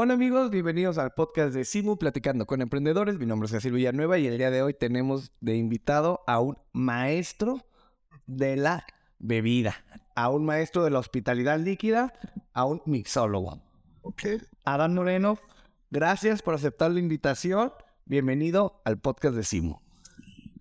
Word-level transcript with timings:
Hola 0.00 0.14
amigos, 0.14 0.52
bienvenidos 0.52 0.96
al 0.96 1.10
podcast 1.10 1.52
de 1.52 1.64
Simu 1.64 1.98
Platicando 1.98 2.46
con 2.46 2.62
Emprendedores. 2.62 3.18
Mi 3.18 3.26
nombre 3.26 3.46
es 3.46 3.50
Cecil 3.50 3.72
Villanueva 3.72 4.16
y 4.16 4.28
el 4.28 4.38
día 4.38 4.52
de 4.52 4.62
hoy 4.62 4.72
tenemos 4.72 5.32
de 5.40 5.56
invitado 5.56 6.20
a 6.28 6.38
un 6.38 6.56
maestro 6.72 7.66
de 8.24 8.54
la 8.54 8.86
bebida, 9.18 9.74
a 10.14 10.30
un 10.30 10.44
maestro 10.44 10.84
de 10.84 10.90
la 10.90 11.00
hospitalidad 11.00 11.58
líquida, 11.58 12.12
a 12.52 12.64
un 12.64 12.80
mixólogo. 12.86 13.60
Ok. 14.02 14.22
Adán 14.64 14.94
Moreno, 14.94 15.36
gracias 15.90 16.42
por 16.42 16.54
aceptar 16.54 16.92
la 16.92 17.00
invitación. 17.00 17.72
Bienvenido 18.04 18.80
al 18.84 19.00
podcast 19.00 19.34
de 19.34 19.42
Simu. 19.42 19.80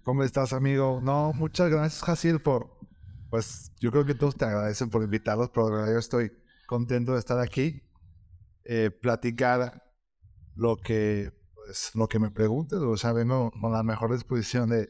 ¿Cómo 0.02 0.24
estás, 0.24 0.52
amigo? 0.52 1.00
No, 1.04 1.32
muchas 1.34 1.70
gracias, 1.70 2.02
Jacil, 2.02 2.40
por... 2.42 2.76
Pues 3.30 3.72
yo 3.80 3.92
creo 3.92 4.04
que 4.04 4.16
todos 4.16 4.36
te 4.36 4.46
agradecen 4.46 4.90
por 4.90 5.04
invitarlos, 5.04 5.52
pero 5.52 5.86
yo 5.86 6.00
estoy 6.00 6.32
contento 6.66 7.14
de 7.14 7.20
estar 7.20 7.38
aquí 7.40 7.84
eh, 8.70 8.92
platicar 8.92 9.82
lo 10.56 10.76
que, 10.76 11.32
pues, 11.56 11.92
lo 11.96 12.08
que 12.08 12.20
me 12.20 12.32
preguntes, 12.32 12.80
o 12.80 12.98
sea, 12.98 13.14
vengo 13.14 13.50
con 13.52 13.72
la 13.72 13.82
mejor 13.82 14.12
disposición 14.12 14.70
de, 14.70 14.90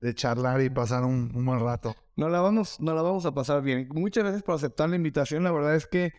de 0.00 0.14
charlar 0.14 0.62
y 0.62 0.70
pasar 0.70 1.04
un, 1.04 1.44
buen 1.44 1.60
rato. 1.60 1.94
No 2.16 2.30
la, 2.30 2.40
vamos, 2.40 2.80
no 2.80 2.94
la 2.94 3.02
vamos 3.02 3.26
a 3.26 3.34
pasar 3.34 3.62
bien. 3.62 3.86
Muchas 3.92 4.24
gracias 4.24 4.42
por 4.42 4.54
aceptar 4.54 4.88
la 4.88 4.96
invitación. 4.96 5.44
La 5.44 5.52
verdad 5.52 5.74
es 5.74 5.86
que 5.86 6.12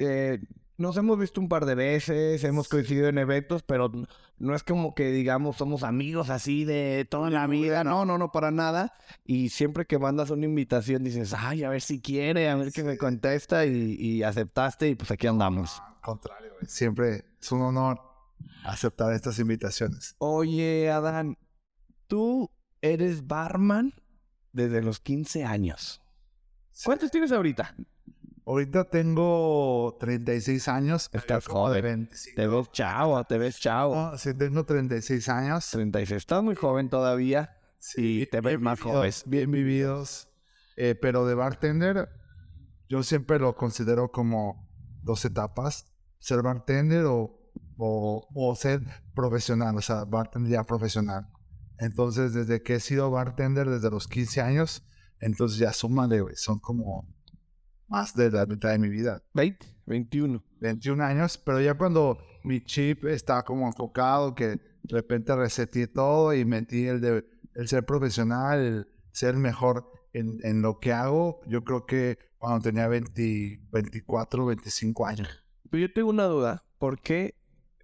eh, 0.00 0.40
nos 0.80 0.96
hemos 0.96 1.18
visto 1.18 1.42
un 1.42 1.48
par 1.50 1.66
de 1.66 1.74
veces, 1.74 2.42
hemos 2.42 2.66
coincidido 2.66 3.08
en 3.08 3.18
eventos, 3.18 3.62
pero 3.62 3.92
no 4.38 4.54
es 4.54 4.62
como 4.62 4.94
que 4.94 5.12
digamos 5.12 5.58
somos 5.58 5.82
amigos 5.82 6.30
así 6.30 6.64
de 6.64 7.06
toda 7.08 7.28
la 7.28 7.46
vida. 7.46 7.84
No, 7.84 8.06
no, 8.06 8.16
no, 8.16 8.32
para 8.32 8.50
nada. 8.50 8.94
Y 9.26 9.50
siempre 9.50 9.84
que 9.84 9.98
mandas 9.98 10.30
una 10.30 10.46
invitación 10.46 11.04
dices, 11.04 11.34
ay, 11.36 11.64
a 11.64 11.68
ver 11.68 11.82
si 11.82 12.00
quiere, 12.00 12.48
a 12.48 12.56
ver 12.56 12.72
qué 12.72 12.82
me 12.82 12.96
contesta 12.96 13.66
y, 13.66 13.94
y 13.98 14.22
aceptaste 14.22 14.88
y 14.88 14.94
pues 14.94 15.10
aquí 15.10 15.26
andamos. 15.26 15.82
Al 15.96 16.00
contrario, 16.00 16.52
siempre 16.66 17.26
es 17.38 17.52
un 17.52 17.60
honor 17.60 18.00
aceptar 18.64 19.12
estas 19.12 19.38
invitaciones. 19.38 20.16
Oye, 20.16 20.90
Adán, 20.90 21.36
tú 22.06 22.50
eres 22.80 23.26
barman 23.26 23.92
desde 24.52 24.80
los 24.80 24.98
15 24.98 25.44
años. 25.44 26.00
¿Cuántos 26.82 27.10
tienes 27.10 27.32
ahorita? 27.32 27.76
Ahorita 28.50 28.82
tengo 28.82 29.96
36 30.00 30.66
años. 30.66 31.08
Estás 31.12 31.46
joven. 31.46 32.10
Te 32.34 32.48
ves 32.48 32.72
chavo, 32.72 33.22
te 33.22 33.38
ves 33.38 33.60
chavo. 33.60 33.94
No, 33.94 34.18
sí, 34.18 34.34
tengo 34.34 34.64
36 34.64 35.28
años. 35.28 35.70
36. 35.70 36.16
Estás 36.16 36.42
muy 36.42 36.56
joven 36.56 36.88
todavía. 36.88 37.56
Sí, 37.78 38.26
te 38.28 38.40
ves 38.40 38.58
más 38.58 38.80
joven. 38.80 39.12
Bien 39.26 39.52
vividos. 39.52 40.28
Eh, 40.76 40.96
pero 41.00 41.26
de 41.26 41.36
bartender, 41.36 42.08
yo 42.88 43.04
siempre 43.04 43.38
lo 43.38 43.54
considero 43.54 44.10
como 44.10 44.68
dos 45.04 45.24
etapas. 45.24 45.86
Ser 46.18 46.42
bartender 46.42 47.04
o, 47.04 47.52
o, 47.76 48.26
o 48.34 48.56
ser 48.56 48.82
profesional, 49.14 49.76
o 49.76 49.80
sea, 49.80 50.04
bartender 50.06 50.50
ya 50.50 50.64
profesional. 50.64 51.28
Entonces, 51.78 52.34
desde 52.34 52.64
que 52.64 52.74
he 52.74 52.80
sido 52.80 53.12
bartender, 53.12 53.70
desde 53.70 53.90
los 53.90 54.08
15 54.08 54.40
años, 54.40 54.82
entonces 55.20 55.58
ya 55.58 55.72
súmale, 55.72 56.20
güey, 56.20 56.34
son 56.34 56.58
como 56.58 57.06
más 57.90 58.14
de 58.14 58.30
la 58.30 58.46
mitad 58.46 58.70
de 58.70 58.78
mi 58.78 58.88
vida. 58.88 59.22
20, 59.34 59.66
21. 59.86 60.42
21 60.60 61.04
años, 61.04 61.36
pero 61.36 61.60
ya 61.60 61.74
cuando 61.74 62.18
mi 62.44 62.64
chip 62.64 63.04
está 63.04 63.42
como 63.42 63.66
enfocado, 63.66 64.34
que 64.34 64.46
de 64.46 64.60
repente 64.88 65.34
reseté 65.36 65.88
todo 65.88 66.32
y 66.32 66.44
metí 66.44 66.86
el 66.86 67.00
de 67.00 67.24
el 67.54 67.68
ser 67.68 67.84
profesional, 67.84 68.60
el 68.60 68.88
ser 69.12 69.36
mejor 69.36 69.90
en, 70.12 70.38
en 70.42 70.62
lo 70.62 70.78
que 70.78 70.92
hago, 70.92 71.40
yo 71.46 71.64
creo 71.64 71.84
que 71.84 72.18
cuando 72.38 72.62
tenía 72.62 72.88
20, 72.88 73.60
24, 73.70 74.46
25 74.46 75.06
años. 75.06 75.28
Pero 75.68 75.86
yo 75.86 75.92
tengo 75.92 76.10
una 76.10 76.24
duda, 76.24 76.64
¿por 76.78 77.00
qué 77.00 77.39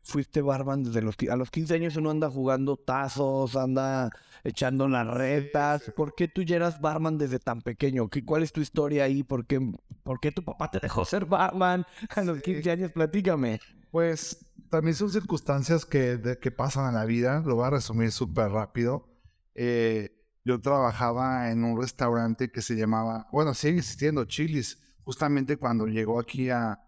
fuiste 0.07 0.41
barman 0.41 0.85
desde 0.85 1.03
los 1.03 1.17
a 1.29 1.37
los 1.37 1.51
15 1.51 1.75
años 1.75 1.97
uno 1.97 2.11
anda 2.11 2.31
jugando 2.31 2.77
tazos, 2.77 3.57
anda 3.57 4.11
echando 4.45 4.89
las 4.89 5.07
retas. 5.07 5.93
¿Por 5.97 6.15
qué 6.15 6.29
tú 6.29 6.43
ya 6.43 6.57
eras 6.57 6.81
barman 6.81 7.19
desde 7.19 7.39
tan 7.39 7.61
pequeño? 7.61 8.09
¿Qué, 8.09 8.25
¿Cuál 8.25 8.45
es 8.45 8.53
tu 8.53 8.61
historia 8.61 9.05
ahí? 9.05 9.25
¿Por 9.25 9.47
qué, 9.47 9.61
¿Por 10.05 10.21
qué 10.21 10.31
tu 10.31 10.45
papá 10.45 10.71
te 10.71 10.79
dejó 10.79 11.05
ser 11.05 11.27
barman 11.27 11.85
a 12.15 12.23
los 12.23 12.41
15 12.41 12.71
años? 12.71 12.93
Platícame. 12.93 13.61
Pues 13.91 14.47
también 14.71 14.95
son 14.95 15.11
circunstancias 15.11 15.85
que, 15.85 16.17
de, 16.17 16.39
que 16.39 16.51
pasan 16.53 16.89
en 16.89 16.95
la 16.95 17.05
vida. 17.05 17.43
Lo 17.45 17.57
voy 17.57 17.67
a 17.67 17.71
resumir 17.71 18.13
súper 18.13 18.51
rápido. 18.51 19.09
Eh, 19.55 20.13
yo 20.45 20.61
trabajaba 20.61 21.51
en 21.51 21.65
un 21.65 21.81
restaurante 21.81 22.53
que 22.53 22.63
se 22.63 22.77
llamaba, 22.77 23.27
bueno, 23.33 23.55
sigue 23.55 23.79
existiendo, 23.79 24.25
Chili's. 24.25 24.81
Justamente 25.03 25.57
cuando 25.57 25.87
llegó 25.87 26.21
aquí 26.21 26.51
a, 26.51 26.81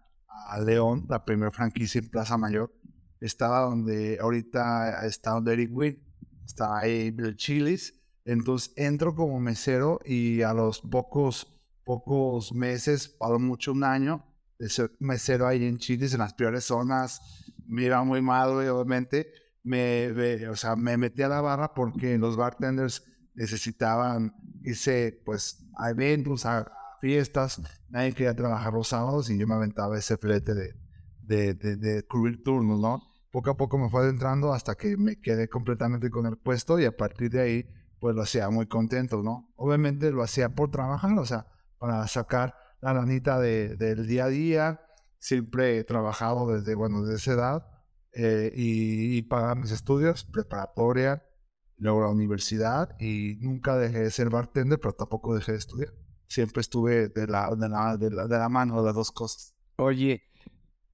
a 0.47 0.59
León, 0.59 1.05
la 1.09 1.25
primera 1.25 1.51
franquicia 1.51 1.99
en 1.99 2.09
Plaza 2.09 2.37
Mayor, 2.37 2.71
estaba 3.19 3.61
donde 3.61 4.17
ahorita 4.19 5.05
está 5.05 5.31
donde 5.31 5.53
Eric 5.53 5.71
Wynn, 5.73 5.99
está 6.45 6.79
ahí 6.79 7.13
el 7.17 7.35
Chili's. 7.35 7.95
Entonces 8.25 8.73
entro 8.75 9.15
como 9.15 9.39
mesero 9.39 9.99
y 10.05 10.41
a 10.41 10.53
los 10.53 10.81
pocos, 10.81 11.59
pocos 11.83 12.53
meses, 12.53 13.15
a 13.19 13.29
lo 13.29 13.39
mucho 13.39 13.71
un 13.71 13.83
año, 13.83 14.25
de 14.59 14.69
ser 14.69 14.91
mesero 14.99 15.47
ahí 15.47 15.65
en 15.65 15.77
Chili's, 15.77 16.13
en 16.13 16.19
las 16.19 16.33
peores 16.33 16.65
zonas, 16.65 17.21
me 17.65 17.85
iba 17.85 18.03
muy 18.03 18.21
mal, 18.21 18.49
obviamente. 18.49 19.31
Me, 19.63 20.11
me, 20.13 20.47
o 20.47 20.55
sea, 20.55 20.75
me 20.75 20.97
metí 20.97 21.21
a 21.21 21.27
la 21.27 21.41
barra 21.41 21.73
porque 21.73 22.17
los 22.17 22.37
bartenders 22.37 23.03
necesitaban 23.35 24.33
irse 24.63 25.21
pues 25.25 25.65
a 25.77 25.89
eventos, 25.89 26.45
a 26.45 26.71
fiestas, 26.99 27.61
nadie 27.89 28.13
quería 28.13 28.35
trabajar 28.35 28.73
los 28.73 28.89
sábados 28.89 29.29
y 29.29 29.37
yo 29.37 29.47
me 29.47 29.55
aventaba 29.55 29.97
ese 29.97 30.17
flete 30.17 30.53
de, 30.53 30.75
de, 31.21 31.53
de, 31.53 31.75
de 31.77 32.03
cubrir 32.03 32.43
turnos, 32.43 32.79
¿no? 32.79 33.08
Poco 33.31 33.51
a 33.51 33.57
poco 33.57 33.77
me 33.77 33.89
fue 33.89 34.01
adentrando 34.01 34.53
hasta 34.53 34.75
que 34.75 34.97
me 34.97 35.19
quedé 35.19 35.47
completamente 35.47 36.09
con 36.09 36.25
el 36.25 36.37
puesto 36.37 36.79
y 36.79 36.85
a 36.85 36.95
partir 36.95 37.29
de 37.29 37.41
ahí 37.41 37.65
pues 37.99 38.15
lo 38.15 38.21
hacía 38.21 38.49
muy 38.49 38.67
contento, 38.67 39.21
¿no? 39.21 39.51
Obviamente 39.55 40.11
lo 40.11 40.23
hacía 40.23 40.49
por 40.49 40.71
trabajar, 40.71 41.17
o 41.19 41.25
sea, 41.25 41.47
para 41.77 42.07
sacar 42.07 42.55
la 42.81 42.93
lanita 42.93 43.39
de, 43.39 43.75
del 43.75 44.07
día 44.07 44.25
a 44.25 44.29
día, 44.29 44.81
siempre 45.17 45.77
he 45.77 45.83
trabajado 45.83 46.47
desde, 46.53 46.75
bueno, 46.75 47.01
desde 47.01 47.17
esa 47.17 47.33
edad 47.33 47.67
eh, 48.13 48.51
y, 48.55 49.17
y 49.17 49.21
pagar 49.23 49.57
mis 49.57 49.71
estudios, 49.71 50.23
preparatoria, 50.23 51.23
luego 51.79 52.01
la 52.01 52.09
universidad 52.09 52.95
y 52.99 53.37
nunca 53.41 53.77
dejé 53.77 53.99
de 53.99 54.11
ser 54.11 54.29
bartender, 54.29 54.79
pero 54.79 54.93
tampoco 54.93 55.35
dejé 55.35 55.53
de 55.53 55.57
estudiar. 55.57 55.89
Siempre 56.27 56.61
estuve 56.61 57.09
de 57.09 57.27
la, 57.27 57.53
de 57.55 57.69
la, 57.69 57.97
de 57.97 58.11
la, 58.11 58.27
de 58.27 58.37
la 58.37 58.49
mano 58.49 58.79
de 58.79 58.85
las 58.85 58.95
dos 58.95 59.11
cosas. 59.11 59.55
Oye, 59.77 60.21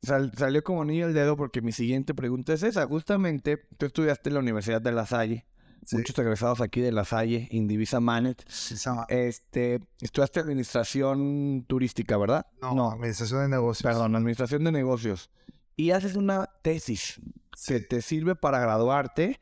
sal, 0.06 0.32
salió 0.38 0.64
como 0.64 0.86
niño 0.86 1.08
el 1.08 1.14
dedo 1.14 1.36
porque 1.36 1.62
mi 1.62 1.72
siguiente 1.72 2.14
pregunta 2.14 2.54
es 2.54 2.64
esa. 2.64 2.86
Justamente, 2.86 3.58
tú 3.78 3.86
estudiaste 3.86 4.30
en 4.30 4.36
la 4.36 4.40
Universidad 4.40 4.82
de 4.82 4.92
La 4.92 5.06
Salle. 5.06 5.46
Sí. 5.86 5.98
Muchos 5.98 6.18
egresados 6.18 6.62
aquí 6.62 6.82
de 6.82 6.92
La 6.92 7.06
Salle, 7.06 7.48
Indivisa 7.52 8.00
Manet. 8.00 8.44
Sí, 8.48 8.76
este, 9.10 9.82
estudiaste 10.02 10.40
administración 10.40 11.64
turística, 11.68 12.18
¿verdad? 12.18 12.48
No, 12.62 12.74
no, 12.74 12.92
administración 12.92 13.42
de 13.42 13.50
negocios. 13.50 13.84
Perdón, 13.84 14.16
administración 14.16 14.64
de 14.64 14.72
negocios. 14.72 15.30
Y 15.76 15.92
haces 15.92 16.16
una 16.16 16.50
tesis 16.64 17.20
sí. 17.56 17.74
que 17.74 17.80
te 17.82 18.02
sirve 18.02 18.36
para 18.36 18.60
graduarte 18.60 19.40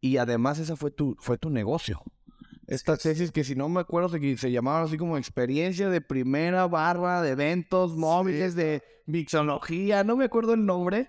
y 0.00 0.18
además 0.18 0.58
esa 0.58 0.76
fue 0.76 0.90
tu, 0.90 1.16
fue 1.18 1.38
tu 1.38 1.48
negocio. 1.48 2.02
Esta 2.66 2.96
tesis 2.96 3.30
que 3.30 3.44
si 3.44 3.54
no 3.54 3.68
me 3.68 3.80
acuerdo 3.80 4.08
se, 4.08 4.36
se 4.36 4.50
llamaba 4.50 4.82
así 4.82 4.96
como 4.96 5.16
experiencia 5.16 5.88
de 5.88 6.00
primera 6.00 6.66
barra 6.66 7.22
de 7.22 7.30
eventos 7.30 7.96
móviles 7.96 8.54
de 8.54 8.82
mixología, 9.06 10.04
no 10.04 10.16
me 10.16 10.24
acuerdo 10.24 10.54
el 10.54 10.66
nombre, 10.66 11.08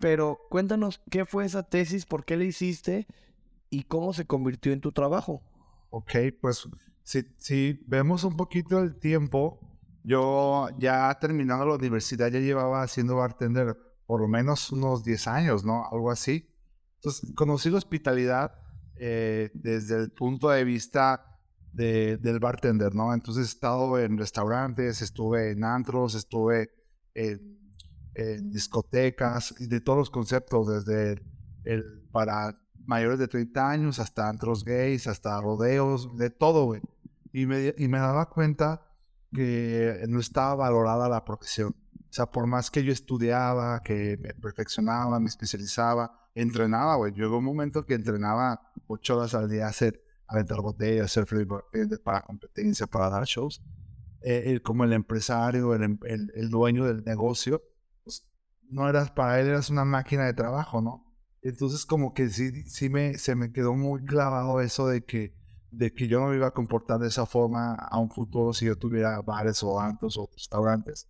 pero 0.00 0.40
cuéntanos 0.50 1.00
qué 1.10 1.24
fue 1.24 1.44
esa 1.44 1.62
tesis, 1.62 2.06
por 2.06 2.24
qué 2.24 2.36
la 2.36 2.44
hiciste 2.44 3.06
y 3.70 3.84
cómo 3.84 4.12
se 4.12 4.26
convirtió 4.26 4.72
en 4.72 4.80
tu 4.80 4.92
trabajo. 4.92 5.42
Ok, 5.90 6.12
pues 6.40 6.68
si, 7.02 7.24
si 7.38 7.80
vemos 7.86 8.24
un 8.24 8.36
poquito 8.36 8.80
el 8.80 8.98
tiempo, 8.98 9.60
yo 10.02 10.68
ya 10.78 11.16
terminando 11.20 11.64
la 11.66 11.74
universidad 11.74 12.30
ya 12.30 12.40
llevaba 12.40 12.82
haciendo 12.82 13.16
bartender 13.16 13.76
por 14.06 14.20
lo 14.20 14.28
menos 14.28 14.70
unos 14.70 15.04
10 15.04 15.28
años, 15.28 15.64
¿no? 15.64 15.86
Algo 15.90 16.10
así. 16.10 16.50
Entonces, 16.96 17.32
conocí 17.34 17.70
la 17.70 17.78
hospitalidad 17.78 18.52
eh, 18.96 19.50
desde 19.54 19.96
el 19.96 20.10
punto 20.12 20.50
de 20.50 20.64
vista 20.64 21.38
de, 21.72 22.16
del 22.18 22.38
bartender, 22.38 22.94
¿no? 22.94 23.12
Entonces 23.12 23.46
he 23.46 23.48
estado 23.48 23.98
en 23.98 24.18
restaurantes, 24.18 25.02
estuve 25.02 25.50
en 25.50 25.64
antros, 25.64 26.14
estuve 26.14 26.70
en, 27.14 27.58
en 28.14 28.50
discotecas, 28.50 29.54
y 29.58 29.66
de 29.66 29.80
todos 29.80 29.98
los 29.98 30.10
conceptos, 30.10 30.68
desde 30.68 31.12
el, 31.12 31.22
el, 31.64 32.08
para 32.12 32.60
mayores 32.86 33.18
de 33.18 33.28
30 33.28 33.70
años 33.70 33.98
hasta 33.98 34.28
antros 34.28 34.64
gays, 34.64 35.06
hasta 35.06 35.40
rodeos, 35.40 36.16
de 36.16 36.30
todo, 36.30 36.64
güey. 36.64 36.82
Y 37.32 37.46
me, 37.46 37.74
y 37.76 37.88
me 37.88 37.98
daba 37.98 38.28
cuenta 38.28 38.82
que 39.32 40.04
no 40.08 40.20
estaba 40.20 40.54
valorada 40.54 41.08
la 41.08 41.24
profesión. 41.24 41.74
O 41.94 42.12
sea, 42.16 42.26
por 42.26 42.46
más 42.46 42.70
que 42.70 42.84
yo 42.84 42.92
estudiaba, 42.92 43.82
que 43.82 44.16
me 44.20 44.34
perfeccionaba, 44.34 45.18
me 45.18 45.26
especializaba, 45.26 46.28
entrenaba, 46.34 46.94
güey. 46.94 47.12
Llegó 47.12 47.38
un 47.38 47.44
momento 47.44 47.84
que 47.84 47.94
entrenaba 47.94 48.70
ocho 48.86 49.16
horas 49.16 49.34
al 49.34 49.50
día 49.50 49.66
a 49.66 49.70
hacer, 49.70 50.00
aventar 50.28 50.60
botellas, 50.60 51.06
hacer 51.06 51.26
flavor 51.26 51.66
para 52.04 52.22
competencia, 52.22 52.86
para 52.86 53.10
dar 53.10 53.24
shows. 53.24 53.60
Eh, 54.26 54.52
el, 54.52 54.62
como 54.62 54.84
el 54.84 54.94
empresario, 54.94 55.74
el, 55.74 55.98
el, 56.06 56.32
el, 56.34 56.48
dueño 56.48 56.86
del 56.86 57.04
negocio, 57.04 57.62
pues, 58.04 58.26
no 58.70 58.88
eras 58.88 59.10
para 59.10 59.38
él, 59.38 59.48
eras 59.48 59.68
una 59.68 59.84
máquina 59.84 60.24
de 60.24 60.32
trabajo, 60.32 60.80
¿no? 60.80 61.14
Entonces 61.42 61.84
como 61.84 62.14
que 62.14 62.30
sí, 62.30 62.62
sí 62.62 62.88
me, 62.88 63.18
se 63.18 63.34
me 63.34 63.52
quedó 63.52 63.74
muy 63.74 64.02
clavado 64.02 64.62
eso 64.62 64.88
de 64.88 65.04
que, 65.04 65.34
de 65.70 65.92
que 65.92 66.08
yo 66.08 66.20
no 66.20 66.28
me 66.28 66.36
iba 66.36 66.46
a 66.46 66.52
comportar 66.52 67.00
de 67.00 67.08
esa 67.08 67.26
forma 67.26 67.74
a 67.74 67.98
un 67.98 68.10
futuro 68.10 68.54
si 68.54 68.64
yo 68.64 68.78
tuviera 68.78 69.20
bares 69.20 69.62
o 69.62 69.78
antos 69.78 70.16
o 70.16 70.30
restaurantes. 70.32 71.06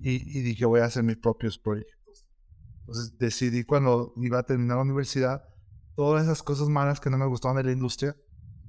Y, 0.00 0.12
y 0.38 0.40
dije, 0.40 0.64
voy 0.64 0.80
a 0.80 0.86
hacer 0.86 1.02
mis 1.02 1.18
propios 1.18 1.58
proyectos. 1.58 2.26
Entonces 2.80 3.18
decidí 3.18 3.64
cuando 3.64 4.14
iba 4.16 4.38
a 4.38 4.44
terminar 4.44 4.78
la 4.78 4.84
universidad, 4.84 5.44
todas 5.94 6.24
esas 6.24 6.42
cosas 6.42 6.68
malas 6.70 7.00
que 7.00 7.10
no 7.10 7.18
me 7.18 7.26
gustaban 7.26 7.58
de 7.58 7.64
la 7.64 7.72
industria, 7.72 8.16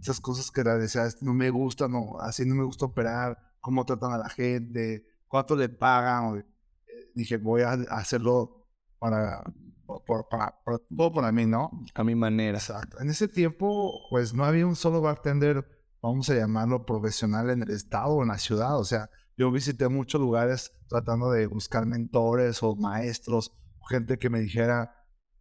esas 0.01 0.19
cosas 0.19 0.51
que 0.51 0.62
decía, 0.62 1.07
no 1.22 1.34
me 1.34 1.50
gusta, 1.51 1.88
no, 1.88 2.19
así 2.19 2.45
no 2.45 2.56
me 2.56 2.66
gusta 2.66 2.84
operar, 2.84 3.47
cómo 3.68 3.84
tratan 3.84 4.14
a 4.14 4.18
la 4.18 4.30
gente, 4.30 5.06
cuánto 5.28 5.54
le 5.58 5.68
pagan. 5.68 6.46
Dije, 7.14 7.36
voy 7.36 7.64
a 7.64 7.72
hacerlo 7.90 8.66
para, 8.98 9.44
para, 10.30 10.54
todo 10.96 11.12
para 11.12 11.34
mí, 11.34 11.46
¿no? 11.46 11.69
A 11.94 12.04
mi 12.06 12.16
manera. 12.16 12.58
Exacto. 12.58 12.98
En 13.02 13.10
ese 13.10 13.28
tiempo, 13.28 13.92
pues 14.10 14.34
no 14.34 14.46
había 14.46 14.66
un 14.66 14.78
solo 14.78 15.02
bartender, 15.02 15.68
vamos 16.02 16.30
a 16.30 16.36
llamarlo 16.36 16.86
profesional 16.86 17.50
en 17.50 17.64
el 17.64 17.72
estado 17.72 18.14
o 18.14 18.22
en 18.22 18.30
la 18.30 18.38
ciudad. 18.38 18.80
O 18.80 18.86
sea, 18.86 19.10
yo 19.36 19.52
visité 19.52 19.90
muchos 19.90 20.22
lugares 20.22 20.72
tratando 20.88 21.30
de 21.31 21.46
buscar 21.48 21.86
mentores 21.86 22.63
o 22.63 22.74
maestros, 22.78 23.52
gente 23.90 24.18
que 24.18 24.30
me 24.30 24.40
dijera 24.40 24.96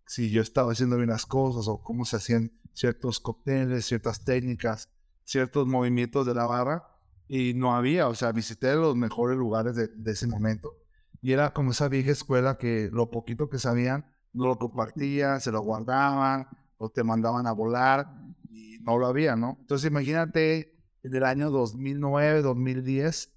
si 0.05 0.31
yo 0.31 0.43
estaba 0.43 0.73
haciendo 0.73 0.97
bien 0.97 1.11
las 1.11 1.27
cosas 1.27 1.69
o 1.69 1.81
cómo 1.81 2.05
se 2.05 2.17
hacían 2.17 2.51
ciertos 2.73 3.21
cócteles, 3.21 3.87
ciertas 3.87 4.25
técnicas, 4.25 4.91
ciertos 5.23 5.69
movimientos 5.69 6.27
de 6.27 6.35
la 6.35 6.47
barra. 6.47 6.96
Y 7.29 7.55
no 7.55 7.75
había, 7.75 8.09
o 8.09 8.15
sea, 8.15 8.33
visité 8.33 8.75
los 8.75 8.97
mejores 8.97 9.37
lugares 9.37 9.75
de, 9.75 9.89
de 9.89 10.13
ese 10.13 10.27
momento. 10.27 10.73
Y 11.21 11.33
era 11.33 11.53
como 11.53 11.73
esa 11.73 11.89
vieja 11.89 12.13
escuela 12.13 12.57
que 12.59 12.89
lo 12.93 13.11
poquito 13.11 13.49
que 13.49 13.59
sabían 13.59 14.07
no 14.37 14.47
lo 14.47 14.59
compartían, 14.59 15.41
se 15.41 15.51
lo 15.51 15.63
guardaban 15.63 16.47
o 16.77 16.91
te 16.91 17.03
mandaban 17.03 17.47
a 17.47 17.53
volar 17.53 18.07
y 18.51 18.79
no 18.81 18.99
lo 18.99 19.07
había, 19.07 19.35
¿no? 19.35 19.57
Entonces 19.61 19.91
imagínate 19.91 20.79
en 21.03 21.15
el 21.15 21.25
año 21.25 21.51
2009, 21.51 22.43
2010, 22.43 23.33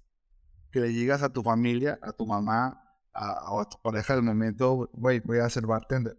que 0.70 0.80
le 0.80 0.92
llegas 0.92 1.22
a 1.22 1.32
tu 1.32 1.42
familia, 1.42 1.98
a 2.02 2.12
tu 2.12 2.26
mamá, 2.26 2.82
a, 3.14 3.60
a 3.60 3.68
tu 3.68 3.80
pareja 3.82 4.14
del 4.14 4.24
momento, 4.24 4.90
güey, 4.92 5.20
voy 5.20 5.38
a 5.38 5.48
ser 5.48 5.66
bartender. 5.66 6.18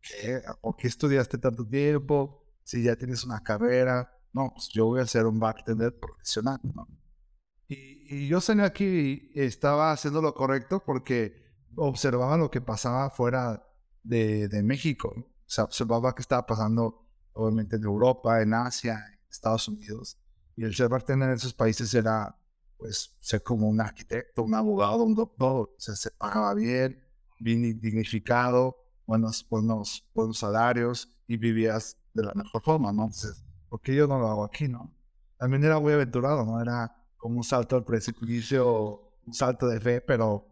¿Qué? 0.00 0.40
¿O 0.62 0.76
qué 0.76 0.88
estudiaste 0.88 1.38
tanto 1.38 1.66
tiempo? 1.66 2.44
Si 2.64 2.82
ya 2.82 2.96
tienes 2.96 3.24
una 3.24 3.42
carrera. 3.42 4.10
No, 4.32 4.52
pues 4.54 4.68
yo 4.68 4.86
voy 4.86 5.00
a 5.00 5.06
ser 5.06 5.26
un 5.26 5.38
bartender 5.38 5.98
profesional, 5.98 6.60
¿no? 6.74 6.86
Y, 7.68 8.24
y 8.24 8.28
yo 8.28 8.40
salí 8.40 8.62
aquí 8.62 9.30
y 9.34 9.40
estaba 9.40 9.92
haciendo 9.92 10.22
lo 10.22 10.34
correcto 10.34 10.82
porque 10.84 11.48
observaba 11.76 12.36
lo 12.36 12.50
que 12.50 12.60
pasaba 12.60 13.10
fuera 13.10 13.62
de, 14.02 14.48
de 14.48 14.62
México. 14.62 15.14
O 15.16 15.50
sea, 15.50 15.64
observaba 15.64 16.14
que 16.14 16.22
estaba 16.22 16.46
pasando, 16.46 17.06
obviamente, 17.32 17.76
en 17.76 17.84
Europa, 17.84 18.42
en 18.42 18.54
Asia, 18.54 18.94
en 18.94 19.18
Estados 19.30 19.68
Unidos. 19.68 20.18
Y 20.56 20.64
el 20.64 20.74
ser 20.74 20.88
bartender 20.88 21.28
en 21.28 21.36
esos 21.36 21.54
países 21.54 21.92
era, 21.94 22.36
pues, 22.76 23.16
ser 23.20 23.42
como 23.42 23.68
un 23.68 23.80
arquitecto, 23.80 24.42
un 24.42 24.54
abogado, 24.54 25.04
un 25.04 25.14
doctor. 25.14 25.70
O 25.76 25.80
sea, 25.80 25.94
se 25.94 26.10
pagaba 26.10 26.54
bien, 26.54 27.02
bien 27.38 27.80
dignificado, 27.80 28.76
buenos, 29.06 29.46
buenos, 29.48 30.06
buenos 30.14 30.38
salarios 30.38 31.08
y 31.26 31.36
vivías 31.36 31.96
de 32.12 32.24
la 32.24 32.34
mejor 32.34 32.62
forma, 32.62 32.92
¿no? 32.92 33.04
Entonces, 33.04 33.44
¿por 33.68 33.80
qué 33.80 33.94
yo 33.94 34.06
no 34.06 34.18
lo 34.18 34.28
hago 34.28 34.44
aquí, 34.44 34.68
no? 34.68 34.92
También 35.38 35.64
era 35.64 35.78
muy 35.78 35.92
aventurado, 35.92 36.44
¿no? 36.44 36.60
Era 36.60 36.96
como 37.16 37.36
un 37.36 37.44
salto 37.44 37.76
al 37.76 37.84
precipicio, 37.84 39.12
un 39.26 39.34
salto 39.34 39.68
de 39.68 39.80
fe, 39.80 40.00
pero 40.00 40.46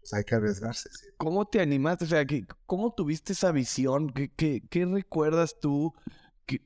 pues 0.00 0.12
hay 0.12 0.24
que 0.24 0.34
arriesgarse. 0.34 0.88
¿sí? 0.92 1.06
¿Cómo 1.16 1.46
te 1.46 1.60
animaste? 1.60 2.04
O 2.04 2.08
sea, 2.08 2.24
¿cómo 2.66 2.92
tuviste 2.92 3.32
esa 3.32 3.52
visión? 3.52 4.10
¿Qué, 4.10 4.32
qué, 4.32 4.62
qué 4.68 4.84
recuerdas 4.84 5.56
tú? 5.60 5.94
Que... 6.46 6.62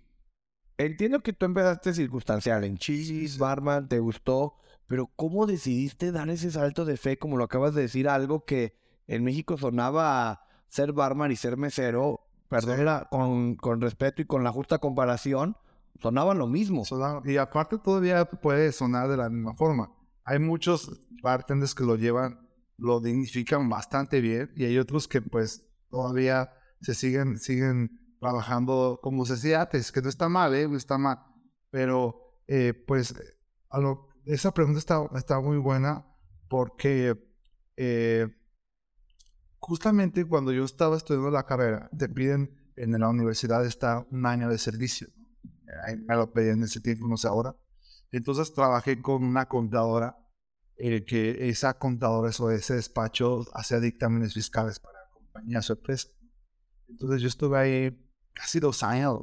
Entiendo 0.78 1.20
que 1.20 1.32
tú 1.32 1.46
empezaste 1.46 1.94
circunstancial 1.94 2.64
en 2.64 2.76
Chis, 2.76 3.38
Barman, 3.38 3.88
te 3.88 3.99
gustó, 3.99 4.56
pero 4.87 5.10
¿cómo 5.16 5.46
decidiste 5.46 6.12
dar 6.12 6.28
ese 6.31 6.50
salto 6.50 6.84
de 6.84 6.96
fe, 6.96 7.19
como 7.19 7.37
lo 7.37 7.44
acabas 7.44 7.75
de 7.75 7.82
decir, 7.82 8.08
algo 8.08 8.44
que 8.44 8.76
en 9.06 9.25
México 9.25 9.56
sonaba 9.56 10.46
ser 10.69 10.93
barman 10.93 11.31
y 11.31 11.37
ser 11.37 11.56
mesero, 11.56 12.26
perdón, 12.49 12.78
sí. 12.78 13.06
con, 13.10 13.56
con 13.56 13.81
respeto 13.81 14.22
y 14.22 14.26
con 14.26 14.43
la 14.43 14.52
justa 14.52 14.78
comparación, 14.78 15.56
sonaban 16.00 16.38
lo 16.38 16.46
mismo. 16.46 16.84
Sonaba, 16.84 17.22
y 17.24 17.36
aparte 17.36 17.78
todavía 17.78 18.24
puede 18.24 18.72
sonar 18.72 19.08
de 19.08 19.16
la 19.16 19.28
misma 19.28 19.54
forma. 19.54 19.92
Hay 20.24 20.38
muchos 20.38 21.02
bartenders 21.22 21.74
que 21.74 21.84
lo 21.84 21.96
llevan 21.96 22.42
lo 22.82 23.00
dignifican 23.00 23.68
bastante 23.68 24.20
bien 24.20 24.52
y 24.56 24.64
hay 24.64 24.76
otros 24.78 25.06
que 25.06 25.22
pues 25.22 25.64
todavía 25.88 26.52
se 26.80 26.94
siguen, 26.94 27.38
siguen 27.38 28.16
trabajando 28.20 28.98
como 29.02 29.24
se 29.24 29.34
hacía 29.34 29.62
antes, 29.62 29.92
que 29.92 30.02
no 30.02 30.08
está 30.08 30.28
mal, 30.28 30.54
¿eh? 30.54 30.66
No 30.68 30.76
está 30.76 30.98
mal. 30.98 31.18
Pero 31.70 32.40
eh, 32.48 32.74
pues 32.74 33.14
a 33.70 33.78
lo, 33.78 34.08
esa 34.24 34.52
pregunta 34.52 34.78
está, 34.78 35.08
está 35.14 35.40
muy 35.40 35.58
buena 35.58 36.06
porque 36.48 37.16
eh, 37.76 38.28
justamente 39.58 40.26
cuando 40.26 40.52
yo 40.52 40.64
estaba 40.64 40.96
estudiando 40.96 41.30
la 41.30 41.46
carrera, 41.46 41.88
te 41.96 42.08
piden 42.08 42.72
en 42.76 42.98
la 42.98 43.08
universidad 43.08 43.64
está 43.64 44.06
un 44.10 44.26
año 44.26 44.48
de 44.48 44.58
servicio. 44.58 45.08
Me 46.06 46.16
lo 46.16 46.32
pedían 46.32 46.58
en 46.58 46.64
ese 46.64 46.80
tiempo, 46.80 47.06
no 47.08 47.16
sé 47.16 47.28
ahora. 47.28 47.56
Entonces 48.10 48.52
trabajé 48.52 49.00
con 49.00 49.24
una 49.24 49.46
contadora 49.46 50.16
eh, 50.76 51.04
que 51.04 51.48
esa 51.48 51.78
contadora 51.78 52.30
o 52.38 52.50
ese 52.50 52.74
despacho 52.74 53.44
hacía 53.54 53.80
dictámenes 53.80 54.34
fiscales 54.34 54.78
para 54.78 54.98
compañías 55.12 55.70
o 55.70 55.74
empresas. 55.74 56.12
Entonces 56.88 57.22
yo 57.22 57.28
estuve 57.28 57.58
ahí 57.58 58.10
casi 58.34 58.60
dos 58.60 58.82
años. 58.82 59.20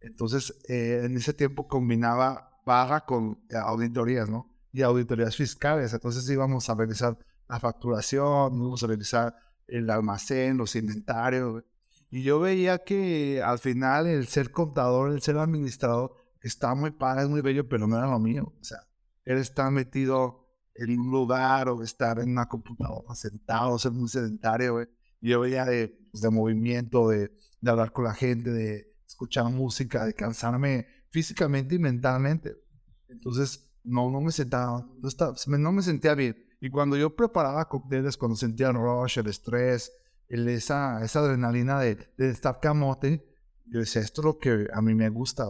Entonces 0.00 0.58
eh, 0.68 1.02
en 1.04 1.16
ese 1.16 1.34
tiempo 1.34 1.68
combinaba 1.68 2.62
paga 2.64 3.04
con 3.04 3.44
eh, 3.50 3.56
auditorías, 3.56 4.28
¿no? 4.28 4.50
Y 4.72 4.82
auditorías 4.82 5.36
fiscales. 5.36 5.92
Entonces 5.92 6.28
íbamos 6.30 6.68
a 6.68 6.74
revisar 6.74 7.18
la 7.48 7.60
facturación, 7.60 8.54
íbamos 8.54 8.82
a 8.82 8.86
revisar 8.86 9.36
el 9.66 9.90
almacén, 9.90 10.56
los 10.56 10.74
inventarios. 10.76 11.64
Y 12.10 12.22
yo 12.22 12.40
veía 12.40 12.78
que 12.78 13.40
al 13.42 13.58
final 13.58 14.06
el 14.06 14.26
ser 14.26 14.50
contador, 14.50 15.12
el 15.12 15.22
ser 15.22 15.38
administrador, 15.38 16.16
está 16.42 16.74
muy 16.74 16.90
padre, 16.90 17.22
es 17.22 17.28
muy 17.28 17.40
bello, 17.40 17.68
pero 17.68 17.86
no 17.86 17.96
era 17.96 18.08
lo 18.08 18.18
mío. 18.18 18.52
O 18.60 18.64
sea, 18.64 18.78
él 19.24 19.38
está 19.38 19.70
metido 19.70 20.48
en 20.74 20.98
un 20.98 21.10
lugar 21.10 21.68
o 21.68 21.82
estar 21.82 22.18
en 22.18 22.30
una 22.30 22.48
computadora 22.48 23.14
sentado, 23.14 23.78
ser 23.78 23.92
muy 23.92 24.08
sedentario, 24.08 24.74
güey. 24.74 24.86
Yo 25.20 25.40
veía 25.40 25.64
de, 25.64 25.88
pues, 26.10 26.22
de 26.22 26.30
movimiento, 26.30 27.08
de, 27.08 27.30
de, 27.60 27.70
hablar 27.70 27.92
con 27.92 28.04
la 28.04 28.14
gente, 28.14 28.50
de 28.50 28.96
escuchar 29.06 29.44
música, 29.44 30.04
de 30.06 30.14
cansarme 30.14 30.86
físicamente 31.10 31.74
y 31.74 31.78
mentalmente. 31.78 32.56
Entonces, 33.08 33.70
no, 33.84 34.10
no 34.10 34.20
me 34.20 34.32
sentaba, 34.32 34.88
no, 34.98 35.08
estaba, 35.08 35.34
no 35.46 35.72
me 35.72 35.82
sentía 35.82 36.14
bien. 36.14 36.36
Y 36.60 36.70
cuando 36.70 36.96
yo 36.96 37.14
preparaba 37.14 37.68
cócteles, 37.68 38.16
cuando 38.16 38.36
sentía 38.36 38.68
el 38.68 38.74
rush, 38.74 39.18
el 39.18 39.26
estrés, 39.26 39.92
esa, 40.30 41.02
esa 41.04 41.20
adrenalina 41.20 41.80
de, 41.80 41.96
de 42.16 42.30
estar 42.30 42.60
camote, 42.60 43.26
yo 43.66 43.80
decía, 43.80 44.02
esto 44.02 44.20
es 44.20 44.24
lo 44.24 44.38
que 44.38 44.68
a 44.72 44.80
mí 44.80 44.94
me 44.94 45.08
gusta. 45.08 45.46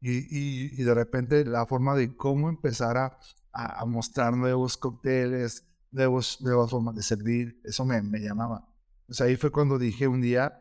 Y, 0.00 0.10
y, 0.12 0.80
y, 0.80 0.82
de 0.84 0.94
repente 0.94 1.44
la 1.44 1.66
forma 1.66 1.94
de 1.96 2.14
cómo 2.16 2.48
empezar 2.48 2.96
a, 2.96 3.18
a, 3.52 3.80
a 3.80 3.84
mostrar 3.86 4.36
nuevos 4.36 4.76
cócteles, 4.76 5.66
nuevos, 5.90 6.40
nuevas 6.42 6.70
formas 6.70 6.94
de 6.94 7.02
servir, 7.02 7.60
eso 7.64 7.84
me, 7.84 8.02
me 8.02 8.18
llamaba. 8.18 8.68
Pues 9.06 9.20
ahí 9.20 9.36
fue 9.36 9.50
cuando 9.50 9.78
dije 9.78 10.06
un 10.06 10.20
día, 10.20 10.60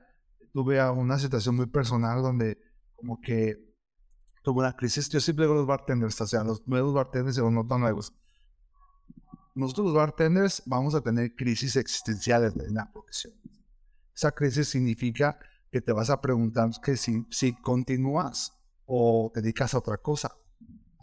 tuve 0.54 0.82
una 0.90 1.20
situación 1.20 1.56
muy 1.56 1.66
personal 1.66 2.22
donde 2.22 2.58
como 2.96 3.20
que 3.20 3.76
tuve 4.44 4.60
una 4.60 4.76
crisis. 4.76 5.10
Yo 5.10 5.20
siempre 5.20 5.46
digo 5.46 5.56
los 5.56 5.68
bartenders, 5.68 6.20
o 6.22 6.28
sea, 6.28 6.44
los 6.44 6.68
nuevos 6.68 6.94
bartenders 6.94 7.38
los 7.38 7.52
no 7.52 7.68
tan 7.68 7.82
nuevos. 7.82 8.14
Nosotros 9.54 9.88
los 9.88 9.96
bartenders 9.96 10.64
vamos 10.66 10.96
a 10.96 11.02
tener 11.02 11.36
crisis 11.36 11.76
existenciales 11.76 12.56
en 12.56 12.76
la 12.76 12.92
profesión. 12.92 13.34
Esa 14.16 14.32
crisis 14.32 14.70
significa 14.70 15.38
que 15.72 15.82
te 15.82 15.92
vas 15.92 16.10
a 16.10 16.22
preguntar 16.22 16.70
que 16.82 16.96
si, 16.96 17.26
si 17.30 17.54
continúas 17.54 18.54
o 18.86 19.32
te 19.34 19.42
dedicas 19.42 19.74
a 19.74 19.80
otra 19.80 19.98
cosa 19.98 20.32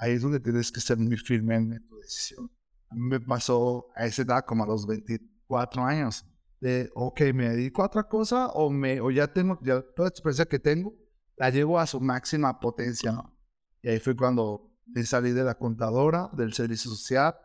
ahí 0.02 0.14
es 0.14 0.23
donde 0.23 0.40
tienes 0.40 0.73
que 0.73 0.81
ser 0.81 0.99
muy 0.99 1.16
firme 1.16 1.54
en 1.54 1.88
tu 1.88 1.97
decisión. 1.99 2.50
A 2.90 2.95
mí 2.97 3.02
me 3.02 3.21
pasó 3.21 3.87
a 3.95 4.04
esa 4.04 4.23
edad, 4.23 4.45
como 4.45 4.64
a 4.64 4.66
los 4.66 4.85
24 4.85 5.85
años, 5.85 6.26
de, 6.61 6.90
ok, 6.95 7.21
me 7.33 7.50
dedico 7.50 7.83
a 7.83 7.87
otra 7.87 8.09
cosa 8.09 8.49
o, 8.49 8.69
me, 8.69 9.00
o 9.00 9.12
ya 9.12 9.33
tengo, 9.33 9.61
ya 9.62 9.81
toda 9.81 10.07
la 10.07 10.09
experiencia 10.09 10.47
que 10.47 10.59
tengo, 10.59 10.92
la 11.37 11.50
llevo 11.50 11.78
a 11.78 11.87
su 11.87 12.00
máxima 12.00 12.59
potencia, 12.59 13.12
¿no? 13.12 13.38
Y 13.81 13.90
ahí 13.90 14.00
fue 14.00 14.16
cuando 14.16 14.73
me 14.87 15.04
salí 15.04 15.31
de 15.31 15.45
la 15.45 15.54
contadora, 15.54 16.28
del 16.33 16.52
servicio 16.52 16.90
social, 16.90 17.37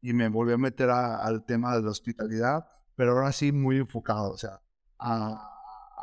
y 0.00 0.12
me 0.12 0.28
volví 0.28 0.52
a 0.52 0.58
meter 0.58 0.90
a, 0.90 1.16
al 1.16 1.44
tema 1.44 1.74
de 1.74 1.82
la 1.82 1.90
hospitalidad, 1.90 2.66
pero 2.94 3.12
ahora 3.12 3.32
sí 3.32 3.50
muy 3.50 3.78
enfocado, 3.78 4.30
o 4.30 4.38
sea, 4.38 4.62
a, 4.98 5.52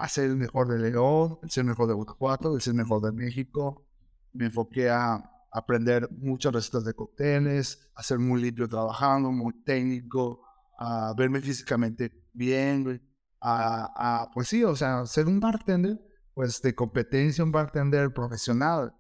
ser 0.08 0.26
el 0.26 0.36
mejor 0.36 0.68
de 0.68 0.80
León, 0.80 1.40
el 1.44 1.50
ser 1.50 1.64
mejor 1.64 1.88
de 1.88 1.94
Guanajuato, 1.94 2.56
el 2.56 2.62
ser 2.62 2.74
mejor 2.74 3.02
de 3.02 3.12
México. 3.12 3.86
Me 4.34 4.46
enfoqué 4.46 4.90
a 4.90 5.24
aprender 5.52 6.10
muchas 6.12 6.54
recetas 6.54 6.84
de 6.84 6.94
cócteles, 6.94 7.92
a 7.96 8.04
ser 8.04 8.20
muy 8.20 8.42
limpio 8.42 8.68
trabajando, 8.68 9.32
muy 9.32 9.54
técnico, 9.64 10.42
a 10.78 11.14
verme 11.16 11.42
físicamente 11.42 12.12
bien, 12.34 13.02
a, 13.40 14.30
pues 14.34 14.48
sí, 14.48 14.64
o 14.64 14.76
sea, 14.76 15.06
ser 15.06 15.28
un 15.28 15.40
bartender, 15.40 16.00
pues 16.34 16.62
de 16.62 16.74
competencia, 16.74 17.44
un 17.44 17.52
bartender 17.52 18.14
profesional. 18.14 18.96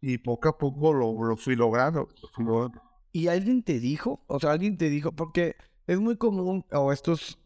Y 0.00 0.16
poco 0.18 0.48
a 0.48 0.56
poco 0.56 0.94
lo, 0.94 1.12
lo 1.22 1.36
fui 1.36 1.54
logrando. 1.54 2.08
¿Y 3.12 3.26
alguien 3.26 3.62
te 3.62 3.78
dijo? 3.78 4.24
O 4.28 4.40
sea, 4.40 4.52
alguien 4.52 4.78
te 4.78 4.88
dijo, 4.88 5.12
porque 5.12 5.56
es 5.86 5.98
muy 5.98 6.16
común, 6.16 6.64
o 6.72 6.92
estos 6.92 7.39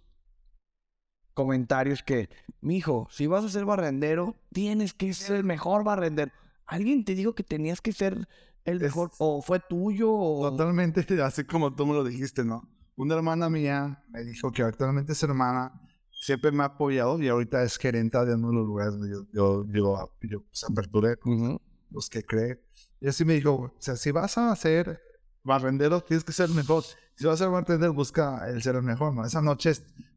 comentarios 1.35 2.03
que, 2.03 2.29
mijo, 2.61 3.09
si 3.11 3.27
vas 3.27 3.45
a 3.45 3.49
ser 3.49 3.65
barrendero, 3.65 4.35
tienes 4.53 4.95
que 4.95 5.13
ser 5.15 5.37
el 5.37 5.45
mejor 5.45 5.85
barrendero. 5.85 6.31
¿Alguien 6.67 7.05
te 7.05 7.15
dijo 7.15 7.35
que 7.35 7.43
tenías 7.43 7.81
que 7.81 7.93
ser 7.93 8.27
el 8.65 8.77
Es- 8.77 8.83
mejor? 8.83 9.11
¿O 9.19 9.43
fue 9.43 9.61
tuyo? 9.61 10.13
O... 10.13 10.51
Totalmente, 10.51 11.05
así 11.23 11.45
como 11.45 11.75
tú 11.75 11.85
me 11.87 11.93
lo 11.95 12.05
dijiste, 12.05 12.45
¿no? 12.45 12.69
Una 12.97 13.17
hermana 13.17 13.51
mía 13.51 14.03
me 14.09 14.23
dijo 14.25 14.53
que 14.53 14.63
actualmente 14.63 15.13
esa 15.13 15.27
hermana 15.27 15.73
siempre 16.11 16.53
me 16.53 16.63
ha 16.63 16.67
apoyado 16.67 17.21
y 17.21 17.29
ahorita 17.29 17.63
es 17.65 17.77
gerente 17.77 18.17
de 18.25 18.35
uno 18.37 18.49
de 18.51 18.55
los 18.55 18.67
lugares 18.67 18.93
donde 18.95 19.11
yo, 19.11 19.27
yo, 19.33 19.67
yo, 19.67 20.11
yo 20.23 20.41
pues, 20.43 20.65
aperturé, 20.65 21.19
Ujú. 21.25 21.61
los 21.91 22.09
que 22.09 22.23
cree. 22.23 22.63
Y 23.01 23.09
así 23.09 23.25
me 23.25 23.35
dijo, 23.35 23.53
o 23.55 23.75
sea, 23.79 23.97
si 23.97 24.11
vas 24.13 24.39
a 24.39 24.55
ser 24.57 25.03
barrendero, 25.43 26.01
tienes 26.03 26.25
que 26.25 26.33
ser 26.33 26.49
el 26.49 26.55
mejor. 26.55 26.85
Si 27.17 27.27
vas 27.27 27.35
a 27.35 27.45
ser 27.45 27.51
bartender, 27.53 27.91
busca 27.91 28.49
el 28.49 28.63
ser 28.63 28.77
el 28.77 28.83
mejor, 28.83 29.13
¿no? 29.13 29.27
Esa 29.27 29.43
noche, 29.43 29.73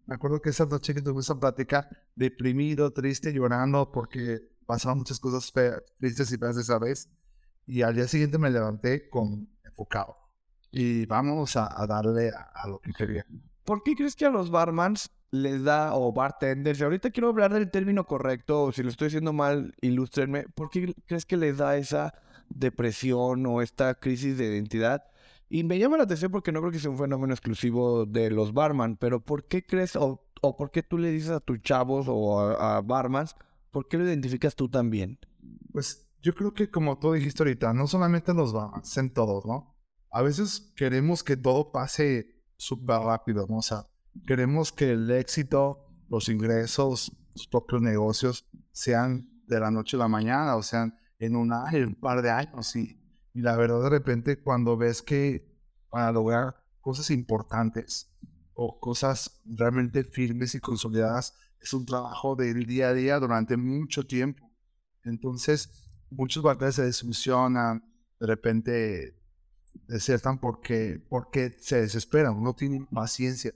me 0.07 0.15
acuerdo 0.15 0.41
que 0.41 0.49
esa 0.49 0.65
noche 0.65 0.93
que 0.93 1.01
tuvimos 1.01 1.25
esa 1.25 1.39
plática, 1.39 1.87
deprimido, 2.15 2.91
triste, 2.91 3.33
llorando, 3.33 3.91
porque 3.91 4.39
pasaban 4.65 4.97
muchas 4.97 5.19
cosas 5.19 5.51
feas, 5.51 5.83
tristes 5.97 6.31
y 6.31 6.37
feas 6.37 6.57
esa 6.57 6.79
vez. 6.79 7.09
Y 7.65 7.81
al 7.81 7.93
día 7.93 8.07
siguiente 8.07 8.37
me 8.37 8.49
levanté 8.49 9.09
con 9.09 9.49
enfocado. 9.63 10.17
Y 10.71 11.05
vamos 11.05 11.55
a, 11.57 11.81
a 11.81 11.85
darle 11.85 12.29
a, 12.29 12.51
a 12.55 12.67
lo 12.67 12.79
que 12.79 12.93
quería. 12.93 13.25
¿Por 13.65 13.83
qué 13.83 13.95
crees 13.95 14.15
que 14.15 14.25
a 14.25 14.29
los 14.29 14.49
barmans 14.49 15.11
les 15.31 15.63
da, 15.63 15.93
o 15.93 16.13
bartenders, 16.13 16.79
y 16.79 16.83
ahorita 16.83 17.11
quiero 17.11 17.29
hablar 17.29 17.53
del 17.53 17.69
término 17.69 18.05
correcto, 18.05 18.63
o 18.63 18.71
si 18.71 18.83
lo 18.83 18.89
estoy 18.89 19.07
diciendo 19.07 19.33
mal, 19.33 19.75
ilústrenme, 19.81 20.43
¿por 20.55 20.69
qué 20.69 20.93
crees 21.05 21.25
que 21.25 21.37
les 21.37 21.57
da 21.57 21.75
esa 21.75 22.13
depresión 22.49 23.45
o 23.45 23.61
esta 23.61 23.95
crisis 23.95 24.37
de 24.37 24.45
identidad? 24.45 25.03
Y 25.49 25.63
me 25.63 25.79
llama 25.79 25.97
la 25.97 26.03
atención 26.03 26.31
porque 26.31 26.51
no 26.51 26.59
creo 26.59 26.71
que 26.71 26.79
sea 26.79 26.91
un 26.91 26.97
fenómeno 26.97 27.33
exclusivo 27.33 28.05
de 28.05 28.29
los 28.29 28.53
barman, 28.53 28.97
pero 28.97 29.23
¿por 29.23 29.47
qué 29.47 29.65
crees, 29.65 29.95
o, 29.95 30.25
o 30.41 30.57
por 30.57 30.71
qué 30.71 30.83
tú 30.83 30.97
le 30.97 31.11
dices 31.11 31.29
a 31.29 31.39
tus 31.39 31.61
chavos 31.61 32.07
o 32.09 32.39
a, 32.39 32.77
a 32.77 33.25
¿por 33.71 33.87
qué 33.87 33.97
lo 33.97 34.05
identificas 34.05 34.55
tú 34.55 34.69
también? 34.69 35.19
Pues 35.71 36.09
yo 36.21 36.33
creo 36.33 36.53
que 36.53 36.69
como 36.69 36.99
tú 36.99 37.13
dijiste 37.13 37.43
ahorita, 37.43 37.73
no 37.73 37.87
solamente 37.87 38.31
en 38.31 38.37
los 38.37 38.51
barmans, 38.51 38.97
en 38.97 39.13
todos, 39.13 39.45
¿no? 39.45 39.75
A 40.11 40.21
veces 40.21 40.73
queremos 40.75 41.23
que 41.23 41.37
todo 41.37 41.71
pase 41.71 42.43
súper 42.57 42.99
rápido, 42.99 43.45
¿no? 43.47 43.57
O 43.57 43.61
sea, 43.61 43.87
queremos 44.25 44.71
que 44.71 44.91
el 44.91 45.09
éxito, 45.11 45.85
los 46.09 46.27
ingresos, 46.27 47.15
los 47.35 47.47
propios 47.47 47.81
negocios 47.81 48.45
sean 48.71 49.29
de 49.47 49.59
la 49.59 49.71
noche 49.71 49.95
a 49.95 49.99
la 49.99 50.07
mañana, 50.07 50.55
o 50.55 50.63
sean 50.63 50.97
en 51.19 51.35
un 51.35 51.53
año, 51.53 51.87
un 51.87 51.95
par 51.95 52.21
de 52.21 52.31
años. 52.31 52.75
Y, 52.75 52.96
y 53.37 53.41
la 53.41 53.55
verdad, 53.55 53.83
de 53.83 53.91
repente, 53.91 54.39
cuando 54.41 54.77
ves 54.77 55.03
que 55.03 55.47
para 55.91 56.11
lograr 56.11 56.55
cosas 56.81 57.11
importantes 57.11 58.11
o 58.55 58.79
cosas 58.79 59.43
realmente 59.45 60.03
firmes 60.03 60.55
y 60.55 60.59
consolidadas, 60.59 61.35
es 61.61 61.71
un 61.71 61.85
trabajo 61.85 62.35
del 62.35 62.65
día 62.65 62.87
a 62.89 62.93
día 62.95 63.19
durante 63.19 63.55
mucho 63.55 64.07
tiempo. 64.07 64.51
Entonces, 65.03 65.87
muchos 66.09 66.41
bartenders 66.41 66.77
se 66.77 66.85
desilusionan, 66.85 67.83
de 68.19 68.25
repente 68.25 69.21
desertan 69.87 70.39
porque, 70.39 70.99
porque 71.07 71.57
se 71.59 71.81
desesperan, 71.81 72.41
no 72.41 72.55
tienen 72.55 72.87
paciencia. 72.87 73.53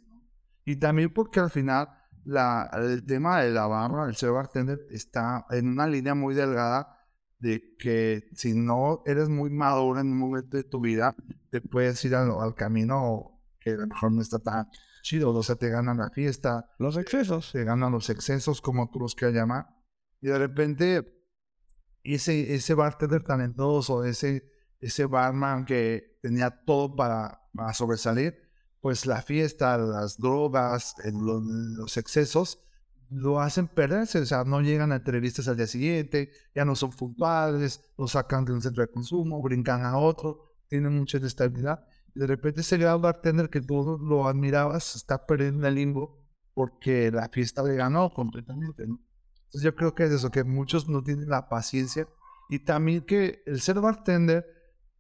Y 0.64 0.76
también 0.76 1.12
porque 1.12 1.40
al 1.40 1.50
final 1.50 1.90
la, 2.24 2.70
el 2.76 3.04
tema 3.04 3.42
de 3.42 3.50
la 3.50 3.66
barra, 3.66 4.06
el 4.06 4.16
ser 4.16 4.30
bartender, 4.30 4.86
está 4.92 5.48
en 5.50 5.70
una 5.70 5.88
línea 5.88 6.14
muy 6.14 6.36
delgada 6.36 7.01
de 7.42 7.76
que 7.78 8.30
si 8.34 8.54
no 8.54 9.02
eres 9.06 9.28
muy 9.30 9.50
maduro 9.50 10.00
en 10.00 10.08
un 10.12 10.18
momento 10.18 10.56
de 10.58 10.64
tu 10.64 10.80
vida, 10.80 11.16
te 11.50 11.60
puedes 11.62 12.04
ir 12.06 12.16
al, 12.16 12.32
al 12.40 12.54
camino 12.56 13.42
que 13.60 13.72
a 13.72 13.78
lo 13.78 13.88
mejor 13.88 14.12
no 14.12 14.22
está 14.22 14.40
tan 14.40 14.68
chido, 15.04 15.34
o 15.34 15.44
sea, 15.44 15.56
te 15.56 15.70
ganan 15.70 15.98
la 15.98 16.10
fiesta, 16.12 16.70
Los 16.80 16.98
excesos. 16.98 17.50
se 17.50 17.64
ganan 17.64 17.92
los 17.92 18.10
excesos, 18.10 18.62
como 18.62 18.90
tú 18.92 19.00
los 19.00 19.16
quieras 19.16 19.36
llamar, 19.36 19.66
y 20.22 20.28
de 20.28 20.38
repente 20.38 21.18
ese, 22.04 22.54
ese 22.56 22.74
bartender 22.74 23.24
talentoso, 23.24 24.04
ese, 24.04 24.44
ese 24.80 25.06
barman 25.06 25.66
que 25.66 26.18
tenía 26.22 26.50
todo 26.66 26.96
para, 26.96 27.42
para 27.54 27.74
sobresalir, 27.74 28.36
pues 28.80 29.06
la 29.06 29.22
fiesta, 29.22 29.78
las 29.78 30.18
drogas, 30.18 30.96
el- 31.04 31.14
lo- 31.16 31.42
los 31.42 31.98
excesos, 31.98 32.64
lo 33.12 33.42
hacen 33.42 33.68
perderse, 33.68 34.20
o 34.20 34.26
sea, 34.26 34.46
no 34.46 34.62
llegan 34.62 34.92
a 34.94 34.96
entrevistas 34.96 35.48
al 35.48 35.58
día 35.58 35.68
siguiente, 35.68 36.32
ya 36.56 36.64
no 36.64 36.76
son 36.76 36.92
puntuales, 36.92 37.82
lo 37.98 38.08
sacan 38.08 38.46
de 38.46 38.54
un 38.54 38.62
centro 38.62 38.82
de 38.86 38.92
consumo, 38.92 39.42
brincan 39.42 39.84
a 39.84 39.98
otro, 39.98 40.56
tienen 40.70 40.96
mucha 40.96 41.18
inestabilidad. 41.18 41.86
De 42.16 42.26
repente 42.26 42.62
ese 42.62 42.78
gran 42.78 43.02
bartender 43.02 43.50
que 43.50 43.62
tú 43.62 44.00
lo 44.02 44.28
admirabas 44.28 44.96
está 44.96 45.26
perdiendo 45.26 45.68
el 45.68 45.76
limbo 45.76 46.20
porque 46.54 47.12
la 47.12 47.28
fiesta 47.30 47.64
le 47.64 47.76
ganó 47.76 48.14
completamente, 48.14 48.88
¿no? 48.88 49.00
Entonces 49.46 49.64
yo 49.64 49.76
creo 49.76 49.94
que 49.94 50.06
es 50.06 50.12
eso, 50.12 50.32
que 50.32 50.46
muchos 50.46 50.88
no 50.88 51.04
tienen 51.04 51.28
la 51.28 51.50
paciencia 51.50 52.08
y 52.50 52.60
también 52.60 53.06
que 53.06 53.44
el 53.46 53.60
ser 53.60 53.82
bartender 53.82 54.46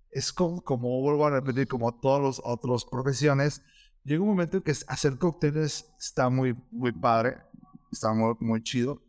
es 0.09 0.33
como, 0.33 0.61
como 0.61 0.99
vuelvo 0.99 1.25
a 1.25 1.29
repetir, 1.29 1.67
como 1.67 1.97
todas 1.97 2.21
las 2.21 2.41
otras 2.43 2.83
profesiones, 2.83 3.61
llega 4.03 4.21
un 4.21 4.29
momento 4.29 4.57
en 4.57 4.63
que 4.63 4.73
hacer 4.87 5.17
cócteles 5.17 5.93
está 5.97 6.29
muy, 6.29 6.57
muy 6.71 6.91
padre, 6.91 7.37
está 7.91 8.13
muy, 8.13 8.35
muy 8.39 8.63
chido, 8.63 9.01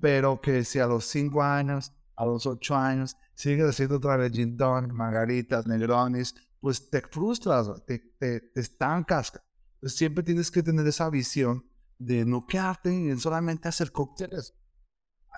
pero 0.00 0.40
que 0.40 0.64
si 0.64 0.78
a 0.78 0.86
los 0.86 1.04
5 1.06 1.42
años, 1.42 1.92
a 2.16 2.24
los 2.26 2.46
8 2.46 2.74
años, 2.76 3.16
sigues 3.34 3.68
haciendo 3.68 3.96
otra 3.96 4.16
vez 4.16 4.32
gin 4.32 4.56
tonic, 4.56 4.92
margaritas, 4.92 5.66
negronis, 5.66 6.34
pues 6.60 6.90
te 6.90 7.00
frustras, 7.02 7.68
te, 7.86 7.98
te, 8.18 8.40
te 8.40 8.60
estancas. 8.60 9.32
Entonces, 9.74 9.98
siempre 9.98 10.24
tienes 10.24 10.50
que 10.50 10.62
tener 10.62 10.86
esa 10.86 11.08
visión 11.10 11.64
de 11.98 12.24
no 12.24 12.46
quedarte 12.46 12.90
en 12.90 13.18
solamente 13.18 13.68
hacer 13.68 13.92
cócteles, 13.92 14.54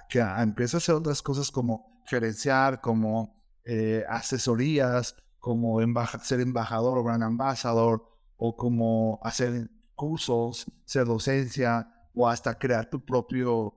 que 0.09 0.21
empieza 0.21 0.76
a 0.76 0.78
hacer 0.78 0.95
otras 0.95 1.23
cosas 1.23 1.50
como 1.50 2.02
gerenciar, 2.07 2.80
como 2.80 3.42
eh, 3.64 4.04
asesorías, 4.09 5.14
como 5.38 5.80
embaja- 5.80 6.19
ser 6.21 6.40
embajador 6.40 6.99
o 6.99 7.04
gran 7.04 7.23
ambassador, 7.23 8.04
o 8.37 8.57
como 8.57 9.21
hacer 9.23 9.71
cursos, 9.95 10.66
ser 10.85 11.04
docencia, 11.07 11.88
o 12.21 12.29
hasta 12.29 12.59
crear 12.59 12.89
tu 12.91 13.05
propio, 13.05 13.75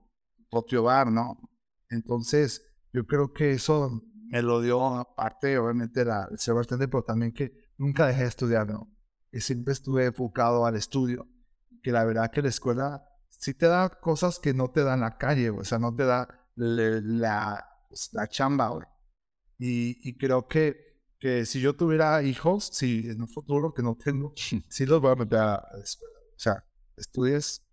propio 0.50 0.82
bar, 0.84 1.10
¿no? 1.10 1.38
Entonces, 1.90 2.62
yo 2.92 3.06
creo 3.06 3.32
que 3.32 3.52
eso 3.52 4.02
me 4.28 4.42
lo 4.42 4.60
dio 4.60 4.84
aparte, 4.96 5.58
obviamente, 5.58 6.04
la, 6.04 6.28
el 6.30 6.38
ser 6.38 6.54
bartender, 6.54 6.88
pero 6.90 7.04
también 7.04 7.32
que 7.32 7.52
nunca 7.78 8.06
dejé 8.06 8.22
de 8.22 8.28
estudiar, 8.28 8.68
¿no? 8.68 8.90
Que 9.30 9.40
siempre 9.40 9.72
estuve 9.72 10.06
enfocado 10.06 10.66
al 10.66 10.76
estudio, 10.76 11.28
que 11.82 11.92
la 11.92 12.04
verdad 12.04 12.30
que 12.30 12.42
la 12.42 12.48
escuela 12.48 13.04
sí 13.28 13.54
te 13.54 13.66
da 13.66 13.88
cosas 13.90 14.38
que 14.38 14.54
no 14.54 14.70
te 14.70 14.82
da 14.84 14.94
en 14.94 15.00
la 15.00 15.18
calle, 15.18 15.50
o 15.50 15.64
sea, 15.64 15.78
no 15.78 15.94
te 15.94 16.04
da 16.04 16.28
le- 16.56 17.00
la, 17.02 17.64
pues, 17.88 18.10
la 18.12 18.28
chamba, 18.28 18.68
güey. 18.68 18.86
Y, 19.58 20.08
y 20.08 20.16
creo 20.16 20.48
que, 20.48 20.76
que 21.18 21.46
si 21.46 21.60
yo 21.60 21.76
tuviera 21.76 22.22
hijos, 22.22 22.66
si 22.72 23.08
en 23.10 23.20
un 23.22 23.28
futuro 23.28 23.72
que 23.72 23.82
no 23.82 23.96
tengo, 23.96 24.32
sí 24.68 24.86
los 24.86 25.00
voy 25.00 25.12
a 25.12 25.16
meter 25.16 25.38
a 25.38 25.68
la 25.76 25.82
escuela. 25.82 26.14
O 26.36 26.38
sea, 26.38 26.64
estudies 26.96 27.63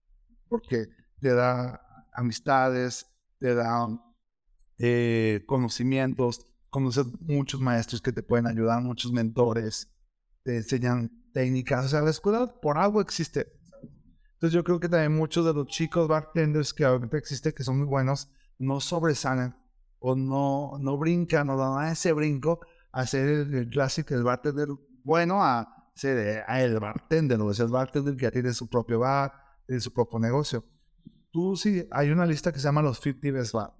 porque 0.51 0.89
te 1.21 1.33
da 1.33 1.81
amistades, 2.11 3.07
te 3.39 3.55
da 3.55 3.87
eh, 4.77 5.45
conocimientos, 5.47 6.45
conoces 6.69 7.05
muchos 7.21 7.61
maestros 7.61 8.01
que 8.01 8.11
te 8.11 8.21
pueden 8.21 8.47
ayudar, 8.47 8.81
muchos 8.83 9.13
mentores, 9.13 9.89
te 10.43 10.57
enseñan 10.57 11.09
técnicas. 11.33 11.85
O 11.85 11.87
sea, 11.87 12.01
la 12.01 12.09
escuela 12.09 12.53
por 12.61 12.77
algo 12.77 12.99
existe. 12.99 13.47
Entonces 14.33 14.53
yo 14.53 14.65
creo 14.65 14.81
que 14.81 14.89
también 14.89 15.15
muchos 15.15 15.45
de 15.45 15.53
los 15.53 15.67
chicos 15.67 16.09
bartenders 16.09 16.73
que 16.73 16.83
ahorita 16.83 17.17
existen, 17.17 17.53
que 17.53 17.63
son 17.63 17.77
muy 17.77 17.87
buenos, 17.87 18.29
no 18.59 18.81
sobresalen 18.81 19.55
o 19.99 20.15
no, 20.17 20.73
no 20.81 20.97
brincan 20.97 21.49
o 21.49 21.55
dan 21.55 21.93
ese 21.93 22.11
brinco 22.11 22.59
a 22.91 23.05
ser 23.05 23.25
el, 23.25 23.53
el 23.53 23.69
clásico, 23.69 24.15
el 24.15 24.23
bartender 24.23 24.67
bueno 25.05 25.41
a 25.41 25.89
ser 25.95 26.17
eh, 26.17 26.43
el 26.61 26.77
bartender, 26.77 27.39
o 27.39 27.53
sea, 27.53 27.65
el 27.65 27.71
bartender 27.71 28.17
que 28.17 28.31
tiene 28.31 28.51
su 28.51 28.67
propio 28.67 28.99
bar, 28.99 29.31
tiene 29.71 29.79
su 29.81 29.93
propio 29.93 30.19
negocio. 30.19 30.65
Tú 31.31 31.55
sí, 31.55 31.87
hay 31.91 32.09
una 32.09 32.25
lista 32.25 32.51
que 32.51 32.59
se 32.59 32.65
llama 32.65 32.81
los 32.81 32.99
50 32.99 33.31
Best 33.31 33.53
Bar, 33.53 33.73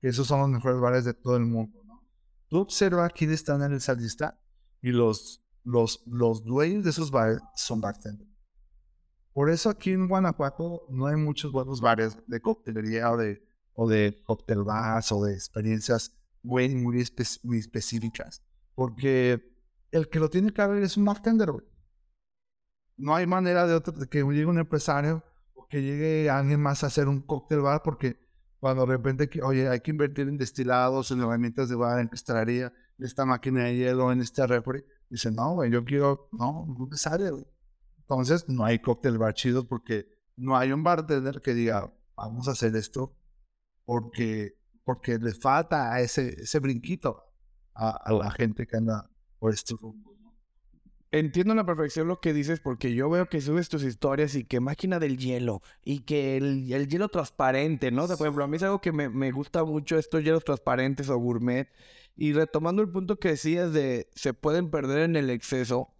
que 0.00 0.06
esos 0.08 0.28
son 0.28 0.38
los 0.40 0.48
mejores 0.48 0.80
bares 0.80 1.04
de 1.04 1.12
todo 1.12 1.36
el 1.36 1.44
mundo. 1.44 1.82
¿no? 1.84 2.06
Tú 2.46 2.58
observa 2.58 3.08
quiénes 3.10 3.40
están 3.40 3.62
en 3.62 3.72
esa 3.72 3.94
lista 3.94 4.40
y 4.80 4.90
los, 4.92 5.44
los, 5.64 6.04
los 6.06 6.44
dueños 6.44 6.84
de 6.84 6.90
esos 6.90 7.10
bares 7.10 7.40
son 7.56 7.80
bartenders. 7.80 8.30
Por 9.32 9.50
eso 9.50 9.70
aquí 9.70 9.90
en 9.90 10.06
Guanajuato 10.06 10.86
no 10.88 11.06
hay 11.06 11.16
muchos 11.16 11.50
buenos 11.50 11.80
bares 11.80 12.16
de 12.28 12.40
coctelería 12.40 13.10
o 13.10 13.16
de, 13.16 13.42
o 13.72 13.88
de 13.88 14.22
cóctel 14.24 14.62
bars 14.62 15.10
o 15.10 15.24
de 15.24 15.34
experiencias 15.34 16.16
muy, 16.44 16.68
muy, 16.76 16.98
espe- 16.98 17.40
muy 17.42 17.58
específicas. 17.58 18.40
Porque 18.76 19.42
el 19.90 20.08
que 20.08 20.20
lo 20.20 20.30
tiene 20.30 20.52
que 20.52 20.64
ver 20.64 20.82
es 20.84 20.96
un 20.96 21.04
bartender, 21.06 21.50
güey. 21.50 21.64
No 22.98 23.14
hay 23.14 23.26
manera 23.26 23.66
de, 23.66 23.74
otro, 23.74 23.92
de 23.92 24.06
que 24.06 24.22
llegue 24.22 24.46
un 24.46 24.58
empresario 24.58 25.24
o 25.54 25.66
que 25.68 25.82
llegue 25.82 26.28
alguien 26.28 26.60
más 26.60 26.84
a 26.84 26.88
hacer 26.88 27.08
un 27.08 27.22
cóctel 27.22 27.60
bar 27.60 27.82
porque 27.82 28.18
cuando 28.58 28.84
de 28.84 28.96
repente, 28.96 29.30
oye, 29.42 29.68
hay 29.68 29.80
que 29.80 29.92
invertir 29.92 30.28
en 30.28 30.36
destilados, 30.36 31.10
en 31.10 31.20
herramientas 31.20 31.68
de 31.68 31.76
bar, 31.76 32.00
en 32.00 32.08
cristalería, 32.08 32.72
en 32.98 33.04
esta 33.04 33.24
máquina 33.24 33.64
de 33.64 33.76
hielo, 33.76 34.10
en 34.10 34.20
este 34.20 34.46
refri. 34.46 34.84
Dice, 35.08 35.30
no, 35.30 35.54
güey, 35.54 35.70
yo 35.70 35.84
quiero, 35.84 36.28
no, 36.32 36.66
no 36.66 36.86
me 36.86 36.96
sale. 36.96 37.30
Entonces, 37.98 38.48
no 38.48 38.64
hay 38.64 38.80
cóctel 38.80 39.16
bar 39.16 39.34
chido 39.34 39.66
porque 39.66 40.08
no 40.36 40.56
hay 40.56 40.72
un 40.72 40.82
bartender 40.82 41.40
que 41.40 41.54
diga, 41.54 41.92
vamos 42.16 42.48
a 42.48 42.52
hacer 42.52 42.74
esto 42.74 43.16
porque, 43.84 44.58
porque 44.84 45.18
le 45.18 45.32
falta 45.32 46.00
ese, 46.00 46.42
ese 46.42 46.58
brinquito 46.58 47.22
a, 47.74 47.90
a 47.90 48.12
la 48.12 48.30
gente 48.30 48.66
que 48.66 48.76
anda 48.76 49.08
por 49.38 49.52
este 49.52 49.74
rumbo. 49.80 50.17
Entiendo 51.10 51.54
a 51.54 51.56
la 51.56 51.64
perfección 51.64 52.06
lo 52.06 52.20
que 52.20 52.34
dices 52.34 52.60
porque 52.60 52.94
yo 52.94 53.08
veo 53.08 53.30
que 53.30 53.40
subes 53.40 53.70
tus 53.70 53.82
historias 53.82 54.34
y 54.34 54.44
que 54.44 54.60
máquina 54.60 54.98
del 54.98 55.16
hielo 55.16 55.62
y 55.82 56.00
que 56.00 56.36
el, 56.36 56.70
el 56.70 56.86
hielo 56.86 57.08
transparente, 57.08 57.90
¿no? 57.90 58.04
O 58.04 58.08
por 58.08 58.26
ejemplo, 58.26 58.44
a 58.44 58.46
mí 58.46 58.56
es 58.58 58.62
algo 58.62 58.82
que 58.82 58.92
me, 58.92 59.08
me 59.08 59.30
gusta 59.32 59.64
mucho 59.64 59.96
estos 59.96 60.22
hielos 60.22 60.44
transparentes 60.44 61.08
o 61.08 61.16
gourmet. 61.16 61.70
Y 62.14 62.34
retomando 62.34 62.82
el 62.82 62.90
punto 62.90 63.18
que 63.18 63.30
decías 63.30 63.72
de 63.72 64.10
se 64.14 64.34
pueden 64.34 64.70
perder 64.70 65.00
en 65.00 65.16
el 65.16 65.30
exceso, 65.30 65.94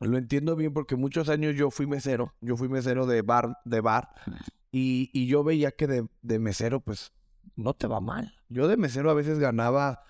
lo 0.00 0.18
entiendo 0.18 0.56
bien 0.56 0.74
porque 0.74 0.96
muchos 0.96 1.30
años 1.30 1.56
yo 1.56 1.70
fui 1.70 1.86
mesero, 1.86 2.34
yo 2.42 2.56
fui 2.58 2.68
mesero 2.68 3.06
de 3.06 3.22
bar, 3.22 3.56
de 3.64 3.80
bar 3.80 4.10
y, 4.70 5.08
y 5.14 5.26
yo 5.26 5.42
veía 5.42 5.70
que 5.70 5.86
de, 5.86 6.06
de 6.20 6.38
mesero 6.38 6.80
pues 6.80 7.12
no 7.56 7.72
te 7.72 7.86
va 7.86 8.00
mal. 8.00 8.34
Yo 8.50 8.68
de 8.68 8.76
mesero 8.76 9.10
a 9.10 9.14
veces 9.14 9.38
ganaba 9.38 10.04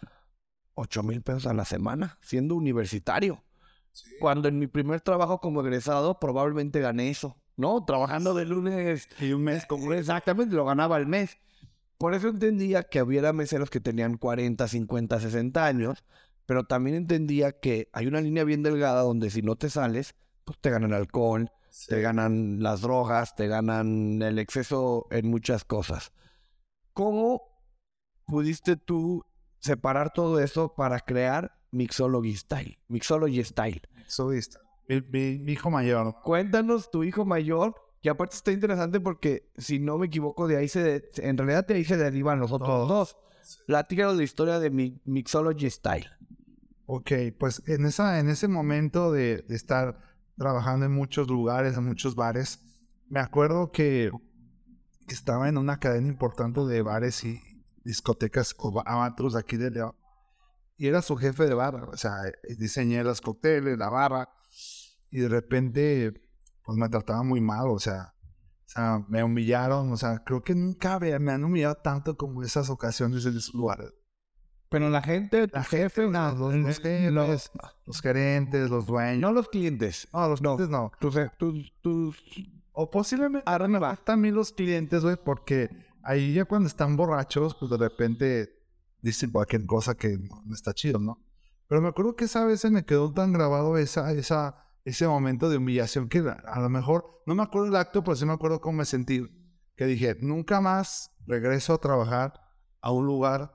8 0.75 1.05
mil 1.05 1.23
pesos 1.23 1.47
a 1.47 1.55
la 1.55 1.65
semana 1.65 2.19
siendo 2.21 2.57
universitario. 2.57 3.44
Cuando 4.21 4.49
en 4.49 4.59
mi 4.59 4.67
primer 4.67 5.01
trabajo 5.01 5.41
como 5.41 5.61
egresado 5.61 6.19
probablemente 6.19 6.81
gané 6.81 7.11
eso, 7.11 7.37
¿no? 7.57 7.85
Trabajando 7.85 8.35
de 8.35 8.45
lunes 8.45 9.09
Y 9.21 9.33
un 9.33 9.45
mes 9.45 9.67
como 9.67 9.93
exactamente 9.93 10.55
lo 10.55 10.65
ganaba 10.65 10.97
al 10.97 11.07
mes. 11.07 11.39
Por 11.99 12.15
eso 12.15 12.29
entendía 12.29 12.83
que 12.83 13.03
hubiera 13.03 13.33
meseros 13.33 13.71
que 13.71 13.81
tenían 13.81 14.17
40, 14.17 14.67
50, 14.67 15.21
60 15.21 15.65
años, 15.65 16.05
pero 16.47 16.65
también 16.65 16.97
entendía 16.97 17.53
que 17.53 17.89
hay 17.93 18.07
una 18.07 18.21
línea 18.21 18.45
bien 18.45 18.63
delgada 18.63 19.03
donde 19.03 19.31
si 19.31 19.43
no 19.43 19.57
te 19.57 19.71
sales, 19.71 20.15
pues 20.45 20.59
te 20.61 20.71
ganan 20.71 20.93
alcohol, 20.93 21.51
te 21.89 22.01
ganan 22.01 22.63
las 22.63 22.81
drogas, 22.83 23.35
te 23.35 23.47
ganan 23.47 24.21
el 24.23 24.39
exceso 24.39 25.07
en 25.11 25.29
muchas 25.29 25.65
cosas. 25.65 26.13
¿Cómo 26.93 27.43
pudiste 28.27 28.77
tú 28.77 29.25
separar 29.59 30.13
todo 30.13 30.41
eso 30.41 30.75
para 30.75 31.01
crear 31.01 31.57
Mixology 31.75 32.35
Style? 32.37 32.79
Mixology 32.89 33.43
Style. 33.45 33.83
Sudista. 34.07 34.61
Mi, 34.89 35.01
mi- 35.13 35.39
mi 35.39 35.53
hijo 35.53 35.71
mayor. 35.71 36.15
Cuéntanos 36.23 36.91
tu 36.91 37.05
hijo 37.05 37.25
mayor, 37.25 37.75
que 38.03 38.11
aparte 38.11 38.37
está 38.37 38.53
interesante 38.53 39.01
porque 39.01 39.51
si 39.57 39.79
no 39.79 39.99
me 39.99 40.07
equivoco, 40.07 40.47
de 40.47 40.57
ahí 40.57 40.69
se, 40.69 40.83
de- 40.83 41.11
en 41.17 41.37
realidad 41.39 41.67
de 41.67 41.75
ahí 41.75 41.85
se 41.85 41.97
derivan 41.97 42.39
los 42.41 42.53
otros 42.53 42.69
Todos. 42.69 42.89
dos. 42.89 43.17
Platícanos 43.67 44.17
la 44.17 44.23
historia 44.23 44.59
de 44.59 44.71
mi 44.71 45.01
Mixology 45.05 45.69
Style. 45.71 46.07
Ok, 46.87 47.13
pues 47.39 47.63
en, 47.67 47.87
esa, 47.87 48.19
en 48.21 48.29
ese 48.29 48.47
momento 48.49 49.11
de, 49.11 49.39
de 49.49 49.55
estar 49.55 49.99
trabajando 50.37 50.85
en 50.87 50.93
muchos 50.93 51.29
lugares, 51.29 51.77
en 51.77 51.85
muchos 51.85 52.15
bares, 52.15 52.61
me 53.09 53.21
acuerdo 53.21 53.71
que, 53.73 54.11
que 55.07 55.15
estaba 55.15 55.49
en 55.49 55.57
una 55.57 55.79
cadena 55.79 56.09
importante 56.09 56.61
de 56.63 56.83
bares 56.83 57.25
y 57.25 57.41
discotecas 57.85 58.55
o 58.59 58.83
de 59.35 59.41
aquí 59.41 59.57
de 59.57 59.71
León. 59.71 59.95
Y 60.77 60.89
era 60.89 61.03
su 61.03 61.17
jefe 61.17 61.45
de 61.47 61.55
barra, 61.55 61.85
o 61.85 61.97
sea, 61.97 62.27
eh, 62.27 62.57
diseñé 62.59 63.03
los 63.05 63.21
cócteles, 63.21 63.79
la 63.79 63.89
barra, 63.91 64.29
y 65.11 65.21
de 65.21 65.29
repente, 65.29 66.13
pues 66.65 66.77
me 66.77 66.89
trataba 66.89 67.23
muy 67.23 67.41
mal, 67.41 67.69
o 67.69 67.79
sea, 67.79 68.15
o 68.19 68.69
sea, 68.69 69.05
me 69.09 69.23
humillaron, 69.23 69.93
o 69.93 69.97
sea, 69.97 70.25
creo 70.25 70.43
que 70.43 70.55
nunca 70.55 70.99
me 70.99 71.31
han 71.33 71.45
humillado 71.45 71.77
tanto 71.77 72.17
como 72.17 72.43
esas 72.43 72.71
ocasiones 72.71 73.25
en 73.27 73.37
esos 73.37 73.55
lugares. 73.55 73.93
Pero 74.69 74.91
la 74.91 75.03
gente, 75.03 75.47
La 75.53 75.63
jefe, 75.63 76.09
no, 76.09 76.33
los, 76.35 76.53
los 76.57 76.79
jefes, 76.81 77.13
los 77.87 78.01
gerentes, 78.01 78.71
los 78.71 78.87
dueños. 78.87 79.21
no 79.21 79.31
los 79.33 79.49
clientes. 79.49 80.09
No, 80.13 80.29
los 80.29 80.43
No. 80.43 80.57
clientes 80.57 80.69
no. 80.77 80.91
Tus, 80.99 81.15
tus, 81.39 81.73
tus... 81.81 82.17
O 82.73 82.91
posiblemente 82.91 83.45
Ahora 83.49 83.69
me 83.69 83.79
va. 83.79 83.95
también 83.95 84.35
los 84.35 84.51
clientes, 84.51 85.05
güey, 85.05 85.17
porque 85.25 85.71
ahí 86.03 86.35
ya 86.35 86.45
cuando 86.45 86.67
están 86.67 86.97
borrachos, 86.97 87.55
pues 87.55 87.71
de 87.71 87.77
repente 87.77 88.64
dicen 89.05 89.31
cualquier 89.31 89.67
cosa 89.67 89.95
que 89.95 90.17
no, 90.17 90.55
está 90.55 90.73
chido, 90.73 90.99
¿no? 90.99 91.23
Pero 91.69 91.83
me 91.83 91.89
acuerdo 91.89 92.17
que 92.17 92.25
esa 92.25 92.45
vez 92.47 92.61
se 92.61 92.71
me 92.71 92.87
quedó 92.87 93.13
tan 93.13 93.33
grabado 93.33 93.77
esa, 93.77 94.11
ese 94.85 95.07
momento 95.07 95.51
de 95.51 95.59
humillación 95.59 96.09
que 96.09 96.21
a, 96.21 96.61
lo 96.61 96.71
mejor, 96.71 97.23
no 97.27 97.35
me 97.35 97.43
acuerdo 97.43 97.69
el 97.69 97.77
acto, 97.77 98.03
pero 98.03 98.17
sí 98.17 98.25
me 98.25 98.33
acuerdo 98.33 98.61
cómo 98.61 98.79
me 98.79 98.85
sentí. 98.87 99.23
Que 99.77 99.87
dije, 99.87 100.17
nunca 100.21 100.61
más 100.61 101.11
regreso 101.27 101.75
a 101.75 101.79
trabajar 101.79 102.41
a 102.81 102.93
un 102.93 103.07
lugar 103.07 103.53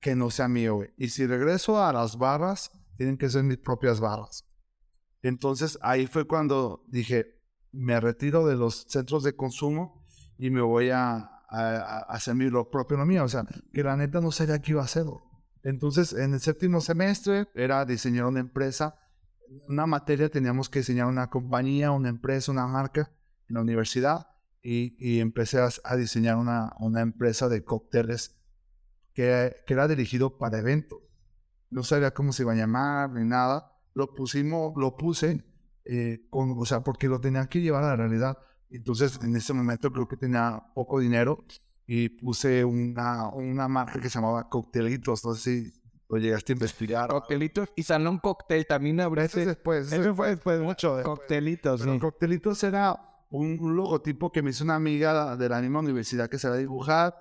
que 0.00 0.16
no 0.16 0.30
sea 0.30 0.48
mío. 0.48 0.80
Y 0.96 1.10
si 1.10 1.26
regreso 1.26 1.82
a 1.82 1.92
las 1.92 2.18
barras, 2.18 2.72
tienen 2.96 3.16
que 3.16 3.28
ser 3.28 3.44
mis 3.44 3.58
propias 3.58 4.00
barras. 4.00 4.44
Entonces 5.22 5.78
ahí 5.82 6.06
fue 6.06 6.26
cuando 6.26 6.84
dije, 6.88 7.40
me 7.70 8.00
retiro 8.00 8.46
de 8.46 8.56
los 8.56 8.86
centros 8.88 9.22
de 9.22 9.36
consumo 9.36 10.04
y 10.38 10.50
me 10.50 10.62
voy 10.62 10.90
a, 10.90 11.39
a- 11.50 11.98
hacer 12.08 12.34
mi 12.34 12.48
lo 12.48 12.70
propio 12.70 12.96
lo 12.96 13.06
mío. 13.06 13.24
O 13.24 13.28
sea, 13.28 13.44
que 13.72 13.82
la 13.82 13.96
neta 13.96 14.20
no 14.20 14.30
sabía 14.32 14.60
qué 14.60 14.72
iba 14.72 14.82
a 14.82 14.84
hacer. 14.84 15.04
Entonces, 15.62 16.12
en 16.12 16.34
el 16.34 16.40
séptimo 16.40 16.80
semestre 16.80 17.48
era 17.54 17.84
diseñar 17.84 18.24
una 18.26 18.40
empresa. 18.40 18.96
Una 19.68 19.86
materia 19.86 20.30
teníamos 20.30 20.68
que 20.70 20.78
diseñar 20.78 21.06
una 21.06 21.28
compañía, 21.28 21.90
una 21.90 22.08
empresa, 22.08 22.52
una 22.52 22.66
marca 22.66 23.10
en 23.48 23.54
la 23.56 23.60
universidad. 23.60 24.26
Y, 24.62 24.94
y 24.98 25.20
empecé 25.20 25.58
a, 25.60 25.68
a 25.84 25.96
diseñar 25.96 26.36
una, 26.36 26.72
una 26.80 27.00
empresa 27.00 27.48
de 27.48 27.64
cócteles 27.64 28.36
que, 29.14 29.56
que 29.66 29.72
era 29.74 29.88
dirigido 29.88 30.38
para 30.38 30.58
eventos. 30.58 30.98
No 31.70 31.82
sabía 31.82 32.12
cómo 32.12 32.32
se 32.32 32.42
iba 32.42 32.52
a 32.52 32.56
llamar 32.56 33.10
ni 33.10 33.24
nada. 33.26 33.72
Lo 33.94 34.14
pusimos, 34.14 34.74
lo 34.76 34.96
puse, 34.96 35.44
eh, 35.84 36.26
con, 36.30 36.54
o 36.58 36.64
sea, 36.64 36.80
porque 36.82 37.08
lo 37.08 37.20
tenía 37.20 37.46
que 37.48 37.60
llevar 37.60 37.84
a 37.84 37.88
la 37.88 37.96
realidad. 37.96 38.38
Entonces, 38.70 39.18
en 39.22 39.34
ese 39.36 39.52
momento 39.52 39.92
creo 39.92 40.06
que 40.06 40.16
tenía 40.16 40.62
poco 40.74 41.00
dinero 41.00 41.44
y 41.86 42.08
puse 42.08 42.64
una, 42.64 43.28
una 43.28 43.66
marca 43.68 44.00
que 44.00 44.08
se 44.08 44.18
llamaba 44.18 44.48
Coctelitos. 44.48 45.24
No 45.24 45.34
sé 45.34 45.40
si 45.64 45.72
lo 46.08 46.18
llegaste 46.18 46.52
a 46.52 46.54
investigar. 46.54 47.08
Coctelitos 47.10 47.68
y 47.74 47.82
Salón 47.82 48.18
Cóctel 48.18 48.66
también 48.66 49.00
habrá 49.00 49.24
Ese 49.24 49.38
es 49.38 49.42
ese... 49.42 49.54
después. 49.56 49.92
Ese 49.92 50.14
fue 50.14 50.28
después. 50.30 50.60
mucho 50.60 50.96
después. 50.96 51.18
Coctelitos, 51.18 51.80
Pero 51.80 51.94
sí. 51.94 51.98
Coctelitos 52.00 52.62
era 52.64 52.96
un, 53.30 53.58
un 53.60 53.76
logotipo 53.76 54.30
que 54.30 54.42
me 54.42 54.50
hizo 54.50 54.64
una 54.64 54.76
amiga 54.76 55.36
de 55.36 55.48
la 55.48 55.60
misma 55.60 55.80
universidad 55.80 56.28
que 56.28 56.38
se 56.38 56.48
va 56.48 56.54
a 56.54 56.58
dibujar. 56.58 57.16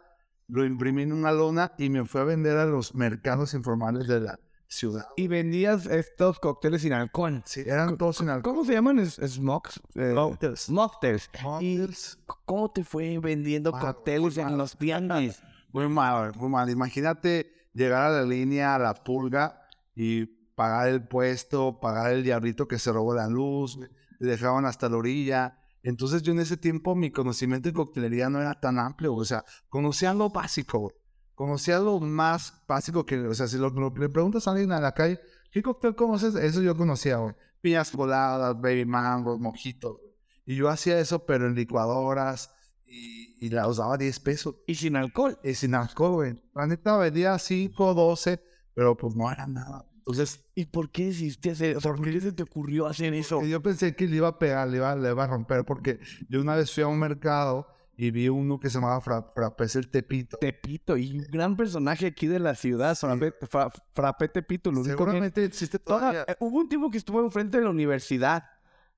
Lo 0.48 0.66
imprimí 0.66 1.04
en 1.04 1.14
una 1.14 1.32
lona 1.32 1.74
y 1.78 1.90
me 1.90 2.06
fue 2.06 2.22
a 2.22 2.24
vender 2.24 2.58
a 2.58 2.66
los 2.66 2.96
mercados 2.96 3.54
informales 3.54 4.08
de 4.08 4.20
la 4.22 4.40
ciudad. 4.70 5.06
Y 5.18 5.28
vendías 5.28 5.86
estos 5.88 6.40
cócteles 6.40 6.84
sin 6.84 6.94
alcohol. 6.94 7.42
Sí, 7.46 7.62
eran 7.66 7.98
todos 7.98 8.18
sin 8.18 8.30
alcohol. 8.30 8.54
¿Cómo 8.54 8.66
se 8.66 8.74
llaman? 8.74 9.00
¿Es- 9.00 9.16
¿Smokes? 9.16 9.82
Eh, 9.96 10.14
Mocktails. 10.14 10.70
Mocktails. 10.70 11.30
¿Y 11.34 11.44
Mocktails. 11.44 12.20
cómo 12.46 12.72
te 12.72 12.84
fue 12.84 13.18
vendiendo 13.20 13.72
Malo, 13.72 13.86
cócteles 13.96 14.38
en 14.38 14.58
los 14.58 14.78
tianguis? 14.78 15.42
Muy 15.74 15.88
mal, 15.88 16.34
muy 16.36 16.50
mal. 16.50 16.68
Imagínate 16.70 17.52
llegar 17.74 18.04
a 18.06 18.10
la 18.10 18.24
línea, 18.24 18.74
a 18.76 18.80
la 18.80 18.94
pulga 18.96 19.62
y 19.96 20.26
pagar 20.56 20.88
el 20.90 21.08
puesto, 21.08 21.80
pagar 21.80 22.12
el 22.12 22.24
diablito 22.24 22.68
que 22.68 22.80
se 22.80 22.92
robó 22.92 23.14
la 23.14 23.28
luz, 23.28 23.78
te 24.20 24.26
dejaban 24.26 24.66
hasta 24.66 24.90
la 24.90 24.98
orilla. 24.98 25.60
Entonces 25.84 26.24
yo 26.24 26.32
en 26.34 26.40
ese 26.40 26.58
tiempo 26.58 26.96
mi 26.96 27.12
conocimiento 27.12 27.70
de 27.70 27.74
coctelería 27.74 28.30
no 28.30 28.42
era 28.42 28.60
tan 28.60 28.80
amplio, 28.80 29.14
o 29.16 29.24
sea, 29.24 29.46
conocía 29.70 30.14
lo 30.14 30.30
básico, 30.32 30.92
güey. 31.40 31.48
conocía 31.48 31.80
lo 31.80 32.00
más 32.00 32.64
básico 32.68 33.06
que, 33.06 33.18
o 33.20 33.34
sea, 33.34 33.48
si 33.48 33.58
lo, 33.58 33.70
lo 33.70 33.94
le 33.96 34.10
preguntas 34.10 34.48
a 34.48 34.52
alguien 34.52 34.72
a 34.72 34.80
la 34.80 34.94
calle, 34.94 35.20
¿qué 35.52 35.62
cóctel 35.62 35.96
conoces? 35.96 36.36
Eso 36.36 36.62
yo 36.62 36.76
conocía, 36.76 37.18
güey. 37.18 37.36
Piñas 37.62 37.92
coladas, 37.92 38.60
baby 38.60 38.86
mangos, 38.86 39.40
mojitos. 39.40 39.98
Y 40.46 40.56
yo 40.56 40.70
hacía 40.70 41.00
eso, 41.00 41.26
pero 41.26 41.48
en 41.48 41.56
licuadoras 41.56 42.52
y, 42.86 43.46
y 43.46 43.50
la 43.50 43.68
usaba 43.68 43.98
10 43.98 44.20
pesos. 44.20 44.56
Y 44.68 44.76
sin 44.76 44.96
alcohol. 44.96 45.38
Y 45.44 45.54
sin 45.54 45.76
alcohol, 45.76 46.14
güey. 46.14 46.42
La 46.56 46.68
neta 46.68 46.98
vendía 46.98 47.38
5, 47.38 47.94
12, 47.94 48.42
pero 48.74 48.96
pues 48.96 49.16
no 49.16 49.32
era 49.32 49.46
nada. 49.46 49.86
Entonces, 49.98 50.50
¿Y 50.60 50.66
por 50.66 50.92
qué 50.92 51.06
decidiste 51.06 51.52
hacer? 51.52 51.78
O 51.78 51.80
sea, 51.80 51.94
¿por 51.94 52.04
qué 52.04 52.20
se 52.20 52.34
te 52.34 52.44
ocurrió 52.44 52.86
hacer 52.86 53.14
eso? 53.14 53.42
yo 53.44 53.62
pensé 53.62 53.96
que 53.96 54.08
le 54.08 54.18
iba 54.18 54.28
a 54.28 54.38
pegar, 54.38 54.68
le 54.68 54.76
iba, 54.76 54.94
le 54.94 55.10
iba 55.10 55.24
a 55.24 55.28
romper, 55.28 55.64
porque 55.64 56.02
yo 56.28 56.42
una 56.42 56.56
vez 56.56 56.70
fui 56.74 56.84
a 56.84 56.88
un 56.88 57.00
mercado 57.00 57.66
y 58.02 58.12
vi 58.12 58.30
uno 58.30 58.62
que 58.62 58.70
se 58.70 58.76
llamaba 58.76 59.02
Fra, 59.02 59.24
Frappés 59.24 59.76
el 59.76 59.90
Tepito. 59.90 60.38
Tepito, 60.38 60.96
y 60.96 61.18
un 61.20 61.26
gran 61.30 61.58
personaje 61.58 62.08
aquí 62.08 62.28
de 62.28 62.40
la 62.40 62.56
ciudad, 62.56 62.96
Fra- 62.96 63.70
Frappé 63.94 64.30
Tepito. 64.30 64.72
Lo 64.72 64.80
único 64.80 64.96
que- 64.96 65.04
Seguramente 65.04 65.44
existe 65.44 65.80
Toda- 65.80 66.00
todavía. 66.00 66.26
eh, 66.26 66.36
hubo 66.40 66.60
un 66.60 66.70
tiempo 66.70 66.90
que 66.90 66.98
estuvo 66.98 67.20
enfrente 67.22 67.58
de 67.58 67.66
la 67.66 67.70
universidad. 67.72 68.46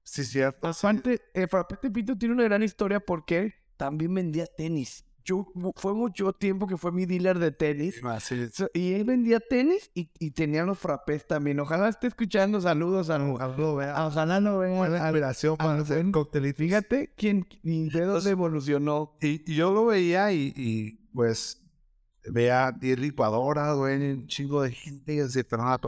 Sí, 0.03 0.23
cierto. 0.23 0.67
Aparte, 0.67 1.19
eh, 1.33 1.47
Frappé 1.47 1.77
Tepito 1.77 2.15
tiene 2.15 2.35
una 2.35 2.43
gran 2.43 2.61
historia 2.61 2.99
porque 2.99 3.55
también 3.75 4.13
vendía 4.13 4.45
tenis. 4.45 5.03
Yo, 5.23 5.45
fue 5.75 5.93
mucho 5.93 6.33
tiempo 6.33 6.67
que 6.67 6.77
fue 6.77 6.91
mi 6.91 7.05
dealer 7.05 7.39
de 7.39 7.51
tenis. 7.51 8.03
Así 8.03 8.35
es. 8.35 8.55
So- 8.55 8.69
Y 8.73 8.93
él 8.93 9.03
vendía 9.03 9.39
tenis 9.39 9.89
y, 9.93 10.09
y 10.19 10.31
tenía 10.31 10.63
los 10.63 10.77
frappés 10.79 11.27
también. 11.27 11.59
Ojalá 11.59 11.89
esté 11.89 12.07
escuchando. 12.07 12.59
Saludos 12.61 13.09
a 13.09 13.17
Ojalá 13.23 13.57
lo 13.57 13.75
vea. 13.75 14.05
Ojalá 14.07 14.39
no 14.39 14.59
vean. 14.59 14.77
Buena 14.77 14.97
al- 14.97 15.09
inspiración 15.15 15.57
para 15.57 15.73
al 15.73 15.81
hacer 15.81 16.09
coctelitos. 16.11 16.57
Fíjate 16.57 17.13
quién 17.15 17.47
y 17.63 17.89
de 17.89 18.05
dónde 18.05 18.29
evolucionó. 18.31 19.17
Y, 19.21 19.49
y 19.51 19.55
yo 19.55 19.71
lo 19.73 19.85
veía 19.85 20.31
y, 20.31 20.53
y, 20.55 21.07
pues 21.13 21.61
veía 22.29 22.71
10 22.71 22.99
licuadoras, 22.99 23.75
güey, 23.75 24.11
un 24.13 24.27
chingo 24.27 24.61
de 24.61 24.71
gente 24.71 25.15
y 25.15 25.19
así, 25.19 25.43
pero 25.43 25.63
nada, 25.63 25.79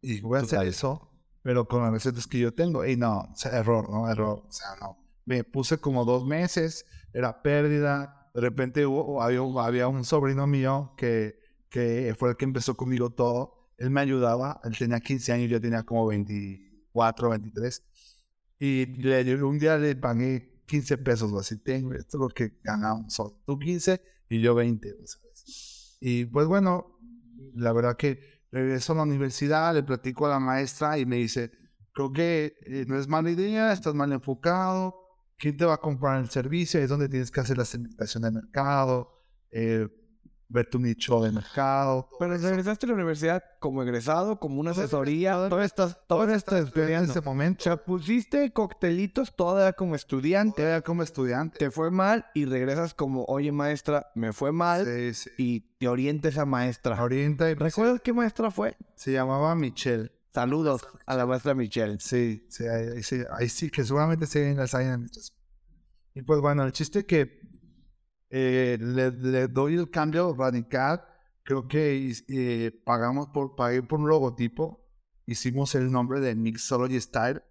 y 0.00 0.20
voy 0.20 0.38
a 0.38 0.42
hacer 0.42 0.66
eso, 0.66 1.10
pero 1.42 1.66
con 1.66 1.82
las 1.82 1.92
recetas 1.92 2.26
que 2.26 2.38
yo 2.38 2.54
tengo. 2.54 2.84
Y 2.86 2.96
no, 2.96 3.20
o 3.32 3.36
sea, 3.36 3.58
error, 3.58 3.90
¿no? 3.90 4.08
Error, 4.10 4.44
o 4.46 4.52
sea, 4.52 4.68
no. 4.80 4.96
Me 5.26 5.44
puse 5.44 5.78
como 5.78 6.04
dos 6.04 6.24
meses, 6.24 6.86
era 7.12 7.42
pérdida. 7.42 8.19
De 8.34 8.40
repente 8.40 8.86
hubo, 8.86 9.22
había, 9.22 9.40
había 9.64 9.88
un 9.88 10.04
sobrino 10.04 10.46
mío 10.46 10.94
que, 10.96 11.38
que 11.68 12.14
fue 12.18 12.30
el 12.30 12.36
que 12.36 12.44
empezó 12.44 12.76
conmigo 12.76 13.10
todo. 13.10 13.70
Él 13.78 13.90
me 13.90 14.00
ayudaba, 14.00 14.60
él 14.64 14.76
tenía 14.76 15.00
15 15.00 15.32
años, 15.32 15.50
yo 15.50 15.60
tenía 15.60 15.82
como 15.84 16.06
24, 16.06 17.30
23. 17.30 17.82
Y 18.58 18.86
le- 18.86 19.42
un 19.42 19.58
día 19.58 19.76
le 19.78 19.96
pagué 19.96 20.62
15 20.66 20.98
pesos, 20.98 21.32
así, 21.34 21.56
tengo, 21.58 21.92
esto 21.94 22.18
es 22.18 22.20
lo 22.20 22.28
que 22.28 22.58
ganamos, 22.62 23.18
hoy. 23.18 23.32
tú 23.46 23.58
15 23.58 24.00
y 24.28 24.40
yo 24.40 24.54
20, 24.54 24.94
¿sabes? 25.06 25.96
Y 26.00 26.26
pues 26.26 26.46
bueno, 26.46 26.98
la 27.54 27.72
verdad 27.72 27.96
que 27.96 28.20
regreso 28.52 28.92
a 28.92 28.96
la 28.96 29.02
universidad, 29.02 29.74
le 29.74 29.82
platico 29.82 30.26
a 30.26 30.30
la 30.30 30.40
maestra 30.40 30.98
y 30.98 31.06
me 31.06 31.16
dice, 31.16 31.50
creo 31.92 32.12
que 32.12 32.54
eh, 32.66 32.84
no 32.86 32.98
es 32.98 33.08
mala 33.08 33.30
idea, 33.30 33.72
estás 33.72 33.94
mal 33.94 34.12
enfocado, 34.12 34.94
¿quién 35.40 35.56
te 35.56 35.64
va 35.64 35.74
a 35.74 35.78
comprar 35.80 36.20
el 36.20 36.30
servicio? 36.30 36.78
Es 36.80 36.88
donde 36.88 37.08
tienes 37.08 37.30
que 37.32 37.40
hacer 37.40 37.58
la 37.58 37.64
segmentación 37.64 38.22
de 38.22 38.30
mercado, 38.30 39.10
eh, 39.50 39.88
ver 40.52 40.68
tu 40.68 40.78
nicho 40.80 41.20
de 41.22 41.30
mercado. 41.32 42.08
todo 42.10 42.18
Pero 42.18 42.36
regresaste 42.36 42.84
a 42.84 42.88
la 42.88 42.94
universidad 42.96 43.42
como 43.60 43.82
egresado, 43.84 44.38
como 44.40 44.60
una 44.60 44.72
asesoría. 44.72 45.34
Todo 45.48 45.62
estás, 45.62 45.96
todo 46.08 46.24
estás 46.28 46.60
en 46.60 46.66
estudiando. 46.66 47.10
ese 47.12 47.20
momento, 47.20 47.60
O 47.60 47.62
sea, 47.62 47.76
pusiste 47.76 48.52
coctelitos 48.52 49.34
todavía 49.34 49.72
como 49.72 49.94
estudiante. 49.94 50.60
era 50.62 50.82
como 50.82 51.02
estudiante. 51.04 51.58
Te 51.58 51.70
fue 51.70 51.90
mal 51.90 52.26
y 52.34 52.44
regresas 52.46 52.94
como, 52.94 53.24
oye 53.26 53.52
maestra, 53.52 54.10
me 54.14 54.32
fue 54.32 54.50
mal. 54.52 54.84
Sí, 54.84 55.14
sí. 55.14 55.30
Y 55.38 55.60
te 55.78 55.86
orienta 55.88 56.28
esa 56.28 56.44
maestra. 56.44 57.00
Orienta 57.02 57.48
y 57.50 57.54
¿Recuerdas 57.54 58.00
qué 58.02 58.12
maestra 58.12 58.50
fue? 58.50 58.76
se 58.96 59.12
llamaba 59.12 59.54
Michelle. 59.54 60.10
Saludos 60.32 60.86
a 61.06 61.16
la 61.16 61.26
maestra 61.26 61.54
Michelle. 61.54 61.98
Sí, 61.98 62.46
sí, 62.48 62.64
ahí, 62.66 63.02
sí, 63.02 63.22
ahí 63.32 63.48
sí, 63.48 63.70
que 63.70 63.84
seguramente 63.84 64.26
siguen 64.26 64.56
las 64.56 64.74
hay 64.74 64.86
en 64.86 65.02
muchas. 65.02 65.32
Y 66.14 66.22
pues 66.22 66.40
bueno, 66.40 66.64
el 66.64 66.72
chiste 66.72 67.04
que 67.04 67.40
eh, 68.30 68.78
le, 68.80 69.10
le 69.10 69.48
doy 69.48 69.74
el 69.74 69.90
cambio 69.90 70.34
radical. 70.34 71.04
Creo 71.42 71.66
que 71.66 72.14
eh, 72.28 72.70
pagamos 72.84 73.28
por, 73.28 73.56
pagué 73.56 73.82
por 73.82 73.98
un 73.98 74.08
logotipo. 74.08 74.86
Hicimos 75.26 75.74
el 75.74 75.90
nombre 75.90 76.20
de 76.20 76.34
Mixology 76.34 77.00
Style. 77.00 77.42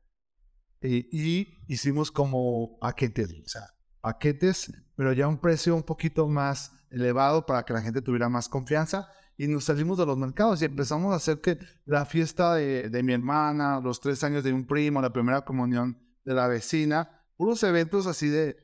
Y, 0.81 1.09
y 1.11 1.57
hicimos 1.67 2.09
como 2.09 2.79
paquetes, 2.79 3.33
o 3.45 3.49
sea, 3.49 3.63
paquetes, 3.99 4.71
pero 4.95 5.11
ya 5.11 5.27
un 5.27 5.37
precio 5.37 5.75
un 5.75 5.83
poquito 5.83 6.25
más 6.29 6.71
elevado 6.89 7.45
para 7.45 7.63
que 7.63 7.73
la 7.73 7.81
gente 7.81 8.01
tuviera 8.01 8.29
más 8.29 8.47
confianza. 8.47 9.09
Y 9.39 9.47
nos 9.47 9.63
salimos 9.63 9.97
de 9.97 10.05
los 10.05 10.17
mercados 10.17 10.61
y 10.61 10.65
empezamos 10.65 11.13
a 11.13 11.15
hacer 11.15 11.39
que 11.39 11.57
la 11.85 12.05
fiesta 12.05 12.55
de, 12.55 12.89
de 12.89 13.03
mi 13.03 13.13
hermana, 13.13 13.79
los 13.79 14.01
tres 14.01 14.21
años 14.25 14.43
de 14.43 14.51
un 14.51 14.67
primo, 14.67 15.01
la 15.01 15.13
primera 15.13 15.45
comunión 15.45 15.97
de 16.25 16.33
la 16.33 16.49
vecina, 16.49 17.23
puros 17.37 17.63
eventos 17.63 18.05
así 18.05 18.27
de, 18.27 18.57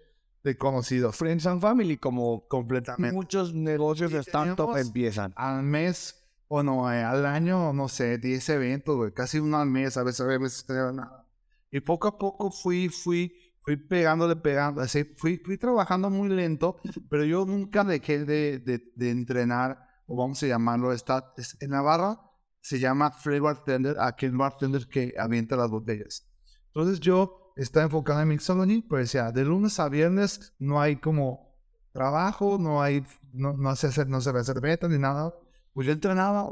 de 0.44 0.58
conocidos. 0.58 1.16
Friends 1.16 1.46
and 1.48 1.62
Family, 1.62 1.96
como 1.96 2.46
Completamente. 2.50 3.16
muchos 3.16 3.54
negocios 3.54 4.12
de 4.12 4.20
startup 4.20 4.76
empiezan. 4.76 5.32
Al 5.38 5.64
mes, 5.64 6.28
o 6.50 6.62
no, 6.62 6.92
eh, 6.92 7.02
al 7.02 7.26
año, 7.26 7.72
no 7.72 7.88
sé, 7.88 8.18
10 8.18 8.50
eventos, 8.50 8.98
güey, 8.98 9.14
casi 9.14 9.40
uno 9.40 9.58
al 9.58 9.70
mes, 9.70 9.96
a 9.96 10.04
veces, 10.04 10.20
a 10.20 10.26
veces 10.26 10.66
nada. 10.70 11.26
Y 11.72 11.80
poco 11.80 12.10
a 12.10 12.18
poco 12.18 12.52
fui, 12.52 12.90
fui, 12.90 13.34
fui 13.62 13.78
pegándole, 13.78 14.36
pegando, 14.36 14.82
así, 14.82 15.06
fui, 15.16 15.38
fui 15.38 15.58
trabajando 15.58 16.10
muy 16.10 16.28
lento, 16.28 16.82
pero 17.10 17.24
yo 17.24 17.46
nunca 17.46 17.86
dejé 17.86 18.26
de, 18.26 18.60
de, 18.60 18.92
de 18.94 19.10
entrenar, 19.10 19.85
o 20.08 20.16
vamos 20.18 20.42
a 20.44 20.48
llamarlo, 20.48 20.92
está, 20.94 21.34
es- 21.38 21.58
en 21.62 21.72
Navarra 21.72 22.20
se 22.62 22.80
llama 22.80 23.12
free 23.12 23.40
bartender, 23.40 23.96
aquel 24.00 24.32
bartender 24.32 24.88
que 24.88 25.14
avienta 25.20 25.56
las 25.56 25.70
botellas. 25.70 26.28
Entonces 26.68 27.00
yo 27.00 27.52
estaba 27.56 27.86
enfocado 27.86 28.22
en 28.22 28.28
Mixology, 28.30 28.82
pues 28.82 29.06
decía, 29.12 29.32
de 29.32 29.46
lunes 29.46 29.80
a 29.80 29.88
viernes 29.88 30.54
no 30.60 30.82
hay 30.82 30.96
como 30.98 31.56
trabajo, 31.94 32.58
no 32.60 32.82
hay, 32.82 33.04
no, 33.34 33.54
no 33.54 33.76
se 33.76 33.88
hace, 33.88 34.06
no 34.06 34.20
se 34.20 34.32
ve 34.32 34.44
cerveza 34.44 34.88
ni 34.88 34.98
nada. 34.98 35.34
Pues 35.74 35.88
yo 35.88 35.94
entrenaba 35.94 36.50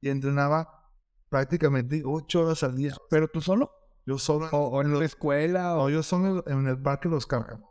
y 0.00 0.08
entrenaba 0.10 0.68
prácticamente 1.28 2.02
ocho 2.04 2.42
horas 2.44 2.62
al 2.62 2.76
día. 2.76 2.94
¿Pero 3.10 3.28
tú 3.28 3.40
solo? 3.40 3.72
Yo 4.04 4.18
solo, 4.18 4.48
¿O, 4.52 4.56
o 4.68 4.82
en 4.82 4.96
la 4.96 5.04
escuela? 5.04 5.76
¿O 5.78 5.88
yo 5.90 6.02
solo 6.02 6.44
en 6.46 6.66
el 6.68 6.80
parque 6.80 7.08
Los 7.08 7.26
Cárcamos. 7.26 7.68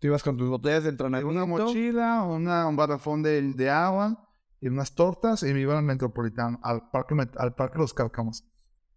tú 0.00 0.08
ibas 0.08 0.22
con 0.24 0.36
tus 0.36 0.48
botellas 0.48 0.82
de 0.82 0.88
entrenamiento? 0.90 1.30
una 1.30 1.46
mochila, 1.46 2.22
una, 2.24 2.66
un 2.66 2.76
garrafón 2.76 3.22
de, 3.22 3.40
de 3.52 3.70
agua 3.70 4.25
y 4.60 4.68
unas 4.68 4.94
tortas 4.94 5.42
y 5.42 5.52
me 5.52 5.60
iba 5.60 5.76
al 5.76 5.84
Metropolitano, 5.84 6.58
al 6.62 6.90
parque, 6.90 7.14
al 7.36 7.54
parque 7.54 7.78
Los 7.78 7.94
Cárcamos. 7.94 8.44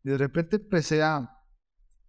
Y 0.03 0.09
de 0.09 0.17
repente 0.17 0.57
empecé 0.57 1.03
a, 1.03 1.17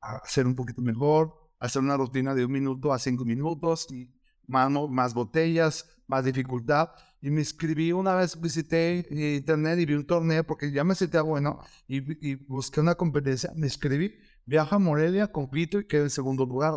a 0.01 0.17
hacer 0.23 0.47
un 0.47 0.55
poquito 0.55 0.83
mejor, 0.83 1.35
a 1.59 1.67
hacer 1.67 1.83
una 1.83 1.97
rutina 1.97 2.35
de 2.35 2.45
un 2.45 2.53
minuto 2.53 2.93
a 2.93 2.99
cinco 2.99 3.25
minutos, 3.25 3.91
y 3.91 4.13
más, 4.47 4.71
más 4.91 5.15
botellas, 5.15 5.87
más 6.07 6.25
dificultad. 6.25 6.91
Y 7.23 7.31
me 7.31 7.41
inscribí 7.41 7.93
una 7.93 8.15
vez, 8.15 8.41
visité 8.41 9.07
eh, 9.11 9.37
internet 9.37 9.79
y 9.79 9.87
vi 9.87 9.95
un 9.95 10.07
torneo 10.07 10.45
porque 10.45 10.73
ya 10.73 10.85
me 10.85 10.95
sentía 10.95 11.23
bueno 11.23 11.61
y, 11.87 12.29
y 12.29 12.35
busqué 12.35 12.81
una 12.81 12.95
competencia. 12.95 13.53
Me 13.55 13.67
inscribí, 13.67 14.15
viajo 14.47 14.75
a 14.75 14.79
Morelia, 14.79 15.31
compito 15.31 15.79
y 15.79 15.87
quedé 15.87 16.03
en 16.03 16.11
segundo 16.11 16.47
lugar. 16.47 16.75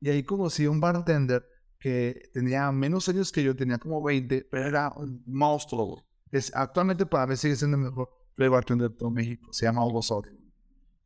Y 0.00 0.10
ahí 0.10 0.22
conocí 0.24 0.64
a 0.64 0.70
un 0.70 0.80
bartender 0.80 1.44
que 1.78 2.30
tenía 2.32 2.72
menos 2.72 3.08
años 3.10 3.30
que 3.30 3.42
yo, 3.42 3.54
tenía 3.54 3.78
como 3.78 4.02
20, 4.02 4.48
pero 4.50 4.66
era 4.66 4.92
un 4.96 5.22
monstruo. 5.26 6.03
Es, 6.34 6.50
actualmente 6.52 7.06
para 7.06 7.28
mí 7.28 7.36
sigue 7.36 7.54
siendo 7.54 7.76
el 7.76 7.84
mejor 7.84 8.10
play 8.34 8.48
bartender 8.48 8.90
de 8.90 8.96
todo 8.96 9.08
México. 9.08 9.52
Se 9.52 9.66
llama 9.66 9.86
Hugo 9.86 10.02
Soria. 10.02 10.32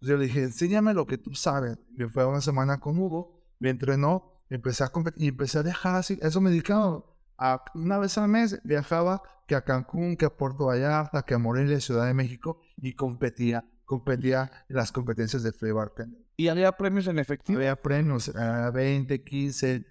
Yo 0.01 0.17
le 0.17 0.25
dije, 0.25 0.43
enséñame 0.43 0.95
lo 0.95 1.07
que 1.07 1.19
tú 1.19 1.35
sabes. 1.35 1.77
Me 1.95 2.09
fue 2.09 2.25
una 2.25 2.41
semana 2.41 2.81
con 2.81 2.99
Hugo, 2.99 3.39
me 3.59 3.69
entrenó, 3.69 4.43
empecé 4.49 4.85
a 4.85 4.89
competir 4.89 5.25
y 5.25 5.29
empecé 5.29 5.59
a 5.59 5.63
viajar 5.63 5.97
así. 5.97 6.19
Eso 6.23 6.41
me 6.41 6.49
dedicaba. 6.49 7.05
A, 7.37 7.63
una 7.75 7.99
vez 7.99 8.17
al 8.17 8.29
mes 8.29 8.59
viajaba 8.65 9.21
que 9.47 9.55
a 9.55 9.65
Cancún, 9.65 10.17
que 10.17 10.25
a 10.25 10.35
Puerto 10.35 10.65
Vallarta, 10.65 11.23
que 11.23 11.35
a 11.35 11.39
Morelia, 11.39 11.79
Ciudad 11.79 12.07
de 12.07 12.15
México 12.15 12.63
y 12.79 12.95
competía. 12.95 13.69
Competía 13.85 14.51
en 14.67 14.77
las 14.77 14.93
competencias 14.93 15.43
de 15.43 15.53
free 15.53 15.73
bartender. 15.73 16.23
¿Y 16.39 16.49
había 16.49 16.73
premios 16.73 17.07
en 17.07 17.19
efectivo? 17.19 17.59
Había 17.59 17.77
premios, 17.77 18.35
a 18.35 18.71
20, 18.71 19.23
15, 19.23 19.85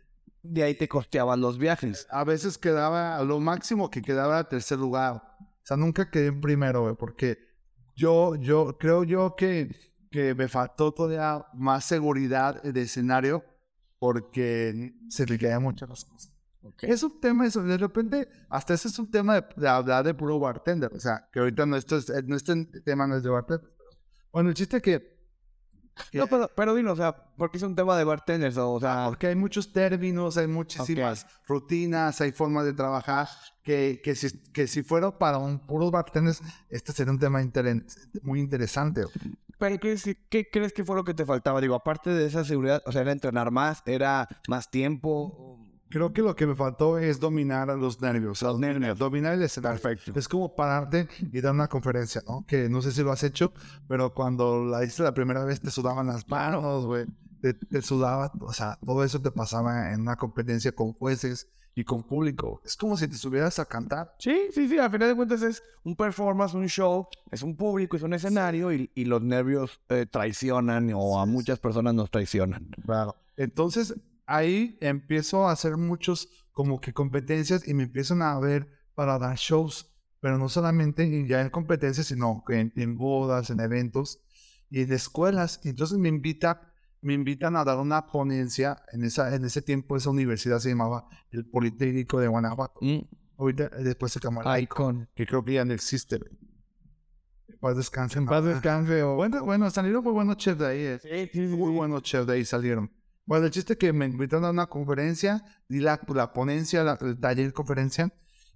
De 0.49 0.63
ahí 0.63 0.75
te 0.75 0.87
costeaban 0.87 1.41
los 1.41 1.57
viajes. 1.57 2.07
a 2.09 2.23
veces 2.23 2.57
quedaba, 2.57 3.21
lo 3.23 3.39
máximo 3.39 3.89
que 3.89 4.01
quedaba 4.01 4.39
era 4.39 4.49
tercer 4.49 4.77
lugar. 4.79 5.15
O 5.39 5.63
sea, 5.63 5.77
nunca 5.77 6.09
quedé 6.09 6.27
en 6.27 6.41
primero, 6.41 6.83
güey, 6.83 6.95
porque 6.95 7.37
yo, 7.95 8.35
yo, 8.35 8.77
creo 8.77 9.03
yo 9.03 9.35
que, 9.35 9.69
que 10.11 10.33
me 10.35 10.47
faltó 10.47 10.93
todavía 10.93 11.45
más 11.53 11.83
seguridad 11.85 12.61
de 12.63 12.81
escenario 12.81 13.43
porque 13.99 14.93
se 15.09 15.25
me 15.25 15.37
caían 15.37 15.63
muchas 15.63 15.89
las 15.89 16.05
cosas. 16.05 16.33
Es 16.81 17.01
un 17.03 17.19
tema, 17.21 17.45
eso, 17.45 17.63
de 17.63 17.77
repente, 17.77 18.27
hasta 18.49 18.73
ese 18.73 18.87
es 18.89 18.99
un 18.99 19.09
tema 19.09 19.35
de, 19.35 19.45
de 19.55 19.67
hablar 19.67 20.03
de 20.05 20.13
puro 20.13 20.37
bartender. 20.39 20.91
O 20.93 20.99
sea, 20.99 21.27
que 21.31 21.39
ahorita 21.39 21.65
nuestro, 21.65 21.97
es- 21.97 22.11
nuestro 22.25 22.55
tema 22.83 23.07
no 23.07 23.15
es 23.15 23.23
de 23.23 23.29
bartender. 23.29 23.71
Bueno, 24.31 24.49
el 24.49 24.55
chiste 24.55 24.81
que... 24.81 24.99
que- 24.99 25.16
No, 26.13 26.27
pero, 26.27 26.49
pero 26.55 26.75
dilo, 26.75 26.93
o 26.93 26.95
sea, 26.95 27.15
porque 27.37 27.57
es 27.57 27.63
un 27.63 27.75
tema 27.75 27.97
de 27.97 28.03
bartenders, 28.03 28.57
o 28.57 28.79
sea, 28.79 29.05
porque 29.05 29.27
hay 29.27 29.35
muchos 29.35 29.71
términos, 29.71 30.37
hay 30.37 30.47
muchísimas 30.47 31.25
rutinas, 31.47 32.19
hay 32.21 32.31
formas 32.31 32.65
de 32.65 32.73
trabajar 32.73 33.27
que, 33.63 34.01
que, 34.03 34.15
si, 34.15 34.29
que 34.51 34.67
si 34.67 34.83
fuera 34.83 35.17
para 35.17 35.37
un 35.37 35.59
puros 35.59 35.91
bartenders, 35.91 36.41
este 36.69 36.93
sería 36.93 37.11
un 37.11 37.19
tema 37.19 37.39
muy 38.21 38.39
interesante. 38.39 39.03
pero 39.57 39.79
¿qué, 39.79 39.97
¿qué 40.29 40.49
crees 40.49 40.73
que 40.73 40.83
fue 40.83 40.95
lo 40.95 41.03
que 41.03 41.13
te 41.13 41.25
faltaba? 41.25 41.61
Digo, 41.61 41.75
aparte 41.75 42.09
de 42.09 42.25
esa 42.25 42.45
seguridad, 42.45 42.81
o 42.85 42.91
sea, 42.91 43.01
era 43.01 43.11
entrenar 43.11 43.51
más, 43.51 43.83
era 43.85 44.27
más 44.47 44.69
tiempo. 44.71 45.46
Creo 45.89 46.11
que 46.11 46.21
lo 46.21 46.35
que 46.35 46.45
me 46.45 46.55
faltó 46.55 46.97
es 46.97 47.19
dominar 47.19 47.69
a 47.69 47.75
los 47.75 48.01
nervios. 48.01 48.41
Los 48.41 48.59
nervios. 48.59 48.97
Dominar 48.97 49.33
el 49.33 49.43
escenario. 49.43 49.81
Perfecto. 49.81 50.19
Es 50.19 50.27
como 50.27 50.53
pararte 50.53 51.07
y 51.31 51.41
dar 51.41 51.53
una 51.53 51.67
conferencia, 51.67 52.21
¿no? 52.27 52.45
Que 52.45 52.67
no 52.69 52.81
sé 52.81 52.91
si 52.91 53.03
lo 53.03 53.11
has 53.11 53.23
hecho, 53.23 53.53
pero 53.87 54.13
cuando 54.13 54.65
la 54.65 54.83
hiciste 54.83 55.03
la 55.03 55.13
primera 55.13 55.43
vez 55.45 55.61
te 55.61 55.71
sudaban 55.71 56.07
las 56.07 56.27
manos, 56.27 56.85
güey. 56.85 57.05
Te, 57.41 57.53
te 57.53 57.81
sudaba, 57.83 58.31
o 58.41 58.51
sea, 58.51 58.79
todo 58.83 59.03
eso 59.03 59.21
te 59.21 59.29
pasaba 59.29 59.93
en 59.93 60.01
una 60.01 60.15
competencia 60.15 60.71
con 60.71 60.93
jueces 60.93 61.47
y 61.75 61.83
con 61.83 62.01
público. 62.01 62.59
Es 62.65 62.75
como 62.75 62.97
si 62.97 63.07
te 63.07 63.15
subieras 63.15 63.59
a 63.59 63.65
cantar. 63.65 64.15
Sí, 64.17 64.35
sí, 64.51 64.67
sí, 64.67 64.79
al 64.79 64.89
final 64.89 65.09
de 65.09 65.15
cuentas 65.15 65.43
es 65.43 65.61
un 65.83 65.95
performance, 65.95 66.55
un 66.55 66.65
show, 66.65 67.07
es 67.29 67.43
un 67.43 67.55
público, 67.55 67.95
es 67.95 68.01
un 68.01 68.15
escenario 68.15 68.73
y, 68.73 68.89
y 68.95 69.05
los 69.05 69.21
nervios 69.21 69.79
eh, 69.89 70.07
traicionan 70.09 70.91
o 70.95 71.19
a 71.19 71.27
muchas 71.27 71.59
personas 71.59 71.93
nos 71.93 72.09
traicionan. 72.09 72.67
Claro. 72.83 73.15
Entonces, 73.37 73.93
ahí 74.27 74.77
empiezo 74.81 75.47
a 75.47 75.51
hacer 75.53 75.77
muchos 75.77 76.29
como 76.51 76.79
que 76.79 76.93
competencias 76.93 77.67
y 77.67 77.73
me 77.73 77.83
empiezan 77.83 78.21
a 78.21 78.37
ver 78.39 78.67
para 78.93 79.17
dar 79.17 79.35
shows, 79.37 79.91
pero 80.19 80.37
no 80.37 80.49
solamente 80.49 81.27
ya 81.27 81.41
en 81.41 81.49
competencias, 81.49 82.07
sino 82.07 82.43
en, 82.49 82.71
en 82.75 82.97
bodas, 82.97 83.49
en 83.49 83.59
eventos 83.59 84.19
y 84.69 84.81
en 84.81 84.91
escuelas. 84.93 85.59
Y 85.63 85.69
entonces 85.69 85.97
me 85.97 86.09
invita, 86.09 86.73
me 87.01 87.13
invitan 87.13 87.55
a 87.55 87.63
dar 87.63 87.77
una 87.77 88.07
ponencia 88.07 88.83
en 88.91 89.03
esa, 89.03 89.33
en 89.35 89.45
ese 89.45 89.61
tiempo 89.61 89.95
esa 89.97 90.09
universidad 90.09 90.59
se 90.59 90.69
llamaba 90.69 91.07
el 91.31 91.45
Politécnico 91.45 92.19
de 92.19 92.27
Guanajuato. 92.27 92.79
Mm, 92.81 92.99
Ahorita 93.37 93.69
después 93.69 94.11
se 94.11 94.19
llamó 94.19 94.41
el 94.41 94.63
Icon. 94.63 95.07
que 95.15 95.27
creo 95.27 95.45
que 95.45 95.53
ya 95.53 95.63
no 95.65 95.73
existe. 95.73 96.19
Paz 97.59 97.77
descanse. 97.77 98.21
Paz 98.23 98.43
descanse. 98.43 99.03
o- 99.03 99.15
Bueno, 99.15 99.43
bueno, 99.45 99.69
salieron 99.69 100.03
muy 100.03 100.13
buenos 100.13 100.37
chefs 100.37 100.59
de 100.59 100.65
ahí. 100.65 100.79
eh. 100.81 100.99
Sí, 101.01 101.29
sí, 101.31 101.47
sí, 101.49 101.55
Muy 101.55 101.71
buenos 101.71 102.01
chefs 102.03 102.25
de 102.27 102.33
ahí 102.33 102.45
salieron. 102.45 102.91
Bueno, 103.27 103.45
el 103.45 103.51
chiste 103.51 103.73
es 103.73 103.79
que 103.79 103.93
me 103.93 104.05
invitaron 104.05 104.45
a 104.45 104.49
una 104.49 104.67
conferencia, 104.67 105.43
di 105.67 105.79
la, 105.81 106.01
la 106.07 106.33
ponencia, 106.33 106.83
la, 106.83 106.97
el 107.01 107.19
taller 107.19 107.53
conferencia, 107.53 108.11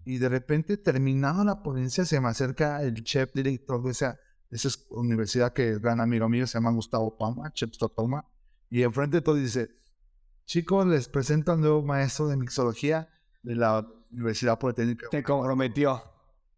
y 0.06 0.18
de 0.18 0.30
repente, 0.30 0.78
terminada 0.78 1.44
la 1.44 1.62
ponencia, 1.62 2.06
se 2.06 2.20
me 2.20 2.30
acerca 2.30 2.82
el 2.82 3.04
chef 3.04 3.32
director 3.34 3.84
de 3.84 3.92
esa, 3.92 4.18
de 4.50 4.56
esa 4.58 4.70
es- 4.70 4.88
universidad 4.90 5.52
que 5.54 5.72
es 5.72 5.80
gran 5.82 6.00
amigo 6.00 6.28
mío, 6.30 6.48
se 6.48 6.54
llama 6.54 6.72
Gustavo 6.72 7.18
Palma, 7.18 7.52
chef 7.52 7.70
Palma, 7.96 8.26
y 8.70 8.82
enfrente 8.84 9.18
de 9.18 9.22
todo 9.22 9.36
dice, 9.36 9.70
chicos, 10.46 10.88
les 10.88 11.10
presento 11.10 11.52
al 11.52 11.60
nuevo 11.60 11.84
maestro 11.84 12.28
de 12.30 12.38
mixología 12.38 13.10
de 13.44 13.56
la 13.56 13.86
Universidad 14.10 14.58
Politécnica. 14.58 15.08
Te 15.10 15.22
comprometió. 15.22 16.02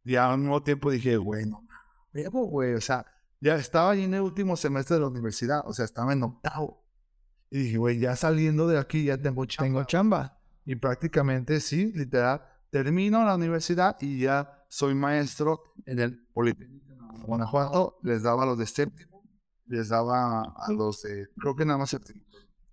Y 0.06 0.16
al 0.16 0.38
mismo 0.38 0.62
tiempo 0.62 0.92
dije, 0.92 1.18
güey, 1.18 1.46
no, 1.48 1.66
huevo, 2.14 2.46
güey, 2.46 2.76
o 2.76 2.82
sea, 2.82 3.06
ya 3.42 3.56
estaba 3.56 3.92
ahí 3.92 4.04
en 4.04 4.14
el 4.14 4.22
último 4.22 4.56
semestre 4.56 4.96
de 4.96 5.02
la 5.02 5.08
universidad, 5.08 5.62
o 5.66 5.74
sea, 5.74 5.86
estaba 5.86 6.14
en 6.14 6.22
octavo. 6.24 6.83
Y 7.54 7.60
dije, 7.66 7.78
güey, 7.78 8.00
ya 8.00 8.16
saliendo 8.16 8.68
de 8.68 8.80
aquí 8.80 9.04
ya 9.04 9.16
tengo 9.22 9.46
chamba. 9.46 9.68
Tengo 9.68 9.84
chamba. 9.84 10.40
Y 10.66 10.76
prácticamente, 10.76 11.60
sí, 11.60 11.92
literal, 11.94 12.42
termino 12.72 13.24
la 13.24 13.36
universidad 13.36 13.96
y 14.02 14.22
ya 14.22 14.66
soy 14.70 14.96
maestro 14.96 15.62
en 15.86 16.00
el 16.00 16.26
Politécnico 16.34 16.88
de 16.96 17.24
Guanajuato. 17.28 18.00
Les 18.02 18.24
daba 18.24 18.42
a 18.42 18.46
los 18.48 18.58
de 18.58 18.66
séptimo, 18.66 19.22
les 19.68 19.90
daba 19.90 20.42
a 20.42 20.72
los 20.72 21.04
de, 21.04 21.28
creo 21.40 21.56
que 21.56 21.64
nada 21.64 21.78
más 21.78 21.92
séptimo. 21.92 22.24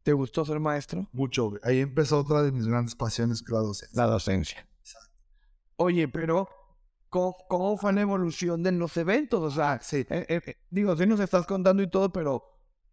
¿Te 0.02 0.14
gustó 0.14 0.46
ser 0.46 0.60
maestro? 0.60 1.06
Mucho, 1.12 1.50
güey. 1.50 1.60
Ahí 1.62 1.80
empezó 1.80 2.20
otra 2.20 2.40
de 2.42 2.50
mis 2.50 2.66
grandes 2.66 2.94
pasiones, 2.94 3.42
que 3.42 3.52
la 3.52 3.58
docencia. 3.58 4.02
La 4.02 4.10
docencia. 4.10 4.66
Oye, 5.76 6.08
pero 6.08 6.48
¿cómo, 7.10 7.36
cómo 7.50 7.76
fue 7.76 7.92
la 7.92 8.00
evolución 8.00 8.62
de 8.62 8.72
los 8.72 8.96
eventos? 8.96 9.40
O 9.42 9.50
sea, 9.50 9.78
Sí. 9.82 10.06
eh, 10.08 10.24
eh, 10.26 10.40
eh, 10.46 10.56
digo, 10.70 10.96
sí 10.96 11.04
nos 11.06 11.20
estás 11.20 11.44
contando 11.46 11.82
y 11.82 11.90
todo, 11.90 12.10
pero 12.10 12.44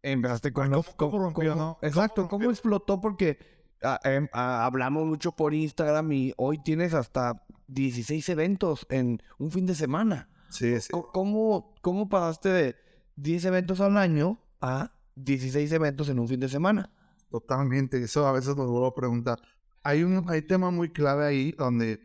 empezaste 0.02 0.52
con 0.54 0.68
Ah, 0.68 0.78
los... 0.78 0.90
¿cómo- 0.96 1.34
cómo 1.34 1.56
no? 1.56 1.78
Exacto, 1.82 2.16
¿Cómo 2.24 2.30
¿cómo, 2.30 2.32
rompió? 2.44 2.52
explotó? 2.52 3.02
Porque 3.02 3.38
ah, 3.84 4.00
em, 4.04 4.28
ah, 4.34 4.66
hablamos 4.66 5.06
mucho 5.06 5.32
por 5.34 5.54
Instagram 5.54 6.12
y 6.12 6.34
hoy 6.38 6.62
tienes 6.64 6.94
hasta 6.94 7.44
16 7.68 8.28
eventos 8.30 8.86
en 8.90 9.22
un 9.38 9.52
fin 9.52 9.66
de 9.66 9.76
semana. 9.76 10.30
Sí, 10.50 10.80
sí. 10.80 10.90
¿Cómo, 11.14 11.76
cómo 11.82 12.08
pasaste 12.10 12.50
de 12.50 12.76
10 13.18 13.46
eventos 13.46 13.82
al 13.82 13.98
año 13.98 14.40
a 14.62 14.94
16 15.16 15.72
eventos 15.72 16.08
en 16.10 16.20
un 16.20 16.28
fin 16.28 16.40
de 16.40 16.48
semana? 16.50 16.94
Totalmente, 17.30 18.02
eso 18.02 18.26
a 18.26 18.32
veces 18.32 18.56
me 18.56 18.64
vuelvo 18.66 18.86
a 18.88 18.96
preguntar. 18.96 19.40
Hay 19.84 20.04
un 20.04 20.24
hay 20.30 20.42
tema 20.42 20.72
muy 20.72 20.92
clave 20.92 21.26
ahí 21.26 21.52
donde 21.52 22.00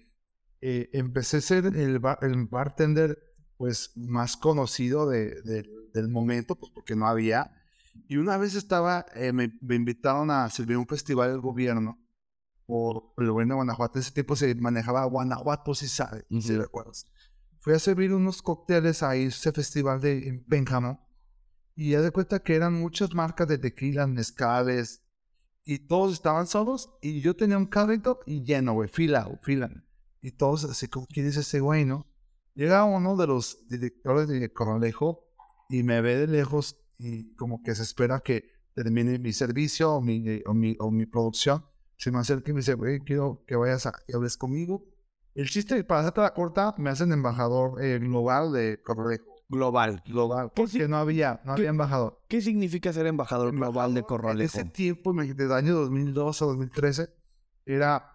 eh, 0.61 0.91
empecé 0.93 1.37
a 1.37 1.41
ser 1.41 1.67
el, 1.67 1.99
bar- 2.01 2.19
el 2.23 2.47
bartender 2.47 3.19
pues 3.57 3.93
más 3.97 4.37
conocido 4.37 5.09
de, 5.09 5.41
de- 5.43 5.69
del 5.95 6.09
momento, 6.09 6.57
pues 6.57 6.73
porque 6.75 6.97
no 6.97 7.07
había. 7.07 7.62
Y 8.09 8.17
una 8.17 8.37
vez 8.37 8.55
estaba, 8.55 9.07
eh, 9.15 9.33
me, 9.33 9.59
me 9.61 9.75
invitaron 9.75 10.31
a 10.31 10.49
servir 10.51 10.77
un 10.77 10.87
festival 10.87 11.31
del 11.31 11.41
gobierno 11.41 11.99
por 12.67 13.13
el 13.19 13.31
gobierno 13.31 13.55
de 13.55 13.57
Guanajuato. 13.57 13.99
Ese 13.99 14.13
tiempo 14.13 14.37
se 14.37 14.55
manejaba 14.55 15.05
Guanajuato, 15.05 15.75
si 15.75 15.89
sabes, 15.89 16.25
si 16.29 16.53
Ujú. 16.53 16.63
recuerdas. 16.63 17.07
Fui 17.61 17.75
a 17.75 17.79
servir 17.79 18.13
unos 18.13 18.43
cócteles 18.43 19.03
a 19.03 19.15
ese 19.15 19.53
festival 19.53 20.01
de 20.01 20.29
en 20.29 20.45
Pénjamo 20.45 21.07
y 21.75 21.91
ya 21.91 22.01
de 22.01 22.11
cuenta 22.11 22.43
que 22.43 22.55
eran 22.55 22.75
muchas 22.75 23.15
marcas 23.15 23.49
de 23.49 23.59
tequila, 23.59 24.07
mezcales, 24.07 25.03
y 25.65 25.79
todos 25.87 26.13
estaban 26.13 26.47
solos 26.47 26.91
y 27.01 27.21
yo 27.21 27.37
tenía 27.37 27.57
un 27.57 27.67
carrito 27.67 28.21
y 28.27 28.43
lleno, 28.43 28.73
güey, 28.75 28.89
fila, 28.89 29.31
fila. 29.43 29.71
Y 30.21 30.33
todos 30.33 30.65
así 30.65 30.89
como, 30.89 31.07
¿quién 31.07 31.27
es 31.27 31.37
ese 31.37 31.61
güey, 31.61 31.85
no? 31.85 32.07
Llega 32.55 32.85
uno 32.85 33.17
de 33.17 33.27
los 33.27 33.67
directores 33.69 34.29
de 34.29 34.53
Corralejo 34.53 35.25
y 35.69 35.83
me 35.83 36.01
ve 36.01 36.17
de 36.17 36.27
lejos 36.27 36.82
y 37.03 37.35
como 37.35 37.63
que 37.63 37.75
se 37.75 37.83
espera 37.83 38.21
que 38.21 38.45
termine 38.75 39.19
mi 39.19 39.33
servicio 39.33 39.95
o 39.95 40.01
mi, 40.01 40.27
eh, 40.29 40.43
o 40.47 40.55
mi, 40.55 40.77
o 40.79 40.91
mi 40.91 41.07
producción. 41.07 41.65
Se 41.97 42.11
me 42.11 42.19
acerca 42.19 42.51
y 42.51 42.55
me 42.55 42.61
dice, 42.61 42.75
güey, 42.75 43.01
quiero 43.01 43.45
que 43.47 43.57
vayas 43.57 43.87
a 43.87 43.93
y 44.07 44.15
hables 44.15 44.37
conmigo. 44.37 44.85
El 45.35 45.49
chiste, 45.49 45.83
para 45.85 46.01
hacerte 46.01 46.21
la 46.21 46.35
corta, 46.35 46.75
me 46.79 46.91
hacen 46.91 47.13
embajador 47.13 47.83
eh, 47.83 47.99
global 47.99 48.53
de 48.53 48.81
Corralejo. 48.83 49.25
Global. 49.49 50.03
Global. 50.07 50.53
¿Qué 50.55 50.63
Porque 50.63 50.89
no 50.89 50.97
había, 50.97 51.41
no 51.45 51.53
había 51.53 51.71
embajador. 51.71 52.23
¿Qué 52.29 52.41
significa 52.41 52.93
ser 52.93 53.07
embajador 53.07 53.53
global 53.53 53.95
de 53.95 54.01
En 54.01 54.07
Corralejo? 54.07 54.59
ese 54.59 54.65
tiempo, 54.69 55.11
imagínate, 55.11 55.43
del 55.43 55.53
año 55.53 55.75
2002 55.75 56.43
a 56.43 56.45
2013, 56.47 57.09
era 57.67 58.11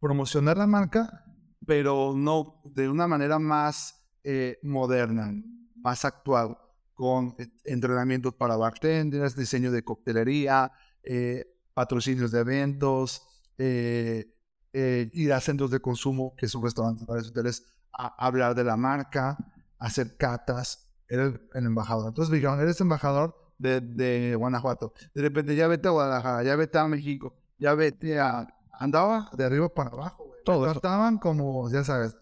promocionar 0.00 0.58
la 0.58 0.66
marca, 0.66 1.24
pero 1.66 2.12
no 2.14 2.60
de 2.64 2.88
una 2.88 3.06
manera 3.06 3.38
más 3.38 4.06
eh, 4.22 4.58
moderna, 4.62 5.32
más 5.76 6.04
actual, 6.04 6.58
con 6.94 7.34
eh, 7.38 7.48
entrenamientos 7.64 8.34
para 8.34 8.56
bartenders, 8.56 9.36
diseño 9.36 9.70
de 9.72 9.82
coctelería, 9.84 10.72
eh, 11.02 11.46
patrocinios 11.74 12.30
de 12.30 12.40
eventos, 12.40 13.22
eh, 13.58 14.32
eh, 14.72 15.10
ir 15.12 15.32
a 15.32 15.40
centros 15.40 15.70
de 15.70 15.80
consumo, 15.80 16.34
que 16.36 16.46
es 16.46 16.54
un 16.54 16.62
restaurante 16.64 17.04
para 17.04 17.20
hoteles, 17.20 17.64
a 17.92 18.06
hablar 18.26 18.54
de 18.54 18.64
la 18.64 18.76
marca, 18.76 19.36
hacer 19.78 20.16
catas. 20.16 20.90
Era 21.08 21.24
el, 21.24 21.48
el 21.54 21.66
embajador. 21.66 22.08
Entonces 22.08 22.30
me 22.30 22.36
dijeron, 22.38 22.60
eres 22.60 22.80
embajador 22.80 23.36
de, 23.58 23.80
de 23.80 24.34
Guanajuato. 24.36 24.92
De 25.14 25.22
repente 25.22 25.54
ya 25.54 25.68
vete 25.68 25.88
a 25.88 25.90
Guadalajara, 25.92 26.42
ya 26.42 26.56
vete 26.56 26.78
a 26.78 26.88
México, 26.88 27.34
ya 27.58 27.74
vete 27.74 28.18
a... 28.18 28.48
Andaba 28.72 29.30
de 29.36 29.44
arriba 29.44 29.68
para 29.72 29.90
abajo. 29.90 30.26
Todo 30.44 30.64
eso. 30.64 30.72
Trataban 30.72 31.18
como, 31.18 31.70
ya 31.70 31.84
sabes, 31.84 32.16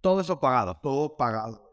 Todo 0.00 0.20
eso 0.20 0.38
pagado. 0.38 0.78
todo 0.82 1.16
pagado. 1.16 1.63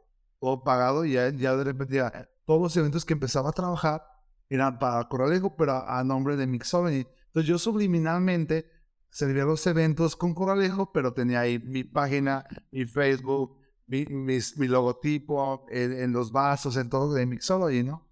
Todo 0.42 0.64
pagado 0.64 1.06
y 1.06 1.14
ya, 1.14 1.30
ya 1.30 1.56
de 1.56 1.64
repente 1.64 2.02
todos 2.46 2.62
los 2.62 2.76
eventos 2.76 3.06
que 3.06 3.14
empezaba 3.14 3.50
a 3.50 3.54
trabajar 3.54 4.04
eran 4.50 4.80
para 4.80 5.08
Corralejo, 5.08 5.56
pero 5.56 5.88
a, 5.88 6.04
nombre 6.04 6.36
de 6.36 6.48
Mixology. 6.48 7.08
Entonces 7.28 7.48
yo 7.48 7.60
subliminalmente 7.60 8.66
servía 9.12 9.46
los 9.46 9.66
eventos 9.68 10.16
con 10.16 10.34
Corralejo, 10.34 10.92
pero 10.92 11.14
tenía 11.14 11.42
ahí 11.42 11.60
mi 11.60 11.84
página, 11.84 12.44
mi 12.72 12.86
Facebook, 12.86 13.56
mi, 13.86 14.06
mis- 14.08 14.58
mi 14.58 14.68
logotipo 14.68 15.66
en, 15.70 16.12
los 16.12 16.32
vasos, 16.32 16.76
en 16.76 16.90
todo 16.90 17.14
de 17.14 17.26
Mixology, 17.28 17.84
¿no? 17.84 18.10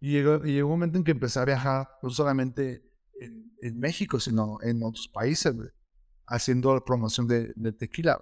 Y 0.00 0.12
llegó, 0.12 0.44
y 0.44 0.52
llegó 0.52 0.68
un 0.68 0.74
momento 0.74 0.98
en 0.98 1.04
que 1.04 1.12
empecé 1.12 1.40
a 1.40 1.44
viajar 1.46 1.88
no 2.02 2.10
solamente 2.10 2.84
en, 3.62 3.78
México, 3.78 4.20
sino 4.20 4.58
en 4.62 4.82
otros 4.82 5.08
países, 5.08 5.54
haciendo 6.26 6.74
la 6.74 6.84
promoción 6.84 7.26
de, 7.26 7.52
de 7.56 7.72
tequila. 7.72 8.20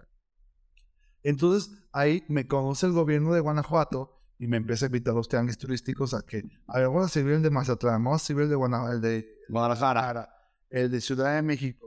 Entonces 1.28 1.70
ahí 1.92 2.24
me 2.28 2.46
conoce 2.46 2.86
el 2.86 2.92
gobierno 2.92 3.34
de 3.34 3.40
Guanajuato 3.40 4.14
y 4.38 4.46
me 4.46 4.56
empieza 4.56 4.86
a 4.86 4.88
invitar 4.88 5.12
a 5.12 5.16
los 5.16 5.28
tianguis 5.28 5.58
turísticos 5.58 6.14
a 6.14 6.22
que, 6.22 6.42
a 6.68 6.78
ver, 6.78 6.88
vamos 6.88 7.04
a 7.06 7.08
servir 7.08 7.34
el 7.34 7.42
de 7.42 7.50
Mazatlán, 7.50 8.02
vamos 8.02 8.22
a 8.22 8.24
servir 8.24 8.44
el 8.44 8.50
de 8.50 8.54
Guanajuato, 8.56 8.92
el 8.94 9.00
de 9.02 9.28
Guadalajara. 9.50 10.28
El 10.70 10.90
de 10.90 11.00
Ciudad 11.00 11.34
de 11.34 11.42
México. 11.42 11.86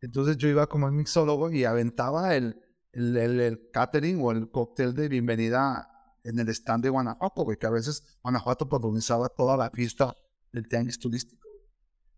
Entonces 0.00 0.36
yo 0.36 0.48
iba 0.48 0.66
como 0.66 0.90
mixólogo 0.90 1.50
y 1.50 1.64
aventaba 1.64 2.34
el, 2.34 2.56
el, 2.92 3.16
el- 3.16 3.40
el 3.40 3.70
catering 3.72 4.20
o 4.22 4.32
el 4.32 4.50
cóctel 4.50 4.94
de 4.94 5.08
bienvenida 5.08 5.88
en 6.24 6.38
el 6.38 6.48
stand 6.50 6.82
de 6.84 6.90
Guanajuato, 6.90 7.42
güey, 7.44 7.56
que 7.56 7.66
a 7.66 7.70
veces 7.70 8.18
Guanajuato 8.22 8.68
protagonizaba 8.68 9.28
toda 9.28 9.56
la 9.56 9.70
fiesta 9.70 10.14
del 10.52 10.66
tianguis 10.68 10.98
turístico. 10.98 11.46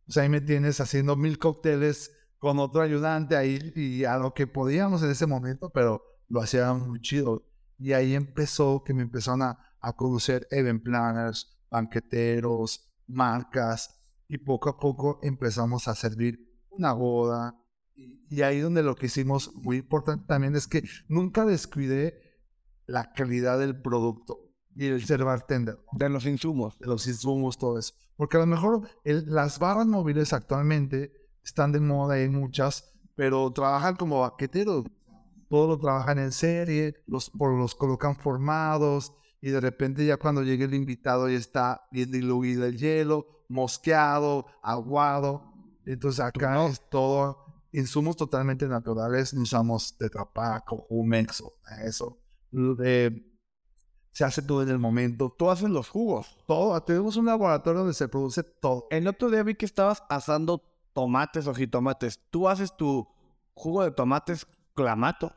O 0.08 0.12
sea, 0.12 0.22
ahí 0.24 0.28
me 0.28 0.40
tienes 0.40 0.80
haciendo 0.80 1.14
mil 1.16 1.38
cócteles 1.38 2.10
con 2.38 2.58
otro 2.58 2.80
ayudante 2.82 3.36
ahí 3.36 3.72
y 3.76 4.04
a 4.04 4.18
lo 4.18 4.34
que 4.34 4.46
podíamos 4.46 5.02
en 5.02 5.10
ese 5.10 5.26
momento, 5.26 5.70
pero 5.70 6.02
lo 6.28 6.40
hacía 6.40 6.72
muy 6.74 7.00
chido. 7.00 7.44
Y 7.78 7.92
ahí 7.92 8.14
empezó 8.14 8.82
que 8.84 8.94
me 8.94 9.02
empezaron 9.02 9.42
a, 9.42 9.58
a 9.80 9.92
conocer 9.94 10.46
event 10.50 10.82
planners, 10.82 11.58
banqueteros, 11.70 12.88
marcas 13.06 14.00
y 14.28 14.38
poco 14.38 14.68
a 14.70 14.78
poco 14.78 15.18
empezamos 15.22 15.88
a 15.88 15.94
servir 15.94 16.38
una 16.70 16.92
boda. 16.92 17.54
Y, 17.94 18.26
y 18.28 18.42
ahí 18.42 18.60
donde 18.60 18.82
lo 18.82 18.94
que 18.96 19.06
hicimos 19.06 19.52
muy 19.54 19.78
importante 19.78 20.24
también 20.26 20.56
es 20.56 20.66
que 20.66 20.82
nunca 21.08 21.44
descuidé 21.44 22.20
la 22.86 23.12
calidad 23.12 23.58
del 23.58 23.80
producto 23.80 24.38
y 24.74 24.86
el 24.86 25.04
ser 25.04 25.24
bartender. 25.24 25.76
¿no? 25.92 25.98
De 25.98 26.08
los 26.08 26.26
insumos. 26.26 26.78
de 26.78 26.86
los 26.86 27.06
insumos, 27.06 27.58
todo 27.58 27.78
eso. 27.78 27.94
Porque 28.16 28.36
a 28.36 28.40
lo 28.40 28.46
mejor 28.46 28.88
el- 29.04 29.26
las 29.32 29.58
barras 29.58 29.86
móviles 29.86 30.32
actualmente 30.32 31.12
están 31.42 31.72
de 31.72 31.80
moda, 31.80 32.14
hay 32.14 32.28
muchas, 32.28 32.92
pero 33.14 33.52
trabajan 33.52 33.96
como 33.96 34.20
baqueteros. 34.20 34.84
Todo 35.54 35.68
lo 35.68 35.78
trabajan 35.78 36.18
en 36.18 36.32
serie, 36.32 36.96
los, 37.06 37.30
por, 37.30 37.56
los 37.56 37.76
colocan 37.76 38.16
formados 38.16 39.12
y 39.40 39.50
de 39.50 39.60
repente 39.60 40.04
ya 40.04 40.16
cuando 40.16 40.42
llegue 40.42 40.64
el 40.64 40.74
invitado 40.74 41.28
ya 41.28 41.38
está 41.38 41.86
bien 41.92 42.10
diluido 42.10 42.66
el 42.66 42.76
hielo, 42.76 43.44
mosqueado, 43.48 44.46
aguado. 44.64 45.54
Entonces 45.86 46.18
acá 46.18 46.54
no. 46.54 46.66
es 46.66 46.82
todo 46.90 47.38
insumos 47.70 48.16
totalmente 48.16 48.66
naturales, 48.66 49.32
no 49.32 49.42
usamos 49.42 49.96
Tetra 49.96 50.24
Pak 50.24 50.72
o 50.72 50.78
Jumex 50.78 51.44
eso. 51.84 52.18
Eh, 52.84 53.12
se 54.10 54.24
hace 54.24 54.42
todo 54.42 54.60
en 54.64 54.70
el 54.70 54.80
momento. 54.80 55.32
Tú 55.38 55.48
haces 55.48 55.70
los 55.70 55.88
jugos. 55.88 56.36
Todo. 56.48 56.82
Tenemos 56.82 57.16
un 57.16 57.26
laboratorio 57.26 57.82
donde 57.82 57.94
se 57.94 58.08
produce 58.08 58.42
todo. 58.42 58.88
El 58.90 59.06
otro 59.06 59.30
día 59.30 59.44
vi 59.44 59.54
que 59.54 59.66
estabas 59.66 60.02
asando 60.08 60.64
tomates 60.92 61.46
o 61.46 61.54
jitomates. 61.54 62.18
Tú 62.30 62.48
haces 62.48 62.76
tu 62.76 63.06
jugo 63.54 63.84
de 63.84 63.92
tomates 63.92 64.48
clamato. 64.74 65.32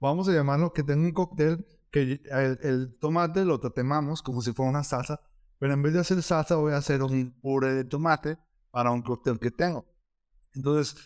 Vamos 0.00 0.28
a 0.28 0.32
llamarlo 0.32 0.72
que 0.72 0.82
tengo 0.82 1.04
un 1.04 1.12
cóctel 1.12 1.66
que 1.90 2.20
el, 2.30 2.58
el 2.62 2.96
tomate 2.98 3.44
lo 3.44 3.60
tatemamos 3.60 4.22
como 4.22 4.40
si 4.40 4.52
fuera 4.52 4.70
una 4.70 4.84
salsa, 4.84 5.20
pero 5.58 5.74
en 5.74 5.82
vez 5.82 5.92
de 5.92 6.00
hacer 6.00 6.22
salsa 6.22 6.56
voy 6.56 6.72
a 6.72 6.78
hacer 6.78 7.02
un 7.02 7.38
puré 7.40 7.74
de 7.74 7.84
tomate 7.84 8.38
para 8.70 8.90
un 8.90 9.02
cóctel 9.02 9.38
que 9.38 9.50
tengo. 9.50 9.86
Entonces, 10.54 10.96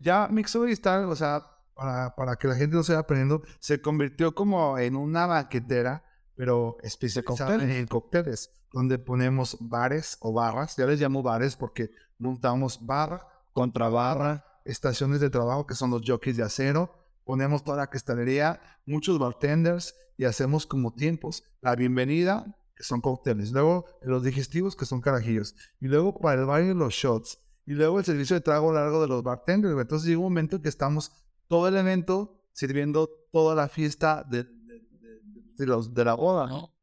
ya 0.00 0.28
Mixologista, 0.28 1.06
o 1.06 1.16
sea, 1.16 1.46
para, 1.74 2.14
para, 2.14 2.36
que 2.36 2.48
la 2.48 2.54
gente 2.54 2.76
no 2.76 2.82
se 2.82 2.92
vaya 2.92 3.00
aprendiendo, 3.00 3.42
se 3.58 3.80
convirtió 3.80 4.34
como 4.34 4.78
en 4.78 4.96
una 4.96 5.26
banquetera, 5.26 6.04
pero 6.34 6.76
especializada 6.82 7.62
en 7.62 7.86
cócteles, 7.86 8.50
donde 8.72 8.98
ponemos 8.98 9.56
bares 9.60 10.16
o 10.20 10.32
barras, 10.32 10.76
ya 10.76 10.86
les 10.86 11.00
llamo 11.00 11.22
bares 11.22 11.56
porque 11.56 11.90
montamos 12.18 12.84
barra 12.84 13.26
contra 13.52 13.88
barra, 13.88 14.44
estaciones 14.64 15.20
de 15.20 15.30
trabajo 15.30 15.66
que 15.66 15.74
son 15.74 15.90
los 15.90 16.02
jockeys 16.06 16.36
de 16.36 16.42
acero, 16.42 17.01
ponemos 17.24 17.64
toda 17.64 17.78
la 17.78 17.88
cristalería, 17.88 18.60
muchos 18.86 19.18
bartenders 19.18 19.94
y 20.16 20.24
hacemos 20.24 20.66
como 20.66 20.92
tiempos. 20.92 21.44
La 21.60 21.74
bienvenida, 21.76 22.56
que 22.76 22.84
son 22.84 23.00
cócteles, 23.00 23.52
luego 23.52 23.86
los 24.02 24.22
digestivos, 24.22 24.76
que 24.76 24.86
son 24.86 25.00
carajillos, 25.00 25.54
y 25.80 25.86
luego 25.86 26.18
para 26.18 26.40
el 26.40 26.46
baile 26.46 26.74
los 26.74 26.94
shots, 26.94 27.38
y 27.66 27.72
luego 27.72 27.98
el 27.98 28.04
servicio 28.04 28.34
de 28.34 28.40
trago 28.40 28.72
largo 28.72 29.00
de 29.02 29.08
los 29.08 29.22
bartenders. 29.22 29.78
Entonces 29.78 30.08
llega 30.08 30.18
un 30.18 30.24
momento 30.24 30.60
que 30.60 30.68
estamos 30.68 31.12
todo 31.48 31.68
el 31.68 31.76
evento 31.76 32.40
sirviendo 32.52 33.08
toda 33.30 33.54
la 33.54 33.68
fiesta 33.68 34.24
de, 34.28 34.46
los, 35.58 35.94
de 35.94 36.04
la 36.04 36.14
boda, 36.14 36.46
¿no? 36.46 36.74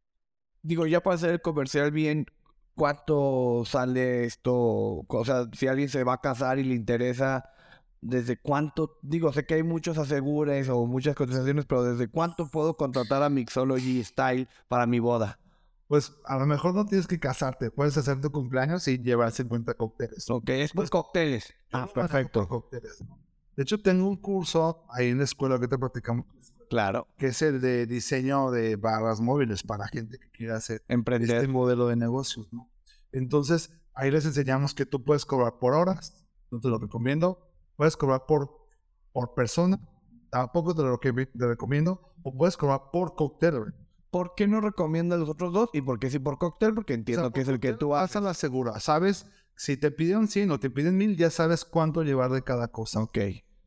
Digo, 0.62 0.86
ya 0.86 1.02
para 1.02 1.16
hacer 1.16 1.32
el 1.32 1.42
comercial 1.42 1.92
bien, 1.92 2.26
¿cuánto 2.76 3.64
sale 3.66 4.26
esto? 4.26 4.54
O 4.56 5.24
sea, 5.26 5.48
si 5.54 5.68
alguien 5.68 5.90
se 5.90 6.04
va 6.04 6.14
a 6.14 6.22
casar 6.22 6.60
y 6.60 6.64
le 6.64 6.76
interesa, 6.76 7.50
¿desde 8.02 8.38
cuánto? 8.38 8.98
Digo, 9.02 9.32
sé 9.34 9.46
que 9.46 9.56
hay 9.56 9.64
muchos 9.64 9.98
asegures 9.98 10.70
o 10.70 10.86
muchas 10.86 11.16
cotizaciones, 11.16 11.66
pero 11.66 11.84
¿desde 11.84 12.08
cuánto 12.08 12.48
puedo 12.50 12.76
contratar 12.78 13.24
a 13.24 13.30
Mixology 13.30 14.04
Style 14.04 14.48
para 14.68 14.86
mi 14.86 15.00
boda? 15.00 15.40
pues 15.90 16.14
a 16.26 16.38
lo 16.38 16.46
mejor 16.46 16.76
no 16.76 16.86
tienes 16.86 17.08
que 17.08 17.20
casarte, 17.20 17.72
puedes 17.72 17.98
hacer 17.98 18.22
tu 18.22 18.32
cumpleaños 18.32 18.88
y 18.88 19.00
llevar 19.00 19.32
50 19.32 19.74
cócteles. 19.74 20.30
Ok, 20.30 20.48
es 20.50 20.72
pues 20.72 20.92
cócteles. 20.92 21.52
Ah, 21.72 21.90
perfecto. 21.92 22.48
Cócteles, 22.48 23.04
De 23.56 23.64
hecho, 23.64 23.82
tengo 23.82 24.08
un 24.08 24.18
curso 24.18 24.86
ahí 24.92 25.08
en 25.08 25.18
la 25.18 25.24
escuela 25.24 25.60
que 25.60 25.68
te 25.68 25.80
platicamos. 25.80 26.28
Claro. 26.70 27.08
Que 27.18 27.28
es 27.28 27.42
el 27.42 27.60
de 27.60 27.88
diseño 27.88 28.52
de 28.52 28.76
barras 28.76 29.20
móviles 29.20 29.64
para 29.64 29.88
gente 29.88 30.20
que 30.20 30.30
quiera 30.30 30.58
hacer 30.58 30.84
Emprender. 30.88 31.38
este 31.38 31.48
modelo 31.48 31.88
de 31.88 31.96
negocios, 31.96 32.48
¿no? 32.54 32.70
Entonces, 33.12 33.72
ahí 33.96 34.12
les 34.12 34.26
enseñamos 34.26 34.76
que 34.76 34.86
tú 34.86 35.04
puedes 35.04 35.26
cobrar 35.26 35.58
por 35.58 35.74
horas, 35.74 36.24
no 36.52 36.60
te 36.60 36.68
lo 36.68 36.78
recomiendo. 36.78 37.49
Puedes 37.80 37.96
cobrar 37.96 38.26
por, 38.26 38.68
por 39.14 39.34
persona, 39.34 39.80
tampoco 40.30 40.76
te 40.76 40.84
lo, 40.84 41.00
te 41.00 41.48
recomiendo. 41.48 42.12
O 42.24 42.36
puedes 42.36 42.58
cobrar 42.58 42.92
por 42.92 43.16
cóctel. 43.16 43.74
¿por 44.12 44.34
qué 44.36 44.48
no 44.48 44.60
recomiendas 44.60 45.18
los 45.18 45.30
otros 45.30 45.54
dos? 45.54 45.70
¿Y 45.72 45.82
por 45.82 45.98
qué 45.98 46.10
sí 46.10 46.20
por 46.20 46.38
cóctel? 46.38 46.74
Porque 46.74 46.94
entiendo 46.94 47.32
que 47.32 47.40
es 47.40 47.48
el 47.48 47.62
que 47.62 47.72
tú 47.72 47.96
haces. 47.96 48.18
a 48.18 48.20
la 48.20 48.34
segura, 48.34 48.82
¿sabes? 48.82 49.28
Si 49.56 49.78
te 49.78 49.92
piden 49.92 50.28
100 50.28 50.52
o 50.52 50.60
te 50.60 50.70
piden 50.70 50.98
1000, 50.98 51.16
ya 51.16 51.30
sabes 51.30 51.64
cuánto 51.64 52.04
llevar 52.04 52.32
de 52.32 52.42
cada 52.42 52.68
cosa. 52.68 53.00
Ok. 53.00 53.18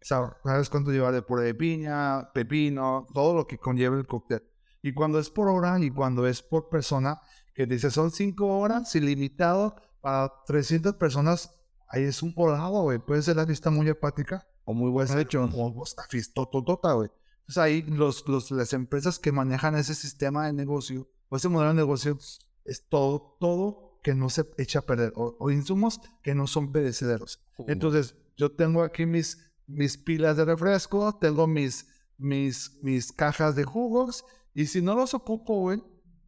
Sabes 0.02 0.68
cuánto 0.68 0.90
llevar 0.90 1.14
de 1.14 1.22
puré 1.22 1.44
de 1.44 1.54
piña, 1.54 2.32
pepino, 2.34 3.06
todo 3.14 3.34
lo 3.34 3.46
que 3.46 3.56
conlleva 3.56 3.96
el 3.96 4.06
cóctel. 4.06 4.42
Y 4.82 4.92
cuando 4.92 5.18
es 5.18 5.30
por 5.30 5.48
hora 5.48 5.78
y 5.80 5.90
cuando 5.90 6.26
es 6.26 6.42
por 6.42 6.68
persona, 6.68 7.22
que 7.54 7.64
dice 7.64 7.90
son 7.90 8.10
5 8.10 8.58
horas 8.58 8.94
ilimitado 8.94 9.74
para 10.02 10.30
300 10.44 10.96
personas, 10.96 11.54
ahí 11.92 12.04
es 12.04 12.22
un 12.22 12.34
volado, 12.34 12.82
güey. 12.82 12.98
Puede 12.98 13.22
ser 13.22 13.36
la 13.36 13.44
lista 13.44 13.70
muy 13.70 13.88
hepática. 13.88 14.46
O 14.64 14.74
muy 14.74 14.90
buen 14.90 15.06
hecho. 15.18 15.44
O 15.44 15.84
esta 15.84 16.46
tota, 16.46 16.92
güey. 16.94 17.10
Entonces 17.40 17.58
ahí 17.58 17.82
los, 17.82 18.26
los, 18.28 18.50
las 18.50 18.72
empresas 18.72 19.18
que 19.18 19.32
manejan 19.32 19.76
ese 19.76 19.94
sistema 19.94 20.46
de 20.46 20.52
negocio 20.52 21.08
o 21.28 21.36
ese 21.36 21.48
modelo 21.48 21.70
de 21.70 21.76
negocio 21.76 22.18
es 22.64 22.88
todo, 22.88 23.36
todo 23.40 24.00
que 24.02 24.14
no 24.14 24.30
se 24.30 24.48
echa 24.58 24.80
a 24.80 24.82
perder 24.82 25.12
o, 25.16 25.50
insumos 25.50 26.00
que 26.22 26.34
no 26.34 26.46
son 26.46 26.72
perecederos. 26.72 27.42
Entonces 27.66 28.16
yo 28.36 28.52
tengo 28.52 28.82
aquí 28.82 29.06
mis, 29.06 29.52
mis 29.66 29.98
pilas 29.98 30.36
de 30.36 30.44
refresco, 30.44 31.18
tengo 31.20 31.46
mis, 31.46 31.88
mis, 32.16 32.78
mis 32.82 33.12
cajas 33.12 33.56
de 33.56 33.64
jugos 33.64 34.24
y 34.54 34.66
si 34.66 34.80
no 34.80 34.94
los 34.94 35.14
ocupo, 35.14 35.60
güey, 35.60 35.82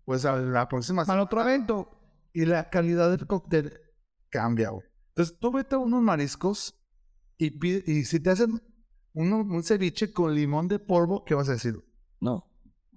pues 0.05 0.24
a 0.24 0.37
la 0.37 0.68
próxima 0.68 1.03
Al 1.03 1.20
otro 1.20 1.40
evento. 1.42 1.90
Y 2.33 2.46
la 2.46 2.68
calidad 2.68 3.11
del 3.11 3.27
cóctel 3.29 3.81
cambia, 4.29 4.70
güey. 4.70 4.85
Entonces 5.14 5.38
tú 5.38 5.53
vete 5.53 5.77
a 5.77 5.79
unos 5.79 6.03
mariscos 6.03 6.74
y, 7.38 7.53
pide, 7.53 7.85
y 7.87 8.05
si 8.05 8.18
te 8.18 8.31
hacen 8.31 8.61
un 9.12 9.62
ceviche 9.62 10.12
con 10.12 10.35
limón 10.35 10.66
de 10.66 10.81
polvo, 10.81 11.24
¿qué 11.24 11.35
vas 11.35 11.48
a 11.48 11.53
decir? 11.53 11.77
No. 12.20 12.50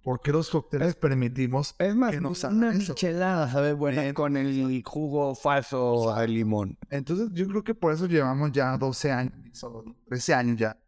¿Por 0.08 0.22
qué 0.22 0.32
los 0.32 0.50
cócteles 0.50 0.96
permitimos 0.96 1.76
es 1.80 1.94
más, 1.94 2.12
que 2.12 2.22
nos 2.22 2.42
una 2.46 2.72
michelada 2.72 3.52
sabe 3.52 3.74
buena 3.74 4.14
con 4.14 4.38
el 4.38 4.82
jugo 4.86 5.36
falso 5.36 6.16
de 6.16 6.28
limón. 6.30 6.78
Entonces 6.90 7.30
yo 7.34 7.46
creo 7.46 7.62
que 7.62 7.76
por 7.76 7.94
eso 7.94 8.06
llevamos 8.06 8.54
ya 8.54 8.78
12 8.78 9.12
años, 9.12 9.34
13 10.08 10.34
años 10.34 10.58
ya, 10.58 10.82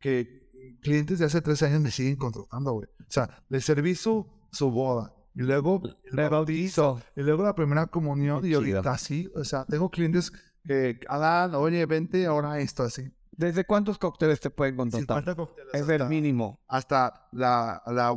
que 0.00 0.50
clientes 0.82 1.20
de 1.20 1.26
hace 1.26 1.40
13 1.40 1.66
años 1.66 1.80
me 1.80 1.92
siguen 1.92 2.16
contratando, 2.16 2.72
güey. 2.72 2.88
O 3.00 3.04
sea, 3.08 3.44
le 3.48 3.60
serví 3.60 3.94
su, 3.94 4.26
boda, 4.60 5.14
y 5.32 5.42
luego 5.42 5.80
el 6.02 6.28
bautizo, 6.28 7.00
y 7.14 7.22
luego 7.22 7.44
la 7.44 7.54
primera 7.54 7.86
comunión, 7.86 8.44
y 8.44 8.54
ahorita 8.54 8.90
así, 8.90 9.30
o 9.36 9.44
sea, 9.44 9.64
tengo 9.64 9.90
clientes 9.90 10.32
que, 10.66 11.00
Adán, 11.08 11.54
oye, 11.54 11.84
vente 11.86 12.26
ahora 12.26 12.58
esto 12.60 12.82
así. 12.82 13.10
¿Desde 13.32 13.64
cuántos 13.64 13.98
cócteles 13.98 14.40
te 14.40 14.50
pueden 14.50 14.76
contratar? 14.76 15.18
50 15.18 15.34
cócteles. 15.36 15.74
Es 15.74 15.88
el 15.88 16.06
mínimo. 16.06 16.60
Hasta 16.68 17.28
la, 17.32 17.82
la, 17.86 18.14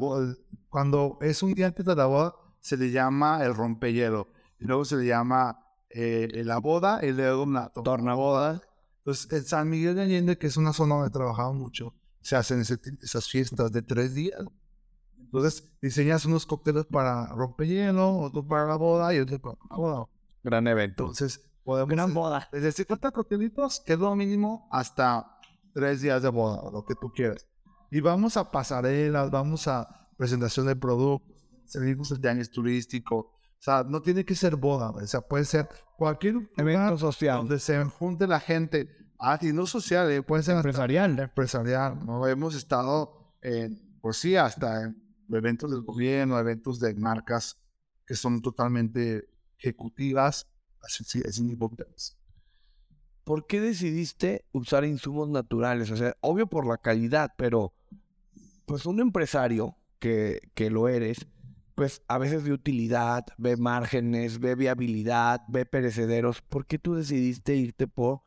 cuando 0.70 1.18
es 1.22 1.44
un 1.44 1.54
día 1.54 1.68
antes 1.68 1.86
de 1.86 1.96
la 1.96 2.06
boda, 2.06 2.36
se 2.62 2.78
le 2.78 2.92
llama 2.92 3.44
el 3.44 3.54
rompehielo. 3.54 4.30
Y 4.60 4.66
luego 4.66 4.86
se 4.86 4.96
le 4.96 5.06
llama 5.06 5.60
eh, 5.90 6.30
la 6.46 6.60
boda 6.60 7.00
y 7.06 7.12
luego 7.12 7.44
una 7.44 7.70
tornaboda. 7.70 8.62
Entonces, 9.00 9.32
en 9.32 9.44
San 9.44 9.70
Miguel 9.70 9.96
de 9.96 10.04
Allende, 10.04 10.38
que 10.38 10.48
es 10.48 10.58
una 10.58 10.72
zona 10.72 10.96
donde 10.96 11.10
he 11.10 11.12
trabajado 11.12 11.54
mucho, 11.54 11.94
se 12.22 12.36
hacen 12.36 12.62
esas 12.62 13.28
fiestas 13.28 13.72
de 13.72 13.82
tres 13.82 14.14
días. 14.14 14.40
Entonces, 15.18 15.72
diseñas 15.82 16.26
unos 16.26 16.46
cócteles 16.46 16.86
para 16.86 17.28
rompehielo, 17.28 18.18
otro 18.20 18.48
para 18.48 18.68
la 18.68 18.76
boda 18.76 19.14
y 19.14 19.20
otro 19.20 19.40
para 19.40 19.58
la 19.70 19.76
boda. 19.76 20.06
Gran 20.44 20.68
evento. 20.68 21.04
Entonces, 21.04 21.49
Podemos, 21.70 21.90
Gran 21.90 22.16
boda. 22.16 22.50
Desde 22.52 22.72
50 22.72 23.12
cóctelitos, 23.12 23.80
que 23.86 23.94
es 23.94 24.00
lo 24.00 24.16
mínimo, 24.16 24.68
hasta 24.72 25.40
tres 25.72 26.02
días 26.02 26.24
de 26.24 26.30
boda, 26.30 26.72
lo 26.72 26.84
que 26.84 26.96
tú 26.96 27.12
quieras. 27.14 27.48
Y 27.92 28.00
vamos 28.00 28.38
a 28.38 28.50
pasarelas, 28.50 29.30
vamos 29.30 29.68
a 29.68 29.88
presentación 30.18 30.66
de 30.66 30.76
productos, 30.76 31.46
servicios 31.66 32.20
de 32.20 32.28
años 32.28 32.50
turístico. 32.50 33.18
O 33.18 33.60
sea, 33.60 33.84
no 33.88 34.02
tiene 34.02 34.26
que 34.26 34.34
ser 34.34 34.56
boda, 34.56 34.90
o 34.90 35.06
sea, 35.06 35.22
puede 35.22 35.46
ser 35.46 35.70
cualquier 35.96 36.50
evento 36.58 36.98
social 36.98 37.38
donde 37.38 37.60
se 37.60 37.84
junte 37.86 38.26
la 38.26 38.40
gente. 38.40 38.90
Ah, 39.20 39.38
y 39.40 39.54
no 39.54 39.68
social, 39.68 40.10
eh, 40.10 40.24
puede 40.24 40.42
ser 40.42 40.56
empresarial. 40.56 41.20
Empresarial, 41.20 42.04
¿no? 42.04 42.26
Hemos 42.26 42.56
estado, 42.56 43.36
en, 43.44 44.00
pues 44.02 44.18
sí, 44.18 44.36
hasta 44.36 44.86
en 44.86 45.04
eventos 45.30 45.70
del 45.70 45.84
gobierno, 45.84 46.40
eventos 46.40 46.80
de 46.80 46.96
marcas 46.96 47.62
que 48.08 48.16
son 48.16 48.42
totalmente 48.42 49.30
ejecutivas 49.60 50.49
Así, 50.82 51.22
es 51.24 51.42
¿Por 53.24 53.46
qué 53.46 53.62
decidiste 53.62 54.46
usar 54.52 54.86
insumos 54.86 55.30
naturales? 55.30 55.92
O 55.92 55.98
sea, 55.98 56.16
obvio 56.22 56.48
por 56.48 56.66
la 56.66 56.78
calidad, 56.78 57.32
pero 57.38 57.74
pues 58.66 58.86
un 58.86 59.00
empresario 59.00 59.76
que, 60.00 60.40
que 60.56 60.70
lo 60.70 60.88
eres, 60.88 61.28
pues 61.80 62.02
a 62.08 62.18
veces 62.18 62.44
ve 62.44 62.52
utilidad, 62.52 63.26
ve 63.38 63.56
márgenes, 63.56 64.40
ve 64.40 64.56
viabilidad, 64.56 65.42
ve 65.48 65.66
perecederos. 65.66 66.42
¿Por 66.42 66.66
qué 66.66 66.78
tú 66.78 66.96
decidiste 66.96 67.56
irte 67.56 67.88
por 67.88 68.22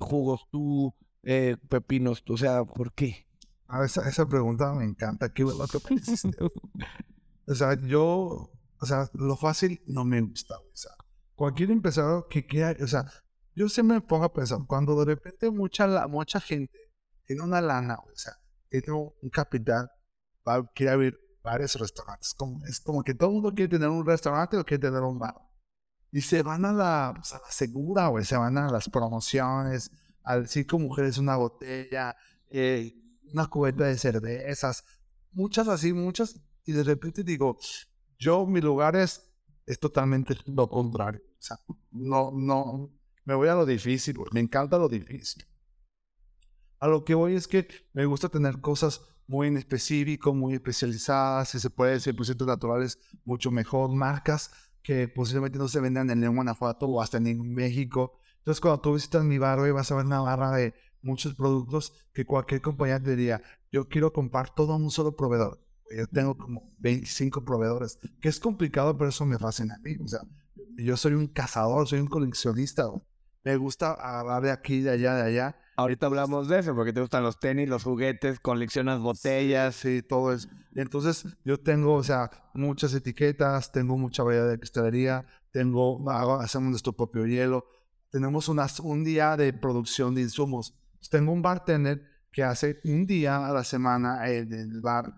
jugos 0.00 0.46
tú, 0.50 0.94
eh, 1.24 1.56
pepinos 1.68 2.22
tú? 2.22 2.34
O 2.34 2.36
sea, 2.36 2.64
¿por 2.64 2.92
qué? 2.92 3.26
A 3.66 3.84
esa, 3.84 4.08
esa 4.08 4.28
pregunta 4.28 4.72
me 4.74 4.84
encanta. 4.84 5.32
Qué 5.32 5.42
bueno 5.42 5.64
que 5.66 5.78
O 7.48 7.54
sea, 7.56 7.74
yo, 7.80 8.50
o 8.78 8.86
sea, 8.86 9.10
lo 9.14 9.36
fácil 9.36 9.82
no 9.86 10.04
me 10.04 10.20
gusta. 10.20 10.56
O 10.58 10.70
sea, 10.76 10.92
cualquier 11.44 11.72
empresario 11.72 12.26
que 12.26 12.46
quiera, 12.46 12.74
o 12.82 12.86
sea, 12.86 13.04
yo 13.54 13.68
siempre 13.68 13.96
me 13.96 14.00
pongo 14.00 14.24
a 14.24 14.32
pensar, 14.32 14.58
cuando 14.66 14.98
de 15.04 15.14
repente 15.14 15.50
mucha, 15.50 16.08
mucha 16.08 16.40
gente 16.40 16.78
tiene 17.26 17.42
una 17.42 17.60
lana, 17.60 17.96
o 17.96 18.16
sea, 18.16 18.32
tiene 18.70 18.92
un 18.92 19.28
capital, 19.30 19.90
va, 20.48 20.66
quiere 20.74 20.92
abrir 20.92 21.18
varios 21.42 21.74
restaurantes, 21.74 22.32
como, 22.32 22.64
es 22.64 22.80
como 22.80 23.02
que 23.04 23.12
todo 23.12 23.28
el 23.28 23.34
mundo 23.34 23.52
quiere 23.54 23.68
tener 23.68 23.90
un 23.90 24.06
restaurante 24.06 24.56
o 24.56 24.64
quiere 24.64 24.80
tener 24.80 25.02
un 25.02 25.18
bar. 25.18 25.34
Y 26.10 26.22
se 26.22 26.42
van 26.42 26.64
a 26.64 26.72
la, 26.72 27.12
pues, 27.14 27.34
a 27.34 27.40
la 27.40 27.50
segura, 27.50 28.08
güey, 28.08 28.24
se 28.24 28.38
van 28.38 28.56
a 28.56 28.70
las 28.70 28.88
promociones, 28.88 29.90
al 30.22 30.48
cinco 30.48 30.78
mujeres 30.78 31.18
una 31.18 31.36
botella, 31.36 32.16
eh, 32.48 32.94
una 33.34 33.48
cubeta 33.48 33.84
de 33.84 33.98
cervezas, 33.98 34.82
muchas 35.32 35.68
así, 35.68 35.92
muchas. 35.92 36.40
Y 36.64 36.72
de 36.72 36.84
repente 36.84 37.22
digo, 37.22 37.58
yo 38.18 38.46
mi 38.46 38.62
lugar 38.62 38.96
es, 38.96 39.30
es 39.66 39.78
totalmente 39.78 40.34
lo 40.46 40.70
contrario. 40.70 41.20
Sea, 41.44 41.58
no, 41.90 42.30
no, 42.32 42.90
me 43.26 43.34
voy 43.34 43.48
a 43.48 43.54
lo 43.54 43.66
difícil, 43.66 44.16
me 44.32 44.40
encanta 44.40 44.78
lo 44.78 44.88
difícil. 44.88 45.44
A 46.78 46.88
lo 46.88 47.04
que 47.04 47.14
voy 47.14 47.34
es 47.34 47.46
que 47.46 47.68
me 47.92 48.06
gusta 48.06 48.30
tener 48.30 48.62
cosas 48.62 49.02
muy 49.26 49.48
en 49.48 49.58
específico, 49.58 50.32
muy 50.32 50.54
especializadas, 50.54 51.50
si 51.50 51.60
se 51.60 51.68
puede 51.68 51.92
decir, 51.92 52.14
cientos 52.24 52.46
naturales, 52.46 52.98
mucho 53.26 53.50
mejor, 53.50 53.90
marcas 53.94 54.52
que 54.82 55.06
posiblemente 55.06 55.58
no 55.58 55.68
se 55.68 55.80
vendan 55.80 56.08
en 56.08 56.22
León, 56.22 56.36
Guanajuato 56.36 56.86
o 56.86 57.02
hasta 57.02 57.18
en 57.18 57.52
México. 57.52 58.18
Entonces, 58.38 58.60
cuando 58.62 58.80
tú 58.80 58.94
visitas 58.94 59.22
mi 59.22 59.36
barrio, 59.36 59.74
vas 59.74 59.92
a 59.92 59.96
ver 59.96 60.06
una 60.06 60.20
barra 60.20 60.50
de 60.52 60.72
muchos 61.02 61.34
productos 61.34 61.92
que 62.14 62.24
cualquier 62.24 62.62
compañía 62.62 63.02
te 63.02 63.16
diría, 63.16 63.42
yo 63.70 63.86
quiero 63.88 64.14
comprar 64.14 64.54
todo 64.54 64.72
a 64.72 64.76
un 64.76 64.90
solo 64.90 65.14
proveedor. 65.14 65.62
Yo 65.94 66.06
tengo 66.06 66.38
como 66.38 66.74
25 66.78 67.44
proveedores, 67.44 67.98
que 68.22 68.30
es 68.30 68.40
complicado, 68.40 68.96
pero 68.96 69.10
eso 69.10 69.26
me 69.26 69.38
fascina 69.38 69.74
a 69.74 69.78
mí. 69.78 69.96
O 70.02 70.08
sea, 70.08 70.20
yo 70.76 70.96
soy 70.96 71.14
un 71.14 71.28
cazador, 71.28 71.86
soy 71.88 72.00
un 72.00 72.08
coleccionista. 72.08 72.84
Me 73.42 73.56
gusta 73.56 73.92
agarrar 73.92 74.42
de 74.42 74.50
aquí, 74.50 74.80
de 74.80 74.90
allá, 74.90 75.14
de 75.16 75.22
allá 75.22 75.56
Ahorita 75.76 76.06
hablamos 76.06 76.46
de 76.48 76.60
eso, 76.60 76.74
porque 76.74 76.92
te 76.92 77.00
gustan 77.00 77.24
los 77.24 77.40
tenis, 77.40 77.68
los 77.68 77.82
juguetes, 77.82 78.38
coleccionas 78.38 79.00
botellas. 79.00 79.74
Sí, 79.74 80.02
todo 80.02 80.32
eso. 80.32 80.48
Entonces, 80.74 81.26
yo 81.44 81.58
tengo, 81.58 81.94
o 81.94 82.02
sea, 82.04 82.30
muchas 82.54 82.94
etiquetas, 82.94 83.72
tengo 83.72 83.98
mucha 83.98 84.22
variedad 84.22 84.48
de 84.48 84.58
cristalería, 84.58 85.26
tengo, 85.50 86.08
hacemos 86.40 86.70
nuestro 86.70 86.92
propio 86.92 87.26
hielo, 87.26 87.64
tenemos 88.10 88.48
unas, 88.48 88.78
un 88.78 89.02
día 89.02 89.36
de 89.36 89.52
producción 89.52 90.14
de 90.14 90.22
insumos. 90.22 90.78
Tengo 91.10 91.32
un 91.32 91.42
bartender 91.42 92.02
que 92.30 92.44
hace 92.44 92.80
un 92.84 93.04
día 93.04 93.44
a 93.44 93.52
la 93.52 93.64
semana 93.64 94.28
en 94.28 94.52
el 94.52 94.80
bar 94.80 95.12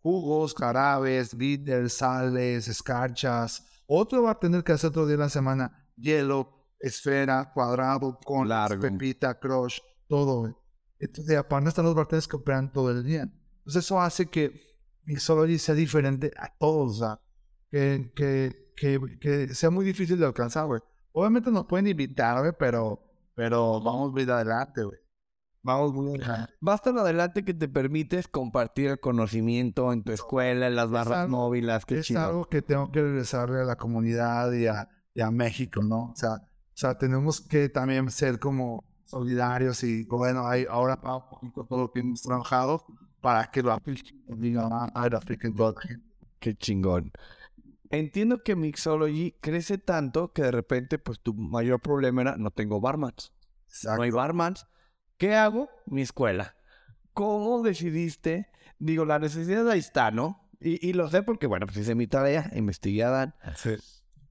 jugos, 0.00 0.54
carabes, 0.54 1.36
bitters, 1.36 1.92
sales, 1.92 2.66
escarchas. 2.66 3.77
Otro 3.90 4.22
bartender 4.22 4.62
que 4.62 4.72
hace 4.72 4.86
otro 4.86 5.06
día 5.06 5.16
a 5.16 5.20
la 5.20 5.28
semana 5.30 5.88
hielo, 5.96 6.66
esfera, 6.78 7.50
cuadrado, 7.54 8.20
con 8.22 8.46
pepita, 8.80 9.40
crush 9.40 9.78
todo. 10.06 10.62
Entonces, 10.98 11.36
aparte 11.38 11.70
están 11.70 11.86
los 11.86 11.94
bartenders 11.94 12.28
que 12.28 12.36
operan 12.36 12.70
todo 12.70 12.90
el 12.90 13.02
día. 13.02 13.22
Entonces, 13.22 13.84
eso 13.86 13.98
hace 13.98 14.26
que 14.26 14.60
Mixology 15.04 15.58
sea 15.58 15.74
diferente 15.74 16.30
a 16.36 16.54
todos, 16.58 17.02
que, 17.70 18.12
que, 18.14 18.74
que, 18.76 19.00
que, 19.18 19.54
sea 19.54 19.70
muy 19.70 19.86
difícil 19.86 20.18
de 20.18 20.26
alcanzar, 20.26 20.66
güey. 20.66 20.82
Obviamente 21.12 21.50
nos 21.50 21.64
pueden 21.64 21.86
invitar, 21.86 22.38
güey, 22.40 22.52
pero, 22.58 23.02
pero 23.34 23.80
vamos 23.80 24.12
muy 24.12 24.24
adelante, 24.24 24.84
güey. 24.84 24.98
Vamos 25.62 25.92
muy 25.92 26.08
adelante. 26.08 26.54
Basta 26.60 26.92
lo 26.92 27.00
adelante 27.00 27.44
que 27.44 27.54
te 27.54 27.68
permites 27.68 28.28
compartir 28.28 28.90
el 28.90 29.00
conocimiento 29.00 29.92
en 29.92 30.02
tu 30.02 30.12
escuela, 30.12 30.66
en 30.66 30.76
las 30.76 30.90
barras 30.90 31.28
móviles. 31.28 31.84
Qué 31.84 31.98
es 31.98 32.10
algo 32.16 32.46
que 32.46 32.62
tengo 32.62 32.90
que 32.90 33.02
regresarle 33.02 33.60
a 33.60 33.64
la 33.64 33.76
comunidad 33.76 34.52
y 34.52 34.66
a, 34.66 34.88
y 35.14 35.20
a 35.20 35.30
México, 35.30 35.82
¿no? 35.82 36.10
O 36.12 36.16
sea, 36.16 36.34
o 36.34 36.80
sea, 36.80 36.96
tenemos 36.96 37.40
que 37.40 37.68
también 37.68 38.10
ser 38.10 38.38
como 38.38 38.84
solidarios 39.04 39.82
y 39.82 40.04
bueno, 40.04 40.46
hay 40.46 40.66
ahora 40.70 41.00
todo 41.00 41.64
lo 41.70 41.90
que 41.90 42.00
hemos 42.00 42.22
trabajado 42.22 42.84
para 43.20 43.50
que 43.50 43.62
lo 43.62 43.76
digan 44.36 44.72
a 44.72 44.84
ah, 44.94 45.08
la 45.08 45.20
Qué 46.38 46.54
chingón. 46.54 47.10
Entiendo 47.90 48.42
que 48.44 48.54
Mixology 48.54 49.36
crece 49.40 49.78
tanto 49.78 50.32
que 50.32 50.42
de 50.42 50.50
repente, 50.50 50.98
pues 50.98 51.20
tu 51.20 51.34
mayor 51.34 51.80
problema 51.80 52.22
era 52.22 52.36
no 52.36 52.50
tengo 52.50 52.80
barmans. 52.80 53.32
No 53.84 54.02
hay 54.02 54.10
barmans. 54.10 54.66
¿Qué 55.18 55.34
hago? 55.34 55.68
Mi 55.86 56.02
escuela. 56.02 56.54
¿Cómo 57.12 57.62
decidiste? 57.62 58.48
Digo, 58.78 59.04
la 59.04 59.18
necesidad 59.18 59.68
ahí 59.68 59.80
está, 59.80 60.10
¿no? 60.10 60.48
Y, 60.60 60.88
y 60.88 60.92
lo 60.94 61.08
sé 61.10 61.22
porque, 61.22 61.46
bueno, 61.46 61.66
pues 61.66 61.78
hice 61.78 61.94
mi 61.94 62.06
tarea, 62.06 62.50
investigué 62.54 63.04
a 63.04 63.10
Dan. 63.10 63.34
Sí 63.56 63.76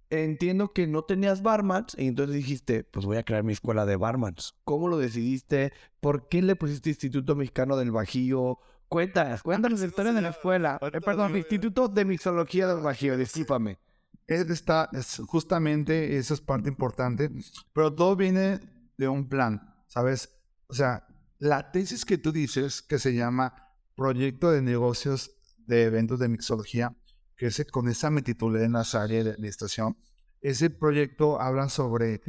entiendo 0.09 0.71
que 0.73 0.87
no 0.87 1.03
tenías 1.03 1.41
barmans 1.41 1.95
y 1.97 2.07
entonces 2.07 2.35
dijiste, 2.35 2.83
pues 2.83 3.05
voy 3.05 3.17
a 3.17 3.23
crear 3.23 3.43
mi 3.43 3.53
escuela 3.53 3.85
de 3.85 3.95
barmans. 3.95 4.55
¿Cómo 4.63 4.87
lo 4.87 4.97
decidiste? 4.97 5.73
¿Por 5.99 6.27
qué 6.27 6.41
le 6.41 6.55
pusiste 6.55 6.89
Instituto 6.89 7.35
Mexicano 7.35 7.77
del 7.77 7.91
Bajío? 7.91 8.59
Cuéntanos, 8.87 9.43
cuéntanos 9.43 9.81
la 9.81 9.87
historia 9.87 10.13
de 10.13 10.21
la 10.21 10.29
escuela. 10.29 10.79
Eh, 10.81 11.01
perdón, 11.01 11.35
Instituto 11.35 11.89
de 11.89 12.05
Mixología 12.05 12.67
del 12.67 12.81
Bajío, 12.81 13.17
discúlpame. 13.17 13.79
Está, 14.27 14.89
es 14.93 15.21
justamente, 15.25 16.17
eso 16.17 16.33
es 16.33 16.41
parte 16.41 16.69
importante, 16.69 17.29
pero 17.73 17.93
todo 17.93 18.15
viene 18.15 18.59
de 18.97 19.07
un 19.07 19.29
plan, 19.29 19.73
¿sabes? 19.87 20.36
O 20.67 20.73
sea, 20.73 21.07
la 21.39 21.71
tesis 21.71 22.05
que 22.05 22.17
tú 22.17 22.31
dices, 22.31 22.81
que 22.81 22.99
se 22.99 23.13
llama 23.13 23.73
Proyecto 23.95 24.51
de 24.51 24.61
Negocios 24.61 25.31
de 25.65 25.83
Eventos 25.83 26.19
de 26.19 26.29
Mixología, 26.29 26.95
que 27.35 27.47
es 27.47 27.65
con 27.71 27.87
esa 27.87 28.09
me 28.09 28.21
titulé 28.21 28.63
en 28.63 28.73
la 28.73 28.81
áreas 28.81 29.25
de 29.25 29.31
administración. 29.31 29.97
Ese 30.41 30.69
proyecto 30.69 31.39
habla 31.39 31.69
sobre 31.69 32.21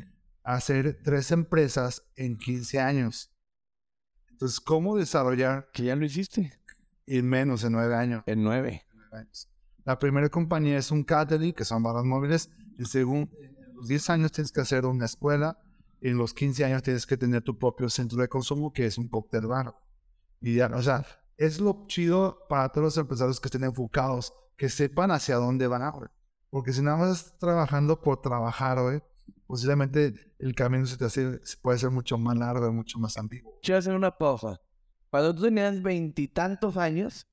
hacer 0.45 1.01
tres 1.03 1.31
empresas 1.31 2.03
en 2.17 2.39
15 2.39 2.81
años. 2.81 3.33
Entonces, 4.31 4.61
¿cómo 4.61 4.97
desarrollar? 4.97 5.71
Que 5.73 5.85
ya 5.85 5.97
lo 5.97 6.05
hiciste. 6.05 6.53
En 7.07 7.29
menos, 7.29 7.65
en 7.65 7.73
nueve 7.73 7.95
años. 7.95 8.23
En 8.27 8.43
nueve. 8.43 8.87
La 9.85 9.99
primera 9.99 10.29
compañía 10.29 10.79
es 10.79 10.91
un 10.91 11.03
catering, 11.03 11.55
que 11.55 11.65
son 11.65 11.83
barras 11.83 12.05
móviles. 12.05 12.51
Y 12.79 12.85
según 12.85 13.31
los 13.75 13.89
10 13.89 14.11
años 14.11 14.33
tienes 14.33 14.53
que 14.53 14.61
hacer 14.61 14.85
una 14.85 15.07
escuela. 15.07 15.59
Y 16.01 16.09
en 16.09 16.19
los 16.19 16.35
15 16.35 16.65
años 16.65 16.83
tienes 16.83 17.07
que 17.07 17.17
tener 17.17 17.43
tu 17.43 17.59
propio 17.59 17.89
centro 17.89 18.19
de 18.19 18.29
consumo, 18.29 18.73
que 18.73 18.87
es 18.87 18.99
un 18.99 19.09
cóctel 19.09 19.47
bar. 19.47 19.75
Y 20.41 20.57
ya, 20.57 20.67
o 20.67 20.83
sea, 20.83 21.05
es 21.37 21.61
lo 21.61 21.85
chido 21.87 22.47
para 22.49 22.69
todos 22.69 22.85
los 22.85 22.97
empresarios 22.99 23.41
que 23.41 23.49
estén 23.49 23.65
enfocados 23.65 24.33
que 24.57 24.69
sepan 24.69 25.11
hacia 25.11 25.37
dónde 25.37 25.67
van, 25.67 25.91
güey. 25.93 26.09
Porque 26.51 26.73
si 26.73 26.83
nada 26.83 26.97
más 26.97 27.19
estás 27.19 27.39
trabajando 27.39 28.01
por 28.01 28.21
trabajar, 28.21 28.81
güey, 28.81 29.01
posiblemente 29.47 30.35
el 30.39 30.55
camino 30.55 30.87
se 30.87 30.97
te 30.97 31.05
hace, 31.05 31.41
puede 31.63 31.79
ser 31.79 31.91
mucho 31.91 32.19
más 32.19 32.37
largo 32.37 32.67
y 32.67 32.73
mucho 32.73 32.99
más 32.99 33.17
ambiguo. 33.17 33.59
Quiero 33.63 33.79
hacer 33.79 33.95
una 33.95 34.17
pausa. 34.17 34.61
Cuando 35.11 35.35
tú 35.35 35.43
tenías 35.43 35.83
veintitantos 35.83 36.77
años, 36.77 37.27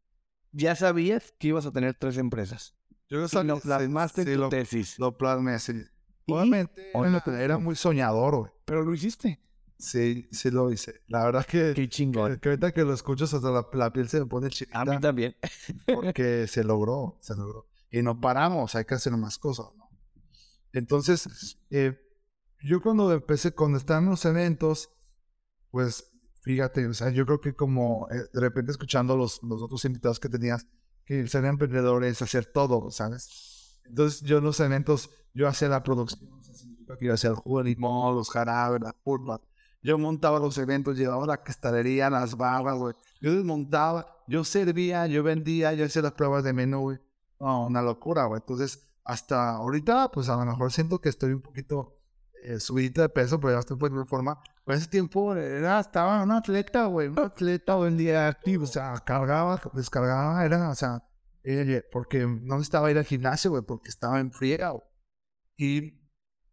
ya 0.51 0.75
sabías 0.75 1.33
que 1.39 1.49
ibas 1.49 1.65
a 1.65 1.71
tener 1.71 1.95
tres 1.95 2.17
empresas. 2.17 2.75
Yo 3.09 3.19
no 3.19 3.27
sabía. 3.27 3.53
Lo 3.53 3.59
plasmaste 3.59 4.21
en 4.21 4.33
tu 4.33 4.39
lo, 4.39 4.49
tesis. 4.49 4.99
Lo 4.99 5.17
plasmé 5.17 5.53
así. 5.53 5.73
Obviamente, 6.27 6.91
era 7.43 7.57
muy 7.57 7.75
soñador, 7.75 8.35
güey. 8.35 8.51
Pero 8.65 8.83
lo 8.83 8.93
hiciste. 8.93 9.39
Sí, 9.77 10.27
sí 10.31 10.51
lo 10.51 10.71
hice. 10.71 11.01
La 11.07 11.25
verdad 11.25 11.41
es 11.41 11.47
que... 11.47 11.73
Qué 11.75 11.89
chingón. 11.89 12.39
Que, 12.39 12.49
ahorita 12.49 12.71
que 12.71 12.83
lo 12.83 12.93
escuchas 12.93 13.33
hasta 13.33 13.51
la, 13.51 13.93
piel 13.93 14.07
se 14.07 14.19
me 14.21 14.25
pone 14.25 14.49
chiquita. 14.49 14.81
A 14.81 14.85
mí 14.85 14.99
también. 14.99 15.35
porque 15.85 16.47
se 16.47 16.63
logró, 16.63 17.17
se 17.21 17.35
logró. 17.35 17.67
Y 17.91 18.01
no 18.01 18.19
paramos, 18.19 18.75
hay 18.75 18.85
que 18.85 18.95
hacer 18.95 19.13
más 19.13 19.37
cosas, 19.37 19.67
¿no? 19.77 19.89
Entonces, 20.73 21.57
eh, 21.69 21.97
yo 22.61 22.81
cuando 22.81 23.11
empecé, 23.13 23.53
cuando 23.53 23.77
estaba 23.77 23.99
en 23.99 24.09
los 24.09 24.25
eventos, 24.25 24.89
pues, 25.71 26.05
fíjate, 26.41 26.85
o 26.87 26.93
sea, 26.93 27.11
yo 27.11 27.25
creo 27.25 27.39
que 27.39 27.53
como 27.53 28.07
eh, 28.11 28.27
de 28.33 28.39
repente 28.41 28.71
escuchando 28.71 29.15
los, 29.15 29.41
los 29.43 29.61
otros 29.61 29.85
invitados 29.85 30.19
que 30.19 30.27
tenías, 30.27 30.67
que 31.05 31.27
ser 31.27 31.45
emprendedores, 31.45 32.21
hacer 32.21 32.45
todo, 32.45 32.91
¿sabes? 32.91 33.54
Entonces, 33.85 34.21
yo 34.21 34.39
en 34.39 34.43
los 34.43 34.59
eventos, 34.59 35.09
yo 35.33 35.47
hacía 35.47 35.69
la 35.69 35.83
producción, 35.83 36.29
yo 37.01 37.13
hacía 37.13 37.31
el 37.31 37.35
jugo 37.35 37.59
de 37.59 37.69
limón, 37.69 38.15
los 38.15 38.29
jarabes, 38.29 38.81
la 38.81 38.93
curva, 38.93 39.41
yo 39.85 39.99
montaba 39.99 40.39
los 40.39 40.57
eventos, 40.57 40.97
llevaba 40.97 41.27
la 41.27 41.43
cristalería, 41.43 42.09
las 42.09 42.35
barras, 42.35 42.75
güey. 42.75 42.95
Yo 43.21 43.35
desmontaba, 43.35 44.07
yo 44.27 44.43
servía, 44.43 45.05
yo 45.05 45.21
vendía, 45.21 45.73
yo 45.73 45.85
hacía 45.85 46.01
las 46.01 46.13
pruebas 46.13 46.43
de 46.43 46.53
menú, 46.53 46.79
güey. 46.81 46.97
No, 47.39 47.67
una 47.67 47.83
locura, 47.83 48.25
güey. 48.25 48.41
Entonces, 48.41 48.81
hasta 49.03 49.51
ahorita, 49.57 50.09
pues 50.11 50.27
a 50.29 50.37
lo 50.37 50.45
mejor 50.45 50.71
siento 50.71 50.99
que 50.99 51.09
estoy 51.09 51.33
un 51.33 51.41
poquito 51.43 51.99
eh, 52.41 52.59
subidita 52.59 53.03
de 53.03 53.09
peso, 53.09 53.39
pero 53.39 53.53
ya 53.53 53.59
estoy 53.59 53.75
en 53.75 53.79
buena 53.79 54.05
forma. 54.07 54.41
Pero 54.65 54.75
ese 54.75 54.87
tiempo 54.87 55.35
era, 55.35 55.79
estaba 55.79 56.23
un 56.23 56.31
atleta, 56.31 56.87
güey. 56.87 57.09
Un 57.09 57.19
atleta 57.19 57.79
día 57.91 58.27
activo. 58.27 58.63
O 58.63 58.67
sea, 58.67 58.95
cargaba, 59.05 59.61
descargaba, 59.73 60.43
era, 60.43 60.71
o 60.71 60.75
sea, 60.75 61.03
eh, 61.45 61.83
porque 61.91 62.25
no 62.25 62.59
estaba 62.59 62.89
ir 62.89 62.97
al 62.97 63.05
gimnasio, 63.05 63.51
güey, 63.51 63.63
porque 63.63 63.89
estaba 63.89 64.19
en 64.19 64.31
friega. 64.31 64.73
Y, 65.57 66.01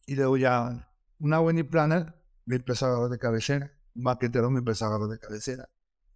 y 0.06 0.14
luego 0.14 0.36
ya, 0.36 0.92
una 1.18 1.38
buena 1.38 1.64
planner 1.64 2.14
me 2.44 2.56
empezó 2.56 2.86
a 2.86 2.88
agarrar 2.90 3.08
de 3.08 3.18
cabecera. 3.18 3.72
Un 3.94 4.02
maquetero 4.02 4.50
me 4.50 4.58
empezó 4.58 4.84
a 4.84 4.88
agarrar 4.88 5.08
de 5.08 5.18
cabecera. 5.18 5.68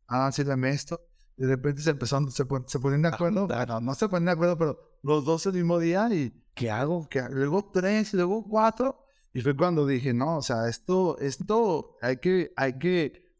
Ah, 0.06 0.30
sí, 0.30 0.44
dame 0.44 0.70
esto. 0.70 1.00
de 1.36 1.48
repente 1.48 1.80
se 1.80 1.90
empezó, 1.90 2.20
se, 2.30 2.44
se 2.66 2.78
ponen 2.78 3.02
de 3.02 3.08
acuerdo. 3.08 3.48
No, 3.48 3.80
no 3.80 3.94
se 3.94 4.08
ponen 4.08 4.26
de 4.26 4.32
acuerdo, 4.32 4.58
pero 4.58 4.78
los 5.02 5.24
dos 5.24 5.46
el 5.46 5.54
mismo 5.54 5.78
día 5.78 6.08
y... 6.12 6.42
¿Qué 6.54 6.70
hago? 6.70 7.06
Que, 7.08 7.22
luego 7.30 7.70
tres, 7.70 8.14
luego 8.14 8.46
cuatro. 8.48 9.04
Y 9.32 9.42
fue 9.42 9.54
cuando 9.54 9.86
dije, 9.86 10.14
no, 10.14 10.38
o 10.38 10.42
sea, 10.42 10.68
esto, 10.68 11.18
esto 11.18 11.96
hay 12.00 12.16
que, 12.16 12.52
hay 12.56 12.78
que 12.78 13.34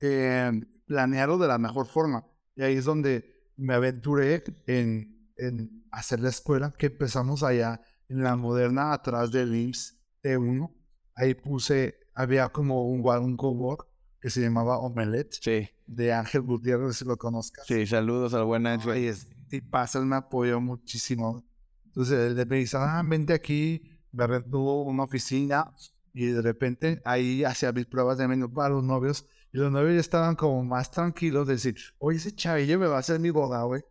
eh, 0.00 0.52
planearlo 0.84 1.38
de 1.38 1.48
la 1.48 1.56
mejor 1.56 1.86
forma. 1.86 2.26
Y 2.54 2.62
ahí 2.62 2.76
es 2.76 2.84
donde 2.84 3.31
me 3.56 3.74
aventuré 3.74 4.42
en, 4.66 5.28
en 5.36 5.84
hacer 5.90 6.20
la 6.20 6.28
escuela, 6.30 6.72
que 6.76 6.86
empezamos 6.86 7.42
allá 7.42 7.80
en 8.08 8.22
la 8.22 8.36
moderna, 8.36 8.92
atrás 8.92 9.30
del 9.32 9.54
IMSS 9.54 9.98
T1 10.22 10.70
ahí 11.14 11.34
puse 11.34 11.96
había 12.14 12.48
como 12.50 12.86
un, 12.88 13.00
un 13.06 13.36
cowork 13.36 13.86
que 14.20 14.30
se 14.30 14.40
llamaba 14.40 14.78
Omelette 14.78 15.34
Sí, 15.40 15.68
de 15.86 16.12
Ángel 16.12 16.42
Gutiérrez, 16.42 16.96
si 16.96 17.04
lo 17.04 17.16
conozcas. 17.16 17.66
sí, 17.66 17.86
saludos 17.86 18.34
al 18.34 18.44
buen 18.44 18.66
Ángel. 18.66 18.92
Ay, 18.92 19.06
es- 19.06 19.28
y 19.50 19.60
pasa, 19.60 20.00
me 20.00 20.16
apoyó 20.16 20.60
muchísimo. 20.60 21.44
Entonces 21.86 22.18
él 22.36 22.46
me 22.46 22.56
dice, 22.56 22.76
ah, 22.78 23.02
vente 23.06 23.34
aquí, 23.34 23.82
me 24.12 24.26
rentó 24.26 24.58
una 24.82 25.02
oficina 25.04 25.74
y 26.14 26.26
de 26.26 26.40
repente 26.42 27.02
ahí 27.04 27.44
hacía 27.44 27.72
mis 27.72 27.86
pruebas 27.86 28.16
de 28.18 28.28
menú 28.28 28.50
para 28.52 28.70
los 28.70 28.84
novios 28.84 29.26
y 29.52 29.58
los 29.58 29.70
novios 29.70 29.94
ya 29.94 30.00
estaban 30.00 30.34
como 30.34 30.64
más 30.64 30.90
tranquilos 30.90 31.46
de 31.46 31.54
decir, 31.54 31.76
oye, 31.98 32.16
ese 32.18 32.34
chavillo 32.34 32.78
me 32.78 32.86
va 32.86 32.96
a 32.96 33.00
hacer 33.00 33.20
mi 33.20 33.30
boda, 33.30 33.62
güey. 33.64 33.82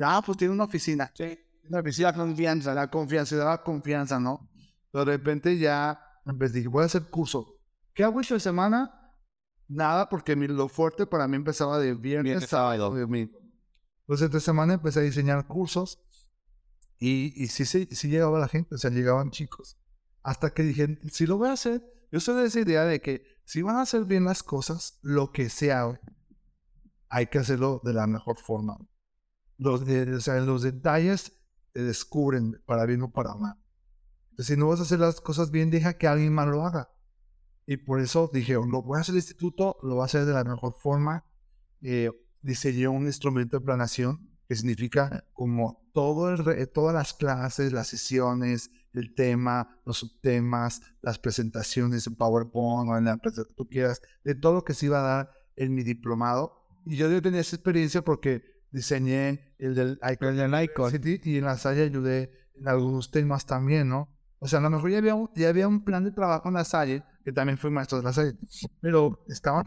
Ah, 0.00 0.22
pues 0.24 0.38
tiene 0.38 0.52
una 0.54 0.64
oficina. 0.64 1.12
Sí. 1.14 1.38
Una 1.68 1.80
oficina, 1.80 2.12
confianza, 2.12 2.74
la 2.74 2.90
confianza, 2.90 3.36
daba 3.36 3.62
confianza, 3.62 4.18
¿no? 4.18 4.50
Pero 4.90 5.04
de 5.04 5.12
repente 5.12 5.56
ya, 5.58 6.00
en 6.26 6.36
vez 6.38 6.52
de 6.52 6.66
voy 6.66 6.82
a 6.82 6.86
hacer 6.86 7.04
curso. 7.04 7.60
¿Qué 7.94 8.02
hago 8.02 8.20
esta 8.20 8.40
semana? 8.40 9.14
Nada, 9.68 10.08
porque 10.08 10.34
mi- 10.34 10.48
lo 10.48 10.68
fuerte 10.68 11.06
para 11.06 11.28
mí 11.28 11.36
empezaba 11.36 11.78
de 11.78 11.94
viernes, 11.94 12.24
Viernes, 12.24 12.48
sábado, 12.48 12.90
domingo. 12.92 13.38
Entonces, 14.00 14.26
esta 14.26 14.40
semana 14.40 14.74
empecé 14.74 14.98
a 14.98 15.02
diseñar 15.02 15.46
cursos 15.46 16.02
y, 16.98 17.32
y 17.42 17.46
sí, 17.46 17.64
sí, 17.64 17.86
sí 17.92 18.08
llegaba 18.08 18.38
la 18.40 18.48
gente, 18.48 18.74
o 18.74 18.78
sea, 18.78 18.90
llegaban 18.90 19.30
chicos. 19.30 19.78
Hasta 20.22 20.50
que 20.52 20.62
dije, 20.64 20.98
si 21.12 21.26
lo 21.26 21.38
voy 21.38 21.48
a 21.48 21.52
hacer, 21.52 21.82
yo 22.10 22.18
soy 22.20 22.40
de 22.42 22.48
esa 22.48 22.60
idea 22.60 22.84
de 22.84 23.00
que 23.00 23.22
si 23.50 23.62
van 23.62 23.74
a 23.74 23.82
hacer 23.82 24.04
bien 24.04 24.26
las 24.26 24.44
cosas, 24.44 25.00
lo 25.02 25.32
que 25.32 25.48
sea, 25.48 26.00
hay 27.08 27.26
que 27.26 27.38
hacerlo 27.40 27.80
de 27.82 27.92
la 27.92 28.06
mejor 28.06 28.38
forma. 28.38 28.78
Los, 29.58 29.82
o 29.82 30.20
sea, 30.20 30.38
los 30.38 30.62
detalles 30.62 31.32
te 31.72 31.82
descubren 31.82 32.62
para 32.64 32.86
bien 32.86 33.02
o 33.02 33.10
para 33.10 33.34
mal. 33.34 33.56
Si 34.38 34.56
no 34.56 34.68
vas 34.68 34.78
a 34.78 34.84
hacer 34.84 35.00
las 35.00 35.20
cosas 35.20 35.50
bien, 35.50 35.68
deja 35.68 35.98
que 35.98 36.06
alguien 36.06 36.32
más 36.32 36.46
lo 36.46 36.64
haga. 36.64 36.92
Y 37.66 37.78
por 37.78 37.98
eso 37.98 38.30
dije, 38.32 38.52
lo 38.52 38.82
voy 38.82 38.98
a 38.98 39.00
hacer 39.00 39.14
el 39.14 39.18
instituto, 39.18 39.78
lo 39.82 39.96
voy 39.96 40.02
a 40.02 40.04
hacer 40.04 40.26
de 40.26 40.32
la 40.32 40.44
mejor 40.44 40.76
forma. 40.78 41.24
Eh, 41.82 42.12
diseñé 42.42 42.86
un 42.86 43.06
instrumento 43.06 43.58
de 43.58 43.64
planación 43.64 44.30
que 44.46 44.54
significa 44.54 45.24
como 45.32 45.90
todo 45.92 46.30
el 46.30 46.38
re- 46.38 46.68
todas 46.68 46.94
las 46.94 47.14
clases, 47.14 47.72
las 47.72 47.88
sesiones, 47.88 48.70
el 48.94 49.14
tema, 49.14 49.80
los 49.86 49.98
subtemas, 49.98 50.82
las 51.02 51.18
presentaciones 51.18 52.06
en 52.06 52.16
PowerPoint 52.16 52.90
o 52.90 52.96
en 52.98 53.04
la 53.04 53.12
empresa 53.12 53.44
que 53.46 53.54
tú 53.54 53.68
quieras, 53.68 54.00
de 54.24 54.34
todo 54.34 54.54
lo 54.54 54.64
que 54.64 54.74
se 54.74 54.86
iba 54.86 54.98
a 55.00 55.16
dar 55.16 55.30
en 55.56 55.74
mi 55.74 55.82
diplomado. 55.82 56.54
Y 56.86 56.96
yo 56.96 57.22
tenía 57.22 57.40
esa 57.40 57.56
experiencia 57.56 58.02
porque 58.02 58.42
diseñé 58.72 59.54
el 59.58 59.74
del 59.74 59.98
Icon 60.12 60.36
y 61.24 61.36
en 61.36 61.44
la 61.44 61.56
Salle 61.58 61.82
ayudé 61.84 62.30
en 62.54 62.68
algunos 62.68 63.10
temas 63.10 63.46
también, 63.46 63.88
¿no? 63.88 64.08
O 64.38 64.48
sea, 64.48 64.58
a 64.58 64.62
lo 64.62 64.70
mejor 64.70 64.90
ya 64.90 64.98
había, 64.98 65.14
un, 65.14 65.30
ya 65.34 65.48
había 65.50 65.68
un 65.68 65.84
plan 65.84 66.02
de 66.04 66.12
trabajo 66.12 66.48
en 66.48 66.54
la 66.54 66.64
Salle, 66.64 67.04
que 67.24 67.32
también 67.32 67.58
fui 67.58 67.70
maestro 67.70 67.98
de 67.98 68.04
la 68.04 68.12
Salle, 68.12 68.36
pero 68.80 69.22
estaban 69.28 69.64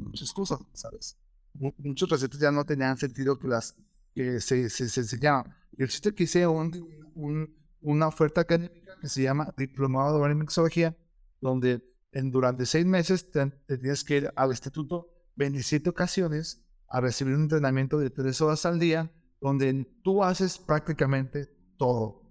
muchas 0.00 0.32
cosas, 0.32 0.60
¿sabes? 0.74 1.18
Mu- 1.54 1.72
Muchos 1.78 2.08
recetas 2.08 2.38
ya 2.38 2.52
no 2.52 2.64
tenían 2.64 2.96
sentido 2.96 3.38
que 3.38 3.48
las 3.48 3.74
que 4.14 4.40
se, 4.40 4.70
se, 4.70 4.88
se 4.88 5.00
enseñaban. 5.00 5.52
Y 5.76 5.82
el 5.82 5.88
chiste 5.88 6.14
que 6.14 6.24
hice 6.24 6.46
un, 6.46 6.70
un- 7.14 7.52
una 7.82 8.08
oferta 8.08 8.42
académica 8.42 8.96
que 9.00 9.08
se 9.08 9.22
llama 9.22 9.52
Diplomado 9.56 10.22
de 10.22 10.34
Mixología, 10.34 10.96
donde 11.40 11.82
en, 12.12 12.30
durante 12.30 12.66
seis 12.66 12.86
meses 12.86 13.30
te, 13.30 13.50
tienes 13.66 14.04
que 14.04 14.16
ir 14.18 14.32
al 14.36 14.50
instituto 14.50 15.08
27 15.36 15.90
ocasiones 15.90 16.64
a 16.88 17.00
recibir 17.00 17.34
un 17.34 17.42
entrenamiento 17.42 17.98
de 17.98 18.10
tres 18.10 18.40
horas 18.40 18.64
al 18.66 18.78
día, 18.78 19.10
donde 19.40 19.84
tú 20.04 20.22
haces 20.22 20.58
prácticamente 20.58 21.46
todo. 21.76 22.22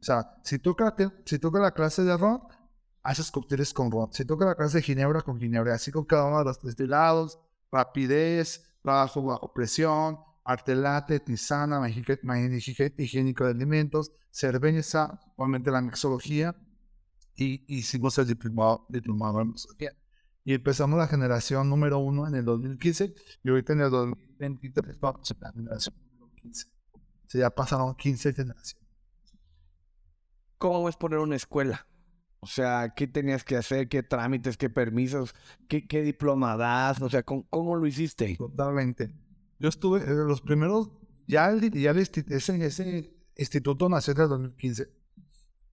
O 0.00 0.04
sea, 0.04 0.40
si 0.44 0.58
toca, 0.58 0.94
si 1.24 1.38
toca 1.38 1.58
la 1.60 1.72
clase 1.72 2.02
de 2.02 2.16
ron, 2.16 2.40
haces 3.02 3.30
cócteles 3.30 3.72
con 3.74 3.90
ron. 3.90 4.12
Si 4.12 4.24
toca 4.24 4.46
la 4.46 4.54
clase 4.54 4.78
de 4.78 4.82
ginebra, 4.82 5.22
con 5.22 5.38
ginebra. 5.38 5.74
Así 5.74 5.90
con 5.90 6.04
cada 6.04 6.26
uno 6.26 6.38
de 6.38 6.44
los 6.44 6.62
destilados, 6.62 7.38
rapidez, 7.70 8.64
trabajo 8.82 9.22
bajo 9.22 9.52
presión, 9.52 10.18
arte 10.44 10.74
late, 10.74 11.20
tisana, 11.20 11.80
higiénico 11.88 13.44
de 13.44 13.50
alimentos, 13.50 14.12
cerveza, 14.30 15.20
obviamente 15.36 15.70
la 15.70 15.80
mixología. 15.80 16.56
Y 17.34 17.64
hicimos 17.66 18.18
el 18.18 18.26
diplomado, 18.26 18.86
diplomado 18.88 19.40
en 19.40 19.48
mixología. 19.48 19.92
Y 20.44 20.54
empezamos 20.54 20.98
la 20.98 21.06
generación 21.06 21.68
número 21.68 21.98
uno 21.98 22.26
en 22.26 22.34
el 22.34 22.44
2015 22.44 23.14
y 23.44 23.48
ahorita 23.48 23.74
en 23.74 23.80
el 23.82 23.90
2023 23.90 24.98
vamos 24.98 25.30
en 25.30 25.36
la 25.40 25.52
generación 25.52 25.94
número 26.10 26.32
15. 26.34 26.66
O 26.66 27.00
sea, 27.28 27.40
ya 27.40 27.50
pasaron 27.50 27.94
15 27.94 28.32
generaciones. 28.32 28.88
¿Cómo 30.58 30.88
es 30.88 30.96
poner 30.96 31.20
una 31.20 31.36
escuela? 31.36 31.86
O 32.40 32.46
sea, 32.46 32.92
¿qué 32.96 33.06
tenías 33.06 33.44
que 33.44 33.56
hacer? 33.56 33.88
¿Qué 33.88 34.02
trámites? 34.02 34.56
¿Qué 34.56 34.68
permisos? 34.68 35.32
¿Qué, 35.68 35.86
qué 35.86 36.02
diploma 36.02 36.56
das? 36.56 37.00
O 37.00 37.08
sea, 37.08 37.22
¿cómo, 37.22 37.46
cómo 37.48 37.76
lo 37.76 37.86
hiciste? 37.86 38.36
Totalmente. 38.36 39.14
Yo 39.62 39.68
estuve, 39.68 40.00
eh, 40.00 40.14
los 40.26 40.40
primeros, 40.40 40.90
ya, 41.28 41.48
el, 41.48 41.70
ya 41.70 41.92
el 41.92 41.98
ese, 41.98 42.66
ese 42.66 43.14
instituto 43.36 43.88
nació 43.88 44.12
en 44.12 44.20
el 44.22 44.28
2015. 44.28 44.88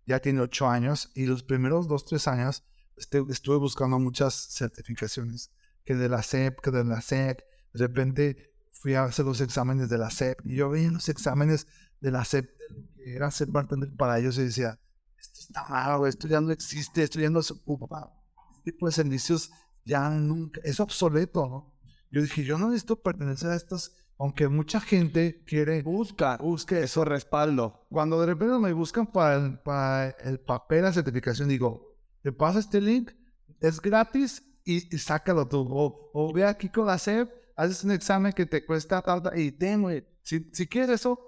Ya 0.05 0.19
tiene 0.19 0.41
ocho 0.41 0.69
años 0.69 1.11
y 1.15 1.25
los 1.25 1.41
primeros 1.41 1.87
dos, 1.87 2.05
tres 2.05 2.27
años 2.27 2.63
este, 2.97 3.23
estuve 3.29 3.57
buscando 3.57 3.97
muchas 3.97 4.35
certificaciones. 4.51 5.51
Que 5.83 5.95
de 5.95 6.07
la 6.07 6.21
SEP, 6.21 6.59
que 6.61 6.69
de 6.69 6.83
la 6.83 7.01
SEC. 7.01 7.43
De 7.73 7.87
repente 7.87 8.53
fui 8.71 8.93
a 8.93 9.05
hacer 9.05 9.25
los 9.25 9.41
exámenes 9.41 9.89
de 9.89 9.97
la 9.97 10.11
SEP 10.11 10.39
y 10.45 10.57
yo 10.57 10.69
veía 10.69 10.91
los 10.91 11.09
exámenes 11.09 11.65
de 11.99 12.11
la 12.11 12.19
lo 12.19 12.85
que 12.93 13.15
era 13.15 13.31
ser 13.31 13.47
bartender 13.47 13.91
para 13.97 14.19
ellos 14.19 14.37
y 14.37 14.43
decía, 14.43 14.79
esto 15.17 15.39
está 15.39 15.67
mal, 15.67 15.97
güey, 15.97 16.09
esto 16.09 16.27
ya 16.27 16.39
no 16.41 16.51
existe, 16.51 17.01
esto 17.01 17.19
ya 17.19 17.31
no 17.31 17.41
se 17.41 17.53
ocupa. 17.53 18.13
Este 18.51 18.71
tipo 18.71 18.85
de 18.85 18.91
servicios 18.91 19.49
ya 19.83 20.11
nunca, 20.11 20.61
es 20.63 20.79
obsoleto, 20.79 21.47
¿no? 21.47 21.78
Yo 22.11 22.21
dije, 22.21 22.43
yo 22.43 22.57
no 22.57 22.67
necesito 22.69 23.01
pertenecer 23.01 23.51
a 23.51 23.55
estas, 23.55 23.95
aunque 24.17 24.47
mucha 24.47 24.81
gente 24.81 25.43
quiere, 25.45 25.83
Busca, 25.83 26.37
busque 26.37 26.81
eso 26.81 27.05
respaldo. 27.05 27.85
Cuando 27.89 28.19
de 28.19 28.27
repente 28.27 28.57
me 28.59 28.73
buscan 28.73 29.11
para 29.11 29.35
el, 29.35 29.59
para 29.59 30.09
el 30.09 30.39
papel, 30.39 30.83
la 30.83 30.93
certificación, 30.93 31.49
digo, 31.49 31.97
te 32.21 32.31
pasa 32.31 32.59
este 32.59 32.81
link, 32.81 33.11
es 33.59 33.79
gratis 33.79 34.43
y, 34.65 34.93
y 34.93 34.99
sácalo 34.99 35.47
tú. 35.47 35.67
O, 35.69 36.11
o 36.13 36.33
ve 36.33 36.45
aquí 36.45 36.69
con 36.69 36.87
la 36.87 36.97
SEP, 36.97 37.29
haces 37.55 37.83
un 37.83 37.91
examen 37.91 38.33
que 38.33 38.45
te 38.45 38.65
cuesta 38.65 39.01
tal, 39.01 39.37
y 39.37 39.51
ten, 39.51 39.81
güey. 39.81 40.05
Si, 40.21 40.49
si 40.53 40.67
quieres 40.67 41.01
eso, 41.01 41.19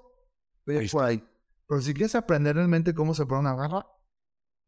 ve 0.65 0.87
por 0.91 1.03
ahí. 1.03 1.23
Pero 1.67 1.81
si 1.81 1.93
quieres 1.93 2.15
aprender 2.15 2.55
realmente 2.55 2.93
cómo 2.93 3.13
se 3.13 3.25
pone 3.25 3.41
una 3.41 3.55
garra, 3.55 3.85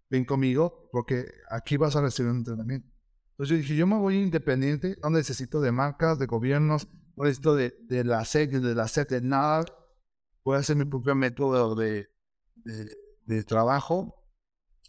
ven 0.09 0.25
conmigo, 0.25 0.89
porque 0.91 1.25
aquí 1.49 1.75
vas 1.75 1.95
a 1.95 2.01
recibir 2.01 2.31
un 2.31 2.37
entrenamiento. 2.37 2.92
Entonces 3.33 3.49
yo 3.49 3.61
dije, 3.61 3.75
yo 3.75 3.87
me 3.87 3.97
voy 3.97 4.17
independiente, 4.17 4.95
no 5.01 5.09
necesito 5.09 5.59
de 5.59 5.71
marcas, 5.71 6.19
de 6.19 6.27
gobiernos, 6.27 6.87
no 7.15 7.23
necesito 7.23 7.55
de, 7.55 7.73
la 8.03 8.23
SEC, 8.25 8.51
de 8.51 8.75
la 8.75 8.87
SEC, 8.87 9.09
de 9.09 9.21
nada. 9.21 9.65
Voy 10.43 10.55
a 10.55 10.59
hacer 10.59 10.75
mi 10.75 10.85
propio 10.85 11.15
método 11.15 11.73
de, 11.73 12.09
de, 13.25 13.43
trabajo. 13.43 14.23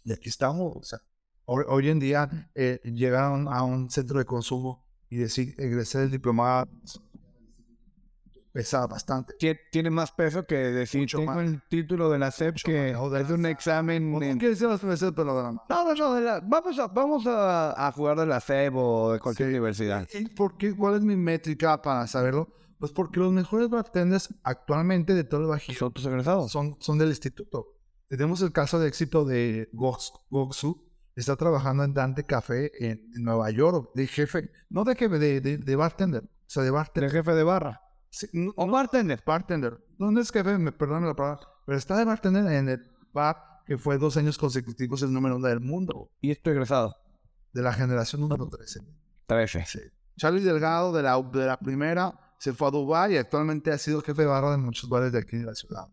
Y 0.03 0.13
aquí 0.13 0.29
estamos. 0.29 0.75
O 0.75 0.83
sea, 0.83 0.99
hoy, 1.45 1.89
en 1.89 1.99
día 1.99 2.51
eh, 2.53 2.81
llegar 2.83 3.23
a 3.23 3.31
un, 3.31 3.47
a 3.47 3.63
un 3.63 3.89
centro 3.89 4.19
de 4.19 4.25
consumo 4.25 4.85
y 5.09 5.17
decir, 5.17 5.55
egresé 5.57 5.99
del 5.99 6.11
diplomado, 6.11 6.69
pesa 8.55 8.87
bastante. 8.87 9.33
Tie- 9.37 9.59
Tiene 9.69 9.89
más 9.89 10.13
peso 10.13 10.45
que 10.45 10.55
decir, 10.55 11.01
Mucho 11.01 11.17
tengo 11.19 11.33
más. 11.33 11.45
el 11.45 11.61
título 11.67 12.09
de 12.09 12.17
la 12.19 12.31
SEP 12.31 12.55
que 12.63 12.71
de 12.71 12.91
es 12.91 12.97
un 13.29 13.41
SAP. 13.41 13.45
examen... 13.51 14.23
En- 14.23 14.37
quiere 14.39 14.51
decir 14.53 14.67
las 14.69 14.81
universidades, 14.81 15.13
pero 15.13 15.35
de 15.35 15.43
la. 15.43 15.51
No, 15.51 15.63
no, 15.69 15.93
no, 15.93 16.13
de 16.15 16.21
la- 16.21 16.39
vamos, 16.39 16.79
a, 16.79 16.87
vamos 16.87 17.27
a, 17.27 17.87
a 17.87 17.91
jugar 17.91 18.17
de 18.17 18.25
la 18.25 18.39
SEP 18.39 18.73
o 18.75 19.11
de 19.11 19.19
cualquier 19.19 19.49
Sí. 19.49 19.53
universidad. 19.55 20.07
¿Y 20.13 20.29
por 20.29 20.57
qué? 20.57 20.73
¿Cuál 20.73 20.95
es 20.95 21.01
mi 21.01 21.17
métrica 21.17 21.81
para 21.81 22.07
saberlo? 22.07 22.47
Pues 22.79 22.91
porque 22.93 23.19
los 23.19 23.31
mejores 23.33 23.69
bartenders 23.69 24.33
actualmente 24.43 25.13
de 25.13 25.23
todo 25.25 25.41
el 25.41 25.47
Bajío 25.47 25.75
¿Son 25.77 25.91
tus 25.93 26.05
egresados? 26.05 26.51
son, 26.51 26.77
son 26.79 26.97
del 26.97 27.09
instituto. 27.09 27.73
Tenemos 28.07 28.41
el 28.41 28.51
caso 28.53 28.79
de 28.79 28.87
éxito 28.87 29.25
de 29.25 29.69
Gox- 29.73 30.11
Goxu. 30.29 30.81
Está 31.15 31.35
trabajando 31.35 31.83
en 31.83 31.93
Dante 31.93 32.25
Café 32.25 32.71
en, 32.85 32.99
en 33.15 33.23
Nueva 33.23 33.49
York, 33.49 33.91
de 33.95 34.05
jefe, 34.07 34.49
no 34.69 34.83
de 34.83 34.95
jefe, 34.95 35.17
de, 35.17 35.39
de, 35.41 35.57
de 35.57 35.75
bartender. 35.75 36.23
O 36.23 36.29
sea, 36.47 36.61
de 36.63 36.67
¿El 36.69 36.73
bartender. 36.73 37.11
jefe 37.11 37.33
de 37.33 37.43
barra? 37.43 37.81
Sí, 38.17 38.27
no, 38.31 38.53
¿O 38.55 38.65
bartender? 38.67 39.21
bartender. 39.25 39.77
No, 39.97 40.17
es 40.21 40.31
jefe, 40.31 40.57
me 40.57 40.71
perdonen 40.71 41.07
la 41.09 41.15
palabra, 41.15 41.41
pero 41.65 41.77
está 41.77 41.97
de 41.97 42.05
bartender 42.05 42.45
en 42.53 42.69
el 42.69 42.91
bar 43.11 43.35
que 43.65 43.77
fue 43.77 43.97
dos 43.97 44.15
años 44.15 44.37
consecutivos 44.37 45.01
el 45.01 45.11
número 45.11 45.35
uno 45.35 45.47
del 45.47 45.59
mundo, 45.59 46.09
¿Y 46.21 46.31
es 46.31 46.41
tu 46.41 46.49
egresado? 46.49 46.95
de 47.51 47.61
la 47.61 47.73
generación 47.73 48.21
número 48.21 48.47
13. 48.47 48.79
13. 49.27 49.65
Sí. 49.65 49.79
Charlie 50.17 50.41
Delgado 50.41 50.93
de 50.93 51.03
la, 51.03 51.21
de 51.21 51.45
la 51.45 51.57
primera 51.57 52.17
se 52.39 52.53
fue 52.53 52.69
a 52.69 52.71
Dubái 52.71 53.13
y 53.15 53.17
actualmente 53.17 53.71
ha 53.71 53.77
sido 53.77 54.01
jefe 54.01 54.21
de 54.21 54.27
barra 54.27 54.51
de 54.51 54.57
muchos 54.57 54.89
bares 54.89 55.11
de 55.11 55.19
aquí 55.19 55.35
de 55.37 55.45
la 55.45 55.55
ciudad. 55.55 55.87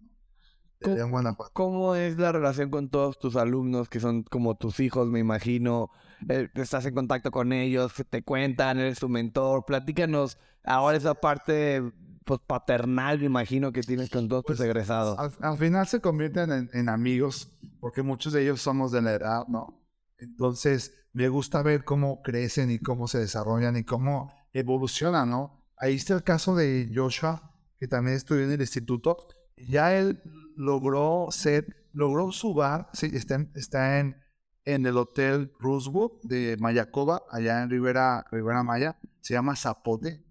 ¿Cómo- 0.80 0.96
en 0.96 1.10
Guanajuato. 1.10 1.50
¿Cómo 1.54 1.94
es 1.96 2.18
la 2.18 2.30
relación 2.32 2.70
con 2.70 2.88
todos 2.88 3.18
tus 3.18 3.34
alumnos 3.36 3.88
que 3.88 3.98
son 4.00 4.22
como 4.24 4.56
tus 4.56 4.78
hijos, 4.80 5.08
me 5.08 5.18
imagino? 5.20 5.90
Eh, 6.28 6.48
estás 6.54 6.86
en 6.86 6.94
contacto 6.94 7.30
con 7.32 7.52
ellos, 7.52 7.92
te 8.10 8.22
cuentan, 8.22 8.78
eres 8.78 8.98
su 8.98 9.08
mentor. 9.08 9.64
Platícanos 9.64 10.38
ahora 10.64 10.96
esa 10.96 11.14
parte 11.14 11.82
pues, 12.24 12.40
paternal, 12.46 13.18
me 13.18 13.26
imagino, 13.26 13.72
que 13.72 13.82
tienes 13.82 14.10
con 14.10 14.28
todos 14.28 14.44
Pues, 14.44 14.58
tus 14.58 14.66
egresados. 14.66 15.18
Al, 15.18 15.32
al 15.40 15.58
final 15.58 15.86
se 15.86 16.00
convierten 16.00 16.52
en, 16.52 16.70
en 16.72 16.88
amigos 16.88 17.50
porque 17.80 18.02
muchos 18.02 18.32
de 18.32 18.42
ellos 18.42 18.60
somos 18.60 18.92
de 18.92 19.02
la 19.02 19.12
edad, 19.12 19.46
¿no? 19.48 19.82
Entonces, 20.18 20.94
me 21.12 21.28
gusta 21.28 21.62
ver 21.62 21.84
cómo 21.84 22.22
crecen 22.22 22.70
y 22.70 22.78
cómo 22.78 23.08
se 23.08 23.18
desarrollan 23.18 23.76
y 23.76 23.84
cómo 23.84 24.32
evolucionan, 24.52 25.30
¿no? 25.30 25.64
Ahí 25.76 25.96
está 25.96 26.14
el 26.14 26.22
caso 26.22 26.54
de 26.54 26.90
Joshua, 26.94 27.50
que 27.78 27.88
también 27.88 28.16
estudió 28.16 28.44
en 28.44 28.52
el 28.52 28.60
instituto. 28.60 29.26
Ya 29.56 29.94
él 29.96 30.22
logró 30.56 31.26
ser, 31.30 31.88
logró 31.92 32.30
su 32.32 32.54
bar, 32.54 32.88
sí, 32.92 33.10
está 33.12 33.34
en, 33.34 33.50
está 33.54 33.98
en, 33.98 34.16
en 34.64 34.86
el 34.86 34.96
Hotel 34.96 35.52
Rosewood 35.58 36.12
de 36.22 36.56
Mayacoba, 36.60 37.22
allá 37.30 37.62
en 37.62 37.70
Rivera, 37.70 38.24
Rivera 38.30 38.62
Maya, 38.62 38.96
se 39.20 39.34
llama 39.34 39.56
Zapote. 39.56 40.22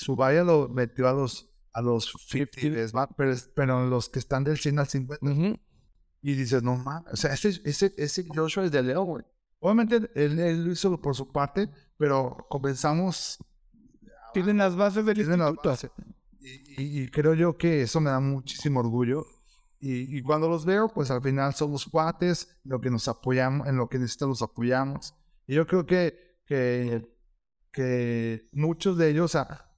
Su 0.00 0.16
bar 0.16 0.34
ya 0.34 0.44
lo 0.44 0.68
metió 0.68 1.08
a 1.08 1.12
los, 1.12 1.50
a 1.72 1.80
los 1.82 2.12
50, 2.28 3.14
pero, 3.16 3.34
pero 3.54 3.86
los 3.86 4.08
que 4.08 4.18
están 4.18 4.44
del 4.44 4.58
100 4.58 4.78
al 4.78 4.86
50. 4.88 5.26
Y 6.22 6.34
dices, 6.34 6.62
no 6.62 6.76
mames, 6.76 7.12
o 7.12 7.16
sea, 7.16 7.32
ese, 7.32 7.60
ese, 7.64 7.94
ese 7.96 8.26
Joshua 8.28 8.64
es 8.64 8.70
de 8.72 8.82
León, 8.82 9.06
güey. 9.06 9.24
Obviamente 9.60 9.96
él, 10.14 10.38
él 10.38 10.64
lo 10.64 10.72
hizo 10.72 11.00
por 11.00 11.14
su 11.14 11.30
parte, 11.32 11.68
pero 11.96 12.46
comenzamos. 12.48 13.38
Tienen 14.32 14.58
las 14.58 14.76
bases 14.76 15.04
del 15.04 15.18
instituto. 15.18 15.60
bases. 15.68 15.90
Y, 16.40 16.82
y- 16.82 17.02
y 17.02 17.08
creo 17.10 17.34
yo 17.34 17.56
que 17.58 17.82
eso 17.82 18.00
me 18.00 18.10
da 18.10 18.20
muchísimo 18.20 18.80
orgullo. 18.80 19.24
Y, 19.80 20.16
y 20.18 20.22
cuando 20.22 20.48
los 20.48 20.64
veo, 20.66 20.88
pues 20.88 21.10
al 21.10 21.22
final 21.22 21.54
somos 21.54 21.86
cuates, 21.86 22.58
lo 22.64 22.80
que 22.80 22.90
nos 22.90 23.08
apoyamos, 23.08 23.66
en 23.66 23.76
lo 23.76 23.88
que 23.88 23.98
necesitan 23.98 24.28
los 24.28 24.42
apoyamos. 24.42 25.14
Y 25.46 25.54
yo 25.54 25.66
creo 25.66 25.84
que, 25.86 26.36
que, 26.46 27.06
que 27.72 28.48
muchos 28.52 28.96
de 28.98 29.08
ellos, 29.10 29.24
o 29.24 29.28
sea, 29.28 29.69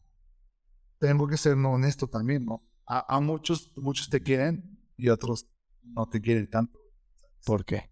tengo 1.02 1.26
que 1.26 1.36
ser 1.36 1.54
honesto 1.54 2.06
también, 2.06 2.44
¿no? 2.46 2.62
A, 2.86 3.16
a 3.16 3.20
muchos, 3.20 3.72
muchos 3.76 4.08
te 4.08 4.22
quieren 4.22 4.78
y 4.96 5.08
otros 5.08 5.48
no 5.82 6.08
te 6.08 6.20
quieren 6.20 6.48
tanto. 6.48 6.78
¿Por 7.44 7.64
qué? 7.64 7.90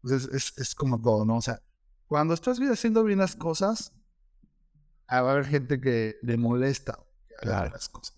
Pues 0.00 0.24
es, 0.24 0.24
es, 0.32 0.58
es 0.58 0.74
como 0.74 0.98
todo, 0.98 1.26
¿no? 1.26 1.36
O 1.36 1.42
sea, 1.42 1.60
cuando 2.06 2.32
estás 2.32 2.58
bien 2.58 2.72
haciendo 2.72 3.04
bien 3.04 3.18
las 3.18 3.36
cosas, 3.36 3.92
ah, 5.06 5.20
va 5.20 5.30
a 5.30 5.32
haber 5.34 5.44
gente 5.44 5.80
que 5.82 6.16
le 6.22 6.38
molesta 6.38 6.98
que 7.28 7.34
Claro. 7.42 7.70
las 7.72 7.90
cosas. 7.90 8.16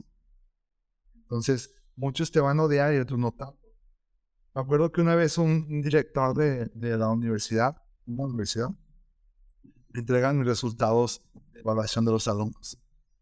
Entonces, 1.16 1.74
muchos 1.96 2.30
te 2.30 2.38
van 2.38 2.60
a 2.60 2.62
odiar 2.62 2.94
y 2.94 2.98
otros 2.98 3.18
no 3.18 3.32
tanto. 3.32 3.58
Me 4.54 4.60
acuerdo 4.62 4.92
que 4.92 5.00
una 5.00 5.16
vez 5.16 5.36
un, 5.36 5.66
un 5.68 5.82
director 5.82 6.36
de, 6.36 6.66
de 6.66 6.96
la 6.96 7.08
universidad, 7.10 7.82
una 8.06 8.22
universidad, 8.26 8.70
entregan 9.94 10.38
mis 10.38 10.46
resultados 10.46 11.28
de 11.52 11.58
evaluación 11.60 12.04
de 12.04 12.12
los 12.12 12.28
alumnos. 12.28 12.78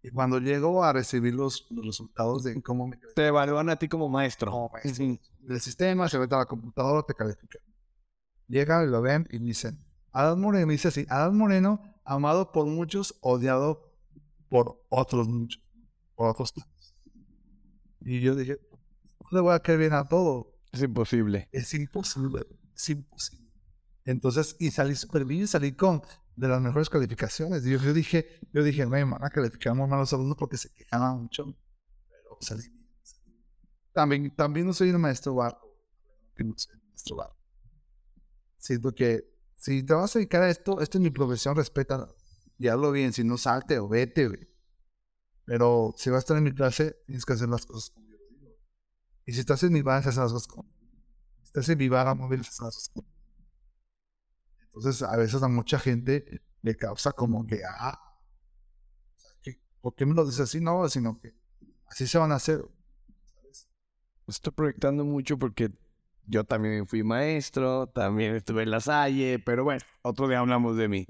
Y 0.06 0.10
cuando 0.10 0.38
llego 0.38 0.84
a 0.84 0.92
recibir 0.92 1.34
los, 1.34 1.66
los 1.70 1.84
resultados 1.84 2.44
de 2.44 2.62
cómo 2.62 2.86
me 2.86 2.96
Te 3.16 3.26
evalúan 3.26 3.68
a 3.70 3.76
ti 3.76 3.88
como 3.88 4.08
maestro. 4.08 4.52
como 4.52 4.70
maestro 4.72 5.04
Ujú. 5.04 5.18
del 5.40 5.60
sistema, 5.60 6.08
se 6.08 6.16
mete 6.16 6.32
a 6.36 6.38
la 6.38 6.44
computadora, 6.46 7.02
te 7.02 7.12
califica. 7.12 7.58
Llegan 8.46 8.84
y 8.86 8.90
lo 8.92 9.02
ven 9.02 9.26
y 9.32 9.38
dicen, 9.40 9.84
Adán 10.12 10.40
Moreno, 10.40 10.64
me 10.68 10.74
dice 10.74 10.86
así, 10.88 11.06
Adán 11.08 11.36
Moreno, 11.36 11.80
amado 12.04 12.52
por 12.52 12.66
muchos, 12.66 13.16
odiado 13.20 13.92
por 14.48 14.80
otros 14.90 15.26
muchos, 15.26 15.60
por 16.14 16.28
otros 16.30 16.52
tantos. 16.54 16.94
Y 18.02 18.20
yo 18.20 18.36
dije, 18.36 18.60
no 19.22 19.28
le 19.32 19.40
voy 19.40 19.54
a 19.54 19.58
caer 19.58 19.80
bien 19.80 19.92
a 19.92 20.06
todo, 20.06 20.54
Es 20.70 20.82
imposible. 20.82 21.48
es 21.50 21.74
imposible, 21.74 22.46
es 22.76 22.88
imposible. 22.90 23.50
Entonces, 24.04 24.54
y 24.60 24.70
salí 24.70 24.94
súper 24.94 25.24
bien, 25.24 25.48
salí 25.48 25.72
con 25.72 26.00
de 26.36 26.48
las 26.48 26.60
mejores 26.60 26.88
calificaciones. 26.90 27.64
Yo, 27.64 27.78
yo 27.78 27.92
dije, 27.92 28.40
yo 28.52 28.62
dije, 28.62 28.86
me 28.86 29.02
van 29.04 29.24
a 29.24 29.30
calificar 29.30 29.74
muy 29.74 29.88
mal 29.88 30.00
los 30.00 30.12
alumnos 30.12 30.36
porque 30.36 30.56
se 30.56 30.72
quejaban 30.72 31.22
mucho. 31.22 31.46
Pero 32.08 32.36
salí. 32.40 32.62
También, 33.92 34.34
también 34.36 34.66
no 34.66 34.72
soy 34.74 34.90
un 34.90 35.00
maestro 35.00 35.34
barco. 35.34 35.74
No 36.38 36.54
soy 36.56 36.76
maestro 36.88 37.16
barco. 37.16 37.36
Que 38.94 39.24
si 39.54 39.82
te 39.82 39.94
vas 39.94 40.14
a 40.14 40.18
dedicar 40.18 40.42
a 40.42 40.50
esto, 40.50 40.80
esta 40.80 40.98
es 40.98 41.02
mi 41.02 41.10
profesión, 41.10 41.56
respeta 41.56 42.06
y 42.58 42.68
hazlo 42.68 42.92
bien. 42.92 43.12
Si 43.12 43.24
no, 43.24 43.38
salte 43.38 43.78
o 43.78 43.88
vete, 43.88 44.28
güey. 44.28 44.48
Pero 45.46 45.94
si 45.96 46.10
vas 46.10 46.18
a 46.18 46.20
estar 46.20 46.36
en 46.36 46.44
mi 46.44 46.52
clase, 46.52 46.96
tienes 47.06 47.24
que 47.24 47.32
hacer 47.32 47.48
las 47.48 47.64
cosas 47.64 47.90
como 47.90 48.06
yo 48.08 48.16
digo. 48.28 48.56
Y 49.24 49.32
si 49.32 49.40
estás 49.40 49.62
en 49.62 49.72
mi 49.72 49.82
bar, 49.82 50.00
haces 50.00 50.16
las 50.16 50.32
cosas 50.32 50.48
como 50.48 50.68
si 51.38 51.44
estás 51.44 51.68
en 51.68 51.78
mi 51.78 51.88
bar 51.88 52.08
a 52.08 52.14
móvil, 52.14 52.40
haces 52.40 52.60
las 52.60 52.74
cosas 52.74 52.88
como 52.92 53.15
Entonces, 54.76 55.02
a 55.02 55.16
veces 55.16 55.42
a 55.42 55.48
mucha 55.48 55.78
gente 55.78 56.42
le 56.60 56.76
causa 56.76 57.12
como 57.12 57.46
que, 57.46 57.62
ah, 57.64 57.98
¿por 59.80 59.94
qué 59.94 60.04
me 60.04 60.12
lo 60.12 60.26
dices 60.26 60.40
así? 60.40 60.60
No, 60.60 60.86
sino 60.90 61.18
que 61.18 61.32
así 61.86 62.06
se 62.06 62.18
van 62.18 62.30
a 62.30 62.34
hacer. 62.34 62.62
¿sabes? 63.24 63.68
Estoy 64.26 64.52
proyectando 64.52 65.02
mucho 65.04 65.38
porque 65.38 65.72
yo 66.26 66.44
también 66.44 66.86
fui 66.86 67.02
maestro, 67.02 67.86
también 67.86 68.34
estuve 68.34 68.64
en 68.64 68.70
la 68.70 68.80
Salle, 68.80 69.38
pero 69.38 69.64
bueno, 69.64 69.80
otro 70.02 70.28
día 70.28 70.40
hablamos 70.40 70.76
de 70.76 70.88
mí. 70.88 71.06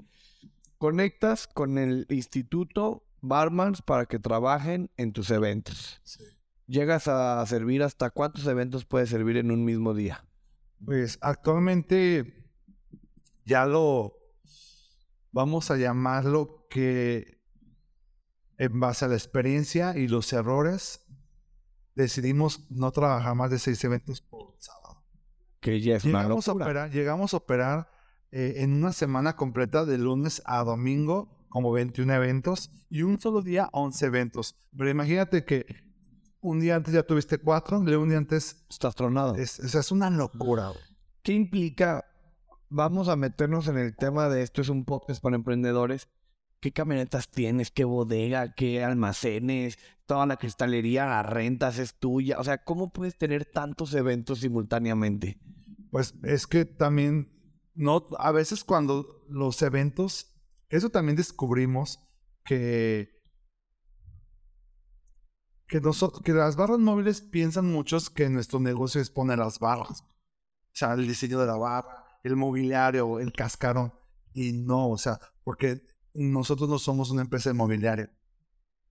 Conectas 0.77 1.47
con 1.47 1.77
el 1.77 2.05
instituto 2.09 3.03
Barmans 3.19 3.81
para 3.81 4.05
que 4.05 4.17
trabajen 4.17 4.91
en 4.95 5.11
tus 5.11 5.29
eventos. 5.29 6.01
Llegas 6.67 7.09
a 7.09 7.45
servir 7.47 7.83
hasta 7.83 8.11
cuántos 8.11 8.47
eventos 8.47 8.85
puedes 8.85 9.09
servir 9.09 9.35
en 9.35 9.51
un 9.51 9.65
mismo 9.65 9.93
día. 9.93 10.23
Pues 10.85 11.17
actualmente 11.19 12.46
ya 13.47 13.65
lo 13.65 14.13
vamos 15.31 15.71
a 15.71 15.77
llamarlo 15.77 16.67
que 16.69 17.41
en 18.57 18.79
base 18.79 19.05
a 19.05 19.07
la 19.07 19.15
experiencia 19.15 19.97
y 19.97 20.07
los 20.09 20.33
errores 20.33 21.05
decidimos 21.95 22.69
no 22.69 22.91
trabajar 22.91 23.35
más 23.35 23.49
de 23.49 23.59
seis 23.59 23.81
eventos 23.85 24.21
por 24.21 24.53
sábado. 24.59 25.05
Que 25.61 25.79
ya 25.79 25.95
es 25.95 26.03
una 26.03 26.23
Llegamos 26.23 26.47
a 26.47 26.51
locura. 26.51 26.65
operar, 26.65 26.91
llegamos 26.91 27.33
a 27.33 27.37
operar 27.37 27.89
eh, 28.31 28.55
en 28.57 28.73
una 28.73 28.91
semana 28.91 29.35
completa 29.37 29.85
de 29.85 29.97
lunes 29.97 30.41
a 30.45 30.63
domingo 30.63 31.45
como 31.47 31.71
21 31.71 32.13
eventos 32.15 32.69
y 32.89 33.03
un 33.03 33.19
solo 33.19 33.41
día 33.41 33.69
11 33.71 34.05
eventos. 34.05 34.55
Pero 34.77 34.89
imagínate 34.89 35.45
que 35.45 35.65
un 36.41 36.59
día 36.59 36.75
antes 36.75 36.93
ya 36.93 37.03
tuviste 37.03 37.37
cuatro, 37.37 37.79
un 37.79 38.09
día 38.09 38.17
antes 38.17 38.65
Estás 38.69 38.93
tronado. 38.95 39.35
es, 39.35 39.59
o 39.61 39.67
sea, 39.69 39.79
es 39.79 39.91
una 39.91 40.09
locura. 40.09 40.73
¿Qué 41.23 41.31
implica? 41.31 42.03
Vamos 42.69 43.07
a 43.07 43.15
meternos 43.15 43.67
en 43.67 43.77
el 43.77 43.95
tema 43.95 44.27
de 44.29 44.41
esto 44.41 44.61
es 44.61 44.69
un 44.69 44.83
podcast 44.83 45.21
para 45.21 45.35
emprendedores. 45.35 46.09
¿Qué 46.59 46.73
camionetas 46.73 47.29
tienes? 47.29 47.71
¿Qué 47.71 47.85
bodega? 47.85 48.53
¿Qué 48.55 48.83
almacenes? 48.83 49.77
Toda 50.05 50.25
la 50.25 50.37
cristalería, 50.37 51.05
la 51.05 51.23
rentas 51.23 51.77
es 51.77 51.97
tuya. 51.97 52.39
O 52.39 52.43
sea, 52.43 52.63
¿cómo 52.63 52.91
puedes 52.91 53.17
tener 53.17 53.45
tantos 53.45 53.93
eventos 53.93 54.39
simultáneamente? 54.39 55.39
Pues 55.91 56.15
es 56.23 56.45
que 56.47 56.65
también, 56.65 57.31
no, 57.73 58.07
a 58.17 58.31
veces 58.31 58.63
cuando 58.63 59.23
los 59.29 59.61
eventos, 59.61 60.33
eso 60.69 60.89
también 60.89 61.15
descubrimos 61.15 61.99
que, 62.43 63.09
que, 65.67 65.79
noso- 65.81 66.21
que 66.21 66.33
las 66.33 66.57
barras 66.57 66.79
móviles 66.79 67.21
piensan 67.21 67.71
muchos 67.71 68.09
que 68.09 68.29
nuestro 68.29 68.59
negocio 68.59 68.99
es 68.99 69.09
poner 69.09 69.39
las 69.39 69.59
barras. 69.59 70.01
O 70.01 70.73
sea, 70.73 70.93
el 70.93 71.07
diseño 71.07 71.39
de 71.39 71.47
la 71.47 71.55
barra, 71.57 72.06
el 72.23 72.35
mobiliario, 72.35 73.19
el 73.19 73.33
cascarón. 73.33 73.93
Y 74.33 74.53
no, 74.53 74.89
o 74.89 74.97
sea, 74.97 75.19
porque 75.43 75.81
nosotros 76.13 76.69
no 76.69 76.79
somos 76.79 77.11
una 77.11 77.21
empresa 77.21 77.49
de 77.49 77.55
mobiliario. 77.55 78.09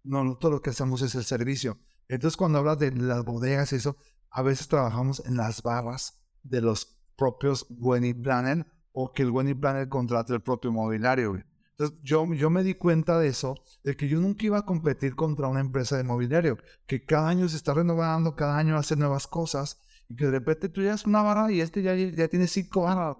No, 0.04 0.24
no, 0.24 0.36
todo 0.36 0.52
lo 0.52 0.62
que 0.62 0.70
hacemos 0.70 1.02
es 1.02 1.14
el 1.14 1.24
servicio. 1.24 1.78
Entonces, 2.08 2.36
cuando 2.36 2.58
hablas 2.58 2.78
de 2.78 2.92
las 2.92 3.24
bodegas 3.24 3.72
y 3.72 3.76
eso, 3.76 3.96
a 4.30 4.42
veces 4.42 4.68
trabajamos 4.68 5.24
en 5.26 5.36
las 5.36 5.62
barras 5.62 6.22
de 6.42 6.60
los 6.60 6.98
propios 7.16 7.66
wedding 7.70 8.22
planner 8.22 8.66
o 8.92 9.12
que 9.12 9.22
el 9.22 9.30
wedding 9.30 9.60
planner 9.60 9.88
contrate 9.88 10.32
el 10.32 10.42
propio 10.42 10.72
mobiliario. 10.72 11.42
Entonces, 11.78 11.98
yo, 12.02 12.32
yo 12.32 12.48
me 12.48 12.62
di 12.62 12.74
cuenta 12.74 13.18
de 13.18 13.28
eso, 13.28 13.54
de 13.84 13.96
que 13.96 14.08
yo 14.08 14.18
nunca 14.20 14.46
iba 14.46 14.58
a 14.58 14.64
competir 14.64 15.14
contra 15.14 15.48
una 15.48 15.60
empresa 15.60 15.96
de 15.96 16.04
mobiliario, 16.04 16.56
que 16.86 17.04
cada 17.04 17.28
año 17.28 17.48
se 17.48 17.56
está 17.56 17.74
renovando, 17.74 18.34
cada 18.34 18.56
año 18.56 18.78
hace 18.78 18.96
nuevas 18.96 19.26
cosas, 19.26 19.78
y 20.08 20.16
que 20.16 20.26
de 20.26 20.30
repente 20.32 20.68
tú 20.68 20.82
ya 20.82 20.94
es 20.94 21.04
una 21.06 21.22
barra 21.22 21.50
y 21.50 21.60
este 21.60 21.82
ya, 21.82 21.94
ya 21.94 22.28
tiene 22.28 22.46
cinco 22.46 22.82
barras. 22.82 23.16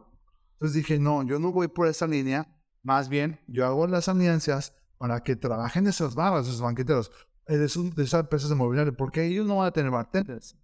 Entonces 0.53 0.74
dije, 0.76 0.99
no, 0.99 1.22
yo 1.24 1.39
no 1.39 1.53
voy 1.53 1.68
por 1.68 1.87
esa 1.89 2.07
línea, 2.07 2.49
más 2.82 3.09
bien 3.09 3.41
yo 3.47 3.66
hago 3.66 3.87
las 3.87 4.09
alianzas 4.09 4.74
para 4.99 5.22
que 5.22 5.37
trabajen 5.37 5.87
esas 5.87 6.14
barras, 6.14 6.47
esos 6.47 6.61
banqueteros, 6.61 7.11
de, 7.47 7.64
esos- 7.64 7.97
esas 7.99 8.20
empresas 8.20 8.49
de 8.49 8.55
mobiliario, 8.57 8.97
porque 8.97 9.24
ellos 9.26 9.47
no 9.47 9.57
van 9.59 9.66
a 9.68 9.72
tener 9.72 9.91
bartenders, 9.91 10.57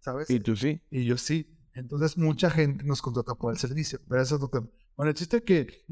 ¿sabes? 0.00 0.30
Y 0.30 0.40
tú 0.40 0.54
sí. 0.56 0.80
Y 0.90 1.04
yo 1.04 1.16
sí. 1.16 1.50
Entonces 1.74 2.16
mucha 2.16 2.50
gente 2.50 2.84
nos 2.84 3.02
contrata 3.02 3.34
por 3.34 3.52
el 3.52 3.58
servicio. 3.58 3.98
Pero 4.08 4.22
eso 4.22 4.36
es 4.36 4.40
lo 4.40 4.48
que... 4.48 4.60
Bueno, 4.96 5.10
el 5.10 5.14
chiste 5.16 5.38
es 5.38 5.42
que 5.42 5.84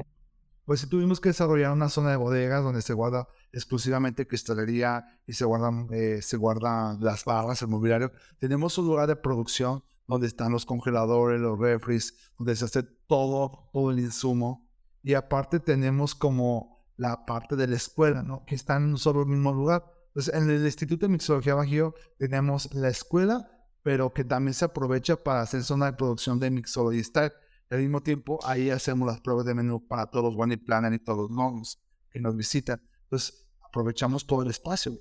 pues 0.64 0.80
sí 0.80 0.86
tuvimos 0.86 1.20
que 1.20 1.30
desarrollar 1.30 1.72
una 1.72 1.88
zona 1.88 2.10
de 2.10 2.16
bodegas 2.16 2.62
donde 2.62 2.82
se 2.82 2.92
guarda 2.92 3.26
exclusivamente 3.52 4.26
cristalería 4.26 5.04
y 5.26 5.32
se 5.32 5.44
guardan, 5.44 5.88
eh, 5.90 6.20
se 6.22 6.36
guardan 6.36 7.00
las 7.00 7.24
barras, 7.24 7.62
el 7.62 7.68
mobiliario. 7.68 8.12
Tenemos 8.38 8.78
un 8.78 8.86
lugar 8.86 9.08
de 9.08 9.16
producción 9.16 9.82
donde 10.06 10.26
están 10.26 10.52
los 10.52 10.66
congeladores, 10.66 11.40
los 11.40 11.58
refris, 11.58 12.14
donde 12.38 12.56
se 12.56 12.64
hace 12.64 12.82
todo, 12.82 13.70
todo 13.72 13.90
el 13.90 13.98
insumo. 13.98 14.68
Y 15.02 15.14
aparte 15.14 15.58
tenemos 15.58 16.14
como 16.14 16.86
la 16.96 17.24
parte 17.24 17.56
de 17.56 17.66
la 17.66 17.76
escuela, 17.76 18.22
¿no? 18.22 18.44
Que 18.46 18.54
está 18.54 18.76
en 18.76 18.96
solo 18.96 19.24
mismo 19.26 19.52
lugar. 19.52 19.84
Entonces, 20.08 20.34
en 20.34 20.50
el 20.50 20.64
Instituto 20.64 21.06
de 21.06 21.12
Mixología 21.12 21.54
Bajío 21.54 21.94
tenemos 22.18 22.72
la 22.74 22.88
escuela, 22.88 23.50
pero 23.82 24.12
que 24.12 24.24
también 24.24 24.54
se 24.54 24.64
aprovecha 24.64 25.16
para 25.16 25.40
hacer 25.40 25.64
zona 25.64 25.86
de 25.86 25.92
producción 25.94 26.38
de 26.38 26.50
Mixology 26.50 27.02
Style. 27.02 27.32
Al 27.72 27.78
mismo 27.78 28.02
tiempo, 28.02 28.38
ahí 28.44 28.68
hacemos 28.68 29.08
las 29.08 29.22
pruebas 29.22 29.46
de 29.46 29.54
menú 29.54 29.88
para 29.88 30.04
todos 30.04 30.26
los 30.26 30.38
One 30.38 30.58
Planner 30.58 30.92
y 30.92 30.98
todos 30.98 31.20
los 31.20 31.30
nonos 31.30 31.82
que 32.10 32.20
nos 32.20 32.36
visitan. 32.36 32.86
Entonces, 33.04 33.48
aprovechamos 33.66 34.26
todo 34.26 34.42
el 34.42 34.50
espacio, 34.50 34.98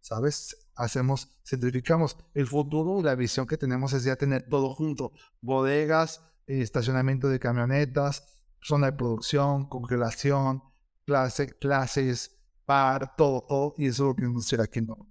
¿sabes? 0.00 0.68
Hacemos, 0.74 1.40
simplificamos. 1.44 2.18
El 2.34 2.46
futuro, 2.46 3.02
la 3.02 3.14
visión 3.14 3.46
que 3.46 3.56
tenemos 3.56 3.94
es 3.94 4.04
ya 4.04 4.16
tener 4.16 4.46
todo 4.50 4.74
junto. 4.74 5.12
Bodegas, 5.40 6.20
estacionamiento 6.46 7.26
de 7.30 7.38
camionetas, 7.38 8.44
zona 8.60 8.90
de 8.90 8.98
producción, 8.98 9.66
congelación, 9.70 10.62
clase, 11.06 11.56
clases, 11.58 12.38
bar, 12.66 13.16
todo, 13.16 13.46
todo. 13.48 13.74
Y 13.78 13.86
eso 13.86 14.02
es 14.02 14.08
lo 14.08 14.14
que 14.14 14.22
nos 14.24 14.44
hacer 14.44 14.60
aquí. 14.60 14.82
¿no? 14.82 15.08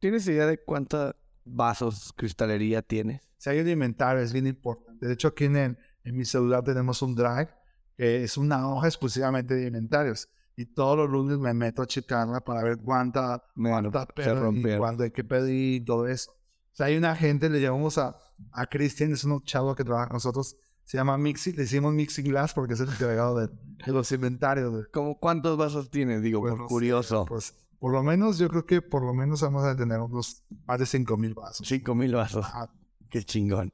¿Tienes 0.00 0.28
idea 0.28 0.44
de 0.44 0.62
cuántos 0.62 1.14
vasos 1.46 2.12
cristalería 2.14 2.82
tienes? 2.82 3.22
Si 3.38 3.48
hay 3.48 3.60
un 3.60 3.68
inventario, 3.70 4.22
es 4.22 4.34
bien 4.34 4.46
importante. 4.46 4.85
De 5.00 5.12
hecho, 5.12 5.28
aquí 5.28 5.44
en, 5.44 5.56
en 5.56 6.16
mi 6.16 6.24
celular 6.24 6.62
tenemos 6.64 7.02
un 7.02 7.14
drive 7.14 7.48
que 7.96 8.24
es 8.24 8.36
una 8.36 8.68
hoja 8.68 8.88
exclusivamente 8.88 9.54
de 9.54 9.66
inventarios. 9.68 10.28
Y 10.58 10.66
todos 10.66 10.96
los 10.96 11.10
lunes 11.10 11.38
me 11.38 11.52
meto 11.54 11.82
a 11.82 11.86
checarla 11.86 12.40
para 12.40 12.62
ver 12.62 12.78
cuánta, 12.78 13.42
cuánta 13.72 14.04
rompieron. 14.40 14.78
cuándo 14.80 15.04
hay 15.04 15.10
que 15.10 15.24
pedir, 15.24 15.84
todo 15.84 16.06
eso. 16.06 16.30
O 16.32 16.76
sea, 16.76 16.86
hay 16.86 16.96
una 16.96 17.14
gente, 17.16 17.48
le 17.50 17.60
llamamos 17.60 17.98
a, 17.98 18.16
a 18.52 18.66
Cristian, 18.66 19.12
es 19.12 19.24
un 19.24 19.42
chavo 19.42 19.74
que 19.74 19.84
trabaja 19.84 20.08
con 20.08 20.16
nosotros, 20.16 20.56
se 20.84 20.96
llama 20.98 21.18
Mixi, 21.18 21.52
le 21.52 21.62
decimos 21.62 21.92
Mixi 21.92 22.22
Glass 22.22 22.54
porque 22.54 22.74
es 22.74 22.80
el 22.80 22.88
encargado 22.88 23.38
de, 23.38 23.48
de 23.48 23.92
los 23.92 24.10
inventarios. 24.12 24.72
de- 24.74 24.86
¿Cómo 24.90 25.18
cuántos 25.18 25.56
vasos 25.58 25.90
tienes? 25.90 26.22
Digo, 26.22 26.40
pues, 26.40 26.52
por 26.54 26.62
sé, 26.62 26.68
curioso. 26.68 27.24
Pues, 27.26 27.54
por 27.78 27.92
lo 27.92 28.02
menos, 28.02 28.38
yo 28.38 28.48
creo 28.48 28.64
que 28.64 28.80
por 28.82 29.02
lo 29.04 29.12
menos 29.12 29.42
vamos 29.42 29.64
a 29.64 29.76
tener 29.76 29.98
unos 30.00 30.42
más 30.66 30.78
de 30.78 30.86
5 30.86 31.16
mil 31.18 31.34
vasos. 31.34 31.66
Cinco 31.68 31.94
mil 31.94 32.14
vasos. 32.14 32.44
Ajá. 32.46 32.70
Qué 33.10 33.22
chingón. 33.22 33.72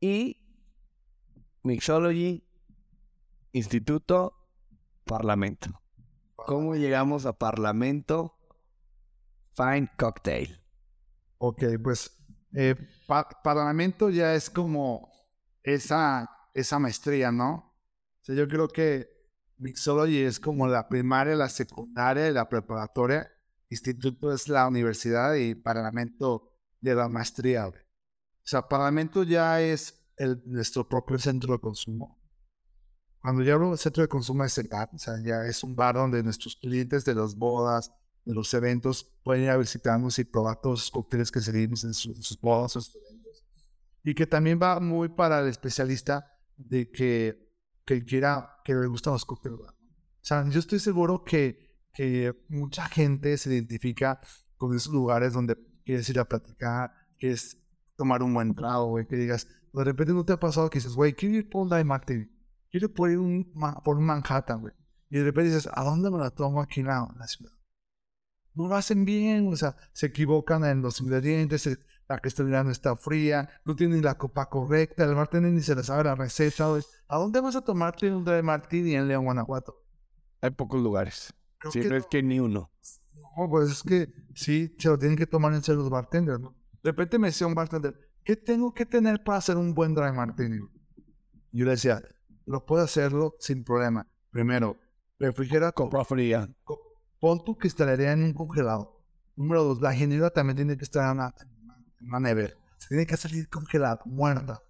Y 0.00 0.36
Mixology, 1.62 2.44
Instituto, 3.52 4.34
Parlamento. 5.04 5.82
¿Cómo 6.36 6.74
llegamos 6.76 7.26
a 7.26 7.32
Parlamento? 7.32 8.34
Fine 9.54 9.90
Cocktail. 9.98 10.60
Ok, 11.38 11.64
pues 11.82 12.16
eh, 12.54 12.74
pa- 13.06 13.28
Parlamento 13.42 14.10
ya 14.10 14.34
es 14.34 14.48
como 14.50 15.10
esa, 15.62 16.28
esa 16.54 16.78
maestría, 16.78 17.32
¿no? 17.32 17.54
O 17.54 18.24
sea, 18.24 18.34
yo 18.34 18.46
creo 18.48 18.68
que 18.68 19.08
Mixology 19.56 20.18
es 20.22 20.38
como 20.38 20.68
la 20.68 20.88
primaria, 20.88 21.34
la 21.34 21.48
secundaria 21.48 22.30
la 22.30 22.48
preparatoria. 22.48 23.28
Instituto 23.70 24.32
es 24.32 24.48
la 24.48 24.66
universidad 24.68 25.34
y 25.34 25.54
Parlamento 25.54 26.52
de 26.80 26.94
la 26.94 27.08
maestría. 27.08 27.70
Sea, 28.48 28.66
Parlamento 28.66 29.24
ya 29.24 29.60
es 29.60 30.08
el, 30.16 30.40
nuestro 30.46 30.88
propio 30.88 31.18
centro 31.18 31.52
de 31.52 31.58
consumo. 31.58 32.18
Cuando 33.20 33.42
yo 33.42 33.52
hablo 33.52 33.72
de 33.72 33.76
centro 33.76 34.00
de 34.02 34.08
consumo 34.08 34.42
es 34.42 34.56
el 34.56 34.68
bar, 34.68 34.88
o 34.90 34.98
sea, 34.98 35.22
ya 35.22 35.44
es 35.44 35.62
un 35.62 35.76
bar 35.76 35.96
donde 35.96 36.22
nuestros 36.22 36.56
clientes 36.56 37.04
de 37.04 37.14
las 37.14 37.36
bodas, 37.36 37.92
de 38.24 38.32
los 38.32 38.54
eventos, 38.54 39.12
pueden 39.22 39.44
ir 39.44 39.50
a 39.50 39.58
visitarnos 39.58 40.18
y 40.18 40.24
probar 40.24 40.62
todos 40.62 40.80
los 40.80 40.90
cócteles 40.90 41.30
que 41.30 41.42
servimos 41.42 41.84
en 41.84 41.92
sus, 41.92 42.26
sus 42.26 42.40
bodas 42.40 42.72
sus 42.72 42.96
eventos. 42.96 43.44
Y 44.02 44.14
que 44.14 44.26
también 44.26 44.58
va 44.58 44.80
muy 44.80 45.10
para 45.10 45.40
el 45.40 45.48
especialista 45.48 46.32
de 46.56 46.90
que, 46.90 47.52
que 47.84 48.02
quiera, 48.02 48.62
que 48.64 48.74
le 48.74 48.86
gustan 48.86 49.12
los 49.12 49.26
cócteles. 49.26 49.60
O 49.60 49.74
sea, 50.22 50.48
yo 50.48 50.58
estoy 50.58 50.78
seguro 50.78 51.22
que, 51.22 51.82
que 51.92 52.46
mucha 52.48 52.88
gente 52.88 53.36
se 53.36 53.52
identifica 53.52 54.22
con 54.56 54.74
esos 54.74 54.94
lugares 54.94 55.34
donde 55.34 55.54
quieres 55.84 56.08
ir 56.08 56.18
a 56.18 56.24
platicar, 56.24 56.94
quieres 57.18 57.58
tomar 57.98 58.22
un 58.22 58.32
buen 58.32 58.54
trago, 58.54 58.86
güey, 58.86 59.06
que 59.06 59.16
digas, 59.16 59.46
de 59.74 59.84
repente 59.84 60.14
no 60.14 60.24
te 60.24 60.32
ha 60.32 60.40
pasado 60.40 60.70
que 60.70 60.78
dices, 60.78 60.94
güey, 60.94 61.12
quiero 61.12 61.34
ir 61.34 61.50
por 61.50 61.62
un 61.62 61.68
Dime 61.68 61.84
Martini, 61.84 62.26
quiero 62.70 62.86
ir 62.86 62.94
por 62.94 63.10
un, 63.10 63.52
por 63.84 63.98
un 63.98 64.04
Manhattan, 64.06 64.60
güey. 64.62 64.72
Y 65.10 65.18
de 65.18 65.24
repente 65.24 65.50
dices, 65.54 65.68
¿a 65.72 65.82
dónde 65.84 66.10
me 66.10 66.18
la 66.18 66.30
tomo 66.30 66.62
aquí 66.62 66.80
en 66.80 66.86
la, 66.86 67.08
ciudad? 67.26 67.52
No 68.54 68.68
lo 68.68 68.76
hacen 68.76 69.04
bien, 69.04 69.52
o 69.52 69.56
sea, 69.56 69.76
se 69.92 70.06
equivocan 70.06 70.64
en 70.64 70.80
los 70.80 71.00
ingredientes, 71.00 71.62
se- 71.62 71.78
la 72.08 72.20
cristalina 72.20 72.64
no 72.64 72.70
está 72.70 72.96
fría, 72.96 73.48
no 73.66 73.76
tienen 73.76 74.02
la 74.02 74.16
copa 74.16 74.48
correcta, 74.48 75.04
el 75.04 75.14
bartender 75.14 75.52
ni 75.52 75.60
se 75.60 75.74
le 75.74 75.82
sabe 75.82 76.04
la 76.04 76.14
receta. 76.14 76.68
güey. 76.68 76.82
¿A 77.08 77.18
dónde 77.18 77.40
vas 77.40 77.56
a 77.56 77.60
tomarte 77.62 78.10
un 78.10 78.24
Dry 78.24 78.42
Martini 78.42 78.94
en 78.94 79.08
León, 79.08 79.24
Guanajuato? 79.26 79.84
Hay 80.40 80.50
pocos 80.50 80.80
lugares. 80.82 81.34
Creo 81.58 81.72
Si 81.72 81.80
que 81.80 81.88
no 81.90 81.96
es 81.96 82.06
que 82.06 82.22
ni 82.22 82.40
uno. 82.40 82.70
no, 83.36 83.48
pues 83.50 83.70
es 83.70 83.82
que 83.82 84.10
sí, 84.34 84.74
se 84.78 84.88
lo 84.88 84.98
tienen 84.98 85.18
que 85.18 85.26
tomar 85.26 85.52
en 85.52 85.62
serio 85.62 85.82
los 85.82 85.90
bartenders, 85.90 86.40
¿no? 86.40 86.54
De 86.82 86.90
repente 86.90 87.18
me 87.18 87.28
decía 87.28 87.46
un 87.46 87.54
bartender, 87.54 87.94
¿qué 88.24 88.36
tengo 88.36 88.72
que 88.72 88.86
tener 88.86 89.22
para 89.24 89.38
hacer 89.38 89.56
un 89.56 89.74
buen 89.74 89.94
dry 89.94 90.12
martini? 90.12 90.58
Yo 91.52 91.64
le 91.64 91.72
decía, 91.72 92.00
lo 92.46 92.64
puedo 92.64 92.82
hacerlo 92.84 93.34
sin 93.40 93.64
problema. 93.64 94.06
Primero, 94.30 94.78
refrigera, 95.18 95.72
co- 95.72 95.84
Compra 95.84 96.04
fría. 96.04 96.48
pon 97.20 97.42
tu 97.44 97.56
cristalería 97.56 98.12
en 98.12 98.22
un 98.22 98.32
congelado. 98.34 99.02
Número 99.36 99.64
dos, 99.64 99.80
la 99.80 99.92
ginebra 99.94 100.30
también 100.30 100.56
tiene 100.56 100.76
que 100.76 100.84
estar 100.84 101.04
en 101.10 101.18
una, 101.18 101.34
en 102.00 102.08
una 102.08 102.20
nevera. 102.20 102.54
Se 102.78 102.88
tiene 102.88 103.06
que 103.06 103.16
salir 103.16 103.48
congelada, 103.48 104.00
muerta. 104.04 104.62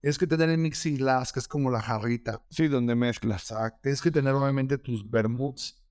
Tienes 0.00 0.18
que 0.18 0.26
tener 0.26 0.50
el 0.50 0.58
mixing 0.58 0.96
glass, 0.98 1.32
que 1.32 1.40
es 1.40 1.48
como 1.48 1.70
la 1.70 1.80
jarrita. 1.80 2.42
Sí, 2.50 2.68
donde 2.68 2.94
mezclas. 2.94 3.50
Exacto. 3.50 3.78
Tienes 3.82 4.02
que 4.02 4.10
tener 4.10 4.34
obviamente 4.34 4.76
tus 4.76 5.08
vermuts 5.08 5.82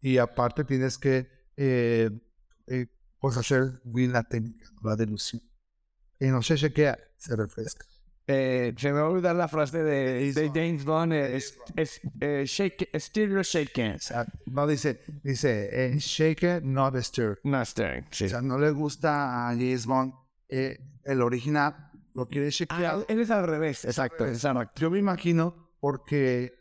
y 0.00 0.18
aparte 0.18 0.64
tienes 0.64 0.98
que 0.98 1.28
eh, 1.56 2.10
eh, 2.66 2.86
pues 3.24 3.38
hacer 3.38 3.80
bien 3.84 4.12
la 4.12 4.22
técnica, 4.22 4.66
la 4.82 4.96
delusión. 4.96 5.40
Y 6.20 6.26
no 6.26 6.42
se 6.42 6.56
chequea, 6.56 6.98
se 7.16 7.34
refresca. 7.34 7.86
Eh, 8.26 8.74
se 8.76 8.92
me 8.92 9.00
va 9.00 9.06
a 9.06 9.08
olvidar 9.08 9.34
la 9.34 9.48
frase 9.48 9.82
de, 9.82 10.30
de 10.30 10.48
James 10.48 10.84
Bond. 10.84 11.14
eh, 11.14 11.34
Es, 11.34 11.58
es, 11.74 12.02
eh, 12.20 12.44
shake, 12.44 12.90
stereo 13.00 13.42
shaken. 13.42 13.92
Exacto. 13.92 14.38
No 14.44 14.66
dice, 14.66 15.00
dice, 15.22 15.70
eh, 15.72 15.98
shake 15.98 16.42
it, 16.58 16.64
not 16.64 16.94
stir. 16.98 17.40
No 17.44 17.64
stirring, 17.64 18.04
sí. 18.10 18.26
O 18.26 18.28
sea, 18.28 18.42
no 18.42 18.58
le 18.58 18.70
gusta 18.72 19.48
a 19.48 19.52
James 19.54 19.86
Bond 19.86 20.12
eh, 20.50 20.76
el 21.04 21.22
original, 21.22 21.92
lo 22.12 22.28
quiere 22.28 22.50
shakear. 22.50 22.84
Ah, 22.84 23.04
él 23.08 23.20
es 23.20 23.30
al 23.30 23.46
revés. 23.46 23.86
Exacto, 23.86 24.26
exacto. 24.26 24.78
Yo 24.78 24.90
me 24.90 24.98
imagino 24.98 25.72
porque, 25.80 26.52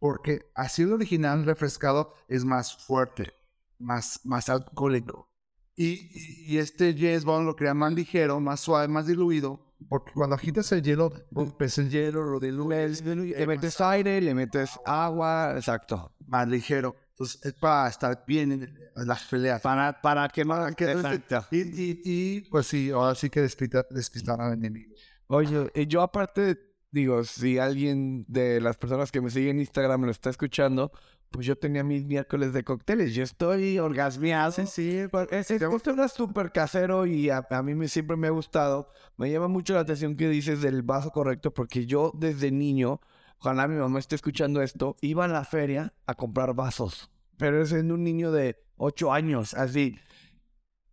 porque 0.00 0.50
así 0.56 0.82
el 0.82 0.92
original 0.92 1.44
refrescado 1.44 2.14
es 2.26 2.44
más 2.44 2.76
fuerte, 2.84 3.32
más, 3.78 4.18
más 4.24 4.48
alcohólico. 4.48 5.30
Y, 5.76 6.08
y- 6.54 6.58
este 6.58 6.94
James 6.96 7.24
Bond 7.24 7.46
lo 7.46 7.56
crea 7.56 7.74
más 7.74 7.92
ligero, 7.92 8.38
más 8.40 8.60
suave, 8.60 8.86
más 8.88 9.06
diluido, 9.06 9.60
porque 9.88 10.12
cuando 10.14 10.36
agitas 10.36 10.70
el 10.72 10.82
hielo, 10.82 11.12
rompes 11.32 11.78
el 11.78 11.90
hielo, 11.90 12.22
lo 12.24 12.38
diluyes, 12.40 13.04
Le 13.04 13.46
metes 13.46 13.80
aire, 13.80 14.20
le 14.20 14.34
metes 14.34 14.70
agua, 14.84 15.54
exacto. 15.56 16.14
más 16.26 16.48
ligero. 16.48 16.94
Entonces 17.10 17.44
es 17.44 17.52
para 17.54 17.88
estar 17.88 18.24
bien 18.26 18.52
en, 18.52 18.74
las 19.06 19.24
peleas. 19.24 19.60
Para, 19.60 20.00
para 20.00 20.28
que 20.28 20.44
no... 20.44 20.66
que- 20.76 20.90
Exacto. 20.92 21.44
Y, 21.52 21.58
y, 21.60 22.00
y, 22.04 22.40
pues 22.50 22.66
sí, 22.66 22.90
ahora 22.90 23.14
sí 23.14 23.30
que 23.30 23.40
despista- 23.42 23.86
despistar 23.90 24.40
al 24.40 24.52
enemigo. 24.54 24.94
Oye, 25.28 25.70
y 25.74 25.86
yo 25.86 26.02
aparte, 26.02 26.58
digo, 26.90 27.22
si 27.24 27.58
alguien 27.58 28.24
de 28.28 28.60
las 28.60 28.76
personas 28.76 29.10
que 29.12 29.20
me 29.20 29.30
siguen 29.30 29.56
en 29.56 29.60
Instagram 29.60 30.02
lo 30.04 30.10
está 30.10 30.30
escuchando, 30.30 30.90
pues 31.34 31.46
yo 31.48 31.56
tenía 31.56 31.82
mis 31.82 32.04
miércoles 32.04 32.52
de 32.52 32.62
cócteles. 32.62 33.12
Yo 33.12 33.24
estoy 33.24 33.80
orgasmeado. 33.80 34.52
Sí, 34.52 34.66
sí. 34.66 34.98
Es, 35.32 35.50
es 35.50 35.64
cóctel 35.64 35.96
súper 36.08 36.52
casero 36.52 37.06
y 37.06 37.28
a, 37.28 37.44
a 37.50 37.62
mí 37.64 37.74
me, 37.74 37.88
siempre 37.88 38.16
me 38.16 38.28
ha 38.28 38.30
gustado. 38.30 38.88
Me 39.16 39.32
llama 39.32 39.48
mucho 39.48 39.74
la 39.74 39.80
atención 39.80 40.16
que 40.16 40.28
dices 40.28 40.62
del 40.62 40.82
vaso 40.82 41.10
correcto 41.10 41.52
porque 41.52 41.86
yo 41.86 42.12
desde 42.14 42.52
niño, 42.52 43.00
ojalá 43.40 43.66
mi 43.66 43.74
mamá 43.74 43.98
esté 43.98 44.14
escuchando 44.14 44.62
esto, 44.62 44.94
iba 45.00 45.24
a 45.24 45.28
la 45.28 45.44
feria 45.44 45.92
a 46.06 46.14
comprar 46.14 46.54
vasos. 46.54 47.10
Pero 47.36 47.60
es 47.60 47.72
en 47.72 47.90
un 47.90 48.04
niño 48.04 48.30
de 48.30 48.62
8 48.76 49.12
años, 49.12 49.54
así. 49.54 49.98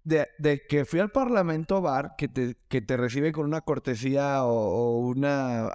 De, 0.04 0.28
de 0.40 0.66
que 0.68 0.84
fui 0.84 1.00
al 1.00 1.12
Parlamento 1.12 1.80
Bar, 1.80 2.16
que 2.18 2.28
te, 2.28 2.58
que 2.68 2.82
te 2.82 2.98
recibe 2.98 3.32
con 3.32 3.46
una 3.46 3.62
cortesía 3.62 4.44
o, 4.46 4.50
o 4.52 4.98
una... 5.00 5.70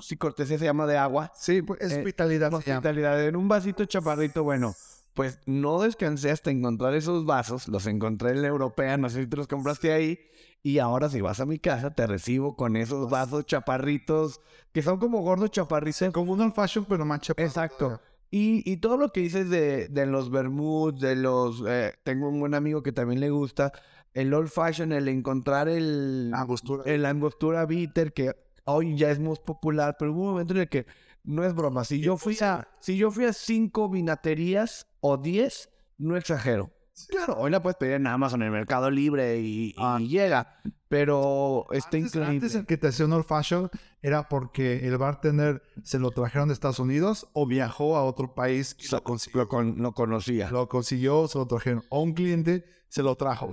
sí, 0.00 0.16
cortesía 0.16 0.58
se 0.58 0.64
llama 0.64 0.86
de 0.86 0.96
agua. 0.96 1.30
Sí, 1.34 1.60
pues 1.60 1.80
es 1.82 1.92
Eh, 1.92 1.98
hospitalidad. 1.98 2.52
Hospitalidad 2.54 3.22
en 3.22 3.36
un 3.36 3.46
vasito 3.46 3.84
chaparrito, 3.84 4.42
bueno, 4.42 4.74
pues 5.12 5.40
no 5.44 5.80
descansé 5.82 6.30
hasta 6.30 6.50
encontrar 6.50 6.94
esos 6.94 7.26
vasos, 7.26 7.68
los 7.68 7.86
encontré 7.86 8.30
en 8.30 8.40
la 8.40 8.48
europea, 8.48 8.96
no 8.96 9.10
sé 9.10 9.22
si 9.22 9.26
te 9.26 9.36
los 9.36 9.48
compraste 9.48 9.92
ahí, 9.92 10.18
y 10.62 10.78
ahora 10.78 11.10
si 11.10 11.20
vas 11.20 11.40
a 11.40 11.44
mi 11.44 11.58
casa 11.58 11.92
te 11.92 12.06
recibo 12.06 12.56
con 12.56 12.76
esos 12.76 13.10
vasos 13.10 13.44
chaparritos, 13.44 14.40
que 14.72 14.80
son 14.80 14.98
como 14.98 15.20
gordos 15.20 15.50
chaparritos. 15.50 16.10
Como 16.12 16.32
un 16.32 16.40
old 16.40 16.54
fashion, 16.54 16.86
pero 16.88 17.04
más 17.04 17.20
chaparro. 17.20 17.46
Exacto. 17.46 18.00
Y, 18.30 18.70
y 18.70 18.76
todo 18.78 18.96
lo 18.98 19.08
que 19.10 19.20
dices 19.20 19.48
de, 19.48 19.88
de 19.88 20.06
los 20.06 20.30
vermouths, 20.30 21.00
de 21.00 21.16
los... 21.16 21.64
eh, 21.66 21.94
tengo 22.04 22.28
un 22.28 22.40
buen 22.40 22.54
amigo 22.54 22.82
que 22.82 22.92
también 22.92 23.20
le 23.20 23.30
gusta, 23.30 23.72
el 24.12 24.34
old 24.34 24.48
fashion, 24.48 24.92
el 24.92 25.08
encontrar 25.08 25.68
el... 25.68 26.30
Angostura. 26.34 26.82
El 26.84 27.06
angostura 27.06 27.64
bitter, 27.64 28.12
que 28.12 28.34
hoy 28.64 28.96
ya 28.96 29.10
es 29.10 29.18
muy 29.18 29.36
popular, 29.44 29.96
pero 29.98 30.12
hubo 30.12 30.22
un 30.24 30.30
momento 30.32 30.52
en 30.52 30.60
el 30.60 30.68
que 30.68 30.86
no 31.24 31.44
es 31.44 31.54
broma. 31.54 31.84
Si 31.84 32.00
yo 32.00 32.16
fui 32.16 32.36
a, 32.40 32.68
si 32.80 32.96
yo 32.96 33.10
fui 33.10 33.24
a 33.24 33.32
cinco 33.32 33.88
vinaterías 33.88 34.86
o 35.00 35.16
diez, 35.16 35.70
no 35.96 36.16
exagero. 36.16 36.70
Claro, 37.06 37.36
hoy 37.38 37.50
la 37.50 37.62
puedes 37.62 37.76
pedir 37.76 37.94
en 37.94 38.06
Amazon, 38.06 38.42
en 38.42 38.46
el 38.46 38.52
Mercado 38.52 38.90
Libre 38.90 39.38
y, 39.38 39.68
y 39.70 39.74
Ah. 39.78 39.98
llega. 40.00 40.56
Pero 40.88 41.66
está 41.70 41.96
Antes, 41.98 42.14
increíble. 42.14 42.30
antes 42.36 42.54
el 42.54 42.64
que 42.66 42.76
te 42.78 42.88
hacía 42.88 43.04
un 43.06 43.12
old 43.12 43.26
fashion 43.26 43.70
era 44.00 44.28
porque 44.28 44.88
el 44.88 44.96
bartender 44.96 45.62
se 45.82 45.98
lo 45.98 46.10
trajeron 46.10 46.48
de 46.48 46.54
Estados 46.54 46.78
Unidos 46.78 47.28
o 47.34 47.46
viajó 47.46 47.96
a 47.96 48.04
otro 48.04 48.34
país 48.34 48.74
y 48.80 48.90
lo 48.90 49.02
consiguió. 49.04 49.42
lo, 49.42 49.48
con- 49.48 49.82
lo 49.82 49.92
conocía. 49.92 50.50
Lo 50.50 50.66
consiguió, 50.68 51.28
se 51.28 51.36
lo 51.38 51.46
trajeron. 51.46 51.84
O 51.90 52.00
un 52.02 52.14
cliente 52.14 52.64
se 52.88 53.02
lo 53.02 53.16
trajo. 53.16 53.50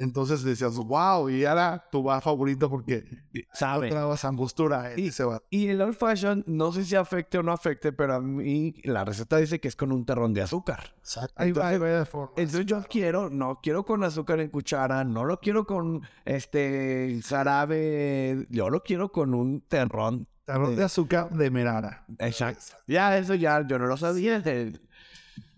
Entonces 0.00 0.44
decías, 0.44 0.76
wow, 0.76 1.28
y 1.28 1.42
era 1.42 1.84
tu 1.90 2.04
bar 2.04 2.22
favorito 2.22 2.70
porque 2.70 3.04
Sabe. 3.52 3.88
encontrabas 3.88 4.24
angostura 4.24 4.92
en 4.92 4.98
Y- 5.00 5.08
ese 5.08 5.24
bar. 5.24 5.42
Y 5.50 5.66
el 5.68 5.80
old 5.80 5.96
fashion, 5.96 6.44
no 6.46 6.70
sé 6.72 6.84
si 6.84 6.94
afecte 6.94 7.36
o 7.38 7.42
no 7.42 7.50
afecte, 7.52 7.92
pero 7.92 8.14
a 8.14 8.20
mí 8.20 8.74
la 8.84 9.04
receta 9.04 9.36
dice 9.38 9.60
que 9.60 9.66
es 9.68 9.74
con 9.76 9.90
un 9.90 10.06
terrón 10.06 10.32
de 10.34 10.42
azúcar. 10.42 10.94
Hay, 11.36 11.48
Entonces- 11.48 11.72
hay 11.72 11.78
varias 11.78 12.08
formas. 12.08 12.30
Entonces 12.36 12.66
yo 12.66 12.82
quiero, 12.88 13.28
no 13.28 13.58
quiero 13.60 13.84
con 13.84 14.04
azúcar 14.04 14.38
en 14.40 14.50
cuchara, 14.50 15.02
no 15.04 15.24
lo 15.24 15.40
quiero 15.40 15.66
con 15.66 16.02
este 16.24 17.20
jarabe, 17.26 18.46
yo 18.50 18.70
lo 18.70 18.82
quiero 18.82 19.10
con 19.10 19.34
un 19.34 19.60
terrón. 19.62 20.28
Terrón 20.44 20.76
de 20.76 20.84
azúcar 20.84 21.30
de 21.30 21.50
merara. 21.50 22.06
Exacto. 22.20 22.76
Ya 22.86 23.18
eso 23.18 23.34
ya 23.34 23.66
yo 23.66 23.78
no 23.78 23.86
lo 23.86 23.96
sabía. 23.96 24.42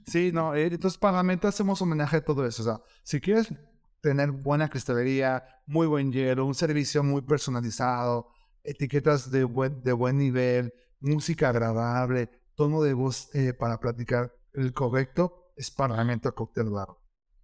Sí, 0.06 0.32
no, 0.32 0.54
eh, 0.56 0.66
entonces 0.66 0.98
para 0.98 1.18
la 1.18 1.22
meta 1.22 1.48
hacemos 1.48 1.80
homenaje 1.82 2.16
a 2.16 2.24
todo 2.24 2.44
eso. 2.44 2.62
O 2.62 2.64
sea, 2.64 2.80
si 3.04 3.20
quieres 3.20 3.52
tener 4.00 4.30
buena 4.30 4.68
cristalería, 4.68 5.44
muy 5.66 5.86
buen 5.86 6.12
hielo, 6.12 6.46
un 6.46 6.54
servicio 6.54 7.02
muy 7.02 7.22
personalizado, 7.22 8.28
etiquetas 8.64 9.30
de 9.30 9.44
buen, 9.44 9.82
de 9.82 9.92
buen 9.92 10.18
nivel, 10.18 10.72
música 11.00 11.48
agradable, 11.50 12.30
tono 12.54 12.82
de 12.82 12.94
voz 12.94 13.34
eh, 13.34 13.52
para 13.54 13.78
platicar 13.78 14.34
el 14.52 14.72
correcto, 14.72 15.52
es 15.56 15.70
Parlamento 15.70 16.34
Cocktail 16.34 16.70
Bar. 16.70 16.88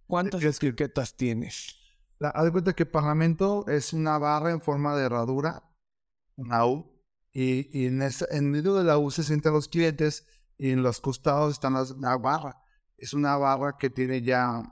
¿Cuántas 0.07 0.43
etiquetas 0.43 1.15
tienes? 1.15 1.75
La, 2.19 2.29
haz 2.29 2.45
de 2.45 2.51
cuenta 2.51 2.73
que 2.73 2.85
Parlamento 2.85 3.65
es 3.67 3.93
una 3.93 4.17
barra 4.17 4.51
en 4.51 4.61
forma 4.61 4.95
de 4.95 5.05
herradura, 5.05 5.63
una 6.35 6.65
U, 6.65 6.93
y, 7.31 7.69
y 7.77 7.87
en, 7.87 8.01
esa- 8.01 8.25
en 8.31 8.49
medio 8.49 8.73
de 8.75 8.83
la 8.83 8.97
U 8.97 9.11
se 9.11 9.23
sientan 9.23 9.53
los 9.53 9.67
clientes 9.67 10.25
y 10.57 10.71
en 10.71 10.81
los 10.81 10.99
costados 11.01 11.53
están 11.53 11.73
las, 11.73 11.91
la 11.97 12.17
barra. 12.17 12.59
Es 12.97 13.13
una 13.13 13.37
barra 13.37 13.77
que 13.77 13.91
tiene 13.91 14.23
ya, 14.23 14.63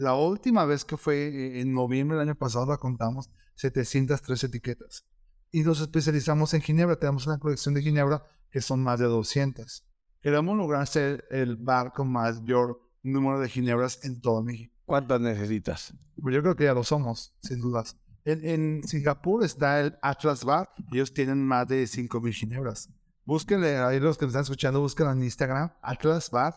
la 0.00 0.14
última 0.14 0.64
vez 0.64 0.84
que 0.86 0.96
fue 0.96 1.28
eh, 1.28 1.60
en 1.60 1.74
noviembre 1.74 2.16
del 2.16 2.28
año 2.28 2.34
pasado 2.34 2.66
la 2.66 2.78
contamos, 2.78 3.28
703 3.56 4.44
etiquetas. 4.44 5.04
Y 5.50 5.60
nos 5.62 5.80
especializamos 5.80 6.54
en 6.54 6.62
Ginebra, 6.62 6.98
tenemos 6.98 7.26
una 7.26 7.38
colección 7.38 7.74
de 7.74 7.82
Ginebra 7.82 8.24
que 8.50 8.62
son 8.62 8.82
más 8.82 8.98
de 8.98 9.04
200. 9.04 9.86
Queremos 10.22 10.56
lograr 10.56 10.86
ser 10.86 11.26
el 11.30 11.56
bar 11.56 11.92
con 11.92 12.10
mayor 12.10 12.80
número 13.02 13.40
de 13.40 13.48
Ginebras 13.50 14.02
en 14.02 14.22
todo 14.22 14.42
México. 14.42 14.74
¿Cuántas 14.86 15.20
necesitas? 15.20 15.92
Pues 16.16 16.34
yo 16.34 16.40
creo 16.40 16.56
que 16.56 16.64
ya 16.64 16.74
lo 16.74 16.82
somos, 16.82 17.34
sin 17.42 17.60
dudas. 17.60 17.98
En, 18.24 18.44
en 18.44 18.82
Singapur 18.84 19.44
está 19.44 19.80
el 19.80 19.98
Atlas 20.00 20.44
Bar. 20.44 20.70
Ellos 20.92 21.12
tienen 21.12 21.44
más 21.44 21.68
de 21.68 21.84
5.000 21.84 22.32
ginebras. 22.32 22.88
Búsquenle, 23.26 23.76
ahí 23.76 24.00
los 24.00 24.16
que 24.16 24.24
nos 24.24 24.30
están 24.30 24.42
escuchando, 24.44 24.80
busquen 24.80 25.08
en 25.08 25.24
Instagram, 25.24 25.72
Atlas 25.82 26.30
Bar. 26.30 26.54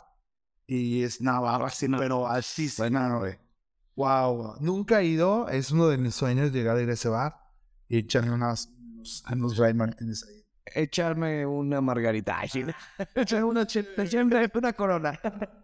Y 0.76 1.04
es 1.04 1.20
una 1.22 1.40
barra 1.40 1.68
así, 1.68 1.88
pero 1.88 2.28
así, 2.28 2.68
Bueno, 2.80 3.20
güey. 3.20 3.38
wow. 3.96 4.56
Nunca 4.60 5.02
he 5.02 5.06
ido, 5.06 5.48
es 5.50 5.70
uno 5.70 5.88
de 5.88 6.00
mis 6.00 6.16
sueños 6.16 6.52
llegar 6.52 6.78
a 6.78 6.82
ir 6.82 6.90
a 6.90 6.94
ese 6.94 7.10
bar 7.10 7.36
y 7.88 8.00
echarme 8.00 8.32
unas, 8.32 8.70
unos, 8.98 9.24
unos 9.32 9.58
Ray 9.58 9.76
Martínez 9.76 10.24
ahí. 10.28 10.44
Echarme 10.66 11.46
una 11.46 11.80
margarita. 11.80 12.40
Sí. 12.50 12.64
Echarme 13.16 13.44
una, 13.46 13.62
echarme 13.98 14.50
una 14.56 14.74
corona. 14.74 15.20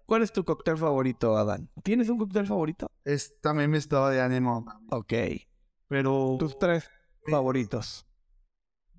¿Cuál 0.06 0.22
es 0.22 0.32
tu 0.32 0.44
cóctel 0.46 0.78
favorito, 0.78 1.36
Adán? 1.38 1.72
¿Tienes 1.84 2.08
un 2.10 2.20
cóctel 2.20 2.46
favorito? 2.46 2.92
Es 3.04 3.40
también 3.42 3.72
mi 3.72 3.78
estado 3.78 4.10
de 4.10 4.22
ánimo. 4.22 4.64
Ok. 4.92 5.14
Pero, 5.88 6.36
Tus 6.38 6.60
tres 6.60 6.88
favoritos. 7.28 8.06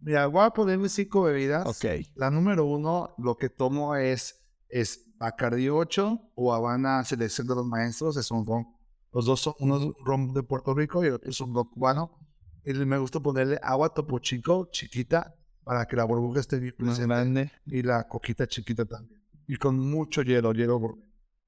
mira, 0.01 0.27
voy 0.27 0.45
a 0.45 0.51
ponerme 0.51 0.89
cinco 0.89 1.23
bebidas. 1.23 1.67
Ok. 1.67 2.05
La 2.17 2.31
número 2.33 2.65
uno, 2.65 3.15
lo 3.19 3.37
que 3.37 3.49
tomo 3.49 3.95
es, 3.95 4.45
es 4.69 5.07
Bacardi 5.21 5.69
8 5.69 6.33
o 6.35 6.55
Habana 6.55 7.05
Selección 7.05 7.47
de 7.47 7.55
los 7.55 7.67
Maestros, 7.67 8.17
es 8.17 8.31
un 8.31 8.47
ron. 8.47 8.67
Los 9.13 9.27
dos 9.27 9.41
son 9.41 9.55
unos 9.61 9.93
ron 10.03 10.33
de 10.33 10.43
Puerto 10.43 10.73
Rico 10.75 11.05
y 11.05 11.09
el 11.09 11.15
otro 11.15 11.29
es 11.31 11.41
un 11.43 11.55
ron 11.55 11.69
cubano. 11.69 12.19
Y 12.65 12.73
me 12.73 12.97
gusta 12.99 13.21
ponerle 13.21 13.61
agua 13.63 13.91
topo 13.93 14.19
chico, 14.19 14.69
chiquita, 14.73 15.35
para 15.63 15.87
que 15.87 15.95
la 15.97 16.05
burbuja 16.05 16.41
esté 16.41 16.59
bien 16.59 16.75
presente. 16.77 17.07
grande. 17.07 17.53
Y 17.67 17.83
la 17.83 18.09
coquita 18.09 18.47
chiquita 18.47 18.87
también. 18.87 19.23
Y 19.47 19.57
con 19.57 19.79
mucho 19.79 20.23
hielo, 20.23 20.53
hielo 20.53 20.79
gourmet. 20.79 21.05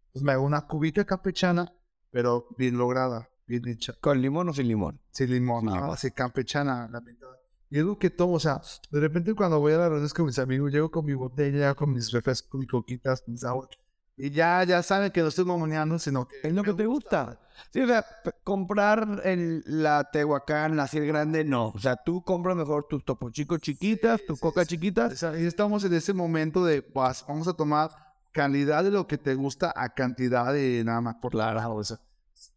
Entonces 0.08 0.22
me 0.22 0.32
hago 0.32 0.44
una 0.44 0.66
cubita 0.66 1.04
campechana, 1.06 1.72
pero 2.10 2.48
bien 2.58 2.76
lograda, 2.76 3.30
bien 3.46 3.66
hecha. 3.68 3.94
¿Con 4.00 4.20
limón 4.20 4.50
o 4.50 4.52
sin 4.52 4.68
limón? 4.68 5.00
Sin 5.10 5.30
limón, 5.30 5.64
No. 5.64 5.74
¿no? 5.76 5.92
así 5.92 6.10
campechana 6.10 6.88
la 6.92 7.00
mitad. 7.00 7.28
Y 7.72 7.78
es 7.78 7.84
lo 7.86 7.98
que 7.98 8.10
tomo, 8.10 8.34
o 8.34 8.38
sea, 8.38 8.60
de 8.90 9.00
repente 9.00 9.32
cuando 9.32 9.58
voy 9.58 9.72
a 9.72 9.78
las 9.78 9.88
reuniones 9.88 10.12
con 10.12 10.26
mis 10.26 10.38
amigos, 10.38 10.70
llego 10.70 10.90
con 10.90 11.06
mi 11.06 11.14
botella, 11.14 11.74
con 11.74 11.90
mis 11.90 12.12
refrescos, 12.12 12.60
mis 12.60 12.68
coquitas, 12.68 13.24
mis 13.26 13.44
aguas. 13.44 13.70
Y 14.14 14.28
ya, 14.28 14.62
ya 14.64 14.82
saben 14.82 15.10
que 15.10 15.22
no 15.22 15.28
estoy 15.28 15.46
mamoneando, 15.46 15.98
sino 15.98 16.28
que... 16.28 16.36
Es 16.42 16.52
lo 16.52 16.64
que 16.64 16.74
te 16.74 16.84
gusta. 16.84 17.40
Sí, 17.72 17.80
o 17.80 17.86
sea, 17.86 18.04
comprar 18.44 19.22
el, 19.24 19.62
la 19.64 20.04
Tehuacán, 20.12 20.76
la 20.76 20.86
Ciel 20.86 21.06
Grande, 21.06 21.44
no. 21.44 21.68
O 21.68 21.78
sea, 21.78 21.96
tú 21.96 22.22
compras 22.22 22.56
mejor 22.56 22.88
tus 22.90 23.06
topo 23.06 23.30
chicos 23.30 23.60
chiquitas, 23.62 24.20
tus 24.26 24.36
sí, 24.36 24.42
coca 24.42 24.60
sí. 24.60 24.66
O 24.66 24.68
chiquitas. 24.68 25.18
sea, 25.18 25.40
y 25.40 25.46
estamos 25.46 25.82
en 25.84 25.94
ese 25.94 26.12
momento 26.12 26.66
de, 26.66 26.82
pues, 26.82 27.24
vamos 27.26 27.48
a 27.48 27.54
tomar 27.54 27.88
calidad 28.32 28.84
de 28.84 28.90
lo 28.90 29.06
que 29.06 29.16
te 29.16 29.34
gusta 29.34 29.72
a 29.74 29.94
cantidad 29.94 30.52
de 30.52 30.84
nada 30.84 31.00
más 31.00 31.14
por 31.22 31.34
la 31.34 31.70
o 31.70 31.82
sea, 31.82 31.96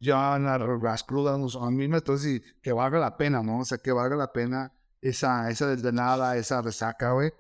ya 0.01 0.38
las 0.38 0.61
las 0.84 1.03
crudas 1.05 1.39
no 1.39 1.47
son 1.47 1.74
mismas, 1.74 2.01
entonces 2.01 2.28
y 2.28 2.61
que 2.61 2.74
valga 2.74 2.99
la 2.99 3.16
pena, 3.16 3.41
¿no? 3.41 3.59
O 3.59 3.66
sea, 3.66 3.78
que 3.78 3.93
valga 3.93 4.18
la 4.18 4.34
pena 4.34 4.74
esa, 5.10 5.49
esa 5.51 5.68
desvelada, 5.68 6.36
esa 6.36 6.62
resaca, 6.62 7.12
güey. 7.12 7.32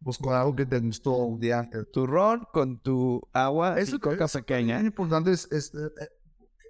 Busco 0.00 0.32
algo 0.32 0.54
que 0.54 0.64
te 0.64 0.78
gustó 0.78 1.16
un 1.16 1.40
día. 1.40 1.68
Tu 1.92 2.06
ron 2.06 2.46
con 2.52 2.80
tu 2.80 3.20
agua 3.32 3.78
Eso 3.80 3.96
y 3.96 3.98
coca 3.98 4.26
eso 4.26 4.38
pequeña. 4.38 4.74
también 4.76 4.86
importante 4.86 5.32
es, 5.32 5.50
es, 5.50 5.74
eh, 5.74 5.78
eh, 6.00 6.08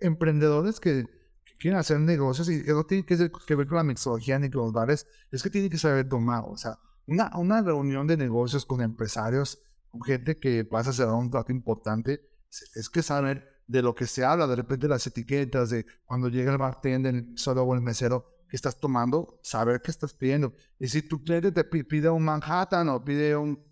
emprendedores 0.00 0.80
que, 0.80 1.04
que 1.44 1.56
quieren 1.58 1.78
hacer 1.78 2.00
negocios 2.00 2.48
y 2.48 2.64
que 2.64 2.72
no 2.72 2.84
tiene 2.84 3.04
que, 3.04 3.30
que 3.46 3.54
ver 3.54 3.66
con 3.66 3.76
la 3.76 3.84
mixología 3.84 4.38
ni 4.38 4.50
con 4.50 4.62
los 4.62 4.72
bares, 4.72 5.06
es 5.30 5.42
que 5.42 5.50
tienen 5.50 5.70
que 5.70 5.76
saber 5.76 6.08
tomar. 6.08 6.44
O 6.46 6.56
sea, 6.56 6.78
una, 7.06 7.30
una 7.36 7.60
reunión 7.60 8.06
de 8.06 8.16
negocios 8.16 8.64
con 8.64 8.80
empresarios, 8.80 9.60
con 9.90 10.02
gente 10.02 10.38
que 10.38 10.62
vas 10.62 10.86
a 10.86 10.90
hacer 10.90 11.08
un 11.08 11.30
trato 11.30 11.52
importante, 11.52 12.22
es, 12.50 12.70
es 12.74 12.88
que 12.88 13.02
saber 13.02 13.46
de 13.66 13.82
lo 13.82 13.94
que 13.94 14.06
se 14.06 14.24
habla, 14.24 14.46
de 14.46 14.56
repente 14.56 14.88
las 14.88 15.06
etiquetas, 15.06 15.68
de 15.68 15.84
cuando 16.06 16.30
llega 16.30 16.50
el 16.50 16.56
bartender, 16.56 17.26
solo 17.34 17.64
o 17.64 17.74
el 17.74 17.82
mesero, 17.82 18.37
que 18.48 18.56
estás 18.56 18.78
tomando, 18.80 19.38
saber 19.42 19.80
qué 19.82 19.90
estás 19.90 20.14
pidiendo. 20.14 20.52
Y 20.78 20.88
si 20.88 21.02
tu 21.02 21.22
cliente 21.22 21.52
te 21.52 21.64
pi- 21.64 21.82
pide 21.84 22.08
un 22.08 22.24
Manhattan 22.24 22.88
o 22.88 23.04
pide 23.04 23.36
un 23.36 23.62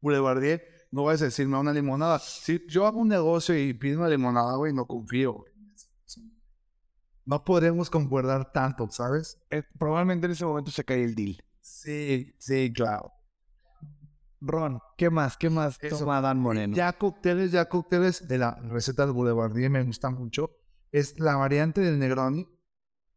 Boulevardier, 0.00 0.62
no 0.90 1.04
vas 1.04 1.20
a 1.22 1.26
decirme 1.26 1.58
una 1.58 1.72
limonada. 1.72 2.18
Si 2.18 2.62
yo 2.68 2.86
hago 2.86 3.00
un 3.00 3.08
negocio 3.08 3.58
y 3.58 3.72
pido 3.74 4.00
una 4.00 4.08
limonada, 4.08 4.54
güey, 4.56 4.72
no 4.72 4.86
confío. 4.86 5.32
güey. 5.34 5.52
No 7.26 7.42
podemos 7.42 7.88
concordar 7.90 8.52
tanto, 8.52 8.86
¿sabes? 8.90 9.38
Eh, 9.50 9.62
probablemente 9.78 10.26
en 10.26 10.32
ese 10.32 10.44
momento 10.44 10.70
se 10.70 10.84
cae 10.84 11.02
el 11.02 11.14
deal. 11.14 11.42
Sí, 11.60 12.34
sí, 12.38 12.70
claro. 12.72 13.10
Ron, 14.40 14.78
¿qué 14.98 15.08
más? 15.08 15.38
¿Qué 15.38 15.48
más 15.48 15.78
Eso. 15.80 16.00
toma 16.00 16.18
Adán 16.18 16.38
Moreno? 16.38 16.76
Ya 16.76 16.92
cócteles, 16.92 17.50
ya 17.50 17.66
cócteles 17.68 18.28
de 18.28 18.36
la 18.36 18.54
receta 18.56 19.04
del 19.06 19.14
Boulevardier 19.14 19.70
me 19.70 19.82
gusta 19.82 20.10
mucho. 20.10 20.50
Es 20.92 21.18
la 21.18 21.36
variante 21.36 21.80
del 21.80 21.98
Negroni, 21.98 22.46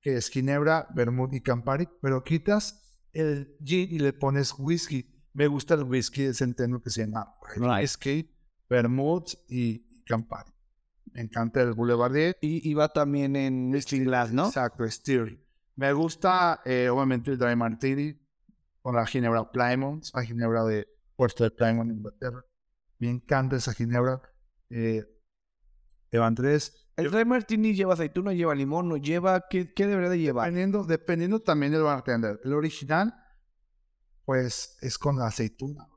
que 0.07 0.15
es 0.15 0.29
Ginebra, 0.29 0.87
Vermouth 0.95 1.33
y 1.33 1.41
Campari, 1.41 1.89
pero 2.01 2.23
quitas 2.23 3.01
el 3.11 3.57
gin 3.61 3.89
y 3.91 3.99
le 3.99 4.13
pones 4.13 4.53
whisky. 4.57 5.05
Me 5.33 5.47
gusta 5.47 5.73
el 5.73 5.83
whisky 5.83 6.23
de 6.23 6.33
centeno 6.33 6.81
que 6.81 6.89
se 6.89 7.05
llama 7.05 7.35
Right. 7.57 7.81
whisky, 7.81 8.33
Vermouth 8.69 9.33
y 9.49 9.85
Campari. 10.05 10.49
Me 11.11 11.19
encanta 11.19 11.61
el 11.61 11.73
Boulevardier. 11.73 12.37
Y, 12.39 12.71
y 12.71 12.73
va 12.73 12.87
también 12.87 13.35
en 13.35 13.69
Mixing 13.69 14.05
Glass, 14.05 14.31
¿no? 14.31 14.47
Exacto, 14.47 14.89
Steer. 14.89 15.45
Me 15.75 15.91
gusta, 15.91 16.61
eh, 16.63 16.87
obviamente, 16.87 17.31
el 17.31 17.37
Dry 17.37 17.57
Martini 17.57 18.17
con 18.81 18.95
la 18.95 19.05
Ginebra 19.05 19.51
Plymouth, 19.51 20.05
la 20.13 20.23
Ginebra 20.23 20.63
de 20.63 20.87
Puerto 21.17 21.43
de 21.43 21.51
Plymouth, 21.51 21.87
Inglaterra. 21.91 22.45
Me 22.99 23.09
encanta 23.09 23.57
esa 23.57 23.73
Ginebra. 23.73 24.21
Eh, 24.69 25.03
Evan 26.11 26.33
3. 26.33 26.86
El 26.97 27.11
Dry 27.11 27.25
Martini 27.25 27.73
lleva 27.75 27.93
aceituna, 27.93 28.33
lleva 28.33 28.55
limón, 28.55 28.89
no 28.89 28.97
lleva... 28.97 29.45
¿Qué, 29.49 29.71
qué 29.73 29.85
debería 29.85 30.09
de 30.09 30.19
llevar? 30.19 30.45
Dependiendo, 30.47 30.83
dependiendo 30.83 31.39
también 31.39 31.71
del 31.71 31.83
bartender. 31.83 32.39
El 32.43 32.53
original, 32.53 33.13
pues, 34.25 34.77
es 34.81 34.97
con 34.97 35.17
la 35.17 35.27
aceituna. 35.27 35.87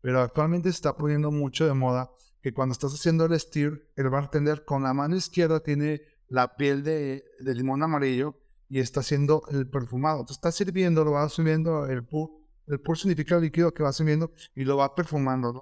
Pero 0.00 0.20
actualmente 0.20 0.68
se 0.70 0.74
está 0.76 0.96
poniendo 0.96 1.30
mucho 1.30 1.64
de 1.64 1.74
moda 1.74 2.10
que 2.42 2.52
cuando 2.52 2.72
estás 2.72 2.92
haciendo 2.92 3.24
el 3.24 3.38
steer, 3.38 3.88
el 3.94 4.10
bartender 4.10 4.64
con 4.64 4.82
la 4.82 4.92
mano 4.92 5.14
izquierda 5.14 5.60
tiene 5.60 6.02
la 6.26 6.56
piel 6.56 6.82
de, 6.82 7.24
de 7.38 7.54
limón 7.54 7.84
amarillo 7.84 8.36
y 8.68 8.80
está 8.80 8.98
haciendo 8.98 9.44
el 9.52 9.70
perfumado. 9.70 10.24
Tú 10.24 10.32
estás 10.32 10.56
sirviendo, 10.56 11.04
lo 11.04 11.12
va 11.12 11.28
subiendo 11.28 11.86
el 11.86 12.04
pur. 12.04 12.30
El 12.66 12.80
pur 12.80 12.98
significa 12.98 13.36
el 13.36 13.42
líquido 13.42 13.72
que 13.72 13.84
va 13.84 13.92
subiendo 13.92 14.32
y 14.56 14.64
lo 14.64 14.76
va 14.76 14.92
perfumando, 14.94 15.52
¿no? 15.52 15.60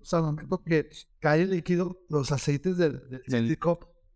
O 0.00 0.04
sea, 0.04 0.18
al 0.20 0.24
momento 0.24 0.62
que 0.64 0.88
cae 1.20 1.42
el 1.42 1.50
líquido, 1.50 2.00
los 2.08 2.32
aceites 2.32 2.76
del, 2.76 3.00
del 3.08 3.22
Del- 3.26 3.58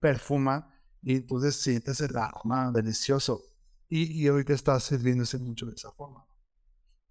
perfuman 0.05 0.67
y 1.01 1.17
entonces 1.17 1.57
sientes 1.57 1.99
el 2.03 2.15
aroma 2.15 2.71
delicioso. 2.71 3.41
Y, 3.89 4.23
y 4.23 4.29
ahorita 4.29 4.53
está 4.53 4.79
sirviéndose 4.79 5.39
mucho 5.39 5.65
de 5.65 5.73
esa 5.73 5.91
forma. 5.93 6.27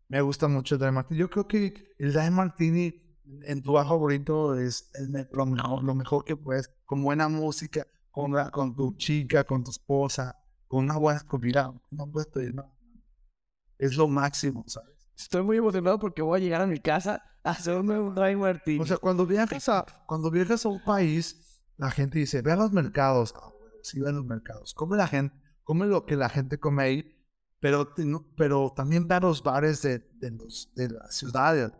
Me 0.09 0.21
gusta 0.21 0.47
mucho 0.47 0.75
el 0.75 0.81
Dry 0.81 0.91
Martini. 0.91 1.19
Yo 1.19 1.27
creo 1.27 1.47
que 1.47 1.95
el 1.97 2.13
Dry 2.13 2.29
Martini 2.29 2.93
en 3.45 3.63
tu 3.63 3.71
bajo 3.71 3.89
favorito 3.89 4.59
es 4.59 4.91
el, 4.93 5.27
lo, 5.31 5.81
lo, 5.81 5.95
mejor 5.95 6.23
que 6.23 6.35
puedes, 6.35 6.69
con 6.85 7.01
buena 7.01 7.27
música, 7.27 7.87
con, 8.11 8.31
con 8.51 8.75
tu 8.75 8.95
chica, 8.95 9.43
con 9.43 9.63
tu 9.63 9.71
esposa, 9.71 10.37
con 10.67 10.83
una 10.83 10.97
buena 10.97 11.21
comida. 11.21 11.73
No 11.89 12.11
puedes 12.11 12.27
pedir 12.27 12.53
nada. 12.53 12.71
Es 13.79 13.97
lo 13.97 14.07
máximo, 14.07 14.65
¿sabes? 14.67 15.09
Estoy 15.17 15.41
muy 15.41 15.57
emocionado 15.57 15.97
porque 15.97 16.21
voy 16.21 16.39
a 16.39 16.43
llegar 16.43 16.61
a 16.61 16.67
mi 16.67 16.79
casa 16.79 17.23
a 17.43 17.51
hacerme 17.51 17.99
un 17.99 18.13
Dry 18.13 18.35
Martini. 18.35 18.79
O 18.79 18.85
sea, 18.85 18.97
cuando 18.97 19.25
viajas 19.25 19.67
a, 19.67 19.83
cuando 20.05 20.29
viajas 20.29 20.63
a 20.63 20.69
un 20.69 20.83
país, 20.83 21.42
la 21.77 21.91
gente 21.91 22.19
dice, 22.19 22.41
ve 22.41 22.51
a 22.51 22.55
los 22.55 22.71
mercados. 22.71 23.33
Ah, 23.35 23.51
sí, 23.81 23.99
ve 23.99 24.09
a 24.09 24.13
los 24.13 24.25
mercados. 24.25 24.73
Come 24.73 24.97
la 24.97 25.07
gente, 25.07 25.35
come 25.63 25.85
lo 25.85 26.05
que 26.05 26.15
la 26.15 26.29
gente 26.29 26.59
come 26.59 26.83
ahí, 26.83 27.25
pero, 27.59 27.93
pero 28.35 28.73
también 28.75 29.07
ve 29.07 29.15
a 29.15 29.19
los 29.19 29.41
bares 29.41 29.81
de, 29.81 29.99
de, 30.19 30.31
los, 30.31 30.71
de 30.75 30.89
la 30.89 31.09
ciudad, 31.09 31.73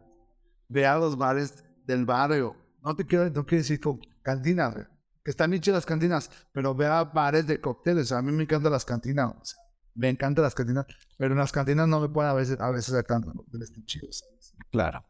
ve 0.70 0.86
a 0.86 0.98
los 0.98 1.18
bares 1.18 1.64
del 1.86 2.06
barrio. 2.06 2.56
No 2.82 2.96
te 2.96 3.06
quiero, 3.06 3.30
no 3.30 3.46
quiero 3.46 3.62
decir 3.62 3.80
con 3.80 4.00
cantinas, 4.22 4.76
que 5.24 5.32
están 5.32 5.52
bien 5.52 5.62
las 5.68 5.86
cantinas, 5.86 6.30
pero 6.52 6.76
ve 6.76 6.86
a 6.86 7.04
bares 7.04 7.48
de 7.48 7.60
cócteles. 7.62 8.12
A 8.12 8.22
mí 8.22 8.32
me 8.32 8.44
encantan 8.44 8.72
las 8.72 8.86
cantinas. 8.86 9.58
me 9.96 10.10
encantan 10.10 10.44
las 10.44 10.56
cantinas, 10.56 10.86
pero 11.18 11.34
en 11.34 11.39
las 11.39 11.52
cantinas 11.52 11.88
no 11.88 12.00
me 12.00 12.10
pueden 12.10 12.32
a 12.32 12.34
veces, 12.34 12.60
a 12.60 12.72
veces 12.72 12.94
cantar 13.04 13.34
cócteles 13.34 13.72
tan 13.72 13.86
chidos. 13.86 14.24
Claro. 14.72 15.06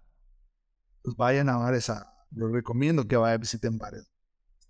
Pues 1.01 1.15
vayan 1.15 1.49
a 1.49 1.57
bares 1.57 1.89
a, 1.89 2.13
les 2.31 2.51
recomiendo 2.51 3.07
que 3.07 3.15
vayan 3.15 3.35
a 3.35 3.41
visiten 3.41 3.77
bares. 3.77 4.12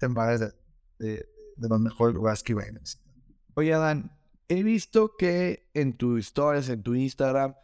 Bares 0.08 0.39
de, 0.39 0.54
de, 0.99 1.30
de 1.58 1.70
los 1.70 1.80
mejores 1.80 2.16
lugares 2.16 2.43
que 2.43 2.56
Oye, 3.56 3.74
Adán, 3.74 4.18
he 4.47 4.64
visto 4.64 5.16
que 5.18 5.70
en 5.74 5.97
tus 5.97 6.28
stories, 6.28 6.70
en 6.70 6.84
tu 6.84 6.95
Instagram, 6.95 7.56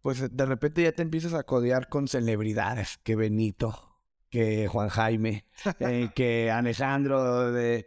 pues 0.00 0.34
de 0.34 0.46
repente 0.46 0.82
ya 0.82 0.92
te 0.92 1.02
empiezas 1.02 1.34
a 1.34 1.44
codear 1.44 1.88
con 1.88 2.08
celebridades, 2.08 2.98
que 3.02 3.16
Benito, 3.16 3.98
que 4.30 4.66
Juan 4.68 4.88
Jaime, 4.88 5.46
eh, 5.80 6.10
que 6.14 6.50
Alejandro, 6.50 7.52
de... 7.52 7.86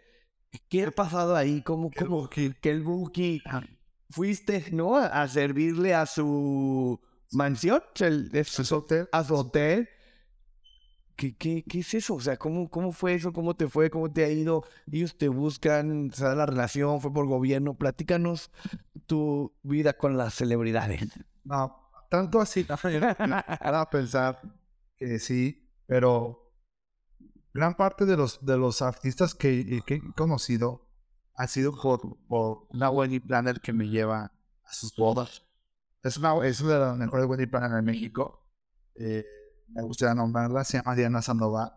¿Qué 0.70 0.86
ha 0.86 0.91
pasado 0.91 1.36
ahí? 1.36 1.62
¿Cómo, 1.62 1.91
cómo, 1.91 2.30
que, 2.30 2.56
el 2.64 2.82
Buki 2.82 3.43
fuiste, 4.10 4.66
¿no? 4.72 4.95
A 4.95 5.28
servirle 5.28 5.93
a 5.93 6.06
su 6.06 6.97
mansión, 7.32 7.84
a 7.93 8.43
su 8.45 8.76
hotel. 8.76 9.10
A 9.12 9.24
su 9.26 9.36
hotel. 9.36 9.89
¿Qué, 11.16 11.36
qué, 11.36 11.63
qué 11.63 11.80
es 11.80 11.93
eso? 11.93 12.16
O 12.16 12.20
sea, 12.20 12.38
¿cómo, 12.38 12.70
¿cómo 12.70 12.91
fue 12.91 13.13
eso? 13.13 13.32
¿Cómo 13.32 13.55
te 13.55 13.68
fue? 13.68 13.89
¿Cómo 13.89 14.11
te 14.11 14.26
ha 14.26 14.30
ido? 14.30 14.63
Ellos 14.91 15.18
te 15.18 15.30
buscan, 15.30 16.11
se 16.11 16.24
da 16.26 16.36
la 16.36 16.45
relación, 16.45 16.99
fue 16.99 17.13
por 17.13 17.26
gobierno. 17.26 17.76
Platícanos 17.76 18.51
tu 19.05 19.53
vida 19.63 19.93
con 19.93 20.18
las 20.18 20.34
celebridades. 20.34 21.07
No, 21.43 21.89
tanto 22.09 22.41
así, 22.41 22.66
a 22.70 23.89
pensar 23.89 24.41
que 24.97 25.20
sí, 25.20 25.70
pero 25.86 26.53
gran 27.53 27.76
parte 27.76 28.05
de 28.05 28.18
los, 28.18 28.45
de 28.45 28.57
los 28.57 28.82
artistas 28.82 29.36
que, 29.36 29.82
que 29.86 29.95
he 29.95 30.13
conocido 30.13 30.89
ha 31.36 31.47
sido 31.47 31.74
por, 31.80 32.18
por 32.28 32.68
una 32.70 32.89
wedding 32.89 33.22
planner 33.22 33.61
que 33.61 33.74
me 33.74 33.88
lleva 33.88 34.32
a 34.63 34.74
sus 34.74 34.95
bodas. 34.95 35.45
Es 36.03 36.18
una, 36.18 36.45
es 36.45 36.61
una 36.61 36.74
de 36.74 36.80
las 36.80 36.97
mejores 36.97 37.26
wedding 37.26 37.49
planners 37.49 37.80
en 37.80 37.86
México. 37.86 38.47
Eh, 38.95 39.26
me 39.68 39.84
gustaría 39.84 40.16
nombrarla, 40.16 40.63
se 40.63 40.78
llama 40.78 40.95
Diana 40.95 41.22
Sandoval. 41.22 41.72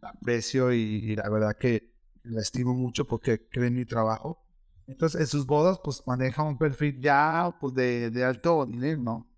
La 0.00 0.10
aprecio 0.10 0.72
y, 0.72 1.16
la 1.16 1.28
verdad 1.28 1.56
que 1.58 1.94
la 2.22 2.40
estimo 2.40 2.74
mucho 2.74 3.06
porque 3.06 3.48
cree 3.48 3.68
en 3.68 3.74
mi 3.74 3.84
trabajo. 3.84 4.44
Entonces, 4.86 5.20
en 5.20 5.26
sus 5.26 5.46
bodas, 5.46 5.80
pues 5.82 6.02
maneja 6.06 6.42
un 6.42 6.58
perfil 6.58 7.00
ya 7.00 7.56
pues, 7.60 7.74
de, 7.74 8.10
de 8.10 8.24
alto 8.24 8.66
nivel, 8.66 9.02
¿no? 9.02 9.28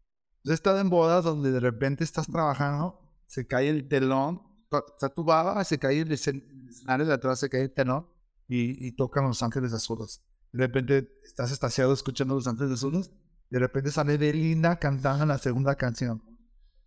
Yo 0.45 0.53
he 0.53 0.55
estado 0.55 0.81
en 0.81 0.91
bodas 0.91 1.25
donde 1.25 1.51
de 1.51 1.61
repente 1.61 2.05
estás 2.05 2.27
trabajando, 2.27 3.01
se 3.27 3.47
cae 3.47 3.69
el 3.69 3.89
telón, 3.89 4.43
está 4.95 5.09
tu 5.09 5.25
baba, 5.25 5.63
se 5.65 5.79
cae 5.79 6.01
el 6.01 6.13
escenario 6.13 7.07
de 7.07 7.15
atrás, 7.15 7.41
se 7.41 7.49
cae 7.49 7.63
el 7.63 7.73
telón 7.73 8.07
y, 8.47 8.87
y 8.87 8.93
tocan 8.93 9.25
Los 9.25 9.43
Ángeles 9.43 9.73
Azules. 9.73 10.23
De 10.53 10.67
repente 10.67 11.09
estás 11.25 11.51
estaciado 11.51 11.93
escuchando 11.93 12.35
Los 12.35 12.47
Ángeles 12.47 12.73
Azules, 12.73 13.11
de 13.51 13.59
repente 13.59 13.91
sale 13.91 14.19
Belinda 14.19 14.79
cantando 14.79 15.25
la 15.27 15.39
segunda 15.39 15.75
canción. 15.75 16.23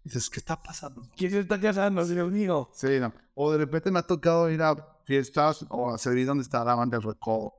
Dices, 0.03 0.29
¿qué 0.29 0.39
está 0.39 0.61
pasando? 0.61 1.03
¿Qué 1.15 1.29
se 1.29 1.39
está 1.39 1.59
casando, 1.59 2.05
Dios 2.05 2.31
mío? 2.31 2.69
Sí, 2.73 2.99
no. 2.99 3.13
O 3.35 3.51
de 3.51 3.59
repente 3.59 3.91
me 3.91 3.99
ha 3.99 4.03
tocado 4.03 4.49
ir 4.49 4.61
a 4.61 4.75
fiestas 5.05 5.65
o 5.69 5.93
a 5.93 5.97
servir 5.97 6.25
donde 6.25 6.43
está 6.43 6.63
la 6.63 6.75
banda 6.75 6.97
de 6.97 7.05
recodo. 7.05 7.53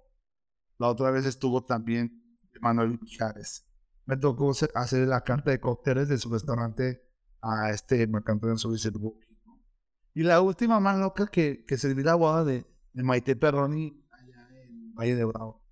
La 0.78 0.88
otra 0.88 1.11
vez 1.11 1.24
estuvo 1.26 1.64
también 1.64 2.20
Manuel 2.61 2.99
Mijares 3.01 3.66
me 4.05 4.16
tocó 4.16 4.53
hacer 4.74 5.09
la 5.09 5.22
carta 5.22 5.51
de 5.51 5.61
cócteles 5.61 6.09
de 6.09 6.18
su 6.18 6.30
restaurante 6.30 7.03
a 7.40 7.70
este 7.70 8.07
mercantero 8.07 8.53
en 8.53 8.59
su 8.59 8.74
Y 10.14 10.22
la 10.22 10.40
última 10.40 10.80
más 10.80 10.99
loca 10.99 11.26
que, 11.26 11.64
que 11.66 11.78
serví 11.78 12.03
la 12.03 12.14
boda 12.14 12.45
de, 12.45 12.66
de 12.93 13.03
Maite 13.03 13.36
Perroni 13.36 14.05
allá 14.11 14.49
en 14.64 14.95
Valle 14.95 15.16
de 15.16 15.24
Bravo. 15.24 15.62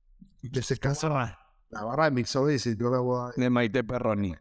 Y 0.42 0.50
que 0.50 0.62
se 0.62 0.78
casó 0.78 1.08
la 1.08 1.84
barra 1.84 2.04
de 2.06 2.10
mixo 2.12 2.50
y 2.50 2.58
sirvió 2.58 2.90
la 2.90 3.00
boda 3.00 3.32
de, 3.36 3.50
Maite 3.50 3.84
Perroni. 3.84 4.34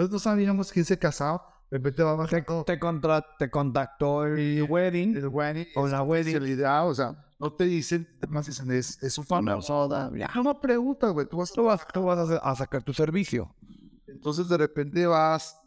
Entonces 0.00 0.12
no 0.14 0.18
sabíamos 0.18 0.72
quién 0.72 0.86
se 0.86 0.98
casaba. 0.98 1.44
De 1.70 1.76
repente 1.76 2.02
va 2.02 2.24
a 2.24 2.26
te, 2.26 2.42
te, 2.64 2.78
contra, 2.78 3.24
te 3.38 3.50
contactó 3.50 4.24
el 4.24 4.62
wedding. 4.62 5.14
El 5.14 5.28
wedding. 5.28 5.66
O 5.76 5.86
la 5.86 6.02
wedding. 6.02 6.64
O 6.64 6.94
sea, 6.94 7.22
no 7.38 7.52
te 7.52 7.64
dicen, 7.64 8.08
más 8.30 8.46
dicen, 8.46 8.72
es, 8.72 9.02
es 9.02 9.18
un 9.18 9.26
famoso. 9.26 9.88
No 10.42 10.58
pregunta, 10.58 11.10
güey. 11.10 11.26
Tú 11.28 11.36
vas, 11.36 11.52
tú 11.52 11.64
vas, 11.64 11.86
tú 11.92 12.02
vas 12.02 12.30
a, 12.30 12.56
sacar 12.56 12.82
tu 12.82 12.94
servicio. 12.94 13.54
Entonces 14.06 14.48
de 14.48 14.56
repente 14.56 15.06
vas, 15.06 15.60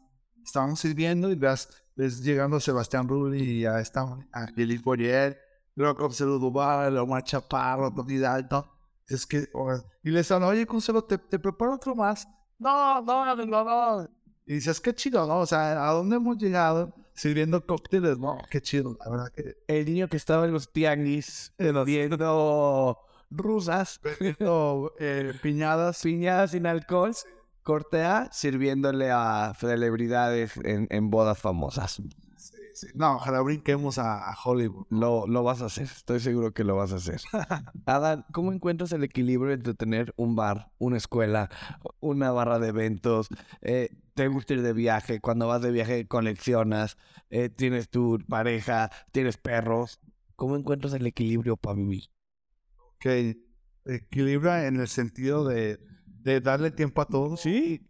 estaban 0.43 0.75
sirviendo 0.77 1.29
y 1.29 1.35
ves, 1.35 1.69
ves 1.95 2.23
llegando 2.23 2.57
a 2.57 2.59
Sebastián 2.59 3.07
Rulli 3.07 3.59
y 3.59 3.65
a 3.65 3.79
esta 3.79 4.01
a 4.01 4.45
Lili 4.55 4.79
Boyer, 4.79 5.39
luego 5.75 5.95
Consuelo 5.95 6.39
Duval, 6.39 6.97
Omar 6.97 7.23
Chaparro, 7.23 7.93
Tony 7.93 8.23
alto 8.23 8.67
Es 9.07 9.27
que, 9.27 9.47
y 10.03 10.09
les 10.09 10.31
hablan, 10.31 10.49
oye, 10.49 10.65
Consuelo, 10.65 11.03
¿te, 11.03 11.19
te 11.19 11.37
preparo 11.37 11.75
otro 11.75 11.95
más. 11.95 12.27
No, 12.57 12.99
no, 13.01 13.35
no, 13.35 13.45
no. 13.45 14.22
Y 14.45 14.55
dices, 14.55 14.81
qué 14.81 14.93
chido, 14.93 15.25
¿no? 15.25 15.39
O 15.39 15.45
sea, 15.45 15.87
¿a 15.87 15.93
dónde 15.93 16.17
hemos 16.17 16.37
llegado? 16.37 16.93
sirviendo 17.15 17.65
cócteles, 17.65 18.17
no, 18.17 18.39
qué 18.49 18.61
chido, 18.61 18.97
la 18.99 19.09
verdad 19.09 19.31
que... 19.35 19.57
El 19.67 19.85
niño 19.85 20.07
que 20.07 20.17
estaba 20.17 20.45
en 20.45 20.51
los 20.51 20.71
tianguis, 20.71 21.53
viendo 21.85 22.99
rusas, 23.29 23.99
viendo 24.19 24.93
eh, 24.99 25.33
piñadas. 25.41 26.01
Piñadas 26.01 26.51
sin 26.51 26.65
alcohol, 26.65 27.13
cortea, 27.63 28.29
sirviéndole 28.31 29.11
a 29.11 29.53
celebridades 29.59 30.57
en, 30.63 30.87
en 30.89 31.09
bodas 31.09 31.39
famosas. 31.39 32.01
No, 32.95 33.15
ojalá 33.15 33.41
brinquemos 33.41 33.97
a, 33.97 34.35
Hollywood. 34.43 34.85
Lo, 34.89 35.27
lo 35.27 35.43
vas 35.43 35.61
a 35.61 35.65
hacer, 35.65 35.83
estoy 35.83 36.19
seguro 36.19 36.53
que 36.53 36.63
lo 36.63 36.75
vas 36.75 36.91
a 36.91 36.97
hacer. 36.97 37.21
Adán, 37.85 38.25
¿cómo 38.31 38.51
encuentras 38.51 38.91
el 38.91 39.03
equilibrio 39.03 39.53
entre 39.53 39.73
tener 39.73 40.13
un 40.17 40.35
bar, 40.35 40.71
una 40.77 40.97
escuela, 40.97 41.49
una 41.99 42.31
barra 42.31 42.59
de 42.59 42.69
eventos? 42.69 43.29
Eh, 43.61 43.89
¿Te 44.13 44.27
gusta 44.27 44.53
ir 44.53 44.61
de 44.61 44.73
viaje? 44.73 45.19
Cuando 45.19 45.47
vas 45.47 45.61
de 45.61 45.71
viaje 45.71 46.07
coleccionas, 46.07 46.97
eh, 47.29 47.49
tienes 47.49 47.89
tu 47.89 48.19
pareja, 48.27 48.91
tienes 49.11 49.37
perros. 49.37 49.99
¿Cómo 50.35 50.55
encuentras 50.55 50.93
el 50.93 51.05
equilibrio 51.05 51.57
para 51.57 51.75
vivir? 51.75 52.05
Que 52.99 53.37
equilibra 53.85 54.67
en 54.67 54.79
el 54.79 54.87
sentido 54.87 55.45
de, 55.45 55.79
de 56.05 56.41
darle 56.41 56.71
tiempo 56.71 57.01
a 57.01 57.05
todos. 57.05 57.41
Sí. 57.41 57.87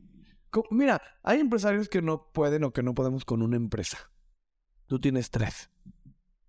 Mira, 0.70 1.02
hay 1.24 1.40
empresarios 1.40 1.90
que 1.90 2.02
no 2.02 2.32
pueden 2.32 2.64
o 2.64 2.72
que 2.72 2.84
no 2.84 2.94
podemos 2.94 3.26
con 3.26 3.42
una 3.42 3.56
empresa. 3.56 4.12
Tú 4.88 5.00
tienes 5.00 5.30
tres. 5.32 5.70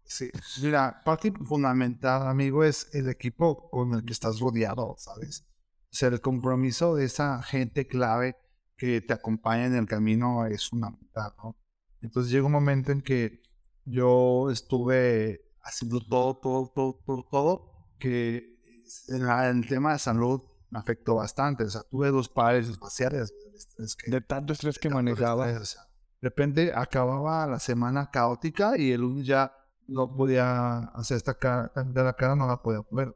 Sí, 0.04 0.30
mira, 0.62 1.02
parte 1.04 1.32
fundamental, 1.32 2.28
amigo, 2.28 2.62
es 2.62 2.88
el 2.94 3.08
equipo 3.08 3.70
con 3.70 3.94
el 3.94 4.04
que 4.04 4.12
estás 4.12 4.38
rodeado, 4.38 4.94
¿sabes? 4.98 5.46
O 5.90 5.96
sea, 5.96 6.08
el 6.08 6.20
compromiso 6.20 6.94
de 6.94 7.06
esa 7.06 7.42
gente 7.42 7.86
clave 7.86 8.36
que 8.76 9.00
te 9.00 9.12
acompaña 9.12 9.66
en 9.66 9.76
el 9.76 9.86
camino 9.86 10.46
es 10.46 10.68
fundamental, 10.68 11.32
¿no? 11.42 11.56
Entonces 12.02 12.30
llega 12.30 12.44
un 12.44 12.52
momento 12.52 12.92
en 12.92 13.00
que 13.00 13.42
yo 13.84 14.50
estuve 14.50 15.44
haciendo 15.62 16.00
todo, 16.00 16.36
todo, 16.36 16.72
todo, 16.74 17.00
todo, 17.06 17.26
todo, 17.30 17.88
que 17.98 18.58
en, 19.08 19.22
el 19.28 19.66
tema 19.66 19.92
de 19.92 19.98
salud 19.98 20.42
me 20.70 20.78
afectó 20.78 21.14
bastante. 21.14 21.64
O 21.64 21.70
sea, 21.70 21.82
tuve 21.82 22.10
dos 22.10 22.28
pares 22.28 22.68
espaciales. 22.68 23.32
de 24.06 24.20
tanto 24.20 24.52
estrés 24.52 24.78
que 24.78 24.90
manejaba. 24.90 25.46
De 26.24 26.30
repente 26.30 26.72
acababa 26.74 27.46
la 27.46 27.58
semana 27.58 28.10
caótica 28.10 28.78
y 28.78 28.92
el 28.92 29.02
lunes 29.02 29.26
ya 29.26 29.54
no 29.86 30.16
podía 30.16 30.78
hacer 30.94 31.18
esta 31.18 31.34
cara, 31.34 31.70
de 31.84 32.02
la 32.02 32.14
cara 32.14 32.34
no 32.34 32.46
la 32.46 32.62
podía 32.62 32.80
mover. 32.90 33.14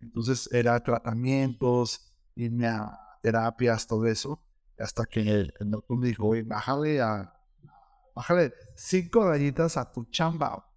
Entonces 0.00 0.48
era 0.50 0.82
tratamientos, 0.82 2.10
irme 2.36 2.66
a 2.66 2.98
terapias, 3.20 3.86
todo 3.86 4.06
eso. 4.06 4.42
Hasta 4.78 5.04
que 5.04 5.20
el, 5.20 5.52
doctor 5.60 5.98
me 5.98 6.06
dijo, 6.06 6.26
oye, 6.26 6.42
bájale 6.42 7.02
a, 7.02 7.38
bájale 8.14 8.54
cinco 8.74 9.28
rayitas 9.28 9.76
a 9.76 9.92
tu 9.92 10.06
chamba. 10.06 10.72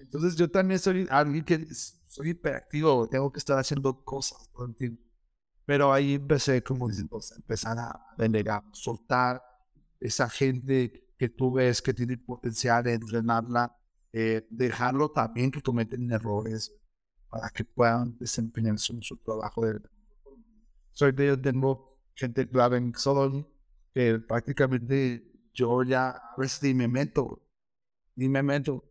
Entonces 0.00 0.34
yo 0.34 0.50
también 0.50 0.80
soy 0.80 1.06
alguien 1.08 1.44
que 1.44 1.68
soy 2.08 2.30
hiperactivo, 2.30 3.08
tengo 3.08 3.30
que 3.30 3.38
estar 3.38 3.56
haciendo 3.60 4.02
cosas 4.02 4.50
todo 4.52 4.66
el 4.66 4.74
tiempo. 4.74 5.00
Pero 5.66 5.92
ahí 5.92 6.14
empecé, 6.14 6.64
como 6.64 6.88
dices, 6.88 7.06
a 7.30 7.36
empezar 7.36 7.78
a 7.78 8.06
delegar, 8.18 8.64
soltar 8.72 9.40
esa 10.00 10.28
gente 10.28 11.01
que 11.22 11.28
tú 11.28 11.52
ves 11.52 11.80
que 11.80 11.94
tiene 11.94 12.18
potencial 12.18 12.82
de 12.82 12.94
entrenarla, 12.94 13.78
eh, 14.12 14.44
dejarlo 14.50 15.12
también 15.12 15.52
que 15.52 15.62
cometen 15.62 16.10
errores 16.10 16.74
para 17.28 17.48
que 17.50 17.64
puedan 17.64 18.18
desempeñarse 18.18 18.92
en 18.92 19.02
su 19.02 19.16
trabajo. 19.18 19.64
De... 19.64 19.80
Soy 20.90 21.12
de, 21.12 21.36
tengo 21.36 21.96
gente 22.16 22.48
clave 22.48 22.78
en 22.78 22.92
solo 22.96 23.48
que 23.94 24.18
prácticamente 24.18 25.22
yo 25.54 25.84
ya 25.84 26.10
a 26.10 26.34
veces 26.36 26.74
me 26.74 26.88
meto, 26.88 27.46
ni 28.16 28.28
me 28.28 28.42
meto. 28.42 28.90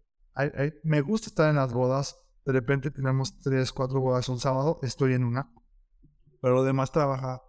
me 0.84 1.01
gusta 1.01 1.27
estar 1.27 1.49
en 1.49 1.57
las 1.57 1.73
bodas, 1.73 2.15
de 2.45 2.53
repente 2.53 2.91
tenemos 2.91 3.38
tres, 3.39 3.73
cuatro 3.73 3.99
bodas 3.99 4.29
un 4.29 4.39
sábado, 4.39 4.79
estoy 4.84 5.15
en 5.15 5.25
una, 5.25 5.53
pero 6.41 6.55
lo 6.55 6.63
demás 6.63 6.93
trabaja 6.93 7.41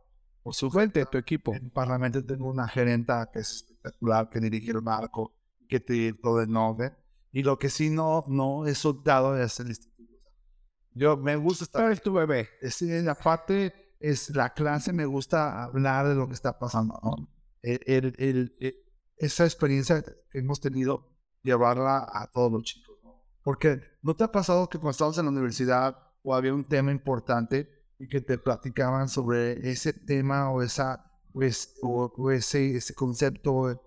por 0.43 0.55
su 0.55 0.71
gente, 0.71 1.07
tu 1.07 1.19
equipo. 1.19 1.55
En 1.55 1.71
Parlamento 1.71 2.25
tengo 2.25 2.51
una 2.51 2.69
gerenta 2.69 3.31
que 3.33 3.41
es 3.41 3.53
espectacular, 3.53 4.29
que 4.29 4.41
dirige 4.41 4.73
el 4.73 4.81
barco, 4.81 5.35
que 5.69 5.81
te 5.81 6.13
todo 6.15 6.43
el 6.43 6.51
nombre. 6.51 6.93
Y 7.33 7.43
lo 7.43 7.59
que 7.59 7.71
sí 7.71 7.91
no, 7.91 8.25
no 8.29 8.67
he 8.67 8.75
soltado 8.75 9.39
es 9.39 9.59
el 9.61 9.69
instituto. 9.69 9.93
Yo 10.95 11.17
me 11.17 11.37
gusta 11.37 11.65
estar. 11.65 11.91
es 11.91 12.03
tu 12.03 12.13
bebé. 12.13 12.49
Es, 12.61 12.83
la 12.83 13.15
parte 13.15 13.95
es 14.01 14.31
la 14.31 14.53
clase, 14.53 14.93
me 14.93 15.07
gusta 15.07 15.65
hablar 15.65 16.09
de 16.09 16.15
lo 16.15 16.27
que 16.27 16.35
está 16.35 16.59
pasando. 16.59 17.01
El, 17.63 18.15
el, 18.19 18.57
esa 19.17 19.45
experiencia 19.45 20.03
que 20.03 20.39
hemos 20.39 20.61
tenido, 20.61 21.09
llevarla 21.43 22.07
a 22.13 22.31
todos 22.33 22.53
los 22.53 22.65
chicos. 22.65 22.97
Porque 23.43 23.81
¿no 24.03 24.15
te 24.15 24.25
ha 24.25 24.33
pasado 24.33 24.69
que 24.69 24.79
cuando 24.79 24.91
estabas 24.91 25.19
en 25.19 25.25
la 25.25 25.31
universidad 25.31 25.97
o 26.23 26.35
había 26.35 26.55
un 26.55 26.65
tema 26.65 26.93
importante 26.93 27.82
y 28.03 28.09
que 28.09 28.21
te 28.21 28.37
platicaban 28.37 29.09
sobre 29.09 29.71
ese 29.71 29.93
tema 29.93 30.51
o, 30.51 30.61
esa, 30.61 31.09
pues, 31.33 31.77
o, 31.83 32.33
ese, 32.33 32.77
ese 32.77 32.95
concepto, 32.95 33.81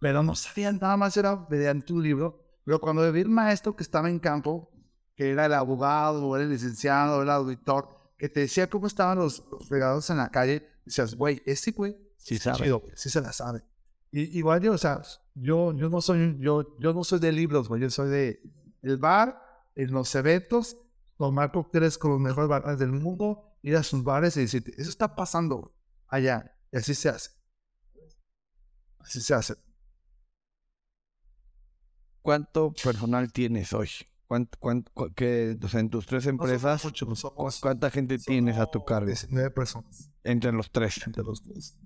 pero 0.00 0.24
no 0.24 0.34
sabían 0.34 0.80
nada 0.80 0.96
más, 0.96 1.16
era 1.16 1.46
mediante 1.48 1.86
tu 1.86 2.00
libro? 2.00 2.44
Pero 2.64 2.80
cuando 2.80 3.10
vi 3.12 3.20
el 3.20 3.28
maestro 3.28 3.76
que 3.76 3.84
estaba 3.84 4.10
en 4.10 4.18
campo, 4.18 4.72
que 5.14 5.30
era 5.30 5.46
el 5.46 5.54
abogado, 5.54 6.26
o 6.26 6.34
era 6.34 6.44
el 6.44 6.50
licenciado, 6.50 7.18
o 7.18 7.22
el 7.22 7.30
auditor, 7.30 7.88
que 8.18 8.28
te 8.28 8.40
decía 8.40 8.68
cómo 8.68 8.88
estaban 8.88 9.18
los, 9.18 9.44
regados 9.68 10.10
en 10.10 10.16
la 10.16 10.32
calle, 10.32 10.66
decías, 10.84 11.14
güey, 11.14 11.40
ese 11.46 11.70
güey 11.70 11.96
sí 12.16 12.38
sabe. 12.38 12.74
sí 12.96 13.08
se 13.08 13.20
la 13.20 13.32
sabe. 13.32 13.62
Y, 14.10 14.36
igual 14.36 14.60
yo, 14.62 14.72
o 14.72 14.78
sea, 14.78 15.00
yo, 15.36 15.72
yo 15.74 15.88
no 15.88 16.00
soy, 16.00 16.38
yo, 16.40 16.76
yo 16.80 16.92
no 16.92 17.04
soy 17.04 17.20
de 17.20 17.30
libros, 17.30 17.68
güey, 17.68 17.82
yo 17.82 17.90
soy 17.90 18.10
de 18.10 18.42
el 18.82 18.96
bar, 18.96 19.40
en 19.76 19.92
los 19.92 20.12
eventos, 20.16 20.76
tomar 21.16 21.52
cócteles 21.52 21.98
con 21.98 22.10
los 22.10 22.20
mejores 22.20 22.48
bares 22.48 22.80
del 22.80 22.90
mundo, 22.90 23.49
ir 23.62 23.76
a 23.76 23.82
sus 23.82 24.02
bares 24.02 24.36
y 24.36 24.40
decir, 24.40 24.64
eso 24.76 24.90
está 24.90 25.14
pasando 25.14 25.74
allá. 26.08 26.56
Y 26.72 26.78
así 26.78 26.94
se 26.94 27.08
hace. 27.08 27.30
Así 28.98 29.20
se 29.20 29.34
hace. 29.34 29.54
¿Cuánto 32.22 32.72
personal 32.72 33.32
tienes 33.32 33.72
hoy? 33.72 33.88
¿Cuánto, 34.26 34.58
cuánto, 34.60 34.92
que, 35.14 35.58
o 35.60 35.68
sea, 35.68 35.80
en 35.80 35.90
tus 35.90 36.06
tres 36.06 36.26
empresas, 36.26 36.82
¿cuánta 37.60 37.90
gente 37.90 38.18
tienes 38.18 38.58
a 38.58 38.66
tu 38.70 38.84
cargo? 38.84 39.06
19 39.06 39.50
personas. 39.50 40.10
Entre 40.22 40.52
los 40.52 40.70
tres. 40.70 41.04
Entre 41.04 41.24
los 41.24 41.42
tres. 41.42 41.76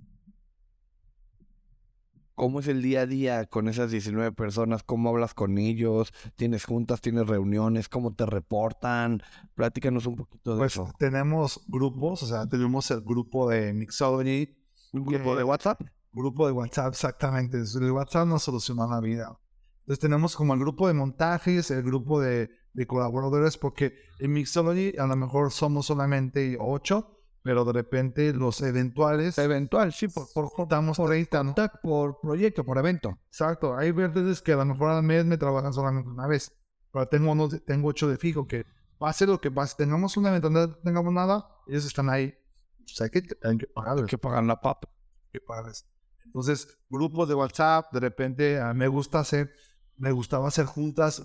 ¿Cómo 2.35 2.59
es 2.59 2.67
el 2.67 2.83
día 2.83 3.03
a 3.03 3.07
día 3.07 3.47
con 3.47 3.69
esas 3.69 3.93
19 3.93 4.33
personas? 4.33 4.83
¿Cómo 4.83 5.11
hablas 5.11 5.35
con 5.35 5.57
ellos? 5.57 6.13
¿Tienes 6.35 6.65
juntas? 6.65 7.01
¿Tienes 7.01 7.29
reuniones? 7.29 7.89
¿Cómo 7.89 8.13
te 8.13 8.27
reportan? 8.27 9.23
Platícanos 9.55 10.07
un 10.07 10.17
poquito 10.17 10.55
de 10.55 10.59
pues, 10.59 10.73
eso. 10.73 10.93
Tenemos 10.99 11.65
grupos, 11.69 12.25
o 12.25 12.27
sea, 12.27 12.49
tenemos 12.49 12.91
el 12.91 13.03
grupo 13.03 13.49
de 13.49 13.73
Mixology. 13.73 14.57
¿Un 14.93 15.05
grupo 15.05 15.37
de 15.37 15.45
WhatsApp? 15.45 15.81
Grupo 16.13 16.47
de 16.47 16.53
WhatsApp, 16.53 16.89
exactamente. 16.93 17.59
El 17.59 17.93
WhatsApp 17.93 18.27
nos 18.27 18.43
soluciona 18.43 18.89
la 18.89 19.01
vida. 19.01 19.39
Entonces 19.81 20.01
tenemos 20.01 20.35
como 20.35 20.55
el 20.55 20.61
grupo 20.61 20.89
de 20.89 20.95
montajes, 20.95 21.71
el 21.71 21.85
grupo 21.85 22.21
de, 22.21 22.51
de 22.73 22.87
colaboradores, 22.87 23.59
porque 23.59 23.95
en 24.19 24.33
Mixology 24.33 24.97
a 24.99 25.07
lo 25.07 25.15
mejor 25.15 25.53
somos 25.53 25.87
solamente 25.87 26.57
ocho, 26.59 27.14
pero 27.45 27.63
de 27.67 27.75
repente 27.75 28.33
los 28.33 28.63
eventuales. 28.63 29.37
Eventual, 29.37 29.93
sí, 29.93 30.09
por, 30.09 30.27
por 30.33 30.47
juntamos 30.47 30.97
por, 30.97 31.15
¿no? 31.45 31.55
por 31.83 32.19
proyecto, 32.21 32.65
por 32.65 32.79
evento. 32.79 33.19
Exacto. 33.27 33.77
Hay 33.77 33.93
veces 33.93 34.41
que 34.41 34.55
a 34.55 34.57
lo 34.57 34.65
mejor 34.65 34.91
al 34.91 35.03
mes 35.03 35.27
me 35.27 35.37
trabajan 35.37 35.73
solamente 35.75 36.09
una 36.09 36.27
vez, 36.27 36.51
pero 36.91 37.07
tengo, 37.07 37.33
uno, 37.33 37.51
tengo 37.67 37.89
ocho 37.89 38.09
de 38.09 38.17
fijo 38.17 38.49
que 38.49 38.65
pase 38.99 39.27
lo 39.27 39.43
que 39.43 39.51
pase, 39.51 39.75
tengamos 39.77 40.17
un 40.17 40.27
evento, 40.27 40.49
no 40.49 40.73
tengamos 40.77 41.13
nada, 41.13 41.47
ellos 41.67 41.85
están 41.85 42.09
ahí. 42.09 42.35
O 42.83 42.89
sea, 42.89 43.11
que, 43.11 43.23
hay 43.43 43.59
que 43.59 43.67
pagarles. 43.67 44.05
Hay 44.05 44.09
que 44.09 44.19
pagar 44.19 44.43
la 44.45 44.59
papa. 44.59 44.89
Que 45.31 45.41
pagarles. 45.41 45.87
Entonces, 46.25 46.79
grupos 46.89 47.29
de 47.29 47.35
WhatsApp, 47.35 47.93
de 47.93 48.01
repente 48.01 48.59
a 48.59 48.73
me 48.73 48.89
gusta 48.89 49.21
hacer, 49.21 49.53
me 49.99 50.13
gustaba 50.13 50.49
hacer 50.49 50.65
juntas, 50.65 51.23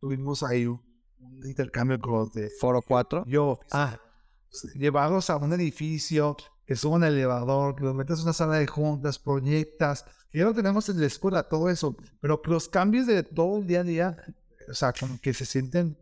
tuvimos 0.00 0.42
ahí 0.42 0.66
un, 0.66 0.82
intercambio 1.44 2.00
con 2.00 2.12
los 2.14 2.32
de 2.32 2.50
Foro 2.60 2.82
4. 2.82 3.24
Yo, 3.26 3.60
ah, 3.70 3.96
llevarlos 4.74 5.30
a 5.30 5.36
un 5.36 5.52
edificio, 5.52 6.36
que 6.66 6.76
suban 6.76 7.04
el 7.04 7.14
elevador, 7.14 7.76
que 7.76 7.84
los 7.84 7.94
metas 7.94 8.18
en 8.18 8.24
una 8.24 8.32
sala 8.32 8.54
de 8.56 8.66
juntas, 8.66 9.18
proyectas, 9.18 10.04
ya 10.32 10.44
lo 10.44 10.54
tenemos 10.54 10.88
en 10.88 11.00
la 11.00 11.06
escuela, 11.06 11.48
todo 11.48 11.70
eso, 11.70 11.96
pero 12.20 12.42
los 12.46 12.68
cambios 12.68 13.06
de 13.06 13.22
todo 13.22 13.58
el 13.58 13.66
día 13.66 13.80
a 13.80 13.84
día, 13.84 14.16
o 14.68 14.74
sea, 14.74 14.92
como 14.92 15.20
que 15.20 15.32
se 15.32 15.44
sienten 15.44 15.96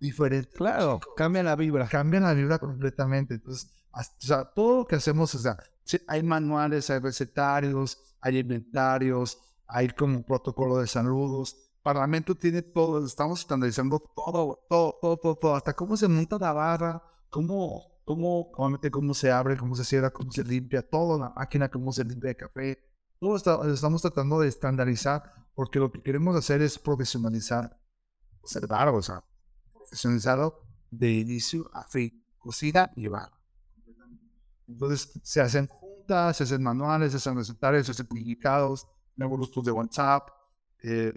diferentes. 0.00 0.54
Claro, 0.54 1.00
cambian 1.16 1.44
la 1.44 1.56
vibra. 1.56 1.86
Cambian 1.88 2.22
la 2.22 2.32
vibra 2.32 2.58
completamente. 2.58 3.34
Entonces, 3.34 3.70
o 3.92 4.00
sea, 4.18 4.44
todo 4.44 4.78
lo 4.78 4.86
que 4.86 4.96
hacemos, 4.96 5.34
o 5.34 5.38
sea, 5.38 5.58
hay 6.06 6.22
manuales, 6.22 6.88
hay 6.90 7.00
recetarios, 7.00 8.16
hay 8.20 8.38
inventarios, 8.38 9.38
hay 9.66 9.88
como 9.88 10.24
protocolo 10.24 10.78
de 10.78 10.86
saludos. 10.86 11.56
Parlamento 11.82 12.34
tiene 12.34 12.62
todo, 12.62 13.04
estamos 13.04 13.40
estandarizando 13.40 14.00
todo, 14.00 14.66
todo, 14.68 14.98
todo, 15.00 15.36
todo, 15.36 15.54
hasta 15.54 15.74
cómo 15.74 15.96
se 15.96 16.08
monta 16.08 16.38
la 16.38 16.52
barra, 16.52 17.02
cómo, 17.36 18.00
cómo, 18.06 18.50
cómo 18.90 19.12
se 19.12 19.30
abre, 19.30 19.58
cómo 19.58 19.74
se 19.74 19.84
cierra, 19.84 20.10
cómo 20.10 20.32
se 20.32 20.42
limpia, 20.42 20.80
toda 20.80 21.18
la 21.18 21.34
máquina, 21.36 21.68
cómo 21.68 21.92
se 21.92 22.02
limpia 22.02 22.30
el 22.30 22.36
café. 22.36 22.78
Todo 23.20 23.36
estamos 23.36 24.00
tratando 24.00 24.40
de 24.40 24.48
estandarizar 24.48 25.22
porque 25.54 25.78
lo 25.78 25.92
que 25.92 26.02
queremos 26.02 26.34
hacer 26.34 26.62
es 26.62 26.78
profesionalizar, 26.78 27.78
observar, 28.40 28.88
o 28.88 29.02
sea, 29.02 29.22
profesionalizarlo 29.70 30.62
de 30.90 31.12
inicio 31.12 31.68
a 31.74 31.84
fin, 31.84 32.24
cocina 32.38 32.90
y 32.96 33.08
bar. 33.08 33.30
Entonces 34.66 35.20
se 35.22 35.42
hacen 35.42 35.66
juntas, 35.66 36.38
se 36.38 36.44
hacen 36.44 36.62
manuales, 36.62 37.10
se 37.10 37.18
hacen 37.18 37.36
recetarios, 37.36 37.84
se 37.84 37.92
hacen 37.92 38.06
publicados, 38.06 38.88
nuevos 39.14 39.40
grupos 39.40 39.64
de 39.64 39.72
WhatsApp, 39.72 40.30
eh, 40.82 41.12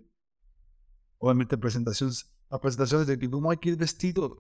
obviamente 1.18 1.58
presentaciones, 1.58 2.30
las 2.50 2.60
presentaciones 2.60 3.08
de 3.08 3.30
cómo 3.30 3.52
hay 3.52 3.58
que 3.58 3.70
ir 3.70 3.78
vestido, 3.78 4.36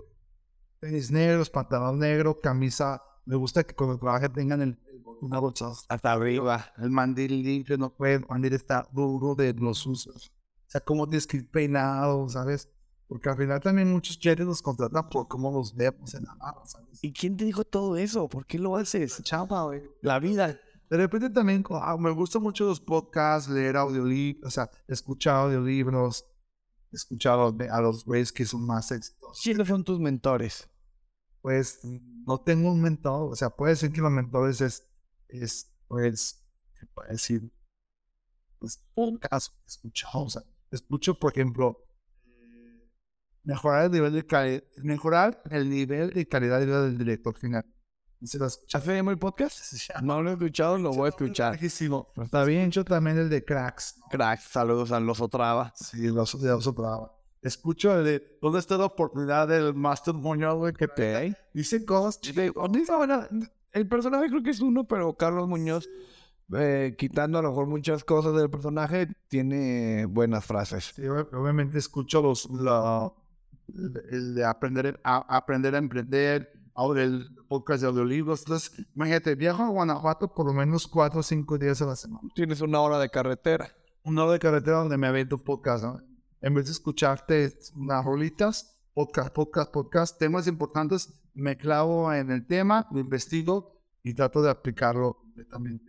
tenis 0.80 1.12
negros, 1.12 1.50
pantalón 1.50 2.00
negro, 2.00 2.40
camisa. 2.40 3.02
Me 3.26 3.36
gusta 3.36 3.64
que 3.64 3.76
cuando 3.76 3.97
trabajen 3.97 4.34
tengan 4.34 4.62
el, 4.62 4.80
una 5.22 5.39
hasta 5.89 6.12
arriba. 6.12 6.66
El 6.78 6.89
mandil 6.89 7.43
limpio, 7.43 7.78
no 7.78 7.93
puede, 7.93 8.16
el 8.16 8.26
mandil 8.28 8.54
está 8.54 8.88
duro 8.92 9.36
de 9.36 9.54
los 9.54 9.86
usos. 9.86 10.32
O 10.68 10.72
sea, 10.72 10.82
cómo 10.82 11.08
tienes 11.08 11.28
que 11.28 11.38
ir 11.38 11.50
peinado, 11.50 12.28
¿sabes? 12.30 12.70
Porque 13.08 13.28
al 13.30 13.38
final 13.38 13.60
también 13.60 13.92
muchos 13.92 14.20
jefes 14.22 14.46
nos 14.46 14.62
contratan 14.62 15.10
por 15.10 15.28
cómo 15.28 15.51
los 15.51 15.76
vemos 15.76 16.14
en 16.14 16.24
la 16.24 16.36
mano, 16.36 16.62
¿sabes? 16.66 17.00
¿Y 17.01 17.12
quién 17.12 17.36
te 17.36 17.46
dijo 17.46 17.64
todo 17.64 17.97
eso? 17.97 18.30
¿Por 18.30 18.46
qué 18.46 18.60
lo 18.60 18.76
haces? 18.76 19.22
Chapa, 19.24 19.64
güey. 19.64 19.82
La 20.01 20.20
vida. 20.20 20.60
De 20.89 20.97
repente 20.97 21.30
también 21.30 21.64
ah, 21.72 21.97
me 22.00 22.12
gustan 22.12 22.42
mucho 22.42 22.66
los 22.66 22.80
podcasts, 22.80 23.50
leer 23.50 23.78
audiolibros, 23.78 24.47
o 24.47 24.51
sea, 24.51 24.70
escuchar 24.88 25.36
audiolibros, 25.46 26.26
escuchar 26.91 27.39
a 27.39 27.82
los 27.82 28.05
güeyes 28.05 28.32
que 28.32 28.45
son 28.45 28.66
más 28.66 28.91
exitosos. 28.91 29.41
¿Quiénes 29.43 29.67
son 29.67 29.83
tus 29.83 29.99
mentores? 29.99 30.70
Pues 31.41 31.79
no 31.83 32.41
tengo 32.41 32.71
un 32.71 32.82
mentor, 32.82 33.32
o 33.32 33.36
sea, 33.36 33.49
puede 33.49 33.75
ser 33.75 33.91
que 33.91 34.01
los 34.01 34.11
mentores 34.11 34.61
es, 34.61 34.87
es 35.29 35.74
pues, 35.87 36.45
puede 36.93 37.11
decir? 37.11 37.51
Pues 38.59 38.83
un 38.95 39.17
caso, 39.17 39.53
escuchado, 39.66 40.25
o 40.25 40.29
sea, 40.29 40.43
escucho, 40.71 41.17
por 41.17 41.32
ejemplo, 41.32 41.86
mejorar 43.43 43.86
el 43.86 43.91
nivel 43.91 44.13
de 44.13 44.25
calidad, 44.25 44.63
mejorar 44.83 45.41
el 45.49 45.70
nivel 45.70 46.11
de 46.11 46.28
calidad 46.28 46.59
de 46.59 46.66
vida 46.66 46.83
del 46.83 46.97
director 46.97 47.37
final. 47.37 47.66
¿Se 48.21 48.37
lo 48.37 48.46
¿Hace 48.46 49.00
el 49.00 49.17
podcast? 49.17 49.59
No 50.04 50.21
lo 50.21 50.32
he 50.32 50.33
escuchado, 50.33 50.78
lo 50.78 50.91
voy 50.91 51.05
a 51.05 51.09
escuchar. 51.09 51.58
Está 51.63 52.43
bien. 52.43 52.70
Yo 52.71 52.83
también 52.83 53.17
el 53.17 53.29
de 53.29 53.46
Cracks. 53.46 53.96
Cracks, 54.09 54.43
saludos 54.43 54.91
a 54.91 55.00
los 55.00 55.21
Otrava. 55.21 55.71
Sí, 55.75 56.08
los 56.08 56.36
Otrava. 56.36 57.13
Escucho 57.41 57.97
el 57.97 58.04
de 58.04 58.37
¿Dónde 58.41 58.59
está 58.59 58.78
la 58.78 58.86
oportunidad 58.86 59.47
del 59.47 59.74
Master 59.74 60.13
Muñoz, 60.13 60.55
güey? 60.55 60.74
Que 60.74 60.89
te 60.89 61.33
dice 61.54 61.86
cosas. 61.86 62.20
el 63.71 63.87
personaje 63.87 64.28
creo 64.28 64.43
que 64.43 64.50
es 64.50 64.59
uno, 64.59 64.86
pero 64.86 65.13
Carlos 65.16 65.47
Muñoz, 65.47 65.89
eh, 66.54 66.96
quitando 66.97 67.39
a 67.39 67.41
lo 67.41 67.50
mejor 67.50 67.67
muchas 67.67 68.04
cosas 68.04 68.36
del 68.36 68.50
personaje, 68.50 69.08
tiene 69.29 70.05
buenas 70.05 70.46
frases. 70.46 70.91
Sí, 70.93 71.08
obviamente 71.08 71.78
escucho 71.78 72.21
los, 72.21 72.50
la, 72.50 73.09
el 74.12 74.36
de 74.36 74.43
aprender 74.43 75.00
a, 75.04 75.17
aprender 75.37 75.75
a 75.75 75.78
emprender, 75.78 76.59
ahora 76.74 77.04
el 77.04 77.28
podcast 77.47 77.82
de 77.82 77.87
audiolibros. 77.87 78.41
Entonces, 78.41 78.86
imagínate, 78.96 79.36
viajo 79.36 79.63
a 79.63 79.70
Guanajuato 79.70 80.33
por 80.33 80.46
lo 80.46 80.54
menos 80.54 80.87
cuatro 80.87 81.20
o 81.20 81.24
cinco 81.24 81.58
días 81.58 81.82
a 81.82 81.86
la 81.86 81.96
semana. 81.96 82.29
Tienes 82.36 82.62
una 82.62 82.79
hora 82.79 83.00
de 83.00 83.09
carretera. 83.09 83.75
Una 84.04 84.24
hora 84.24 84.33
de 84.33 84.39
carretera 84.39 84.78
donde 84.78 84.97
me 84.97 85.08
avento 85.08 85.37
podcast, 85.37 85.83
¿no? 85.83 86.01
En 86.41 86.54
vez 86.54 86.66
de 86.66 86.71
escucharte 86.71 87.54
unas 87.75 88.05
rolitas, 88.05 88.79
podcast, 88.93 89.33
podcast, 89.33 89.71
podcast, 89.71 90.17
temas 90.17 90.47
importantes, 90.47 91.13
me 91.33 91.58
clavo 91.58 92.13
en 92.13 92.32
el 92.32 92.47
tema, 92.47 92.87
lo 92.91 93.00
investigo 93.00 93.82
y 94.04 94.13
trato 94.13 94.41
de 94.41 94.50
aplicarlo 94.50 95.17
completamente 95.17 95.83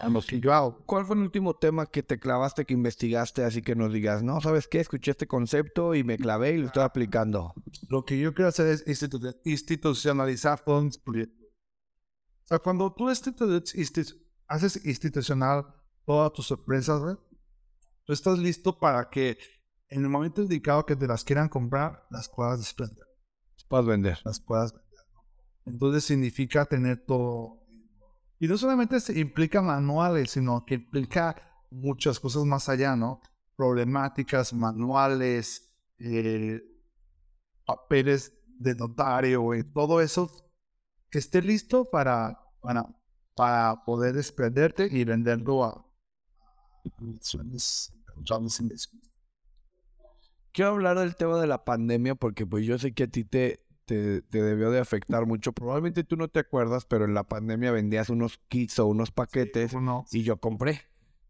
a, 0.00 0.06
a 0.06 0.08
lo 0.08 0.20
que 0.22 0.40
yo 0.40 0.52
hago. 0.52 0.82
¿Cuál 0.86 1.04
fue 1.06 1.16
el 1.16 1.22
último 1.22 1.54
tema 1.56 1.86
que 1.86 2.02
te 2.02 2.18
clavaste, 2.18 2.64
que 2.64 2.74
investigaste, 2.74 3.44
así 3.44 3.62
que 3.62 3.74
nos 3.74 3.92
digas, 3.92 4.22
no, 4.22 4.40
¿sabes 4.40 4.66
qué? 4.68 4.80
Escuché 4.80 5.10
este 5.12 5.26
concepto 5.26 5.94
y 5.94 6.04
me 6.04 6.16
clavé 6.18 6.52
y 6.54 6.58
lo 6.58 6.66
estoy 6.66 6.82
aplicando. 6.82 7.52
Lo 7.88 8.04
que 8.04 8.18
yo 8.18 8.34
quiero 8.34 8.48
hacer 8.48 8.66
es 8.68 8.86
institu- 8.86 9.36
institucionalizar 9.44 10.60
todos 10.64 10.84
mis 10.84 10.98
proyectos. 10.98 11.46
O 12.44 12.46
sea, 12.46 12.58
cuando 12.58 12.92
tú 12.92 13.08
institu- 13.08 13.62
institu- 13.74 14.20
haces 14.48 14.84
institucional 14.84 15.64
todas 16.04 16.32
tus 16.32 16.50
empresas, 16.50 17.00
güey, 17.00 17.16
tú 18.04 18.12
estás 18.12 18.38
listo 18.38 18.78
para 18.78 19.08
que 19.08 19.38
en 19.88 20.02
el 20.02 20.08
momento 20.10 20.42
indicado 20.42 20.84
que 20.84 20.96
te 20.96 21.06
las 21.06 21.24
quieran 21.24 21.48
comprar, 21.48 22.06
las 22.10 22.28
puedas 22.28 22.58
desprender, 22.58 23.04
Puedes 23.68 23.86
vender. 23.86 24.18
las 24.24 24.40
puedas 24.40 24.72
vender. 24.72 24.84
Entonces 25.66 26.04
significa 26.04 26.66
tener 26.66 27.04
todo. 27.06 27.63
Y 28.38 28.48
no 28.48 28.56
solamente 28.58 29.00
se 29.00 29.18
implica 29.18 29.62
manuales, 29.62 30.32
sino 30.32 30.64
que 30.64 30.74
implica 30.74 31.36
muchas 31.70 32.20
cosas 32.20 32.44
más 32.44 32.68
allá, 32.68 32.96
¿no? 32.96 33.20
Problemáticas, 33.56 34.52
manuales, 34.52 35.74
eh, 35.98 36.60
papeles 37.64 38.32
de 38.58 38.74
notario, 38.74 39.42
güey, 39.42 39.62
todo 39.62 40.00
eso 40.00 40.30
que 41.10 41.18
esté 41.18 41.42
listo 41.42 41.90
para, 41.90 42.40
para, 42.60 42.86
para 43.36 43.84
poder 43.84 44.14
desprenderte 44.14 44.88
y 44.90 45.04
venderlo 45.04 45.64
a. 45.64 45.86
Quiero 50.52 50.72
hablar 50.72 50.98
del 50.98 51.16
tema 51.16 51.40
de 51.40 51.46
la 51.46 51.64
pandemia 51.64 52.14
porque 52.14 52.46
pues 52.46 52.64
yo 52.66 52.78
sé 52.78 52.94
que 52.94 53.04
a 53.04 53.06
ti 53.08 53.24
te, 53.24 53.63
te, 53.84 54.22
te 54.22 54.42
debió 54.42 54.70
de 54.70 54.80
afectar 54.80 55.26
mucho. 55.26 55.52
Probablemente 55.52 56.04
tú 56.04 56.16
no 56.16 56.28
te 56.28 56.40
acuerdas, 56.40 56.84
pero 56.86 57.04
en 57.04 57.14
la 57.14 57.24
pandemia 57.24 57.70
vendías 57.72 58.08
unos 58.10 58.38
kits 58.48 58.78
o 58.78 58.86
unos 58.86 59.10
paquetes 59.10 59.72
Uno, 59.72 60.04
y 60.10 60.22
yo 60.22 60.36
compré. 60.38 60.82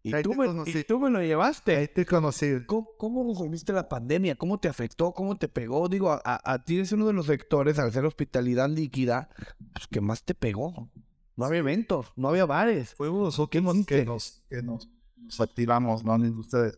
Y 0.06 0.12
tú, 0.22 0.34
me, 0.34 0.46
y 0.70 0.84
tú 0.84 1.00
me 1.00 1.08
lo 1.08 1.22
llevaste. 1.22 1.76
ahí 1.76 1.88
te 1.88 2.04
conocí. 2.04 2.46
¿Cómo, 2.66 2.88
¿Cómo 2.98 3.26
resolviste 3.26 3.72
la 3.72 3.88
pandemia? 3.88 4.36
¿Cómo 4.36 4.60
te 4.60 4.68
afectó? 4.68 5.12
¿Cómo 5.12 5.38
te 5.38 5.48
pegó? 5.48 5.88
Digo, 5.88 6.20
a, 6.22 6.64
ti 6.64 6.78
es 6.78 6.92
uno 6.92 7.06
de 7.06 7.14
los 7.14 7.24
sectores, 7.24 7.78
al 7.78 7.90
ser 7.90 8.04
hospitalidad 8.04 8.68
líquida, 8.68 9.30
pues, 9.72 9.86
que 9.86 10.02
más 10.02 10.22
te 10.22 10.34
pegó. 10.34 10.90
No 11.36 11.46
había 11.46 11.60
eventos, 11.60 12.12
no 12.16 12.28
había 12.28 12.44
bares. 12.44 12.94
Fuimos 12.94 13.22
los 13.22 13.38
últimos 13.38 13.74
que 13.86 14.04
nos, 14.04 14.42
que 14.50 14.62
nos, 14.62 14.90
nos 15.16 15.40
activamos, 15.40 16.04
¿no? 16.04 16.18
De- 16.18 16.76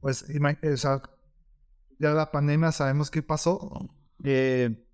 Pues, 0.00 0.26
ima- 0.30 0.58
o 0.72 0.76
sea, 0.78 1.02
ya 1.98 2.10
la 2.12 2.30
pandemia 2.30 2.72
sabemos 2.72 3.10
qué 3.10 3.22
pasó. 3.22 3.90
Eh, 4.24 4.84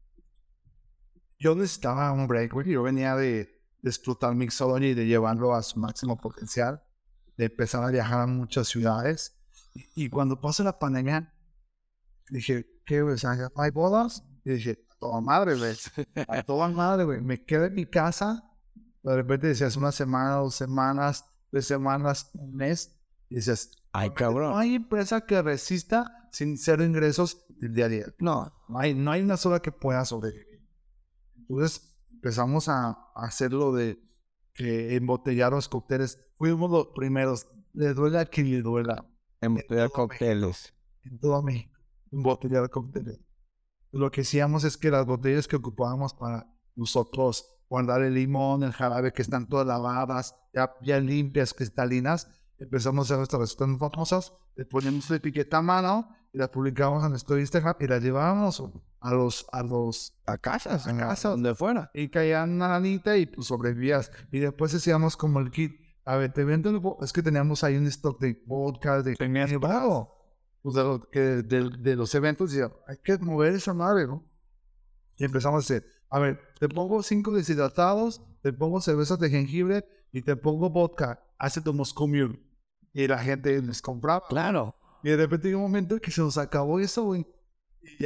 yo 1.38 1.54
necesitaba 1.54 2.12
un 2.12 2.26
break, 2.26 2.52
güey. 2.52 2.70
Yo 2.70 2.82
venía 2.82 3.16
de, 3.16 3.48
de 3.80 3.90
explotar 3.90 4.34
Mixology 4.34 4.88
y 4.88 4.94
de 4.94 5.06
llevarlo 5.06 5.54
a 5.54 5.62
su 5.62 5.78
máximo 5.78 6.20
potencial, 6.20 6.82
de 7.36 7.46
empezar 7.46 7.82
a 7.84 7.90
viajar 7.90 8.20
a 8.20 8.26
muchas 8.26 8.68
ciudades. 8.68 9.40
Y, 9.74 10.04
y 10.04 10.10
cuando 10.10 10.40
pasó 10.40 10.64
la 10.64 10.78
pandemia, 10.78 11.32
dije, 12.28 12.66
¿qué, 12.84 13.02
güey? 13.02 13.16
¿no 13.22 13.62
hay 13.62 13.70
bodas? 13.70 14.24
Y 14.44 14.50
dije, 14.50 14.84
a 14.90 14.98
toda 14.98 15.20
madre, 15.20 15.56
güey. 15.56 15.76
A 16.28 16.42
toda 16.42 16.68
madre, 16.68 17.04
güey. 17.04 17.20
Me 17.20 17.42
quedé 17.44 17.68
en 17.68 17.74
mi 17.74 17.86
casa. 17.86 18.44
De 19.02 19.14
repente 19.14 19.46
decías 19.46 19.76
una 19.76 19.92
semana, 19.92 20.36
dos 20.36 20.56
semanas, 20.56 21.24
tres 21.50 21.66
semanas, 21.66 22.30
un 22.34 22.54
mes. 22.54 23.00
Y 23.28 23.36
decías, 23.36 23.70
Ay, 23.92 24.08
no 24.10 24.14
cabrón. 24.14 24.58
hay 24.58 24.74
empresa 24.74 25.20
que 25.22 25.40
resista 25.40 26.19
sin 26.30 26.56
cero 26.56 26.84
ingresos 26.84 27.44
del 27.48 27.74
día 27.74 27.86
a 27.86 27.88
día. 27.88 28.06
No, 28.18 28.52
No 28.68 28.78
hay, 28.78 28.94
no 28.94 29.10
hay 29.10 29.22
una 29.22 29.36
sola 29.36 29.60
que 29.60 29.72
pueda 29.72 30.04
sobrevivir. 30.04 30.66
Entonces 31.36 31.96
empezamos 32.10 32.68
a, 32.68 32.90
a 32.90 33.24
hacerlo 33.26 33.72
de 33.72 34.02
que 34.54 34.94
embotellar 34.96 35.52
los 35.52 35.68
cócteles. 35.68 36.18
Fuimos 36.36 36.70
los 36.70 36.88
primeros. 36.88 37.46
Le 37.72 37.94
duela 37.94 38.20
a 38.20 38.26
quien 38.26 38.50
le 38.50 38.62
duela. 38.62 39.06
en 39.40 39.54
botella 39.54 39.82
de 39.82 39.88
todo 39.88 39.94
cócteles. 40.08 40.74
En 41.04 41.18
todo 41.18 41.42
México. 41.42 41.78
Embotellar 42.12 42.68
cócteles. 42.70 43.20
Lo 43.92 44.10
que 44.10 44.20
hacíamos 44.20 44.64
es 44.64 44.76
que 44.76 44.90
las 44.90 45.06
botellas 45.06 45.48
que 45.48 45.56
ocupábamos 45.56 46.14
para 46.14 46.52
nosotros 46.76 47.46
guardar 47.68 48.02
el 48.02 48.14
limón, 48.14 48.62
el 48.64 48.72
jarabe 48.72 49.12
que 49.12 49.22
están 49.22 49.48
todas 49.48 49.66
lavadas, 49.66 50.36
ya, 50.52 50.74
ya 50.82 50.98
limpias, 50.98 51.54
cristalinas, 51.54 52.28
empezamos 52.60 53.00
a 53.00 53.02
hacer 53.04 53.16
nuestras 53.18 53.40
recetas 53.40 53.78
famosas, 53.78 54.32
le 54.56 54.64
poníamos 54.64 55.08
la 55.10 55.16
etiqueta 55.16 55.58
a 55.58 55.62
mano 55.62 56.08
y 56.32 56.38
las 56.38 56.48
publicábamos 56.50 57.02
en 57.04 57.10
nuestro 57.10 57.38
Instagram 57.38 57.74
y 57.80 57.86
las 57.86 58.02
llevábamos 58.02 58.62
a 59.00 59.14
los, 59.14 59.46
a 59.52 59.62
los, 59.62 60.14
A 60.26 60.38
casas, 60.38 60.86
A 60.86 60.90
casas. 60.92 61.08
casa, 61.08 61.28
donde 61.30 61.54
fuera. 61.54 61.90
y 61.94 62.08
caían 62.08 62.52
una 62.52 62.68
lanita 62.68 63.16
y 63.16 63.26
pues 63.26 63.46
sobrevivías. 63.46 64.12
Y 64.30 64.38
después 64.40 64.74
hacíamos 64.74 65.16
como 65.16 65.40
el 65.40 65.50
kit. 65.50 65.72
A 66.04 66.16
ver, 66.16 66.32
te 66.32 66.44
vendo, 66.44 66.98
es 67.02 67.12
que 67.12 67.22
teníamos 67.22 67.62
ahí 67.64 67.76
un 67.76 67.86
stock 67.86 68.20
de 68.20 68.42
vodka, 68.46 69.02
de... 69.02 69.14
Tenías. 69.16 69.50
Pues 70.62 70.74
de, 70.74 70.82
lo- 70.82 71.08
que 71.10 71.20
de, 71.20 71.70
de 71.78 71.96
los 71.96 72.14
eventos, 72.14 72.50
decía, 72.52 72.70
hay 72.86 72.98
que 73.02 73.16
mover 73.18 73.54
esa 73.54 73.72
madre, 73.74 74.06
¿no? 74.06 74.22
Y 75.16 75.24
empezamos 75.24 75.64
a 75.64 75.64
hacer, 75.64 75.86
a 76.10 76.18
ver, 76.18 76.38
te 76.58 76.68
pongo 76.68 77.02
cinco 77.02 77.30
deshidratados, 77.32 78.22
te 78.42 78.52
pongo 78.52 78.80
cervezas 78.80 79.18
de 79.18 79.30
jengibre 79.30 79.84
y 80.12 80.22
te 80.22 80.36
pongo 80.36 80.68
vodka, 80.70 81.22
ácido 81.38 81.72
Moscow 81.72 82.06
Mule. 82.08 82.38
Y 82.92 83.06
la 83.06 83.18
gente 83.18 83.60
les 83.62 83.80
compraba. 83.82 84.26
Claro. 84.28 84.74
Y 85.02 85.10
de 85.10 85.16
repente 85.16 85.48
llegó 85.48 85.60
un 85.60 85.70
momento 85.70 85.98
que 86.00 86.10
se 86.10 86.20
nos 86.20 86.36
acabó 86.38 86.78
eso, 86.80 87.04
güey. 87.04 87.26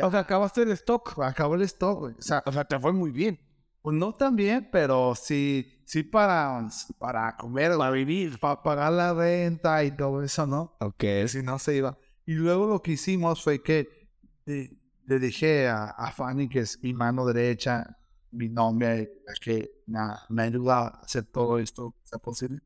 O 0.03 0.11
sea, 0.11 0.21
acabaste 0.21 0.63
el 0.63 0.71
stock. 0.73 1.19
acabó 1.21 1.55
el 1.57 1.63
stock, 1.63 1.99
güey. 2.01 2.15
O 2.19 2.23
sea, 2.23 2.43
O 2.47 2.53
sea, 2.53 2.65
te 2.65 2.79
fue 2.79 2.93
muy 2.93 3.11
bien. 3.11 3.41
pues 3.83 3.97
no 3.97 4.15
tan 4.15 4.37
bien, 4.37 4.69
pero 4.73 5.15
sí, 5.15 5.83
sí 5.85 6.03
para, 6.05 6.67
para 6.99 7.37
comer, 7.37 7.77
para 7.77 7.91
vivir, 7.91 8.39
para 8.39 8.63
pagar 8.63 8.93
la 8.93 9.13
renta 9.15 9.83
y 9.85 9.91
todo 9.97 10.23
eso, 10.23 10.47
¿no? 10.47 10.77
Ok. 10.81 11.05
Si 11.27 11.43
no 11.43 11.59
se 11.59 11.77
iba. 11.77 11.99
Y 12.27 12.35
luego 12.35 12.67
lo 12.67 12.81
que 12.83 12.93
hicimos 12.93 13.43
fue 13.43 13.63
que 13.63 14.09
eh, 14.47 14.71
le 15.07 15.19
dije 15.19 15.69
a, 15.69 15.87
a 15.91 16.13
Fanny, 16.13 16.49
que 16.49 16.61
es 16.61 16.83
mi 16.83 16.95
mano 16.95 17.27
derecha, 17.27 17.99
mi 18.31 18.49
nombre, 18.49 19.23
que 19.43 19.83
me, 19.87 19.99
me 20.31 20.43
ayuda 20.45 20.79
a 20.79 20.89
hacer 21.03 21.25
todo 21.25 21.59
esto, 21.59 21.95
sea 22.05 22.19
posible. 22.19 22.61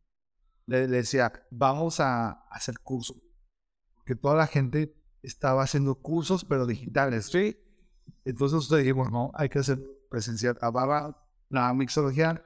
Le, 0.69 0.86
le 0.86 0.99
decía, 0.99 1.32
vamos 1.51 1.99
a, 1.99 2.45
hacer 2.51 2.78
cursos. 2.81 3.16
Porque 3.97 4.15
toda 4.15 4.35
la 4.36 4.47
gente 4.47 4.95
estaba 5.23 5.62
haciendo 5.62 5.95
cursos, 5.97 6.45
pero 6.45 6.66
digitales. 6.66 7.27
Sí. 7.27 7.57
Entonces 8.24 8.55
nosotros 8.55 8.81
dijimos, 8.81 9.11
no, 9.11 9.31
hay 9.35 9.49
que 9.49 9.59
hacer 9.61 9.81
presencial. 10.11 10.57
Ahora 10.61 11.16
la 11.49 11.73
mixología 11.74 12.45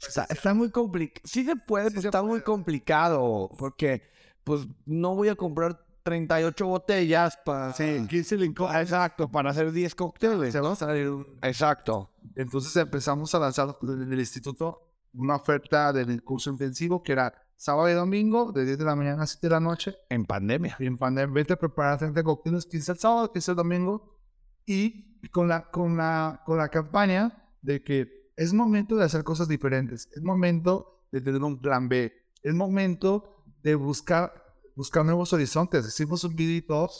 Está, 0.00 0.24
está 0.28 0.52
muy 0.52 0.70
complicado. 0.70 1.22
Sí 1.24 1.44
se 1.44 1.54
puede, 1.54 1.84
Sí 1.86 1.90
pero 1.90 2.02
se 2.02 2.08
está 2.08 2.22
muy 2.22 2.30
puede. 2.30 2.42
complicado. 2.44 3.48
Porque, 3.56 4.02
pues, 4.42 4.66
no 4.84 5.14
voy 5.14 5.28
a 5.28 5.36
comprar 5.36 5.86
38 6.02 6.66
botellas 6.66 7.38
para... 7.44 7.72
Sí, 7.72 8.04
15 8.08 8.36
licores. 8.38 8.74
Exacto, 8.82 9.30
para 9.30 9.50
hacer 9.50 9.70
10 9.70 9.94
cócteles. 9.94 10.52
Se 10.52 10.58
va 10.60 10.72
a 10.72 10.74
salir 10.74 11.08
un- 11.08 11.38
Exacto. 11.42 12.10
Entonces 12.34 12.74
empezamos 12.74 13.32
a 13.36 13.38
lanzar 13.38 13.76
en 13.82 14.12
el 14.12 14.18
instituto 14.18 14.88
una 15.14 15.36
oferta 15.36 15.92
del 15.92 16.24
curso 16.24 16.50
intensivo 16.50 17.00
que 17.04 17.12
era 17.12 17.32
sábado 17.62 17.88
y 17.88 17.92
domingo, 17.92 18.50
de 18.50 18.64
10 18.64 18.78
de 18.78 18.84
la 18.84 18.96
mañana 18.96 19.22
a 19.22 19.26
7 19.26 19.46
de 19.46 19.50
la 19.52 19.60
noche. 19.60 19.94
En 20.08 20.24
pandemia. 20.24 20.76
Y 20.80 20.86
en 20.86 20.98
pandemia, 20.98 21.32
vete 21.32 21.52
a 21.52 21.56
preparar 21.56 21.96
30 21.96 22.24
cócteles, 22.24 22.66
15 22.66 22.92
el 22.92 22.98
sábado, 22.98 23.32
15 23.32 23.52
el 23.52 23.56
domingo. 23.56 24.18
Y 24.66 25.28
con 25.28 25.46
la, 25.46 25.70
con, 25.70 25.96
la, 25.96 26.42
con 26.44 26.58
la 26.58 26.68
campaña 26.68 27.52
de 27.62 27.84
que 27.84 28.32
es 28.36 28.52
momento 28.52 28.96
de 28.96 29.04
hacer 29.04 29.22
cosas 29.22 29.46
diferentes. 29.46 30.08
Es 30.12 30.22
momento 30.22 31.06
de 31.12 31.20
tener 31.20 31.40
un 31.40 31.60
plan 31.60 31.88
B. 31.88 32.12
Es 32.42 32.52
momento 32.52 33.44
de 33.62 33.76
buscar, 33.76 34.32
buscar 34.74 35.04
nuevos 35.04 35.32
horizontes. 35.32 35.86
Hicimos 35.86 36.24
un 36.24 36.34
video 36.34 36.90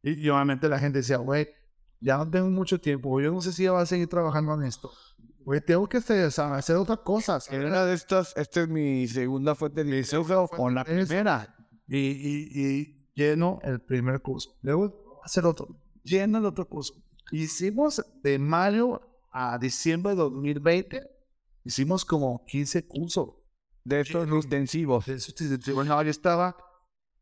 y, 0.00 0.12
y 0.12 0.28
obviamente 0.28 0.68
la 0.68 0.78
gente 0.78 0.98
decía, 0.98 1.16
güey, 1.16 1.48
ya 2.00 2.18
no 2.18 2.30
tengo 2.30 2.48
mucho 2.50 2.80
tiempo. 2.80 3.20
Yo 3.20 3.32
no 3.32 3.40
sé 3.40 3.52
si 3.52 3.64
ya 3.64 3.72
va 3.72 3.80
a 3.80 3.86
seguir 3.86 4.06
trabajando 4.06 4.54
en 4.54 4.62
esto. 4.62 4.92
Güey, 5.44 5.60
tengo 5.60 5.86
que 5.86 5.98
hacer, 5.98 6.24
hacer 6.24 6.76
otras 6.76 7.00
cosas. 7.00 7.50
En 7.52 7.64
una 7.64 7.84
de 7.84 7.94
estas, 7.94 8.34
esta 8.36 8.62
es 8.62 8.68
mi 8.68 9.06
segunda 9.06 9.54
fuente 9.54 9.84
de 9.84 9.90
ingreso 9.90 10.22
o 10.56 10.70
la 10.70 10.84
primera. 10.84 11.54
y, 11.86 11.98
y, 11.98 12.48
y 12.54 13.10
lleno 13.14 13.58
el 13.62 13.80
primer 13.80 14.22
curso. 14.22 14.56
Luego 14.62 15.20
hacer 15.22 15.44
otro. 15.44 15.68
Lleno 16.02 16.38
el 16.38 16.46
otro 16.46 16.66
curso. 16.66 16.94
Hicimos 17.30 18.02
de 18.22 18.38
mayo 18.38 19.00
a 19.32 19.58
diciembre 19.58 20.12
de 20.12 20.16
2020, 20.16 21.02
hicimos 21.64 22.04
como 22.04 22.44
15 22.46 22.86
cursos. 22.86 23.30
De 23.84 24.00
estos 24.00 24.26
intensivos. 24.26 25.04
De 25.04 25.14
esos 25.14 25.38
intensivos. 25.40 25.86
No, 25.86 26.02
yo 26.02 26.10
estaba 26.10 26.56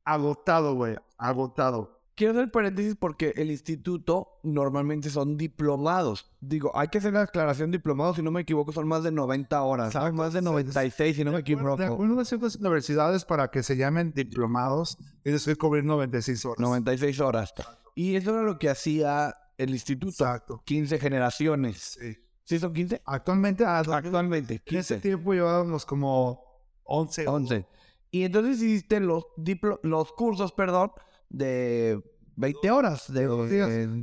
agotado, 0.04 0.74
güey, 0.74 0.96
agotado. 1.18 2.01
Quiero 2.14 2.32
hacer 2.32 2.50
paréntesis 2.50 2.96
porque 2.98 3.32
el 3.36 3.50
instituto 3.50 4.38
normalmente 4.42 5.10
son 5.10 5.36
diplomados. 5.36 6.30
Digo, 6.40 6.70
hay 6.76 6.88
que 6.88 6.98
hacer 6.98 7.12
la 7.12 7.22
aclaración 7.22 7.70
diplomados, 7.70 8.16
si 8.16 8.22
no 8.22 8.30
me 8.30 8.42
equivoco, 8.42 8.72
son 8.72 8.86
más 8.88 9.02
de 9.02 9.12
90 9.12 9.62
horas. 9.62 9.92
¿sabes? 9.92 10.12
Más 10.12 10.32
de 10.32 10.42
96, 10.42 11.16
si 11.16 11.24
no 11.24 11.32
me 11.32 11.38
equivoco. 11.40 11.76
De 11.76 11.86
acuerdo 11.86 12.20
a 12.20 12.24
ciertas 12.24 12.56
universidades, 12.56 13.24
para 13.24 13.50
que 13.50 13.62
se 13.62 13.76
llamen 13.76 14.12
diplomados, 14.14 14.98
tienes 15.22 15.44
que 15.44 15.56
cubrir 15.56 15.84
96 15.84 16.44
horas. 16.44 16.58
96 16.60 17.20
horas. 17.20 17.54
Y 17.94 18.16
eso 18.16 18.30
era 18.32 18.42
lo 18.42 18.58
que 18.58 18.68
hacía 18.70 19.34
el 19.58 19.70
instituto. 19.70 20.24
Exacto. 20.24 20.62
15 20.64 20.98
generaciones. 20.98 21.96
Sí. 22.00 22.16
¿Sí 22.44 22.58
son 22.58 22.72
15? 22.72 23.02
Actualmente, 23.04 23.64
ah, 23.64 23.78
Actualmente, 23.78 24.54
en 24.54 24.76
ese 24.78 24.96
15. 24.96 24.98
tiempo 24.98 25.32
llevábamos 25.32 25.86
como 25.86 26.42
11. 26.84 27.26
11. 27.28 27.66
Y 28.10 28.24
entonces 28.24 28.60
hiciste 28.60 29.00
los, 29.00 29.24
diplo- 29.38 29.78
los 29.82 30.12
cursos, 30.12 30.52
perdón, 30.52 30.90
de 31.32 32.00
20 32.36 32.70
horas, 32.70 33.12
de 33.12 33.22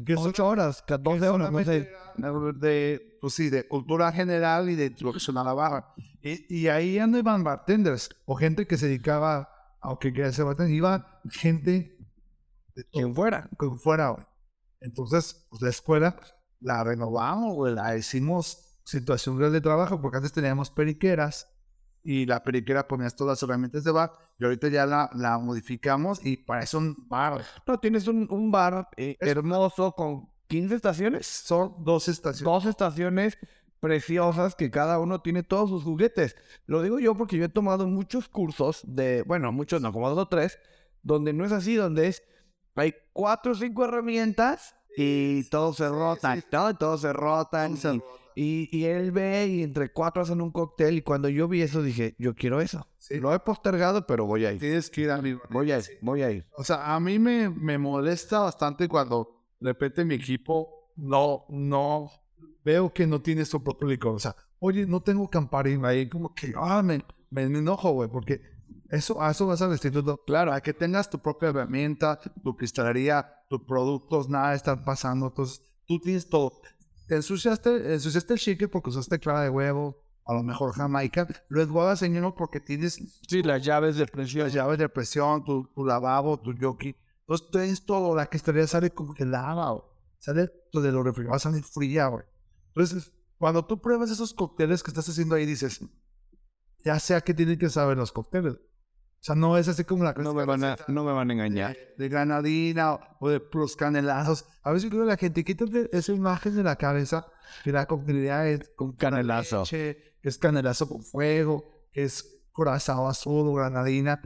que 0.06 0.16
son- 0.16 0.28
8 0.28 0.48
horas, 0.48 0.82
14 0.84 1.28
horas, 1.30 1.52
no 1.52 1.64
sé. 1.64 1.90
De, 2.60 3.18
pues 3.22 3.34
sí, 3.34 3.50
de 3.50 3.68
cultura 3.68 4.12
general 4.12 4.70
y 4.70 4.76
de 4.76 4.88
introducción 4.88 5.38
a 5.38 5.44
la 5.44 5.54
barra. 5.54 5.94
Y, 6.22 6.54
y 6.54 6.68
ahí 6.68 6.96
ya 6.96 7.08
no 7.08 7.18
iban 7.18 7.44
bartenders 7.44 8.10
o 8.26 8.36
gente 8.36 8.68
que 8.68 8.78
se 8.78 8.88
dedicaba, 8.88 9.50
aunque 9.82 10.12
quería 10.14 10.32
ser 10.32 10.46
bartender, 10.46 10.74
iba 10.76 11.22
gente 11.32 11.98
de 12.76 12.84
Quien 12.92 13.16
fuera. 13.16 13.50
que 13.58 13.70
fuera, 13.78 14.10
güey. 14.10 14.26
Entonces, 14.82 15.48
pues 15.50 15.62
la 15.62 15.70
escuela 15.70 16.16
la 16.62 16.84
renovamos, 16.84 17.54
güey, 17.56 17.74
la 17.74 17.96
hicimos 17.98 18.80
situación 18.86 19.38
real 19.40 19.52
de 19.52 19.62
trabajo, 19.62 20.02
porque 20.02 20.18
antes 20.18 20.32
teníamos 20.34 20.70
periqueras 20.72 21.49
y 22.04 22.26
la 22.26 22.44
periquera 22.44 22.88
ponías 22.88 23.16
todas 23.16 23.34
las 23.34 23.44
herramientas 23.44 23.84
de 23.84 23.92
bar 23.92 24.12
y 24.40 24.46
ahorita 24.46 24.70
ya 24.70 24.86
la, 24.86 25.10
la 25.14 25.38
modificamos 25.38 26.26
y 26.26 26.38
parece 26.38 26.78
un 26.78 26.96
bar. 27.08 27.44
No, 27.68 27.80
tienes 27.80 28.08
un, 28.08 28.28
un 28.30 28.52
bar 28.52 28.88
eh, 28.98 29.18
hermoso 29.20 29.94
con 29.94 30.30
15 30.48 30.76
estaciones. 30.76 31.28
Son 31.28 31.76
dos 31.84 32.08
estaciones. 32.08 32.44
Dos 32.44 32.66
estaciones 32.66 33.38
preciosas 33.80 34.56
que 34.56 34.72
cada 34.72 35.00
uno 35.00 35.22
tiene 35.22 35.44
todos 35.44 35.70
sus 35.70 35.84
juguetes. 35.84 36.36
Lo 36.66 36.82
digo 36.82 37.00
yo 37.00 37.16
porque 37.16 37.38
yo 37.38 37.46
he 37.46 37.50
tomado 37.50 37.88
muchos 37.88 38.28
cursos 38.28 38.82
de, 38.84 39.24
bueno, 39.24 39.52
muchos 39.52 39.82
no, 39.82 39.94
como 39.94 40.10
dos 40.10 40.18
o 40.18 40.28
tres, 40.28 40.60
donde 41.02 41.34
no 41.34 41.46
es 41.46 41.52
así, 41.52 41.76
donde 41.76 42.08
es, 42.08 42.24
hay 42.76 42.94
cuatro 43.14 43.54
o 43.54 43.56
cinco 43.56 43.86
herramientas 43.86 44.76
y 44.98 45.44
todos 45.50 45.78
se 45.78 45.88
rotan, 45.90 46.44
¿no? 46.52 46.76
Todos 46.78 47.02
se 47.02 47.14
rotan. 47.14 47.76
y- 47.76 48.02
Y, 48.36 48.70
y 48.72 48.86
él 48.86 49.12
ve 49.12 49.48
y 49.48 49.64
entre 49.64 49.92
cuatro 49.92 50.22
hacen 50.22 50.40
un 50.40 50.52
cóctel 50.52 50.98
y 50.98 51.02
cuando 51.02 51.28
yo 51.28 51.50
vi 51.50 51.62
eso 51.62 51.82
dije, 51.84 52.16
yo 52.20 52.36
quiero 52.36 52.62
eso. 52.62 52.88
Sí. 52.98 53.20
Lo 53.20 53.34
he 53.34 53.40
postergado, 53.40 54.08
pero 54.08 54.26
voy 54.26 54.46
a 54.46 54.54
ir. 54.54 54.60
Tienes 54.60 54.90
que 54.90 55.02
ir 55.02 55.12
a 55.12 55.22
mi 55.22 55.38
Voy 55.50 55.72
a 55.74 55.80
ir, 55.80 55.84
voy 56.02 56.22
a 56.22 56.32
ir. 56.32 56.46
O 56.56 56.64
sea, 56.64 56.96
a 56.96 57.00
mí 57.02 57.20
me, 57.20 57.50
me 57.50 57.78
molesta 57.78 58.40
bastante 58.40 58.88
cuando 58.88 59.44
de 59.60 59.72
repente 59.72 60.06
mi 60.06 60.16
equipo 60.16 60.92
no, 60.96 61.44
no, 61.50 62.10
veo 62.64 62.94
que 62.94 63.06
no 63.06 63.22
tiene 63.22 63.44
su 63.44 63.62
propio 63.62 63.90
licor. 63.90 64.16
O 64.16 64.20
sea, 64.20 64.34
oye, 64.60 64.86
no 64.86 65.02
tengo 65.02 65.30
camparín 65.30 65.84
ahí, 65.84 66.08
como 66.08 66.34
que, 66.34 66.54
ah, 66.56 66.82
me, 66.82 67.04
me, 67.32 67.50
me 67.50 67.60
enojo, 67.60 67.92
güey, 67.92 68.10
porque 68.10 68.40
eso, 68.90 69.22
a 69.22 69.32
eso 69.32 69.46
vas 69.46 69.62
al 69.62 69.72
instituto. 69.72 70.24
Claro, 70.26 70.52
a 70.52 70.62
que 70.62 70.74
tengas 70.74 71.10
tu 71.10 71.20
propia 71.20 71.50
herramienta, 71.50 72.20
tu 72.44 72.56
cristalería, 72.58 73.44
tus 73.50 73.62
productos, 73.64 74.30
nada 74.30 74.56
estar 74.56 74.84
pasando. 74.84 75.28
Entonces, 75.28 75.62
tú 75.86 76.00
tienes 76.00 76.28
todo. 76.28 76.62
Te 77.08 77.16
ensuciaste, 77.16 77.94
ensuciaste 77.94 78.34
el 78.34 78.40
chique 78.40 78.68
porque 78.68 78.90
usaste 78.90 79.20
clara 79.20 79.42
de 79.42 79.50
huevo, 79.50 80.04
a 80.26 80.34
lo 80.34 80.44
mejor 80.44 80.74
jamaica. 80.74 81.28
Lo 81.50 81.62
enjuagas 81.62 82.02
en 82.02 82.18
uno 82.18 82.36
porque 82.36 82.60
tienes 82.60 83.00
Sí, 83.28 83.44
las 83.44 83.64
llaves 83.64 83.96
de 83.96 84.06
presión. 84.08 84.44
las 84.44 84.54
llaves 84.54 84.78
de 84.80 84.90
presión, 84.90 85.44
tu, 85.44 85.68
tu 85.74 85.86
lavabo, 85.86 86.40
tu 86.40 86.54
yoki. 86.54 86.96
Entonces 87.22 87.48
tienes 87.52 87.86
todo, 87.86 88.16
la 88.16 88.26
cristalería 88.28 88.68
sale 88.68 88.90
congelada, 88.90 89.70
güey. 89.72 89.84
Sale 90.20 90.52
de 90.74 90.92
lo 90.92 91.04
refrigerado, 91.04 91.40
sale 91.40 91.62
fría, 91.62 92.08
güey. 92.08 92.24
Entonces, 92.70 93.12
cuando 93.38 93.66
tú 93.66 93.80
pruebas 93.82 94.12
esos 94.12 94.34
cócteles 94.34 94.84
que 94.84 94.92
estás 94.92 95.08
haciendo 95.08 95.36
ahí, 95.36 95.46
dices, 95.46 95.80
ya 96.84 97.00
sé 97.00 97.16
a 97.16 97.22
qué 97.22 97.34
tienen 97.34 97.58
que 97.58 97.70
saber 97.70 97.98
los 97.98 98.12
cócteles. 98.12 98.56
O 99.20 99.24
sea, 99.24 99.36
no 99.36 99.58
es 99.58 99.68
así 99.68 99.84
como 99.84 100.06
la 100.06 100.14
No 100.14 100.34
me 100.34 100.46
van 100.46 100.64
a, 100.64 100.78
no 100.88 101.04
me 101.04 101.12
van 101.12 101.30
a 101.30 101.34
engañar. 101.34 101.76
de, 101.76 101.94
de 101.98 102.10
granadina 102.10 102.94
o, 102.94 103.02
o 103.20 103.30
de 103.30 103.42
los 103.54 103.76
canelazos. 103.76 104.46
A 104.64 104.72
veces 104.72 104.90
creo 104.90 105.02
que 105.04 105.10
la 105.10 105.18
gente 105.18 105.44
quita 105.44 105.66
esa 105.92 106.14
imagen 106.14 106.56
de 106.56 106.64
la 106.64 106.78
cabeza 106.78 107.28
que 107.64 107.72
la 107.74 107.86
coctelería 107.86 108.48
es 108.48 108.70
con 108.78 108.94
Canelazo. 108.94 109.62
leche, 109.62 110.16
es 110.24 110.38
canelazo 110.38 110.88
con 110.88 111.04
fuego, 111.04 111.66
es 111.92 112.44
corazón 112.54 113.10
azul 113.10 113.48
o 113.48 113.54
granadina. 113.54 114.22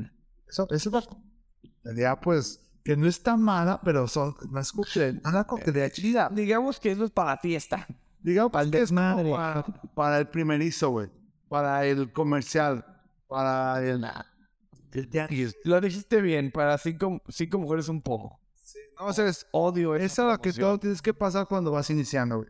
Eso, 0.48 0.68
eso 0.70 0.90
es 0.90 0.94
la 0.94 1.02
coctelería, 1.02 2.20
pues, 2.20 2.60
que 2.84 2.96
no 2.96 3.08
está 3.08 3.36
mala, 3.36 3.82
pero 3.84 4.08
son, 4.08 4.36
no 4.52 4.60
es 4.60 4.74
una 5.26 5.44
coctelería 5.46 5.90
chida. 5.90 6.30
Digamos 6.32 6.80
que 6.80 6.92
eso 6.92 7.06
es 7.06 7.12
para 7.12 7.38
fiesta. 7.38 7.88
Digamos 8.22 8.52
es 8.54 8.60
como 8.60 8.72
desmadre. 8.72 9.32
para, 9.32 9.64
para 9.96 10.20
el 10.20 10.28
primerizo, 10.28 10.90
güey. 10.92 11.10
Para 11.50 11.86
el 11.86 12.12
comercial. 12.12 12.86
Para 13.28 13.82
el... 13.84 14.06
el 14.94 15.10
tianguis. 15.10 15.56
Lo 15.64 15.80
dijiste 15.82 16.22
bien, 16.22 16.52
para 16.52 16.78
cinco, 16.78 17.22
cinco 17.30 17.58
mujeres 17.60 17.90
un 17.90 18.02
poco. 18.02 18.40
No, 19.00 19.08
o 19.08 19.14
sea, 19.14 19.28
es, 19.28 19.48
Odio 19.52 19.96
esa 19.96 20.06
Esa 20.06 20.22
es 20.24 20.28
la 20.28 20.38
que 20.40 20.54
todo 20.54 20.80
tienes 20.80 21.02
que 21.02 21.14
pasar 21.14 21.48
cuando 21.48 21.72
vas 21.72 21.90
iniciando, 21.90 22.38
güey. 22.38 22.50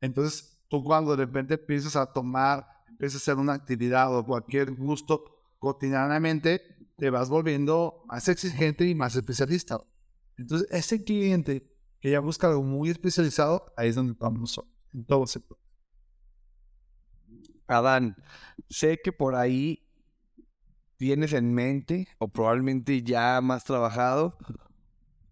Entonces, 0.00 0.58
tú 0.68 0.82
cuando 0.82 1.16
de 1.16 1.24
repente 1.24 1.54
empiezas 1.54 1.96
a 1.96 2.06
tomar, 2.12 2.66
empiezas 2.88 3.20
a 3.20 3.32
hacer 3.32 3.40
una 3.40 3.54
actividad 3.54 4.16
o 4.16 4.24
cualquier 4.24 4.72
gusto 4.72 5.24
cotidianamente, 5.58 6.62
te 6.96 7.10
vas 7.10 7.28
volviendo 7.28 8.02
más 8.06 8.28
exigente 8.28 8.86
y 8.86 8.94
más 8.94 9.16
especialista. 9.16 9.80
Entonces, 10.36 10.68
ese 10.70 11.02
cliente 11.02 11.70
que 12.00 12.10
ya 12.10 12.20
busca 12.20 12.46
algo 12.46 12.62
muy 12.62 12.90
especializado, 12.90 13.72
ahí 13.76 13.88
es 13.88 13.94
donde 13.94 14.14
vamos 14.18 14.60
en 14.92 15.04
todo 15.04 15.26
sector. 15.26 15.58
Adán, 17.66 18.16
sé 18.68 19.00
que 19.02 19.12
por 19.12 19.34
ahí 19.34 19.85
tienes 20.96 21.32
en 21.32 21.52
mente, 21.52 22.08
o 22.18 22.28
probablemente 22.28 23.02
ya 23.02 23.40
más 23.40 23.64
trabajado, 23.64 24.36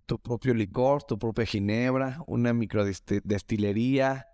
tu 0.06 0.18
propio 0.18 0.54
licor, 0.54 1.02
tu 1.02 1.18
propia 1.18 1.46
ginebra, 1.46 2.18
una 2.26 2.52
microdestilería. 2.52 4.26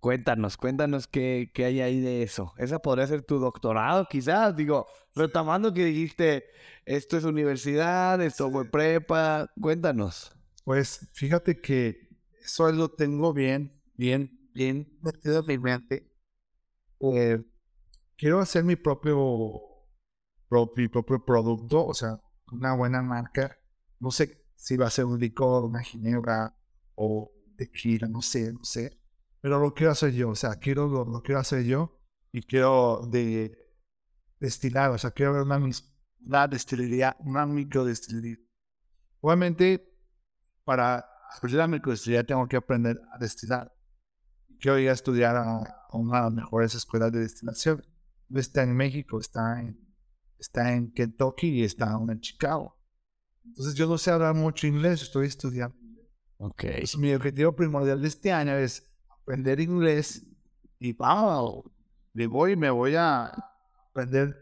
Cuéntanos, 0.00 0.56
cuéntanos 0.56 1.06
qué, 1.06 1.50
qué 1.52 1.66
hay 1.66 1.80
ahí 1.82 2.00
de 2.00 2.22
eso. 2.22 2.54
Esa 2.56 2.78
podría 2.78 3.06
ser 3.06 3.22
tu 3.22 3.38
doctorado, 3.38 4.06
quizás. 4.08 4.56
Digo, 4.56 4.86
retomando 5.14 5.74
que 5.74 5.84
dijiste, 5.84 6.44
esto 6.86 7.18
es 7.18 7.24
universidad, 7.24 8.20
esto 8.22 8.50
fue 8.50 8.70
prepa. 8.70 9.50
Cuéntanos. 9.60 10.32
Pues 10.64 11.08
fíjate 11.12 11.60
que 11.60 12.08
eso 12.42 12.70
lo 12.72 12.88
tengo 12.88 13.34
bien, 13.34 13.78
bien, 13.94 14.48
bien 14.54 14.98
metido 15.02 15.40
en 15.40 15.46
mi 15.46 15.58
mente. 15.58 16.10
Eh, 17.00 17.42
quiero 18.16 18.40
hacer 18.40 18.64
mi 18.64 18.76
propio, 18.76 19.60
pro- 20.50 20.70
mi 20.76 20.88
propio 20.88 21.24
producto, 21.24 21.86
o 21.86 21.94
sea, 21.94 22.20
una 22.52 22.74
buena 22.74 23.00
marca. 23.02 23.56
No 24.00 24.10
sé 24.10 24.44
si 24.56 24.76
va 24.76 24.88
a 24.88 24.90
ser 24.90 25.06
un 25.06 25.18
licor, 25.18 25.64
una 25.64 25.80
ginebra 25.80 26.54
o 26.94 27.32
tequila, 27.56 28.08
no 28.08 28.20
sé, 28.20 28.52
no 28.52 28.64
sé. 28.64 29.00
Pero 29.40 29.58
lo 29.58 29.72
quiero 29.72 29.92
hacer 29.92 30.12
yo, 30.12 30.30
o 30.30 30.34
sea, 30.34 30.56
quiero, 30.56 30.86
lo, 30.88 31.06
lo 31.06 31.22
quiero 31.22 31.40
hacer 31.40 31.64
yo 31.64 31.98
y 32.32 32.42
quiero 32.42 33.06
de, 33.10 33.56
destilar, 34.40 34.90
o 34.90 34.98
sea, 34.98 35.12
quiero 35.12 35.32
ver 35.34 35.42
una, 35.42 35.58
una 36.26 36.48
destilería, 36.48 37.16
una 37.20 37.46
microdestilería. 37.46 38.36
Obviamente, 39.20 39.86
para 40.64 41.06
abrir 41.36 41.56
la 41.56 41.66
microdestilería 41.68 42.26
tengo 42.26 42.48
que 42.48 42.56
aprender 42.56 43.00
a 43.12 43.18
destilar. 43.18 43.72
Quiero 44.58 44.78
ir 44.78 44.90
a 44.90 44.92
estudiar 44.92 45.36
a, 45.36 45.58
a 45.90 45.96
una 45.96 46.18
de 46.18 46.24
las 46.24 46.32
mejores 46.32 46.74
escuelas 46.74 47.12
de 47.12 47.20
destilación. 47.20 47.82
Está 48.34 48.62
en 48.62 48.76
México, 48.76 49.18
está 49.20 49.60
en, 49.60 49.78
está 50.40 50.72
en 50.72 50.90
Kentucky 50.92 51.48
y 51.48 51.64
está 51.64 51.96
en 52.08 52.20
Chicago. 52.20 52.76
Entonces 53.44 53.74
yo 53.74 53.86
no 53.86 53.98
sé 53.98 54.10
hablar 54.10 54.34
mucho 54.34 54.66
inglés, 54.66 55.02
estoy 55.02 55.26
estudiando. 55.26 55.76
Ok. 56.38 56.64
Mi 56.98 57.12
objetivo 57.12 57.54
primordial 57.54 58.00
de 58.00 58.08
este 58.08 58.32
año 58.32 58.54
es 58.54 58.90
aprender 59.08 59.60
inglés 59.60 60.26
y 60.78 60.94
wow, 60.94 61.70
me 62.14 62.26
voy, 62.26 62.56
me 62.56 62.70
voy 62.70 62.94
a 62.96 63.26
aprender 63.90 64.34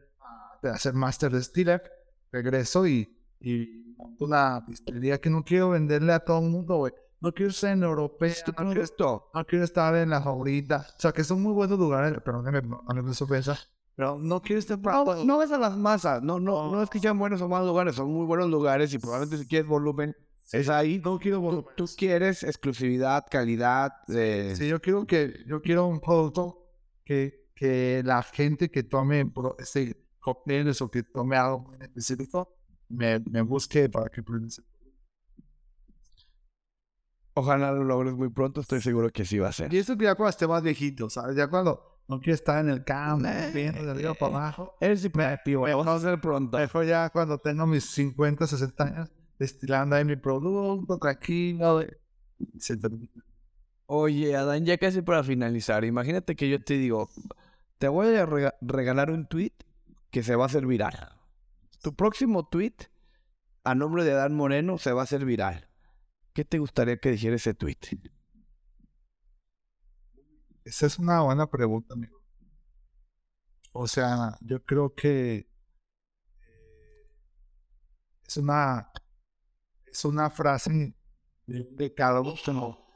a 0.62 0.70
hacer 0.70 0.94
máster 0.94 1.32
de 1.32 1.38
distiller, 1.38 1.82
regreso 2.30 2.86
y, 2.86 3.18
y 3.40 3.94
monto 3.96 4.24
una 4.24 4.60
distillería 4.66 5.20
que 5.20 5.30
no 5.30 5.44
quiero 5.44 5.70
venderle 5.70 6.12
a 6.12 6.20
todo 6.20 6.40
el 6.40 6.50
mundo, 6.50 6.76
güey. 6.76 6.92
No 7.20 7.32
quiero 7.32 7.50
ser 7.50 7.72
en 7.72 7.82
europea, 7.82 8.32
no 8.46 8.54
quiero, 8.66 8.82
Esto. 8.82 9.30
no 9.34 9.44
quiero 9.44 9.64
estar 9.64 9.96
en 9.96 10.10
la 10.10 10.22
favorita. 10.22 10.86
O 10.96 11.00
sea, 11.00 11.10
que 11.10 11.24
son 11.24 11.42
muy 11.42 11.52
buenos 11.52 11.76
lugares, 11.76 12.16
perdónenme, 12.22 12.62
no 12.62 12.84
no 12.86 13.02
me 13.02 13.10
ofensa, 13.10 13.58
pero 13.98 14.16
no 14.16 14.40
quiero 14.40 14.60
estar 14.60 14.78
No, 14.78 15.24
no 15.24 15.42
es 15.42 15.50
a 15.50 15.58
las 15.58 15.76
masas, 15.76 16.22
no, 16.22 16.38
no, 16.38 16.70
no 16.70 16.84
es 16.84 16.88
que 16.88 17.00
sean 17.00 17.18
buenos 17.18 17.40
o 17.40 17.48
malos 17.48 17.66
lugares, 17.66 17.96
son 17.96 18.12
muy 18.12 18.26
buenos 18.26 18.48
lugares 18.48 18.94
y 18.94 18.98
probablemente 18.98 19.38
si 19.38 19.48
quieres 19.48 19.66
volumen, 19.66 20.14
es 20.52 20.68
ahí. 20.68 21.00
No 21.04 21.18
quiero 21.18 21.40
Tú, 21.40 21.66
tú 21.76 21.84
quieres 21.96 22.44
exclusividad, 22.44 23.26
calidad, 23.28 23.90
eh, 24.06 24.54
Sí, 24.56 24.68
yo 24.68 24.80
quiero 24.80 25.04
que 25.04 25.42
yo 25.48 25.60
quiero 25.60 25.88
un 25.88 25.98
producto 25.98 26.70
que, 27.04 27.48
que 27.56 28.02
la 28.04 28.22
gente 28.22 28.70
que 28.70 28.84
tome 28.84 29.32
este 29.58 30.06
cócteles 30.20 30.80
o 30.80 30.88
que 30.88 31.02
tome 31.02 31.36
algo 31.36 31.74
en 31.74 31.82
específico 31.82 32.54
me, 32.90 33.18
me 33.18 33.42
busque 33.42 33.88
para 33.88 34.10
que. 34.10 34.22
Ojalá 37.34 37.72
lo 37.72 37.82
logres 37.82 38.14
muy 38.14 38.28
pronto, 38.28 38.60
estoy 38.60 38.80
seguro 38.80 39.10
que 39.10 39.24
sí 39.24 39.40
va 39.40 39.48
a 39.48 39.52
ser. 39.52 39.74
Y 39.74 39.78
eso 39.78 39.96
ya 39.96 40.14
cuando 40.14 40.30
esté 40.30 40.46
más 40.46 40.62
viejito, 40.62 41.10
¿sabes? 41.10 41.34
Ya 41.34 41.48
cuando 41.48 41.87
no 42.08 42.18
quiere 42.20 42.34
estar 42.34 42.58
en 42.64 42.70
el 42.70 42.84
campo, 42.84 43.28
viendo 43.52 43.84
de 43.84 43.90
arriba 43.90 44.14
para 44.14 44.36
abajo. 44.36 44.74
Eres 44.80 45.04
hiperactivo, 45.04 45.64
me- 45.64 45.74
vas 45.74 45.86
a 45.86 45.94
hacer 45.94 46.20
pronto. 46.20 46.56
Mejor 46.58 46.86
ya 46.86 47.10
cuando 47.10 47.38
tengo 47.38 47.66
mis 47.66 47.84
50, 47.84 48.46
60 48.46 48.84
años, 48.84 49.10
destilando 49.38 49.94
ahí 49.96 50.04
mi 50.04 50.16
producto, 50.16 50.98
tranquilo. 50.98 51.82
Oye, 53.86 54.36
Adán, 54.36 54.64
ya 54.66 54.76
casi 54.78 55.00
para 55.02 55.22
finalizar, 55.22 55.84
imagínate 55.84 56.36
que 56.36 56.48
yo 56.48 56.62
te 56.62 56.74
digo, 56.74 57.08
te 57.78 57.88
voy 57.88 58.14
a 58.16 58.26
rega- 58.26 58.54
regalar 58.60 59.10
un 59.10 59.26
tweet 59.26 59.52
que 60.10 60.22
se 60.22 60.36
va 60.36 60.44
a 60.44 60.46
hacer 60.46 60.66
viral. 60.66 60.94
Tu 61.82 61.94
próximo 61.94 62.46
tweet 62.46 62.74
a 63.64 63.74
nombre 63.74 64.04
de 64.04 64.12
Adán 64.12 64.34
Moreno 64.34 64.78
se 64.78 64.92
va 64.92 65.02
a 65.02 65.04
hacer 65.04 65.24
viral. 65.24 65.68
¿Qué 66.34 66.44
te 66.44 66.58
gustaría 66.58 66.98
que 66.98 67.10
dijera 67.10 67.36
ese 67.36 67.54
tweet? 67.54 67.78
Esa 70.68 70.84
es 70.84 70.98
una 70.98 71.22
buena 71.22 71.46
pregunta, 71.46 71.94
amigo. 71.94 72.20
O 73.72 73.88
sea, 73.88 74.36
yo 74.42 74.62
creo 74.62 74.94
que 74.94 75.36
eh, 76.42 77.06
es 78.26 78.36
una 78.36 78.90
es 79.86 80.04
una 80.04 80.28
frase 80.28 80.94
de 81.46 81.60
un 81.62 81.74
decálogo 81.74 82.34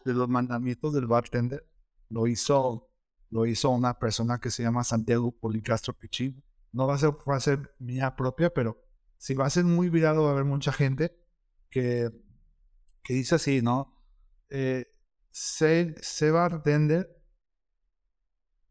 de 0.04 0.12
los 0.12 0.28
mandamientos 0.28 0.92
del 0.92 1.06
bartender. 1.06 1.66
Lo 2.10 2.26
hizo 2.26 2.90
lo 3.30 3.46
hizo 3.46 3.70
una 3.70 3.98
persona 3.98 4.38
que 4.38 4.50
se 4.50 4.62
llama 4.62 4.84
Santiago 4.84 5.32
Policastro 5.32 5.94
Pichín. 5.94 6.44
No 6.72 6.86
va 6.86 6.96
a 6.96 6.98
ser 6.98 7.14
frase 7.24 7.58
mía 7.78 8.14
propia, 8.14 8.52
pero 8.52 8.84
si 9.16 9.32
va 9.32 9.46
a 9.46 9.50
ser 9.50 9.64
muy 9.64 9.88
viral 9.88 10.20
va 10.20 10.28
a 10.28 10.32
haber 10.32 10.44
mucha 10.44 10.72
gente 10.72 11.18
que, 11.70 12.10
que 13.02 13.14
dice 13.14 13.36
así, 13.36 13.62
¿no? 13.62 13.96
Eh, 14.50 14.84
sé, 15.30 15.94
sé 16.02 16.30
bartender, 16.30 17.21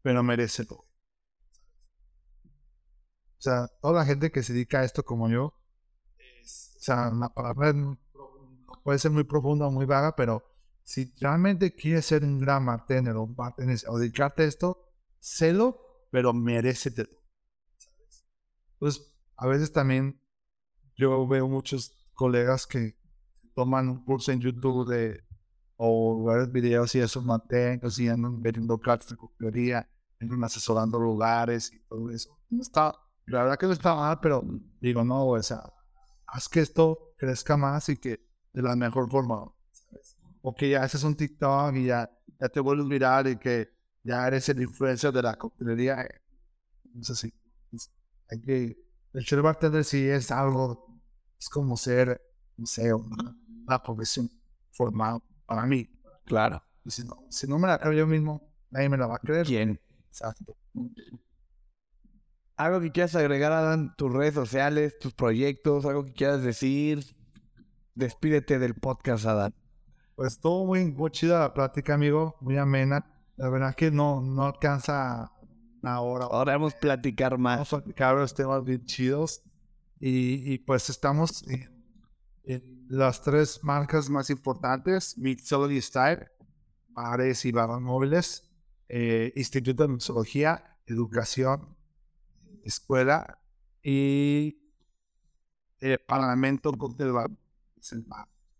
pero 0.02 0.22
merecelo. 0.22 0.76
O 0.76 0.86
sea, 3.38 3.66
toda 3.80 3.94
la 3.94 4.04
gente 4.06 4.30
que 4.30 4.42
se 4.42 4.52
dedica 4.52 4.80
a 4.80 4.84
esto 4.84 5.04
como 5.04 5.28
yo, 5.28 5.54
es- 6.18 6.76
o 6.78 6.82
sea, 6.82 7.10
la 7.12 7.28
palabra 7.30 7.72
puede 8.84 8.98
ser 8.98 9.10
muy 9.10 9.24
profunda 9.24 9.66
o 9.66 9.70
muy 9.70 9.86
vaga, 9.86 10.14
pero 10.16 10.42
si 10.84 11.12
realmente 11.20 11.74
quieres 11.74 12.06
ser 12.06 12.24
un 12.24 12.38
gran 12.38 12.66
bartender 12.66 13.16
o, 13.16 13.26
bartender, 13.26 13.78
o 13.88 13.98
dedicarte 13.98 14.42
a 14.44 14.46
esto, 14.46 14.78
sélo, 15.20 15.78
pero 16.10 16.32
merécetelo. 16.32 17.10
¿sabes? 17.78 18.24
Entonces, 18.74 19.14
a 19.36 19.46
veces 19.46 19.72
también 19.72 20.20
yo 20.96 21.26
veo 21.28 21.48
muchos 21.48 21.96
colegas 22.14 22.66
que 22.66 22.96
toman 23.54 23.88
un 23.90 24.04
curso 24.04 24.32
en 24.32 24.40
YouTube 24.40 24.88
de 24.88 25.22
o 25.76 26.24
ver 26.24 26.48
videos 26.50 26.94
y 26.94 27.00
esos 27.00 27.24
mantengas 27.24 27.98
y 27.98 28.08
andan 28.08 28.42
vendiendo 28.42 28.78
cartas 28.80 29.10
de 29.10 29.16
coctelería, 29.16 29.88
asesorando 30.44 30.98
lugares 30.98 31.72
y 31.72 31.80
todo 31.88 32.10
eso. 32.10 32.38
No 32.50 32.62
está, 32.62 32.94
la 33.26 33.42
verdad 33.42 33.58
que 33.58 33.66
no 33.66 33.72
está 33.72 33.94
mal, 33.94 34.18
pero 34.20 34.42
digo, 34.80 35.04
no, 35.04 35.26
o 35.26 35.42
sea, 35.42 35.62
haz 36.26 36.48
que 36.48 36.60
esto 36.60 37.14
crezca 37.16 37.56
más 37.56 37.88
y 37.88 37.96
que 37.96 38.20
de 38.52 38.62
la 38.62 38.76
mejor 38.76 39.10
forma, 39.10 39.50
¿sabes? 39.70 40.16
O 40.42 40.54
que 40.54 40.70
ya 40.70 40.82
haces 40.82 41.02
un 41.04 41.14
TikTok 41.16 41.74
y 41.76 41.86
ya, 41.86 42.10
ya 42.40 42.48
te 42.48 42.60
vuelves 42.60 42.88
viral 42.88 43.28
y 43.28 43.36
que 43.36 43.68
ya 44.02 44.26
eres 44.26 44.48
el 44.48 44.60
influencer 44.62 45.12
de 45.12 45.22
la 45.22 45.36
coctelería. 45.36 46.06
No 46.94 47.00
así. 47.00 47.32
Es- 47.72 47.90
hay 48.30 48.40
que, 48.40 48.76
el 49.12 49.26
ser 49.26 49.42
bartender 49.42 49.84
sí 49.84 50.08
es 50.08 50.30
algo, 50.30 51.00
es 51.38 51.48
como 51.48 51.76
ser, 51.76 52.20
no 52.56 52.66
sé, 52.66 52.92
una, 52.92 53.36
una 53.66 53.82
profesión 53.82 54.30
formal 54.72 55.22
para 55.46 55.66
mí. 55.66 55.88
Claro. 56.24 56.62
Y 56.84 56.90
si 56.90 57.04
no, 57.04 57.24
si 57.28 57.46
no 57.46 57.58
me 57.58 57.68
la 57.68 57.78
creo 57.78 57.92
yo 57.92 58.06
mismo, 58.06 58.52
nadie 58.70 58.88
me 58.88 58.96
la 58.96 59.06
va 59.06 59.16
a 59.16 59.18
creer. 59.18 59.46
¿Quién? 59.46 59.80
Exacto. 60.12 60.54
¿Algo 62.56 62.80
que 62.80 62.92
quieras 62.92 63.14
agregar, 63.16 63.50
Adán? 63.50 63.94
Tus 63.96 64.12
redes 64.12 64.34
sociales, 64.34 64.98
tus 64.98 65.14
proyectos, 65.14 65.86
algo 65.86 66.04
que 66.04 66.12
quieras 66.12 66.42
decir. 66.42 67.02
Despídete 67.94 68.58
del 68.58 68.74
podcast, 68.74 69.24
Adán. 69.24 69.54
Pues 70.14 70.38
todo 70.38 70.66
muy, 70.66 70.92
muy 70.92 71.10
chida 71.10 71.40
la 71.40 71.54
plática, 71.54 71.94
amigo, 71.94 72.36
muy 72.42 72.58
amena. 72.58 73.06
La 73.36 73.48
verdad 73.48 73.74
que 73.74 73.90
no, 73.90 74.20
no 74.20 74.44
alcanza 74.44 75.32
una 75.82 76.00
hora. 76.02 76.26
Ahora 76.26 76.52
vamos 76.52 76.74
a 76.74 76.78
platicar 76.78 77.38
más. 77.38 77.56
Vamos 77.56 77.72
a 77.72 77.78
platicar 77.78 78.14
los 78.14 78.34
temas 78.34 78.62
bien 78.64 78.84
chidos. 78.84 79.42
Y, 79.98 80.52
y 80.52 80.58
pues 80.58 80.90
estamos 80.90 81.42
en, 81.48 81.70
en 82.44 82.86
las 82.90 83.22
tres 83.22 83.60
marcas 83.64 84.10
más 84.10 84.28
importantes: 84.28 85.16
Mixology 85.16 85.80
Style, 85.80 86.28
bares 86.90 87.46
y 87.46 87.52
barras 87.52 87.80
móviles, 87.80 88.51
eh, 88.94 89.32
Instituto 89.36 89.84
de 89.84 89.88
Mixología, 89.88 90.76
Educación, 90.84 91.74
Escuela 92.62 93.38
y 93.82 94.70
eh, 95.80 95.96
Parlamento 95.98 96.70
el 96.98 97.12
bar. 97.12 97.30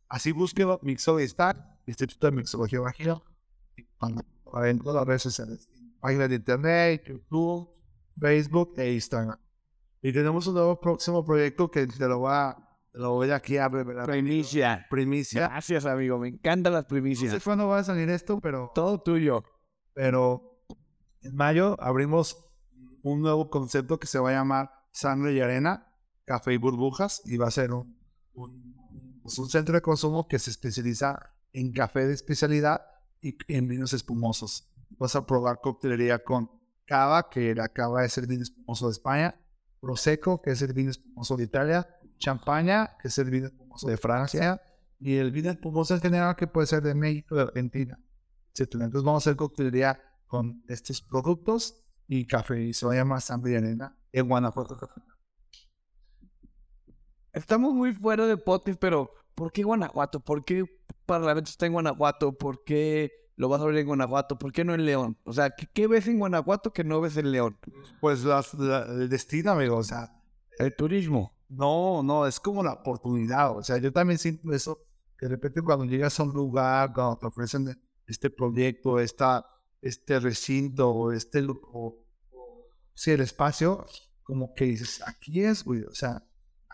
Así 0.09 0.33
búsquelo, 0.33 0.81
Mixology 0.83 1.29
Style, 1.29 1.61
Instituto 1.87 2.29
de 2.29 2.33
Mixología 2.33 2.81
para 4.51 4.71
en 4.71 4.79
todas 4.79 4.97
las 4.97 5.07
redes 5.07 5.23
sociales, 5.23 5.69
páginas 6.01 6.31
de 6.31 6.37
internet, 6.37 7.05
YouTube, 7.07 7.69
Facebook 8.19 8.73
e 8.79 8.95
Instagram. 8.95 9.39
Y 10.01 10.13
tenemos 10.15 10.47
un 10.47 10.55
nuevo 10.55 10.81
próximo 10.81 11.23
proyecto 11.25 11.71
que 11.71 11.87
te 11.87 12.09
lo 12.09 12.21
voy 12.21 12.33
a, 12.33 12.57
lo 12.95 13.13
voy 13.13 13.31
aquí 13.31 13.59
a 13.59 13.69
revelar. 13.69 14.07
Primicia. 14.07 14.87
Primicia. 14.89 15.49
Gracias, 15.49 15.85
amigo. 15.85 16.19
Me 16.19 16.29
encantan 16.29 16.73
las 16.73 16.85
No 16.85 16.89
sé 16.89 17.01
primicias. 17.01 17.45
cuándo 17.45 17.69
va 17.69 17.79
a 17.81 17.85
salir 17.85 18.09
esto, 18.09 18.41
pero, 18.41 18.73
Todo 18.75 19.01
tuyo. 19.01 19.45
Pero 19.95 20.63
en 21.23 21.35
mayo 21.35 21.77
abrimos 21.81 22.45
un 23.03 23.21
nuevo 23.21 23.51
concepto 23.51 23.99
que 23.99 24.07
se 24.07 24.19
va 24.19 24.31
a 24.31 24.35
llamar 24.35 24.71
Sangre 24.93 25.33
y 25.33 25.41
Arena, 25.41 25.89
Café 26.25 26.55
y 26.55 26.57
Burbujas, 26.57 27.23
y 27.25 27.37
va 27.37 27.49
a 27.49 27.51
ser 27.51 27.71
pues, 28.33 29.39
un 29.39 29.49
centro 29.49 29.75
de 29.75 29.83
consumo 29.83 30.29
que 30.29 30.39
se 30.39 30.51
especializa 30.51 31.35
en 31.53 31.73
café 31.73 32.07
de 32.07 32.15
especialidad 32.15 32.83
y 33.21 33.37
en 33.49 33.69
vinos 33.69 33.93
espumosos. 33.93 34.69
Vas 34.99 35.17
a 35.17 35.27
probar 35.27 35.61
coctelería 35.61 36.23
con 36.23 36.51
cava, 36.87 37.29
que 37.29 37.55
la 37.55 37.69
cava 37.69 38.05
es 38.05 38.19
el 38.19 38.27
vino 38.27 38.43
espumoso 38.43 38.87
de 38.87 38.93
España, 38.93 39.35
prosecco, 39.81 40.41
que 40.41 40.51
es 40.53 40.63
el 40.63 40.73
vino 40.73 40.91
espumoso 40.91 41.37
de 41.37 41.45
Italia, 41.45 41.89
champaña, 42.19 42.97
que 43.01 43.09
es 43.09 43.19
el 43.19 43.31
vino 43.31 43.47
espumoso 43.47 43.89
de 43.89 43.97
Francia, 43.97 44.63
y 45.01 45.17
el 45.17 45.33
vino 45.33 45.51
espumoso 45.51 45.95
en 45.95 46.01
general, 46.01 46.37
que 46.37 46.47
puede 46.47 46.67
ser 46.67 46.83
de 46.83 46.95
México, 46.95 47.35
de 47.35 47.43
Argentina, 47.43 47.99
Entonces 48.59 49.03
vamos 49.03 49.27
a 49.27 49.31
hacer 49.31 49.37
coctelería 49.37 50.01
con 50.27 50.63
estos 50.69 51.01
productos 51.03 51.83
y 52.07 52.27
café, 52.27 52.63
y 52.65 52.73
se 52.75 52.85
va 52.87 52.93
a 52.93 52.97
llamar 52.97 53.21
Sangre 53.21 53.57
Arena 53.57 53.97
en 54.13 54.29
Guanajuato. 54.29 54.79
Estamos 57.33 57.73
muy 57.73 57.95
fuera 57.95 58.27
de 58.27 58.37
podcast, 58.37 58.79
pero 58.79 59.11
¿por 59.35 59.53
qué 59.53 59.63
Guanajuato? 59.63 60.21
¿Por 60.21 60.45
qué 60.45 60.65
Parlamento 61.07 61.49
está 61.51 61.67
en 61.67 61.73
Guanajuato? 61.73 62.37
¿Por 62.37 62.63
qué 62.65 63.11
lo 63.37 63.49
vas 63.49 63.63
a 63.63 63.65
ver 63.65 63.77
en 63.79 63.87
Guanajuato? 63.87 64.39
¿Por 64.39 64.53
qué 64.53 64.65
no 64.65 64.75
en 64.75 64.85
León? 64.85 65.17
O 65.25 65.33
sea, 65.33 65.51
¿qué, 65.51 65.67
qué 65.73 65.87
ves 65.87 66.07
en 66.09 66.19
Guanajuato 66.19 66.73
que 66.73 66.85
no 66.85 67.01
ves 67.01 67.17
en 67.17 67.33
León? 67.33 67.59
Pues 68.01 68.25
las- 68.25 68.53
la- 68.55 68.85
el 68.85 69.09
destino, 69.09 69.53
amigo, 69.53 69.77
o 69.79 69.83
sea, 69.83 70.11
El 70.59 70.77
turismo. 70.77 71.35
No, 71.49 72.03
no, 72.03 72.27
es 72.27 72.39
como 72.39 72.63
la 72.63 72.75
oportunidad. 72.75 73.57
O 73.57 73.63
sea, 73.63 73.79
yo 73.79 73.91
también 73.93 74.19
siento 74.19 74.53
eso. 74.53 74.79
Que 75.19 75.27
de 75.27 75.31
repente 75.37 75.63
cuando 75.63 75.87
llegas 75.87 76.19
a 76.21 76.25
un 76.25 76.33
lugar, 76.35 76.93
cuando 76.93 77.17
te 77.17 77.27
ofrecen 77.27 77.65
este 78.07 78.31
proyecto, 78.31 78.99
esta, 79.01 79.47
este 79.81 80.21
recinto 80.21 80.91
o 80.91 81.13
este 81.13 81.45
o, 81.73 81.99
sí, 82.95 83.11
el 83.13 83.21
espacio, 83.21 83.87
como 84.23 84.55
que 84.55 84.65
dices, 84.65 85.03
aquí 85.07 85.43
es, 85.43 85.65
güey. 85.65 85.83
O 85.83 85.95
sea, 85.95 86.23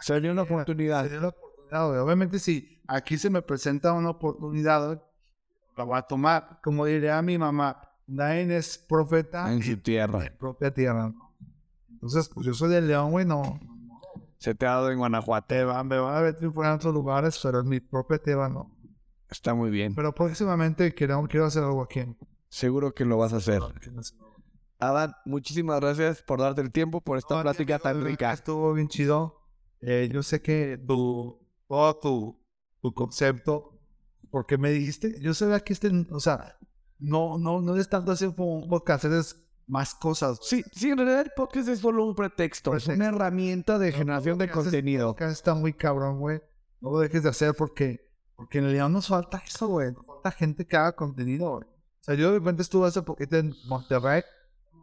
Sería 0.00 0.30
una 0.32 0.42
oportunidad. 0.42 1.04
sería 1.04 1.20
la 1.20 1.28
oportunidad, 1.28 1.88
güey. 1.88 1.98
Obviamente, 1.98 2.38
si 2.38 2.80
aquí 2.86 3.18
se 3.18 3.30
me 3.30 3.42
presenta 3.42 3.92
una 3.92 4.10
oportunidad, 4.10 5.02
la 5.76 5.84
voy 5.84 5.98
a 5.98 6.02
tomar. 6.02 6.60
Como 6.62 6.84
diría 6.86 7.20
mi 7.22 7.36
mamá, 7.38 7.80
nadie 8.06 8.56
es 8.56 8.78
profeta 8.78 9.52
En 9.52 9.62
su 9.62 9.76
tierra. 9.78 10.24
en 10.24 10.36
propia 10.36 10.72
tierra. 10.72 11.08
¿no? 11.08 11.34
Entonces, 11.90 12.28
pues 12.32 12.46
yo 12.46 12.54
soy 12.54 12.70
de 12.70 12.80
León, 12.80 13.10
güey, 13.10 13.24
no. 13.26 13.58
Se 14.38 14.54
te 14.54 14.66
ha 14.66 14.70
dado 14.70 14.90
en 14.92 14.98
Guanajuato. 14.98 15.48
Te 15.48 15.64
me 15.64 15.98
van 15.98 16.14
a 16.14 16.20
ver 16.20 16.36
triunfar 16.36 16.66
en 16.66 16.72
otros 16.72 16.94
lugares, 16.94 17.40
pero 17.42 17.60
en 17.60 17.68
mi 17.68 17.80
propia 17.80 18.18
tierra 18.18 18.48
no. 18.48 18.70
Está 19.30 19.54
muy 19.54 19.70
bien. 19.70 19.94
Pero 19.94 20.14
próximamente 20.14 20.94
quiero, 20.94 21.26
quiero 21.28 21.46
hacer 21.46 21.62
algo 21.64 21.82
aquí. 21.82 22.00
Seguro 22.48 22.94
que 22.94 23.04
lo 23.04 23.18
vas 23.18 23.32
a 23.32 23.36
hacer. 23.36 23.60
Adán, 24.78 25.14
muchísimas 25.24 25.80
gracias 25.80 26.22
por 26.22 26.40
darte 26.40 26.60
el 26.60 26.70
tiempo, 26.70 27.00
por 27.00 27.18
esta 27.18 27.36
No, 27.36 27.42
plática 27.42 27.74
amigo, 27.76 27.82
tan 27.82 28.04
rica. 28.04 28.32
Estuvo 28.32 28.72
bien 28.74 28.88
chido. 28.88 29.34
Eh, 29.80 30.08
yo 30.12 30.22
sé 30.22 30.40
que 30.40 30.78
tu, 30.86 31.38
todo 31.68 31.96
tu, 31.98 32.40
tu 32.80 32.94
concepto, 32.94 33.78
porque 34.30 34.56
me 34.56 34.70
dijiste, 34.70 35.20
yo 35.20 35.34
sabía 35.34 35.60
que 35.60 35.72
este, 35.72 35.90
o 36.10 36.20
sea, 36.20 36.56
no, 36.98 37.38
no, 37.38 37.60
no 37.60 37.76
es 37.76 37.88
tanto 37.88 38.14
como 38.36 38.58
un 38.58 38.68
podcast, 38.68 39.04
es 39.06 39.44
más 39.66 39.94
cosas. 39.94 40.38
Sí, 40.42 40.64
sí, 40.72 40.90
en 40.90 40.98
realidad 40.98 41.20
el 41.22 41.32
podcast 41.36 41.68
es 41.68 41.80
solo 41.80 42.04
un 42.06 42.14
pretexto, 42.14 42.74
es 42.76 42.86
una 42.86 42.96
Pretexto. 42.96 43.16
herramienta 43.16 43.78
de 43.78 43.90
No, 43.90 43.96
generación 43.98 44.38
de 44.38 44.50
contenido. 44.50 45.14
que 45.14 45.24
haces 45.24 45.38
está 45.38 45.54
muy 45.54 45.72
cabrón, 45.74 46.18
güey. 46.20 46.40
No 46.80 46.92
lo 46.92 47.00
dejes 47.00 47.22
de 47.24 47.28
hacer 47.28 47.54
porque 47.54 48.07
Porque 48.38 48.58
en 48.58 48.64
realidad 48.64 48.88
nos 48.88 49.08
falta 49.08 49.42
eso, 49.44 49.66
güey. 49.66 49.90
Nos 49.92 50.06
falta 50.06 50.30
gente 50.30 50.64
que 50.64 50.76
haga 50.76 50.94
contenido, 50.94 51.56
güey. 51.56 51.64
O 51.64 52.02
sea, 52.02 52.14
yo 52.14 52.30
de 52.30 52.38
repente 52.38 52.62
estuve 52.62 52.86
hace 52.86 53.02
poquito 53.02 53.36
en 53.36 53.52
Monterrey. 53.66 54.22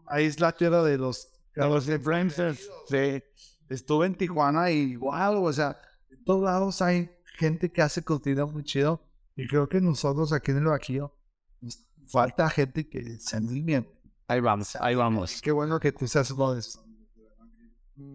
Ahí 0.08 0.26
es 0.26 0.42
la 0.42 0.52
tierra 0.52 0.84
de 0.84 0.98
los... 0.98 1.30
De 1.56 1.66
los 1.66 1.88
influencers. 1.88 2.70
Sí. 2.90 3.24
Estuve 3.70 4.08
en 4.08 4.16
Tijuana 4.16 4.72
y 4.72 4.98
wow, 4.98 5.42
o 5.42 5.54
sea, 5.54 5.80
en 6.12 6.22
todos 6.26 6.44
lados 6.44 6.82
hay 6.82 7.10
gente 7.38 7.72
que 7.72 7.82
hace 7.82 8.04
contenido 8.04 8.46
muy 8.46 8.66
chido. 8.66 9.02
Y 9.38 9.48
creo 9.48 9.70
que 9.70 9.80
nosotros 9.80 10.34
aquí 10.34 10.52
en 10.52 10.58
el 10.58 10.66
Bajío 10.66 11.16
nos 11.62 11.80
falta 12.08 12.50
gente 12.50 12.90
que 12.90 13.18
se 13.20 13.38
anime. 13.38 13.90
Ahí 14.28 14.42
vamos, 14.42 14.76
ahí 14.82 14.96
vamos. 14.96 15.42
Qué 15.42 15.54
bueno 15.54 15.80
que 15.80 15.94
tú 15.94 16.10
seas 16.10 16.30
uno 16.32 16.56
de 16.56 16.60
esos. 16.60 16.84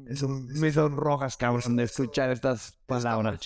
Eso 0.07 0.29
me 0.29 0.71
son 0.71 0.99
rojas, 0.99 1.39
cabrón, 1.39 1.77
de 1.77 1.85
escuchar 1.85 2.29
estas 2.31 2.79
palabras. 2.87 3.41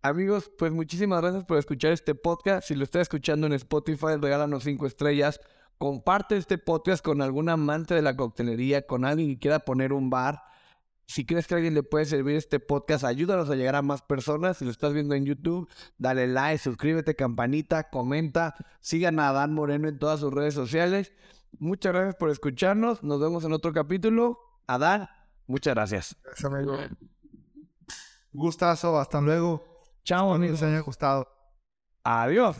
Amigos, 0.00 0.50
pues 0.56 0.70
muchísimas 0.70 1.20
gracias 1.20 1.44
por 1.44 1.58
escuchar 1.58 1.90
este 1.90 2.14
podcast. 2.14 2.68
Si 2.68 2.76
lo 2.76 2.84
estás 2.84 3.02
escuchando 3.02 3.48
en 3.48 3.52
Spotify, 3.54 4.16
regálanos 4.20 4.62
cinco 4.62 4.86
estrellas. 4.86 5.40
Comparte 5.76 6.36
este 6.36 6.56
podcast 6.56 7.04
con 7.04 7.20
algún 7.20 7.48
amante 7.48 7.94
de 7.94 8.02
la 8.02 8.16
coctelería, 8.16 8.86
con 8.86 9.04
alguien 9.04 9.30
que 9.30 9.38
quiera 9.40 9.58
poner 9.60 9.92
un 9.92 10.08
bar. 10.08 10.42
Si 11.06 11.24
crees 11.24 11.46
que 11.46 11.54
a 11.54 11.56
alguien 11.56 11.74
le 11.74 11.82
puede 11.82 12.04
servir 12.04 12.36
este 12.36 12.60
podcast, 12.60 13.02
ayúdanos 13.02 13.50
a 13.50 13.56
llegar 13.56 13.74
a 13.74 13.82
más 13.82 14.02
personas. 14.02 14.58
Si 14.58 14.64
lo 14.64 14.70
estás 14.70 14.92
viendo 14.92 15.14
en 15.14 15.24
YouTube, 15.24 15.68
dale 15.96 16.28
like, 16.28 16.62
suscríbete, 16.62 17.16
campanita, 17.16 17.90
comenta. 17.90 18.54
Sigan 18.80 19.18
a 19.18 19.32
Dan 19.32 19.52
Moreno 19.52 19.88
en 19.88 19.98
todas 19.98 20.20
sus 20.20 20.32
redes 20.32 20.54
sociales. 20.54 21.12
Muchas 21.58 21.92
gracias 21.92 22.14
por 22.14 22.30
escucharnos. 22.30 23.02
Nos 23.02 23.20
vemos 23.20 23.44
en 23.44 23.52
otro 23.52 23.72
capítulo. 23.72 24.38
Adán, 24.68 25.08
muchas 25.46 25.74
gracias. 25.74 26.16
Gracias, 26.22 26.44
amigo. 26.44 26.76
Gustazo, 28.32 29.00
hasta 29.00 29.20
luego. 29.20 29.77
Chao, 30.08 30.32
amigos. 30.32 30.62
les 30.62 30.70
haya 30.70 30.80
gustado. 30.80 31.28
Adiós. 32.02 32.56